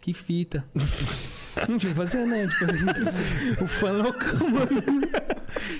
[0.00, 0.64] Que fita.
[1.68, 2.46] Não tinha que fazer, né?
[2.46, 2.64] Tipo,
[3.62, 4.82] o fã loucão, mano.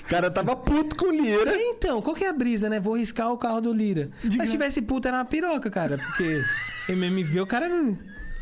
[0.05, 1.55] O cara tava puto com o Lira.
[1.57, 2.79] Então, qual que é a brisa, né?
[2.79, 4.11] Vou riscar o carro do Lira.
[4.23, 5.97] De Mas se tivesse puta, era uma piroca, cara.
[5.97, 6.43] Porque
[6.87, 7.67] MMV, o cara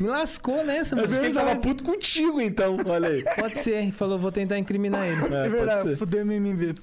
[0.01, 0.99] me, me lascou nessa.
[0.99, 2.77] Acho que ele tava puto contigo, então.
[2.85, 3.23] Olha aí.
[3.35, 3.75] Pode ser.
[3.81, 5.33] Ele Falou, vou tentar incriminar ele.
[5.33, 6.75] É, É verdade, fudeu MMV.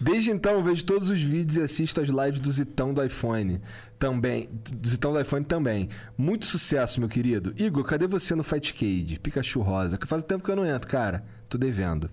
[0.00, 3.60] Desde então, eu vejo todos os vídeos e assisto as lives do Zitão do iPhone.
[3.98, 4.48] Também.
[4.74, 5.88] Do Zitão do iPhone também.
[6.18, 7.54] Muito sucesso, meu querido.
[7.56, 9.18] Igor, cadê você no Fight Cage?
[9.22, 9.96] Pikachu Rosa.
[9.96, 11.24] Que faz tempo que eu não entro, cara.
[11.48, 12.10] Tô devendo.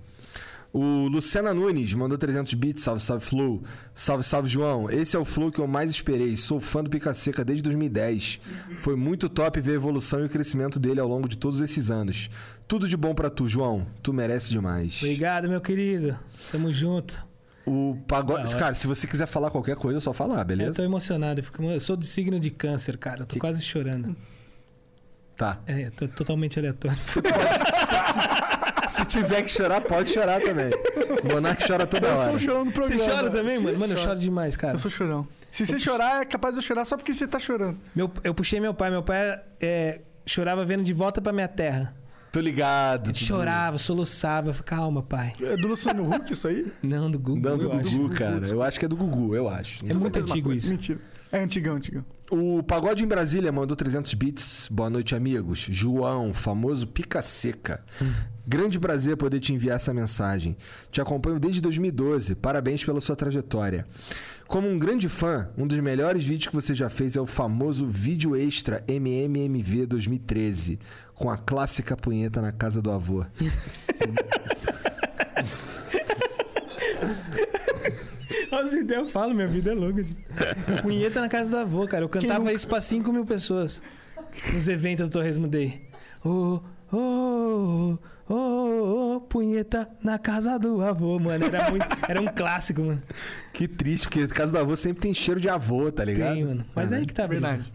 [0.72, 2.84] O Luciana Nunes mandou 300 bits.
[2.84, 3.64] Salve, salve, Flow.
[3.96, 4.90] Salve, salve, João.
[4.90, 6.38] Esse é o Flow que eu mais esperei.
[6.38, 8.40] Sou fã do Pica Seca desde 2010.
[8.78, 11.90] Foi muito top ver a evolução e o crescimento dele ao longo de todos esses
[11.90, 12.30] anos.
[12.68, 13.88] Tudo de bom pra tu, João.
[14.04, 14.98] Tu merece demais.
[15.02, 16.16] Obrigado, meu querido.
[16.52, 17.28] Tamo junto.
[17.66, 18.56] O pagode.
[18.56, 20.74] Cara, se você quiser falar qualquer coisa, é só falar, Eu beleza?
[20.78, 21.40] tô emocionado.
[21.40, 23.22] Eu, fico- eu sou do signo de câncer, cara.
[23.22, 24.16] Eu tô Que- quase chorando.
[25.36, 25.60] Tá.
[25.66, 26.96] É, eu tô totalmente aleatório.
[28.90, 30.70] Se tiver que chorar, pode chorar também.
[31.32, 32.34] Monark chora toda Eu sou hora.
[32.34, 33.12] o chorão do Você programa.
[33.12, 33.78] chora também, mano?
[33.80, 34.76] Mano, eu choro demais, cara.
[34.76, 35.28] Eu sou chorão.
[35.52, 37.78] Se você chorar, é capaz de eu chorar só porque você tá chorando.
[37.96, 38.90] Meu, eu puxei meu pai.
[38.90, 41.96] Meu pai é, chorava vendo de volta pra minha terra.
[42.32, 43.10] Tô ligado.
[43.10, 44.50] Ele chorava, soluçava.
[44.50, 45.34] Eu falei, calma, pai.
[45.42, 46.72] É do Luciano Huck isso aí?
[46.84, 47.80] Não, do Google, Não, do eu.
[47.82, 48.48] Gugu, cara.
[48.48, 49.84] Eu acho que é do Gugu, eu acho.
[49.88, 50.70] É muito antigo isso.
[50.70, 51.00] Mentira.
[51.32, 52.04] É antigão, antigão.
[52.32, 54.68] O Pagode em Brasília mandou 300 bits.
[54.72, 55.60] Boa noite, amigos.
[55.70, 57.86] João, famoso pica seca.
[58.48, 60.58] Grande prazer poder te enviar essa mensagem.
[60.92, 62.34] Te acompanho desde 2012.
[62.34, 63.86] Parabéns pela sua trajetória.
[64.48, 67.86] Como um grande fã, um dos melhores vídeos que você já fez é o famoso
[67.86, 70.80] vídeo extra MMMV 2013,
[71.14, 73.24] com a clássica punheta na casa do avô.
[78.52, 80.04] As ideias eu falo, minha vida é louca.
[80.04, 80.26] gente.
[80.82, 82.04] Punheta na casa do avô, cara.
[82.06, 83.82] Eu cantava isso pra 5 mil pessoas.
[84.54, 85.88] Nos eventos do Torresmo Day.
[86.24, 86.60] Ô,
[86.92, 87.98] ô,
[88.28, 91.46] ô, ô, ô, punheta na casa do avô, mano.
[91.46, 93.02] Era, muito, era um clássico, mano.
[93.54, 96.34] Que triste, porque a casa do avô sempre tem cheiro de avô, tá ligado?
[96.34, 96.66] Tem, mano.
[96.76, 97.48] Mas aí que tá a brisa.
[97.48, 97.74] Verdade.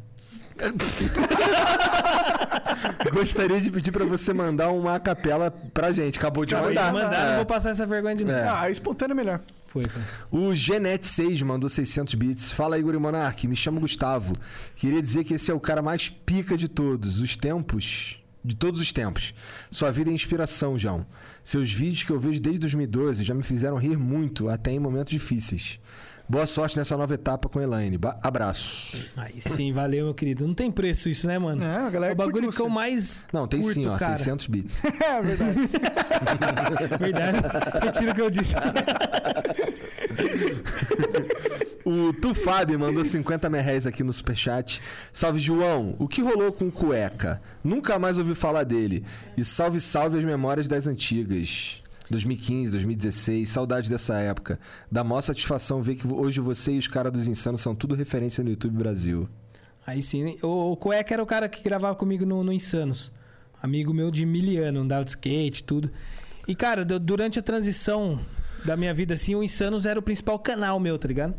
[3.13, 6.19] Gostaria de pedir pra você mandar uma capela pra gente.
[6.19, 6.93] Acabou de Acabou de mandar.
[6.93, 7.29] mandar, É.
[7.31, 8.39] não vou passar essa vergonha de novo.
[8.39, 8.49] É.
[8.49, 9.41] Ah, espontâneo é melhor.
[9.75, 9.83] Foi.
[10.31, 12.53] O Genet6 mandou 600 bits.
[12.53, 13.49] Fala, Igor e Monark.
[13.49, 14.33] Me chamo Gustavo.
[14.77, 18.23] Queria dizer que esse é o cara mais pica de todos os tempos.
[18.45, 19.35] De todos os tempos.
[19.73, 21.05] Sua vida é inspiração, João.
[21.43, 25.13] Seus vídeos que eu vejo desde 2012 já me fizeram rir muito, até em momentos
[25.13, 25.81] difíceis.
[26.27, 27.99] Boa sorte nessa nova etapa com Elaine.
[27.99, 28.97] Ba- Abraço.
[29.17, 30.47] Aí sim, valeu, meu querido.
[30.47, 31.63] Não tem preço isso, né, mano?
[31.63, 33.23] É, a galera É o bagulho que eu mais.
[33.33, 33.99] Não, tem sim, curto, ó.
[33.99, 34.17] cara.
[34.17, 34.83] 600 bits.
[35.05, 35.59] É verdade.
[36.99, 37.39] Verdade.
[37.85, 38.55] Retiro o que eu disse.
[41.85, 44.81] O Tufab mandou 50 merréis aqui no superchat.
[45.13, 45.95] Salve, João.
[45.99, 47.43] O que rolou com o Cueca?
[47.63, 49.05] Nunca mais ouvi falar dele.
[49.37, 51.83] E salve, salve as memórias das antigas.
[52.11, 54.59] 2015, 2016, saudade dessa época.
[54.91, 58.45] Dá maior satisfação ver que hoje você e os caras dos Insanos são tudo referência
[58.45, 59.29] no YouTube Brasil.
[59.87, 60.37] Aí sim.
[60.43, 63.13] O, Cueca era o cara que gravava comigo no, no Insanos.
[63.63, 65.91] Amigo meu de miliano, andava de skate, tudo.
[66.47, 68.21] E, cara, du- durante a transição
[68.65, 71.35] da minha vida, assim, o Insanos era o principal canal meu, tá ligado?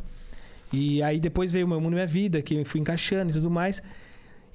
[0.74, 3.50] E aí depois veio o Meu Mundo Minha Vida, que eu fui encaixando e tudo
[3.52, 3.84] mais.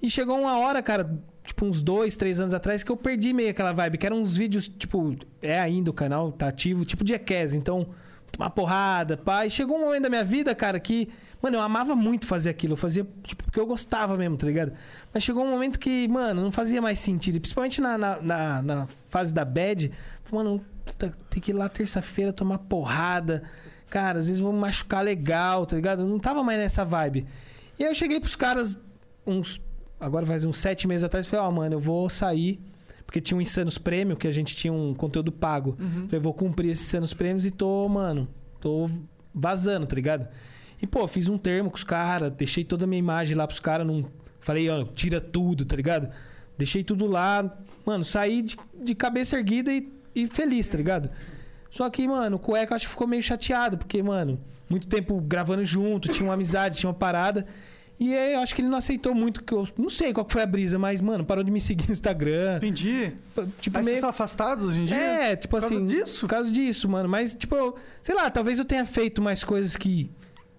[0.03, 1.19] E chegou uma hora, cara,
[1.51, 4.37] tipo uns dois, três anos atrás, que eu perdi meio aquela vibe, que eram uns
[4.37, 7.89] vídeos, tipo, é ainda o canal, tá ativo, tipo Jackass, então,
[8.31, 9.21] tomar porrada.
[9.45, 11.09] E chegou um momento da minha vida, cara, que,
[11.43, 14.73] mano, eu amava muito fazer aquilo, eu fazia, tipo, porque eu gostava mesmo, tá ligado?
[15.13, 18.89] Mas chegou um momento que, mano, não fazia mais sentido, principalmente na, na, na, na
[19.09, 19.91] fase da bad,
[20.31, 20.65] mano,
[21.29, 23.43] tem que ir lá terça-feira tomar porrada.
[23.89, 26.03] Cara, às vezes vou me machucar legal, tá ligado?
[26.03, 27.27] Eu não tava mais nessa vibe.
[27.77, 28.81] E aí eu cheguei pros caras
[29.27, 29.61] uns.
[30.01, 32.59] Agora faz uns sete meses atrás, falei, ó, mano, eu vou sair.
[33.05, 35.77] Porque tinha um Insanos Prêmio, que a gente tinha um conteúdo pago.
[35.79, 38.29] Falei, eu vou cumprir esses Insanos Prêmios e tô, mano,
[38.61, 38.89] tô
[39.35, 40.29] vazando, tá ligado?
[40.81, 43.61] E, pô, fiz um termo com os caras, deixei toda a minha imagem lá pros
[43.61, 44.05] caras, não.
[44.41, 46.09] Falei, ó, tira tudo, tá ligado?
[46.57, 47.59] Deixei tudo lá.
[47.85, 51.11] Mano, saí de, de cabeça erguida e, e feliz, tá ligado?
[51.69, 55.65] Só que, mano, o cueca acho que ficou meio chateado, porque, mano, muito tempo gravando
[55.65, 57.47] junto, tinha uma amizade, tinha uma parada.
[58.01, 60.41] E aí, eu acho que ele não aceitou muito, que eu não sei qual foi
[60.43, 62.57] a brisa, mas, mano, parou de me seguir no Instagram.
[62.57, 63.13] Entendi.
[63.61, 63.95] Tipo, Aí vocês meio...
[63.97, 64.97] estão afastados hoje em dia?
[64.97, 65.85] É, tipo Por causa assim.
[65.87, 66.21] disso?
[66.21, 67.09] Por causa disso, mano.
[67.11, 70.11] Mas, tipo, eu- sei lá, talvez eu tenha feito mais coisas que.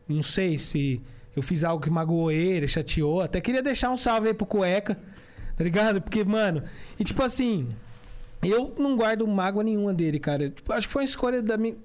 [0.08, 1.02] Não sei se
[1.36, 3.22] eu fiz algo que magoou ele, chateou.
[3.22, 5.02] Até queria deixar um salve aí pro cueca,
[5.58, 6.00] tá ligado?
[6.00, 6.62] Porque, mano.
[7.00, 7.70] E tipo assim.
[8.44, 10.50] Eu não guardo mágoa nenhuma dele, cara.
[10.50, 11.76] Tipo, acho que foi uma escolha da minha,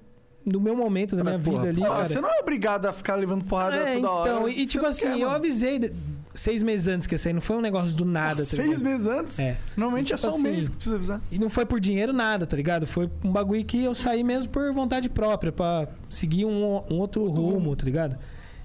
[0.47, 2.07] do meu momento, da Pra minha porra, vida ali, cara.
[2.07, 4.29] você não é obrigado a ficar levando porrada É, toda hora.
[4.31, 5.91] então, e tipo assim, quer, eu avisei
[6.33, 9.07] seis meses antes que ia sair, não foi um negócio do nada, tá Seis meses
[9.07, 9.39] antes?
[9.39, 9.57] É.
[9.75, 11.21] Normalmente é Tipo só um assim, mês que precisa avisar.
[11.31, 12.87] E não foi por dinheiro nada, tá ligado?
[12.87, 17.25] Foi um bagulho que eu saí mesmo por vontade própria, pra seguir um, um outro
[17.27, 18.17] rumo, tá ligado?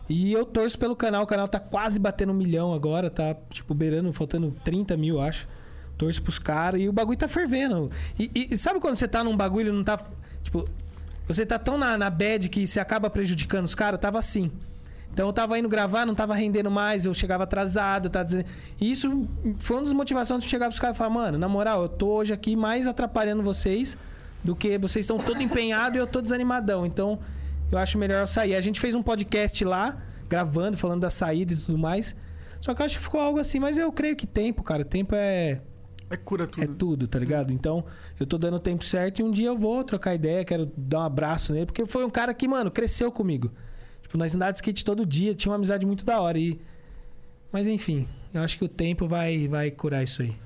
[0.09, 3.73] E eu torço pelo canal, o canal tá quase batendo um milhão agora, tá tipo
[3.75, 5.49] beirando, faltando 30 mil, acho.
[5.97, 7.91] Torço pros caras e o bagulho tá fervendo.
[8.19, 9.99] E, e- e sabe quando você tá num bagulho e não tá.
[10.43, 10.69] Tipo,
[11.27, 14.01] você tá tão na, na bad que você acaba prejudicando os caras?
[14.01, 14.51] Tava assim.
[15.13, 18.47] Então eu tava indo gravar, não tava rendendo mais, eu chegava atrasado, tá dizendo.
[18.81, 19.29] E isso
[19.59, 22.09] foi uma das motivações de chegar pros caras e falar, mano, na moral, eu tô
[22.09, 23.97] hoje aqui mais atrapalhando vocês
[24.43, 26.87] do que vocês estão todo empenhado e eu tô desanimadão.
[26.87, 27.19] Então,
[27.71, 28.55] eu acho melhor eu sair.
[28.55, 32.17] A gente fez um podcast lá, gravando, falando da saída e tudo mais.
[32.61, 35.15] Só que eu acho que ficou algo assim, mas eu creio que tempo, cara, tempo
[35.15, 35.61] é
[36.13, 36.63] É cura tudo.
[36.63, 37.55] é tudo, tá ligado?
[37.55, 37.87] Então,
[38.21, 40.99] eu tô dando o tempo certo e um dia eu vou trocar ideia, quero dar
[40.99, 43.51] um abraço nele, porque foi um cara que, mano, cresceu comigo.
[44.03, 46.39] Tipo, nós andávamos de skate todo dia, tinha uma amizade muito da hora.
[46.39, 46.61] E...
[47.51, 50.37] Mas enfim, eu acho que o tempo vai, vai curar isso aí.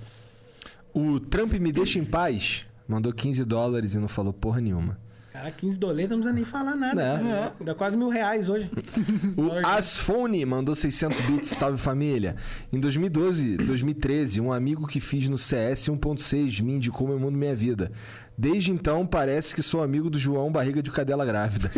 [0.94, 2.64] O Trump me deixa em paz.
[2.86, 4.96] Mandou 15 dólares e não falou porra nenhuma.
[5.36, 7.02] Cara, 15 doletas não precisa nem falar nada.
[7.02, 7.18] É.
[7.18, 7.52] cara.
[7.60, 8.70] Dá quase mil reais hoje.
[9.36, 12.36] O Asfone mandou 600 bits, salve família.
[12.72, 17.54] Em 2012, 2013, um amigo que fiz no CS 1.6 me indicou meu mundo minha
[17.54, 17.92] vida.
[18.36, 21.70] Desde então, parece que sou amigo do João Barriga de Cadela Grávida.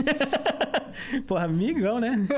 [1.27, 2.29] Porra, amigão, né?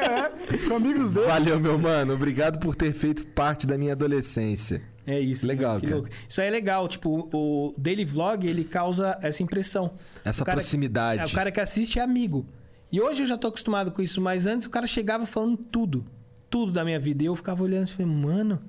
[0.68, 1.26] Com amigos dele.
[1.26, 2.14] Valeu, meu mano.
[2.14, 4.82] Obrigado por ter feito parte da minha adolescência.
[5.06, 5.46] É isso.
[5.46, 6.00] Legal, mano, que cara.
[6.00, 6.14] louco.
[6.28, 6.86] Isso aí é legal.
[6.88, 9.92] Tipo, o daily vlog, ele causa essa impressão.
[10.24, 11.22] Essa O cara- proximidade.
[11.22, 12.46] É, o cara que assiste é amigo.
[12.90, 16.04] E hoje eu já tô acostumado com isso, mas antes o cara chegava falando tudo.
[16.50, 17.22] Tudo da minha vida.
[17.22, 18.60] E eu ficava olhando e falei, mano,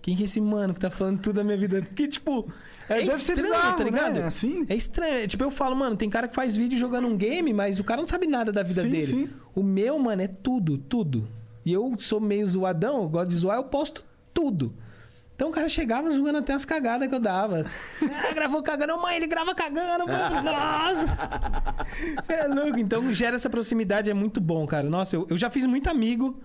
[0.00, 1.82] quem que é esse mano que tá falando tudo da minha vida?
[1.82, 2.48] Porque, tipo,
[2.88, 4.14] é, deve ser estranho, bizarro, tá ligado?
[4.14, 4.22] né?
[4.22, 4.64] Assim.
[4.68, 5.26] É estranho.
[5.26, 8.00] Tipo, eu falo, mano, tem cara que faz vídeo jogando um game, mas o cara
[8.00, 9.06] não sabe nada da vida Sim, dele.
[9.06, 9.28] sim.
[9.54, 11.28] O meu, mano, é tudo, tudo.
[11.64, 14.72] E eu sou meio zoadão, eu gosto de zoar, eu posto tudo.
[15.36, 17.66] Então o cara chegava zoando até as cagadas que eu dava.
[18.28, 20.40] Ah, gravou cagando, mãe, ele grava cagando, mano.
[20.42, 21.18] Nossa!
[22.22, 22.78] Você é louco.
[22.78, 24.88] Então gera essa proximidade, é muito bom, cara.
[24.88, 26.40] Nossa, eu, eu já fiz muito amigo,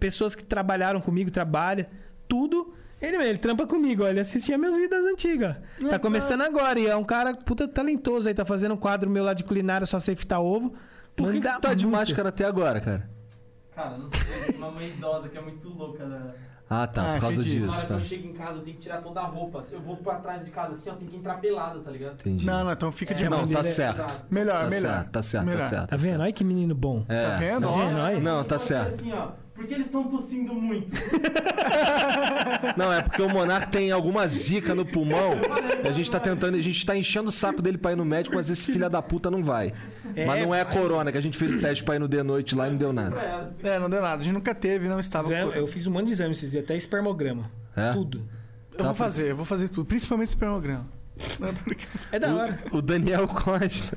[0.00, 1.88] pessoas que trabalharam comigo, trabalha,
[2.26, 2.74] tudo.
[3.00, 5.56] Ele, ele trampa comigo, ó, ele assistia minhas vidas antigas.
[5.88, 9.24] Tá começando agora e é um cara puta talentoso aí, tá fazendo um quadro meu
[9.24, 10.74] lá de culinária, só sei fritar ovo.
[11.14, 11.98] Por que, que tá de muito.
[11.98, 13.10] máscara até agora, cara?
[13.74, 16.04] Cara, não sei, uma mãe idosa que é muito louca.
[16.06, 16.32] Né?
[16.74, 17.02] Ah, tá.
[17.02, 17.60] Ah, por causa entendi.
[17.60, 17.94] Na disso, hora que tá.
[17.94, 19.62] eu chego em casa, eu tenho que tirar toda a roupa.
[19.62, 22.14] Se eu vou pra trás de casa assim, ó, tem que entrar pelado, tá ligado?
[22.14, 22.46] Entendi.
[22.46, 23.52] Não, não, então fica de É, Não, boa.
[23.52, 24.24] tá é- certo.
[24.30, 24.80] Melhor, Tá melhor.
[24.94, 25.60] certo, tá certo, Melhor.
[25.60, 25.88] tá certo.
[25.90, 26.20] Tá vendo?
[26.22, 27.04] Olha que menino bom.
[27.08, 27.26] É.
[27.28, 27.60] Tá vendo?
[27.62, 27.98] Tá Ó, vendo?
[27.98, 28.20] Olha.
[28.20, 28.94] Não, tá Eu falo certo.
[28.94, 30.90] assim, ó, porque eles estão tossindo muito.
[32.76, 35.32] Não, é porque o Monark tem alguma zica no pulmão.
[35.84, 38.04] E a gente tá tentando, a gente tá enchendo o saco dele pra ir no
[38.04, 39.72] médico, mas esse filho da puta não vai.
[40.14, 42.08] É, mas não é a corona, que a gente fez o teste pra ir no
[42.08, 43.16] de noite lá e não deu nada.
[43.18, 43.52] Elas.
[43.62, 44.20] É, não deu nada.
[44.20, 45.26] A gente nunca teve, não estava.
[45.32, 47.50] Exame- eu fiz um monte de exame esses dias, até espermograma.
[47.76, 47.92] É?
[47.92, 48.22] Tudo.
[48.76, 50.86] Eu vou fazer, eu vou fazer tudo, principalmente espermograma.
[51.38, 51.88] Não, tô brincando.
[52.10, 52.58] É da hora.
[52.72, 53.96] O, o Daniel Costa.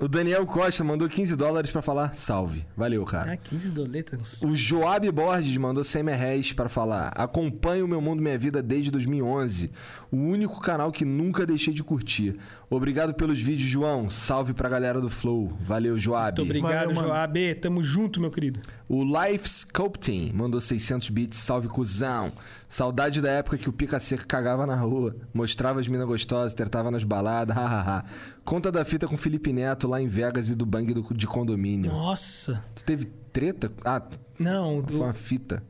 [0.00, 2.64] O Daniel Costa mandou 15 dólares pra falar salve.
[2.76, 3.32] Valeu, cara.
[3.32, 4.40] Ah, 15 doletas.
[4.44, 7.08] O Joab Borges mandou 100 reais para falar.
[7.16, 9.72] Acompanho o Meu Mundo Minha Vida desde 2011.
[10.10, 12.36] O único canal que nunca deixei de curtir.
[12.70, 14.08] Obrigado pelos vídeos, João.
[14.08, 15.52] Salve pra galera do Flow.
[15.60, 16.38] Valeu, Joab.
[16.40, 17.08] Muito obrigado, Valeu, mano.
[17.08, 17.54] Joab.
[17.56, 18.60] Tamo junto, meu querido.
[18.88, 21.38] O Life Sculpting mandou 600 bits.
[21.38, 22.32] Salve, cuzão.
[22.68, 25.14] Saudade da época que o Pica Seca cagava na rua.
[25.34, 27.54] Mostrava as minas gostosas, tretava nas baladas.
[27.56, 28.04] hahaha.
[28.44, 31.26] Conta da fita com o Felipe Neto lá em Vegas e do bang do- de
[31.26, 31.90] condomínio.
[31.92, 32.64] Nossa.
[32.74, 33.70] Tu teve treta?
[33.84, 34.02] Ah,
[34.38, 35.62] Não, foi do, uma fita.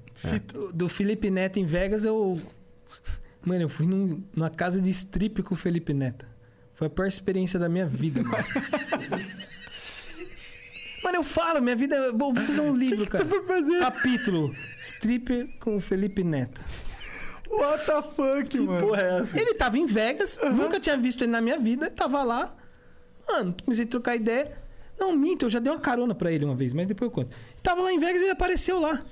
[0.52, 2.40] do- do Felipe Neto em Vegas, eu.
[3.48, 6.26] Mano, eu fui num- numa casa de strip com o Felipe Neto.
[6.74, 8.44] Foi a pior experiência da minha vida, mano.
[11.02, 11.96] Mano, eu falo, minha vida.
[11.96, 13.24] eu Vou fazer um livro, cara.
[13.80, 16.62] Capítulo: Stripper com o Felipe Neto.
[17.50, 18.94] What the fuck, mano?
[18.94, 19.40] é essa?
[19.40, 22.54] Ele tava em Vegas, nunca tinha visto ele na minha vida, tava lá.
[23.26, 24.52] Mano, comecei a trocar ideia.
[24.98, 27.34] Não, minto, eu já dei uma carona pra ele uma vez, mas depois eu conto.
[27.62, 29.02] Tava lá em Vegas e ele apareceu lá.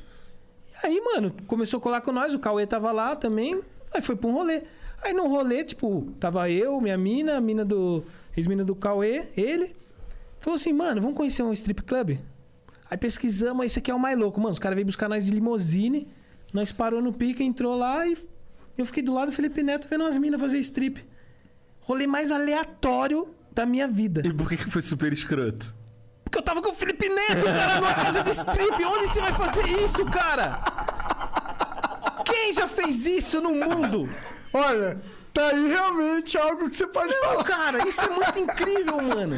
[0.82, 3.62] E aí, mano, começou a colar com nós, o Cauê tava lá também,
[3.96, 4.62] aí foi pra um rolê.
[5.02, 8.02] Aí no rolê, tipo, tava eu, minha mina, a mina do.
[8.36, 9.74] Ex-mina do Cauê, ele.
[10.38, 12.18] Falou assim, mano, vamos conhecer um strip club?
[12.88, 14.40] Aí pesquisamos, aí esse aqui é o mais louco.
[14.40, 16.06] Mano, os caras veio buscar nós de limousine,
[16.52, 18.16] nós parou no pica, entrou lá e
[18.76, 21.04] eu fiquei do lado do Felipe Neto vendo as minas fazer strip.
[21.80, 24.22] Rolê mais aleatório da minha vida.
[24.24, 25.74] E por que que foi super escroto?
[26.22, 28.84] Porque eu tava com o Felipe Neto, cara, numa casa de strip.
[28.84, 30.52] Onde você vai fazer isso, cara?
[32.36, 34.08] Quem já fez isso no mundo?
[34.52, 35.00] Olha,
[35.32, 37.44] tá aí realmente algo que você pode Não, falar.
[37.44, 39.36] cara, isso é muito incrível, mano.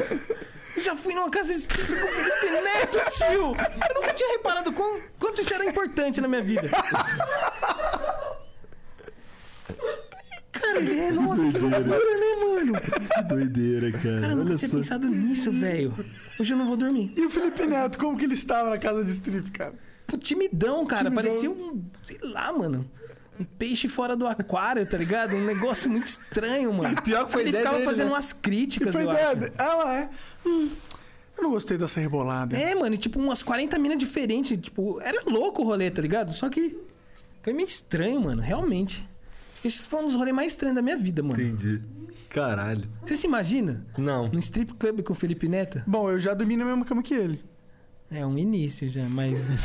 [0.77, 3.55] Eu já fui numa casa de strip com o Felipe Neto, tio.
[3.89, 6.69] Eu nunca tinha reparado quão- quanto isso era importante na minha vida.
[10.53, 12.73] Cara, ele é, nossa, que loucura, né, mano?
[13.15, 14.21] Que doideira, cara.
[14.21, 14.77] Cara, eu nunca Olha tinha só.
[14.77, 15.95] pensado nisso, velho.
[16.39, 17.13] Hoje eu não vou dormir.
[17.17, 19.75] E o Felipe Neto, como que ele estava na casa de strip, cara?
[20.09, 21.05] Pô, timidão, cara.
[21.05, 21.23] Timidão.
[21.23, 22.91] Parecia um, sei lá, mano.
[23.39, 25.37] Um peixe fora do aquário, tá ligado?
[25.37, 27.01] Um negócio muito estranho, mano.
[27.03, 28.15] Pior que foi Ele ideia ficava dele, fazendo né?
[28.15, 29.53] umas críticas, Foi eu ideia acho.
[29.57, 30.11] Ela é.
[30.45, 30.71] Hum,
[31.37, 32.57] eu não gostei dessa rebolada.
[32.57, 34.59] É, mano, e tipo, umas 40 minas diferentes.
[34.61, 36.33] Tipo, era louco o rolê, tá ligado?
[36.33, 36.77] Só que
[37.43, 39.07] foi meio estranho, mano, realmente.
[39.65, 41.41] Esse foi um dos rolês mais estranhos da minha vida, mano.
[41.41, 41.81] Entendi.
[42.29, 42.89] Caralho.
[43.05, 43.87] Você se imagina?
[43.97, 44.29] Não.
[44.29, 45.81] Num strip club com o Felipe Neto?
[45.87, 47.41] Bom, eu já dormi na mesma cama que ele.
[48.11, 49.47] É um início já, mas.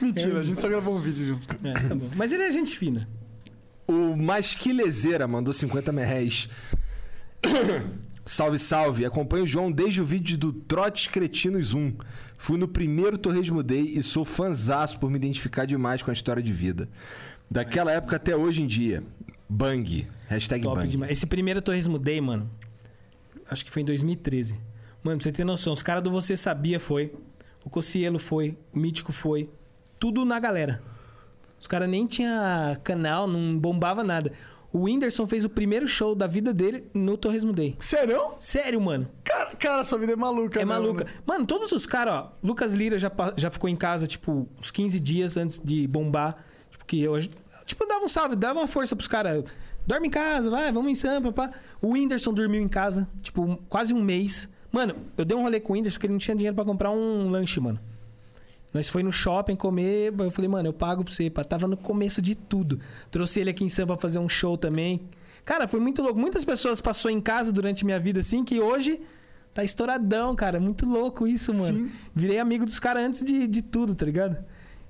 [0.00, 1.66] Mentira, a gente só gravou um vídeo junto.
[1.66, 2.08] É, tá bom.
[2.16, 3.06] Mas ele é gente fina.
[3.86, 6.48] O Masquilezeira mandou 50 reais.
[8.24, 9.04] salve, salve.
[9.04, 11.94] Acompanho o João desde o vídeo do Trotes Cretinos 1.
[12.38, 16.42] Fui no primeiro Torresmo Day e sou fanzaço por me identificar demais com a história
[16.42, 16.88] de vida.
[17.50, 19.02] Daquela época até hoje em dia.
[19.48, 20.06] Bang.
[20.28, 20.88] Hashtag Top bang.
[20.88, 21.12] demais.
[21.12, 22.50] Esse primeiro Torresmo Day, mano,
[23.48, 24.56] acho que foi em 2013.
[25.06, 27.14] Mano, pra você ter noção, os caras do Você Sabia foi,
[27.64, 29.48] o Cocielo foi, o Mítico foi,
[30.00, 30.82] tudo na galera.
[31.60, 34.32] Os caras nem tinha canal, não bombava nada.
[34.72, 37.76] O Whindersson fez o primeiro show da vida dele no Torresmo Day.
[37.78, 38.32] Sério?
[38.40, 39.08] Sério, mano.
[39.22, 41.04] Cara, cara, sua vida é maluca, É mesmo, maluca.
[41.04, 41.10] né?
[41.24, 42.32] Mano, todos os caras, ó.
[42.42, 46.36] Lucas Lira já, já ficou em casa, tipo, uns 15 dias antes de bombar.
[46.68, 47.14] Tipo, que eu.
[47.64, 49.44] Tipo, dava um salve, dava uma força pros caras.
[49.86, 51.52] Dorme em casa, vai, vamos em Sampa, pá.
[51.80, 54.48] O Whindersson dormiu em casa, tipo, quase um mês.
[54.70, 56.90] Mano, eu dei um rolê com o Whindersson porque ele não tinha dinheiro pra comprar
[56.90, 57.78] um lanche, mano.
[58.74, 61.30] Nós foi no shopping comer, eu falei, mano, eu pago pra você.
[61.30, 61.42] pá.
[61.44, 62.78] Tava no começo de tudo.
[63.10, 65.00] Trouxe ele aqui em Sampa pra fazer um show também.
[65.44, 66.18] Cara, foi muito louco.
[66.18, 69.00] Muitas pessoas passou em casa durante minha vida assim, que hoje
[69.54, 70.60] tá estouradão, cara.
[70.60, 71.86] Muito louco isso, mano.
[71.86, 71.90] Sim.
[72.14, 74.36] Virei amigo dos caras antes de, de tudo, tá ligado?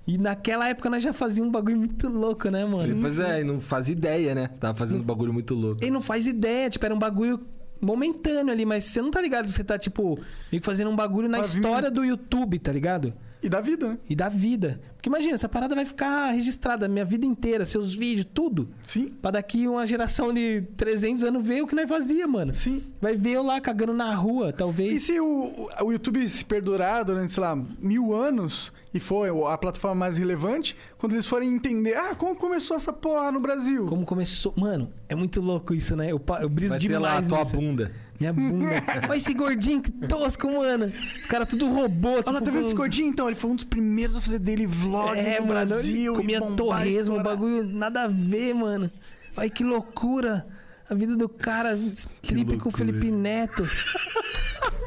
[0.06, 2.94] E naquela época nós já fazíamos um bagulho muito louco, né, mano?
[2.94, 4.48] Sim, pois é, e não faz ideia, né?
[4.58, 5.82] Tava fazendo um bagulho muito louco.
[5.82, 7.40] Ele não faz ideia, tipo, era um bagulho
[7.80, 10.16] momentâneo ali, mas você não tá ligado que você tá, tipo,
[10.50, 13.14] meio que fazendo um bagulho na história do YouTube, tá ligado?
[13.42, 13.98] E da vida, né?
[14.08, 14.80] E da vida.
[14.96, 18.68] Porque imagina, essa parada vai ficar registrada a minha vida inteira, seus vídeos, tudo.
[18.82, 19.12] Sim.
[19.22, 22.54] Pra daqui uma geração de 300 anos ver o que nós fazia, mano.
[22.54, 22.82] Sim.
[23.00, 25.02] Vai ver eu lá cagando na rua, E talvez.
[25.02, 29.94] se o, o YouTube se perdurar durante, sei lá, mil anos e for a plataforma
[29.94, 33.84] mais relevante, quando eles forem entender, ah, como começou essa porra no Brasil?
[33.86, 34.54] Como começou.
[34.56, 36.10] Mano, é muito louco isso, né?
[36.10, 37.56] Eu, eu briso Vai ter lá a demais tua nisso.
[37.56, 37.92] bunda.
[38.18, 38.66] Minha bunda.
[39.10, 40.90] Olha esse gordinho, que tosco, mano.
[41.20, 42.30] Os caras tudo robô, tipo.
[42.30, 43.08] Olha, tá vendo esse gordinho?
[43.08, 46.12] Então, ele foi um dos primeiros a fazer dele vlog É, no mano, Brasil.
[46.14, 48.90] e comia torresmo, um bagulho nada a ver, mano.
[49.36, 50.46] Olha que loucura.
[50.88, 51.76] A vida do cara,
[52.22, 52.72] tripe com o.
[52.72, 53.66] Felipe Neto.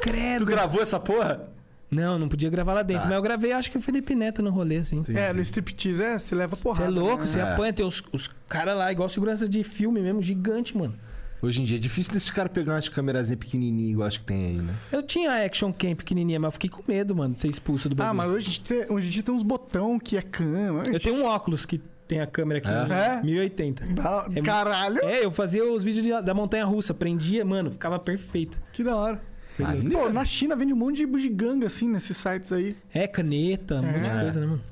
[0.00, 0.46] Credo.
[0.46, 1.46] gravou essa porra?
[1.90, 3.04] Não, não podia gravar lá dentro.
[3.04, 3.08] Ah.
[3.08, 5.02] Mas eu gravei, acho que o Felipe Neto no rolê, assim.
[5.08, 6.84] É, no striptease, é, você leva Você porrada.
[6.86, 7.26] é louco, né?
[7.26, 7.42] você É.
[7.42, 7.72] apanha.
[7.72, 10.94] Tem os, os caras lá, igual segurança de filme mesmo, gigante, mano.
[11.42, 14.44] Hoje em dia é difícil desses caras pegar umas câmerazinhas pequenininhas igual acho que tem
[14.46, 14.74] aí, né?
[14.92, 17.88] Eu tinha a Action Cam pequenininha, mas eu fiquei com medo, mano, de ser expulso
[17.88, 18.16] do Ah, bagulho.
[18.16, 20.82] mas hoje, tem- hoje em dia tem uns botão que é cama.
[20.86, 22.86] Eu tenho um óculos que tem a câmera aqui, É?
[22.88, 23.18] né?
[23.20, 23.22] É?
[23.24, 23.84] 1080.
[23.92, 27.98] Da- É- Caralho, É, eu fazia os vídeos de- da montanha russa, prendia, mano, ficava
[27.98, 28.58] perfeito.
[28.72, 29.22] que da hora.
[29.62, 32.74] Ah, Pô, na China vende um monte de bugiganga, assim, nesses sites aí.
[32.94, 34.20] É, caneta, um monte de É.
[34.22, 34.62] coisa, né, mano?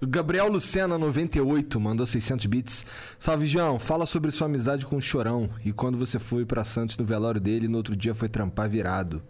[0.00, 2.86] Gabriel Lucena, 98, mandou 600 bits.
[3.18, 3.78] Salve, João.
[3.78, 7.40] Fala sobre sua amizade com o Chorão e quando você foi pra Santos no velório
[7.40, 9.22] dele e no outro dia foi trampar virado.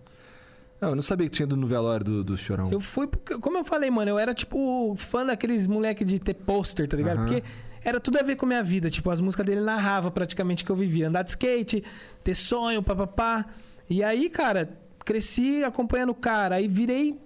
[0.80, 2.70] Não, eu não sabia que tinha ido no velório do, do Chorão.
[2.70, 6.34] Eu fui porque, como eu falei, mano, eu era tipo fã daqueles moleque de ter
[6.34, 7.18] pôster, tá ligado?
[7.18, 7.26] Aham.
[7.26, 7.42] Porque
[7.82, 8.90] era tudo a ver com a minha vida.
[8.90, 11.08] Tipo, as músicas dele narrava praticamente que eu vivia.
[11.08, 11.82] Andar de skate,
[12.22, 13.46] ter sonho, papapá.
[13.90, 16.56] E aí, cara, cresci acompanhando o cara.
[16.56, 17.18] Aí virei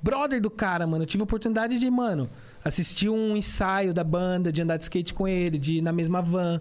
[0.00, 1.02] brother do cara, mano.
[1.02, 2.28] Eu tive a oportunidade de, mano,
[2.68, 6.20] assistir um ensaio da banda, de andar de skate com ele, de ir na mesma
[6.22, 6.60] van,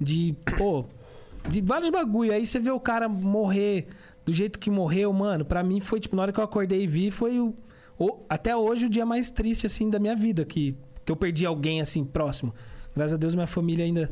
[0.00, 0.84] de, pô,
[1.48, 2.32] de vários bagulho.
[2.32, 3.86] Aí você vê o cara morrer
[4.24, 5.44] do jeito que morreu, mano.
[5.44, 7.54] Pra mim foi, tipo, na hora que eu acordei e vi, foi o,
[7.98, 11.46] o- até hoje o dia mais triste, assim, da minha vida, que, que eu perdi
[11.46, 12.54] alguém, assim, próximo.
[12.94, 14.10] Graças a Deus minha família ainda,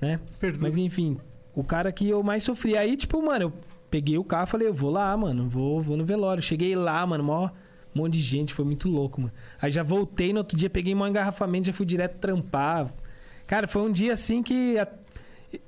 [0.00, 0.20] né?
[0.62, 1.16] Mas enfim,
[1.54, 2.76] o cara que eu mais sofri.
[2.76, 3.52] Aí, tipo, mano, eu
[3.90, 6.42] peguei o carro e falei, eu vou lá, mano, vou, vou no velório.
[6.42, 7.48] Cheguei lá, mano, mó
[7.98, 9.32] um monte de gente, foi muito louco, mano.
[9.60, 12.92] Aí já voltei no outro dia, peguei um engarrafamento, já fui direto trampar.
[13.46, 14.78] Cara, foi um dia assim que.
[14.78, 14.88] a-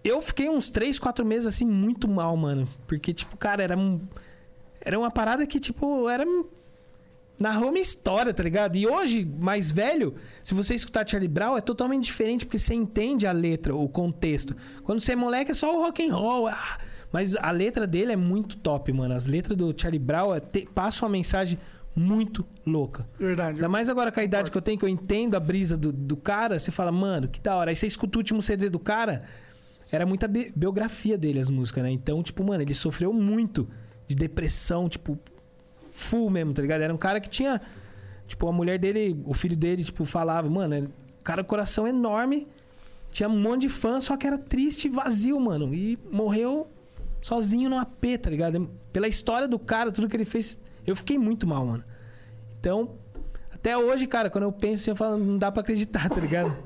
[0.04, 2.68] Eu fiquei uns 3, 4 meses assim, muito mal, mano.
[2.86, 4.00] Porque, tipo, cara, era um.
[4.82, 6.24] Era uma parada que, tipo, era.
[7.38, 8.76] Narrou minha história, tá ligado?
[8.76, 13.26] E hoje, mais velho, se você escutar Charlie Brown, é totalmente diferente, porque você entende
[13.26, 14.54] a letra, o contexto.
[14.84, 16.48] Quando você é moleque, é só o rock and roll.
[16.48, 16.78] ah,
[17.10, 19.14] mas a letra dele é muito top, mano.
[19.14, 21.58] As letras do Charlie Brown é, te- passam uma mensagem
[21.94, 23.06] muito louca.
[23.18, 23.56] Verdade.
[23.56, 25.92] Ainda mais agora com a idade que eu tenho, que eu entendo a brisa do,
[25.92, 27.70] do cara, você fala, mano, que da hora.
[27.70, 29.24] Aí você escuta o último CD do cara,
[29.90, 31.90] era muita bi- biografia dele, as músicas, né?
[31.90, 33.68] Então, tipo, mano, ele sofreu muito
[34.06, 35.18] de depressão, tipo,
[35.90, 36.80] full mesmo, tá ligado?
[36.82, 37.60] Era um cara que tinha.
[38.26, 40.86] Tipo, a mulher dele, o filho dele, tipo, falava, mano,
[41.20, 42.46] o cara, coração enorme,
[43.10, 45.74] tinha um monte de fã, só que era triste e vazio, mano.
[45.74, 46.68] E morreu
[47.20, 48.70] sozinho no AP, tá ligado?
[48.92, 50.60] Pela história do cara, tudo que ele fez,
[50.90, 51.84] eu fiquei muito mal, mano.
[52.58, 52.90] Então,
[53.52, 56.56] até hoje, cara, quando eu penso assim, eu falo, não dá pra acreditar, tá ligado?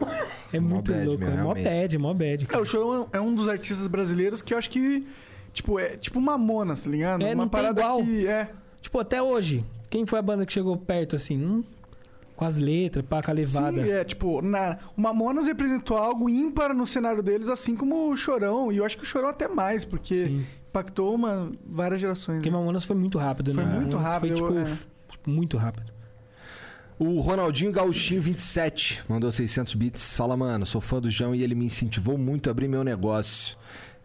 [0.53, 2.45] É Mó muito bad louco, mesmo, é mó bad, é mó bad.
[2.45, 2.63] É, cara.
[2.63, 5.07] o Chorão é um dos artistas brasileiros que eu acho que.
[5.53, 7.23] Tipo, é tipo Mamonas, tá ligado?
[7.23, 8.03] É, Uma não tem parada igual.
[8.03, 8.27] que.
[8.27, 8.51] É.
[8.81, 11.65] Tipo, até hoje, quem foi a banda que chegou perto, assim, hum,
[12.37, 13.83] com as letras, pá, com a levada?
[13.83, 18.17] Sim, é, tipo, na, o Mamonas representou algo ímpar no cenário deles, assim como o
[18.17, 18.71] Chorão.
[18.71, 20.45] E eu acho que o Chorão até mais, porque Sim.
[20.75, 22.39] Impactou uma, várias gerações.
[22.39, 22.57] Porque né?
[22.57, 23.75] Mamonas foi muito rápido, Foi né?
[23.79, 24.77] muito Mamonas rápido, Foi, tipo, é.
[25.09, 25.95] tipo, muito rápido.
[26.99, 30.15] O Ronaldinho Gauchinho 27 mandou 600 bits.
[30.15, 33.57] Fala, mano, sou fã do João e ele me incentivou muito a abrir meu negócio.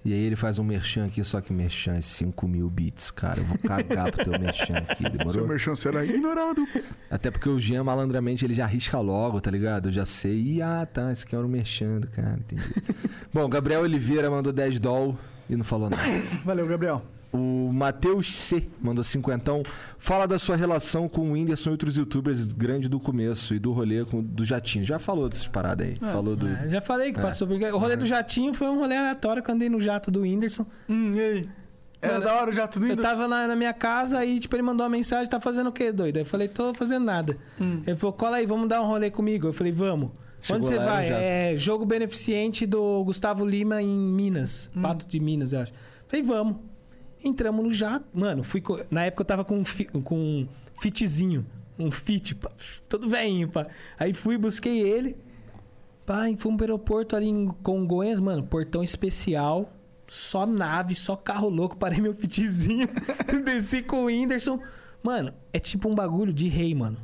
[0.03, 3.41] E aí ele faz um merchan aqui, só que merchan é 5 mil bits, cara.
[3.41, 5.48] Eu vou cagar pro teu merchan aqui, Seu demorou?
[5.48, 6.65] merchan será ignorado.
[7.11, 9.89] Até porque o Jean, malandramente, ele já arrisca logo, tá ligado?
[9.89, 10.39] Eu já sei.
[10.39, 12.64] Ih, ah, tá, esse aqui era o merchan do cara, entendi.
[13.33, 15.17] Bom, Gabriel Oliveira mandou 10 doll
[15.49, 16.03] e não falou nada.
[16.45, 17.01] Valeu, Gabriel.
[17.31, 19.61] O Matheus C mandou cinquentão.
[19.99, 23.71] Fala da sua relação com o Whindersson e outros youtubers grande do começo e do
[23.71, 24.83] rolê com, do Jatinho.
[24.83, 25.95] Já falou dessas paradas aí.
[26.11, 26.47] Falou do.
[26.47, 27.21] É, já falei que É.
[27.21, 27.47] passou.
[27.47, 30.21] Porque o rolê do jatinho foi um rolê aleatório que eu andei no jato do
[30.21, 30.65] Whindersson.
[30.89, 31.49] Hum, e aí?
[32.01, 33.01] Era Mano, da hora já tudo Eu indo?
[33.01, 35.91] tava na, na minha casa aí, tipo, ele mandou uma mensagem, tá fazendo o quê,
[35.91, 36.17] doido?
[36.17, 37.37] Eu falei, tô fazendo nada.
[37.61, 37.81] Hum.
[37.85, 39.47] Ele falou, cola aí, vamos dar um rolê comigo.
[39.49, 40.09] Eu falei, vamos.
[40.41, 41.07] Chegou Onde você vai?
[41.09, 41.21] jato.
[41.21, 44.69] É jogo beneficente do Gustavo Lima em Minas.
[44.75, 44.81] Hum.
[44.81, 45.73] Pato de Minas, eu acho.
[46.07, 46.57] Falei, vamos.
[47.23, 48.05] Entramos no jato.
[48.13, 50.47] Mano, fui co- na época eu tava com, um fi- com um
[50.79, 51.45] fitzinho.
[51.77, 52.51] Um fit, pá,
[52.89, 53.67] todo velhinho, pá.
[53.97, 55.15] Aí fui, busquei ele.
[56.05, 58.43] Pá, fomos pro aeroporto ali em Congonhas, mano.
[58.43, 59.71] Portão especial.
[60.07, 61.77] Só nave, só carro louco.
[61.77, 62.87] Parei meu fitzinho.
[63.45, 64.59] desci com o Whindersson.
[65.03, 66.97] Mano, é tipo um bagulho de rei, mano.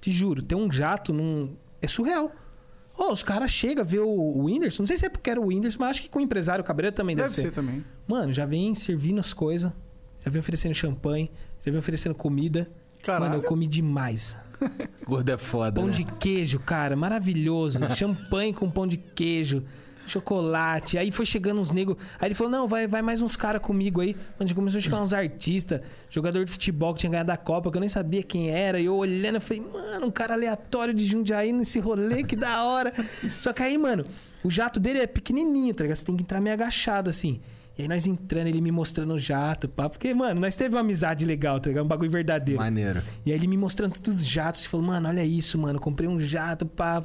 [0.00, 1.54] Te juro, tem um jato num.
[1.80, 2.30] É surreal.
[3.02, 4.82] Ô, os caras chegam, vê o, o Whindersson.
[4.82, 6.94] Não sei se é porque era o Whindersson, mas acho que com o empresário Cabreiro
[6.94, 7.84] também deve, Deve ser também.
[8.06, 9.72] Mano, já vem servindo as coisas.
[10.24, 11.28] Já vem oferecendo champanhe.
[11.64, 12.70] Já vem oferecendo comida.
[13.02, 13.24] Caralho.
[13.24, 14.36] Mano, eu comi demais.
[15.04, 15.72] Gordo é foda.
[15.80, 15.92] Pão né?
[15.92, 17.80] de queijo, cara, maravilhoso.
[17.96, 19.64] Champanhe com pão de queijo,
[20.06, 20.98] chocolate.
[20.98, 21.96] Aí foi chegando uns negros.
[22.20, 24.16] Aí ele falou: não, vai, vai mais uns caras comigo aí.
[24.38, 27.76] Mano, começou a chegar uns artistas, jogador de futebol que tinha ganhado a Copa, que
[27.76, 28.80] eu nem sabia quem era.
[28.80, 32.64] E eu olhando, eu falei, mano, um cara aleatório de Jundiaí nesse rolê, que da
[32.64, 32.92] hora.
[33.38, 34.04] Só que aí, mano,
[34.42, 35.98] o jato dele é pequenininho, tá ligado?
[35.98, 37.40] Você tem que entrar meio agachado assim.
[37.78, 39.88] E aí nós entrando, ele me mostrando o jato, pá.
[39.88, 41.84] Porque, mano, nós teve uma amizade legal, tá ligado?
[41.84, 42.60] Um bagulho verdadeiro.
[42.60, 43.02] Maneiro.
[43.24, 44.66] E aí ele me mostrando todos os jatos.
[44.66, 45.80] Falou, mano, olha isso, mano.
[45.80, 47.02] Comprei um jato, pá.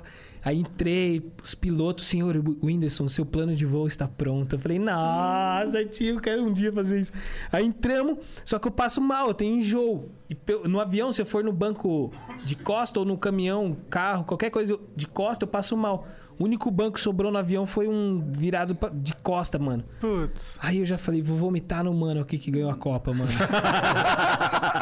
[0.48, 4.56] Aí entrei, os pilotos, senhor Whindersson, seu plano de voo está pronto.
[4.56, 7.12] Eu falei, nossa, tio, eu quero um dia fazer isso.
[7.52, 10.10] Aí entramos, só que eu passo mal, eu tenho enjoo.
[10.30, 12.14] E no avião, se eu for no banco
[12.46, 16.08] de costa ou no caminhão, carro, qualquer coisa de costa, eu passo mal.
[16.40, 19.84] O único banco que sobrou no avião foi um virado pra- de costa, mano.
[20.00, 20.56] Putz.
[20.60, 23.30] Aí eu já falei, vou vomitar no mano aqui que ganhou a Copa, mano.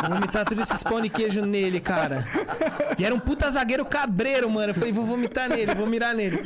[0.02, 2.26] vou vomitar todos esses pão de queijo nele, cara.
[2.98, 4.72] E era um puta zagueiro cabreiro, mano.
[4.72, 6.42] Eu falei, vou vomitar nele, vou mirar nele.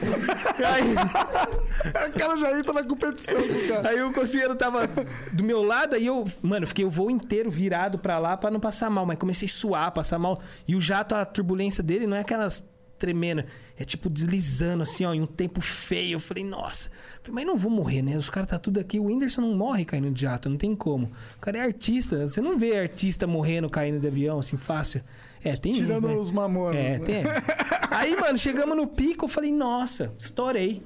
[0.65, 0.93] Aí,
[2.09, 3.89] O cara já entra na competição cara.
[3.89, 4.87] aí o conselheiro tava
[5.31, 8.59] do meu lado, aí eu, mano, fiquei o voo inteiro virado pra lá pra não
[8.59, 10.39] passar mal, mas comecei a suar, passar mal.
[10.67, 12.63] E o jato, a turbulência dele não é aquelas
[12.99, 13.43] tremendo,
[13.77, 16.15] é tipo deslizando assim, ó, em um tempo feio.
[16.15, 18.17] Eu falei, nossa, Falei, mas não vou morrer, né?
[18.17, 18.99] Os caras tá tudo aqui.
[18.99, 21.11] O Whindersson não morre caindo de jato, não tem como.
[21.37, 25.01] O cara é artista, você não vê artista morrendo caindo de avião assim fácil.
[25.43, 26.15] É, tem uns, Tirando né?
[26.15, 26.75] os mamonas.
[26.75, 27.05] É, né?
[27.05, 27.23] tem.
[27.91, 30.83] Aí, mano, chegamos no pico, eu falei, nossa, estourei.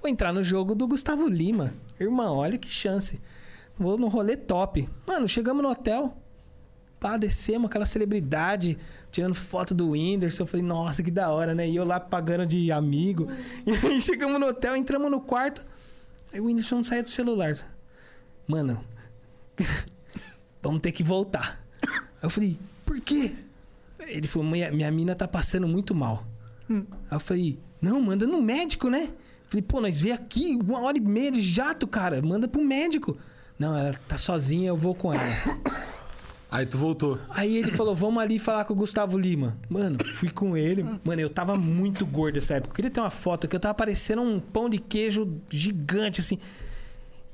[0.00, 1.72] Vou entrar no jogo do Gustavo Lima.
[1.98, 3.20] Irmão, olha que chance.
[3.78, 4.88] Vou no rolê top.
[5.06, 6.16] Mano, chegamos no hotel.
[7.00, 8.78] Pá, descemos aquela celebridade,
[9.14, 10.42] tirando foto do Whindersson.
[10.42, 11.68] Eu falei, nossa, que da hora, né?
[11.68, 13.28] E eu lá pagando de amigo.
[13.64, 15.64] E aí chegamos no hotel, entramos no quarto.
[16.32, 17.56] Aí o Whindersson não saía do celular.
[18.46, 18.84] Mano,
[20.60, 21.64] vamos ter que voltar.
[21.80, 23.36] Aí eu falei, por quê?
[24.00, 26.26] Ele falou, minha, minha mina tá passando muito mal.
[26.68, 29.12] Aí eu falei, não, manda no médico, né?
[29.46, 32.20] Falei, pô, nós vê aqui uma hora e meia de jato, cara.
[32.20, 33.16] Manda pro médico.
[33.56, 35.22] Não, ela tá sozinha, eu vou com ela.
[36.54, 37.18] Aí tu voltou.
[37.30, 39.58] Aí ele falou, vamos ali falar com o Gustavo Lima.
[39.68, 40.84] Mano, fui com ele.
[41.02, 42.70] Mano, eu tava muito gordo nessa época.
[42.70, 46.38] Eu queria ter uma foto que eu tava parecendo um pão de queijo gigante, assim.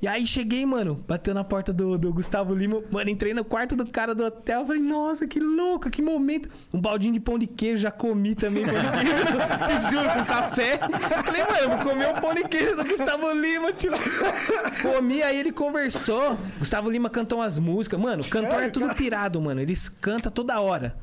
[0.01, 2.81] E aí cheguei, mano, bateu na porta do, do Gustavo Lima.
[2.89, 4.65] Mano, entrei no quarto do cara do hotel.
[4.65, 6.49] Falei, nossa, que louco, que momento.
[6.73, 9.21] Um baldinho de pão de queijo, já comi também pão de queijo.
[9.67, 10.79] Te juro, com café.
[10.79, 13.91] Falei, mano, eu vou comer um pão de queijo do Gustavo Lima, tio.
[14.81, 16.35] Comi, aí ele conversou.
[16.57, 17.99] Gustavo Lima cantou umas músicas.
[17.99, 19.61] Mano, o cantor é tudo pirado, mano.
[19.61, 20.95] Eles cantam toda hora.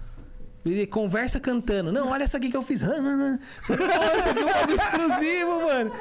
[0.64, 1.90] Ele conversa cantando.
[1.92, 2.82] Não, olha essa aqui que eu fiz.
[2.82, 5.92] Nossa, que um bagulho exclusivo, mano.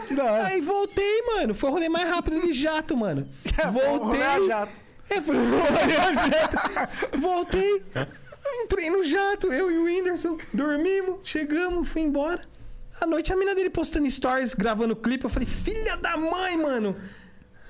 [0.46, 1.54] Aí voltei, mano.
[1.54, 3.28] Foi o rolê mais rápido de jato, mano.
[3.58, 4.48] Rolê a Voltei.
[4.48, 4.72] jato.
[5.10, 7.18] É, foi o rolê a jato.
[7.20, 7.86] Voltei.
[8.64, 10.38] Entrei no jato, eu e o Whindersson.
[10.54, 12.42] Dormimos, chegamos, fui embora.
[13.00, 15.24] À noite a mina dele postando stories, gravando clipe.
[15.24, 16.96] Eu falei, filha da mãe, mano.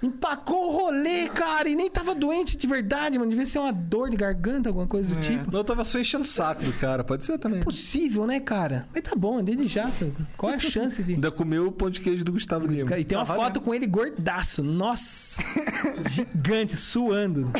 [0.01, 1.67] Empacou o rolê, cara.
[1.67, 3.29] E nem tava doente de verdade, mano.
[3.29, 5.51] Devia ser uma dor de garganta, alguma coisa do tipo.
[5.51, 7.03] Não, eu tava só enchendo o saco do cara.
[7.03, 7.59] Pode ser também.
[7.59, 8.87] Possível, né, cara?
[8.93, 10.13] Mas tá bom, andei de jato.
[10.37, 11.15] Qual é a chance de.
[11.15, 12.97] Ainda comeu o pão de queijo do Gustavo Lima.
[12.97, 14.63] E tem uma Tá foto com ele gordaço.
[14.63, 15.41] Nossa!
[16.09, 17.51] Gigante, suando.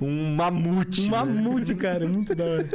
[0.00, 1.02] Um mamute.
[1.02, 1.10] Um né?
[1.10, 2.06] mamute, cara.
[2.06, 2.68] Muito da hora.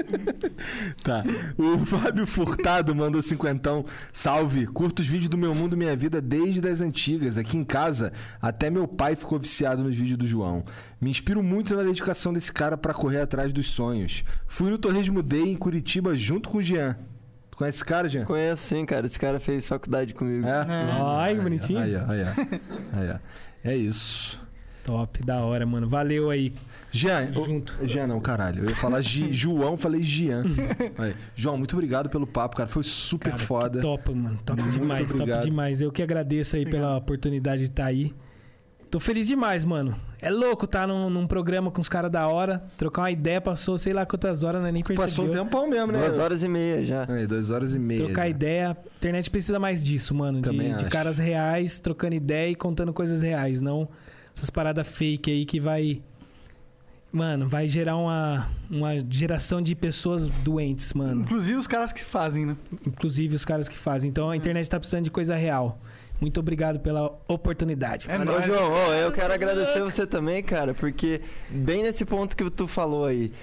[1.03, 1.24] Tá.
[1.58, 3.86] O Fábio Furtado mandou cinquentão.
[4.11, 7.38] Salve, curto os vídeos do Meu Mundo Minha Vida desde as antigas.
[7.38, 8.11] Aqui em casa,
[8.42, 10.64] até meu pai ficou viciado nos vídeos do João.
[11.00, 14.24] Me inspiro muito na dedicação desse cara pra correr atrás dos sonhos.
[14.48, 16.95] Fui no Torresmo Day em Curitiba junto com o Jean.
[17.50, 18.26] Tu conhece esse cara, Jean?
[18.26, 19.06] Conheço sim, cara.
[19.06, 20.48] Esse cara fez faculdade comigo.
[20.48, 20.61] É?
[21.01, 21.80] Ai, que bonitinho.
[21.80, 22.98] Aí, ó, aí, ó.
[23.14, 23.19] Aí.
[23.64, 24.42] É isso.
[24.84, 25.88] Top, da hora, mano.
[25.88, 26.51] Valeu aí.
[26.92, 27.77] Jean, o- Junto.
[27.84, 28.64] Jean não, caralho.
[28.64, 30.43] Eu ia falar Gi- João, falei Jean.
[30.98, 31.16] Aí.
[31.35, 32.68] João, muito obrigado pelo papo, cara.
[32.68, 33.80] Foi super Cara, foda.
[33.80, 34.40] Top, mano.
[34.43, 35.38] Top Muito demais, obrigado.
[35.38, 35.82] top demais.
[35.82, 38.11] Eu que agradeço aí pela oportunidade de estar aí.
[38.92, 39.95] Tô feliz demais, mano.
[40.22, 43.78] É louco tá num, num programa com os caras da hora, trocar uma ideia, passou
[43.78, 44.72] sei lá quantas horas, né?
[44.72, 45.08] Nem percebeu.
[45.08, 46.00] Passou um tempão mesmo, né?
[46.00, 47.06] Duas horas e meia já.
[47.10, 48.03] Aí, duas horas e meia.
[48.03, 48.30] Trocar já.
[48.30, 48.72] ideia.
[48.72, 50.42] A internet precisa mais disso, mano.
[50.42, 53.61] Também De, de caras reais, trocando ideia e contando coisas reais.
[53.61, 53.88] Não
[54.36, 56.02] essas paradas fake aí que vai.
[57.11, 61.24] Mano, vai gerar uma, uma geração de pessoas doentes, mano.
[61.24, 62.58] Inclusive os caras que fazem, né?
[62.88, 64.10] Inclusive os caras que fazem.
[64.10, 65.78] Então a internet tá precisando de coisa real.
[66.22, 68.08] Muito obrigado pela oportunidade.
[68.08, 68.41] É Ô.
[68.43, 71.19] João, eu quero agradecer você também, cara, porque
[71.50, 73.33] bem nesse ponto que tu falou aí,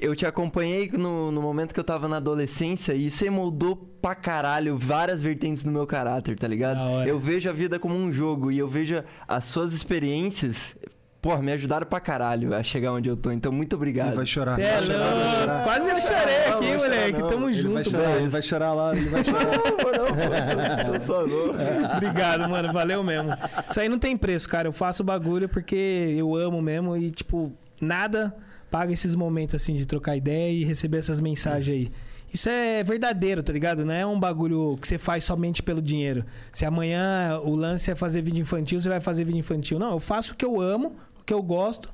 [0.00, 4.14] eu te acompanhei no, no momento que eu tava na adolescência e você moldou pra
[4.14, 6.78] caralho várias vertentes do meu caráter, tá ligado?
[7.04, 10.76] Eu vejo a vida como um jogo e eu vejo as suas experiências,
[11.24, 13.32] pô, me ajudaram pra caralho a chegar onde eu tô.
[13.32, 14.08] Então, muito obrigado.
[14.08, 14.56] Ele vai chorar.
[14.56, 15.38] Cê é vai chorar, vai louco.
[15.40, 15.64] chorar.
[15.64, 17.16] Quase eu chorei Não, aqui, moleque.
[17.16, 17.28] chorar, não.
[17.28, 18.20] Tamo Ele vai junto, chorar, mano.
[18.20, 19.44] ele vai chorar lá, ele vai chorar.
[19.94, 21.54] Não, não, eu só vou.
[21.96, 22.72] Obrigado, mano.
[22.72, 23.30] Valeu mesmo.
[23.70, 24.68] Isso aí não tem preço, cara.
[24.68, 28.34] Eu faço o bagulho porque eu amo mesmo e, tipo, nada
[28.70, 31.92] paga esses momentos assim de trocar ideia e receber essas mensagens aí.
[32.32, 33.84] Isso é verdadeiro, tá ligado?
[33.84, 36.24] Não é um bagulho que você faz somente pelo dinheiro.
[36.52, 39.78] Se amanhã o lance é fazer vídeo infantil, você vai fazer vídeo infantil.
[39.78, 41.92] Não, eu faço o que eu amo, que eu gosto,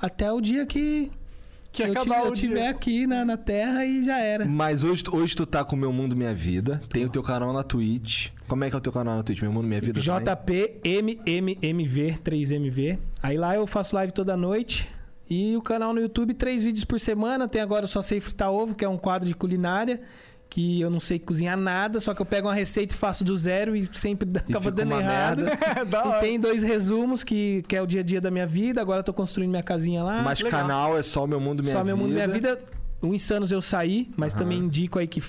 [0.00, 1.10] até o dia que,
[1.72, 4.44] Que eu, acabar o eu tiver aqui na, na Terra e já era.
[4.44, 6.80] Mas hoje, hoje tu tá com o Meu Mundo Minha Vida.
[6.90, 8.28] Tem o teu canal na Twitch.
[8.48, 9.42] Como é que é o teu canal na Twitch?
[9.42, 10.00] Meu Mundo Minha Vida?
[10.00, 10.04] aí?
[10.82, 12.98] JPMMMV, 3MV.
[13.22, 14.88] Aí lá eu faço live toda noite.
[15.28, 17.46] E o canal no YouTube, três vídeos por semana.
[17.46, 20.00] Tem agora o Só Sei Fritar Ovo, que é um quadro de culinária.
[20.50, 23.36] Que eu não sei cozinhar nada, só que eu pego uma receita e faço do
[23.36, 25.44] zero e sempre E acaba dando errado.
[25.46, 28.80] E tem dois resumos, que, que é o dia a dia da minha vida.
[28.80, 30.22] Agora eu tô construindo minha casinha lá.
[30.22, 30.60] Mas legal.
[30.60, 31.86] canal é só o Meu Mundo Minha Só Vida.
[31.86, 32.60] meu mundo, minha vida.
[33.00, 34.42] O Insanos eu saí, mas Aham.
[34.42, 35.22] também indico aí que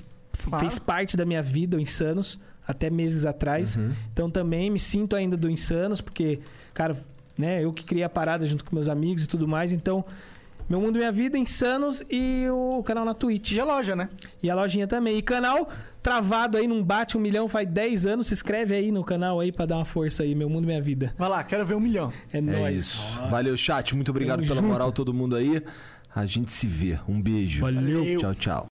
[0.43, 0.65] Claro.
[0.65, 3.75] fez parte da minha vida, o Insanos, até meses atrás.
[3.77, 3.93] Uhum.
[4.11, 6.39] Então também me sinto ainda do Insanos, porque,
[6.73, 6.97] cara,
[7.37, 9.71] né, eu que criei a parada junto com meus amigos e tudo mais.
[9.71, 10.03] Então,
[10.71, 13.51] meu mundo, minha vida, Insanos e o canal na Twitch.
[13.51, 14.07] E a loja, né?
[14.41, 15.17] E a lojinha também.
[15.17, 15.69] E canal
[16.01, 18.27] travado aí, não bate um milhão faz 10 anos.
[18.27, 20.33] Se inscreve aí no canal aí pra dar uma força aí.
[20.33, 21.13] Meu mundo, minha vida.
[21.17, 22.11] Vai lá, quero ver um milhão.
[22.31, 22.75] É, É nóis.
[22.77, 23.21] isso.
[23.29, 23.93] Valeu, chat.
[23.93, 24.71] Muito obrigado Tamo pela junto.
[24.71, 25.61] moral, todo mundo aí.
[26.15, 26.97] A gente se vê.
[27.07, 27.61] Um beijo.
[27.61, 27.99] Valeu.
[27.99, 28.17] Valeu.
[28.19, 28.59] Tchau, tchau.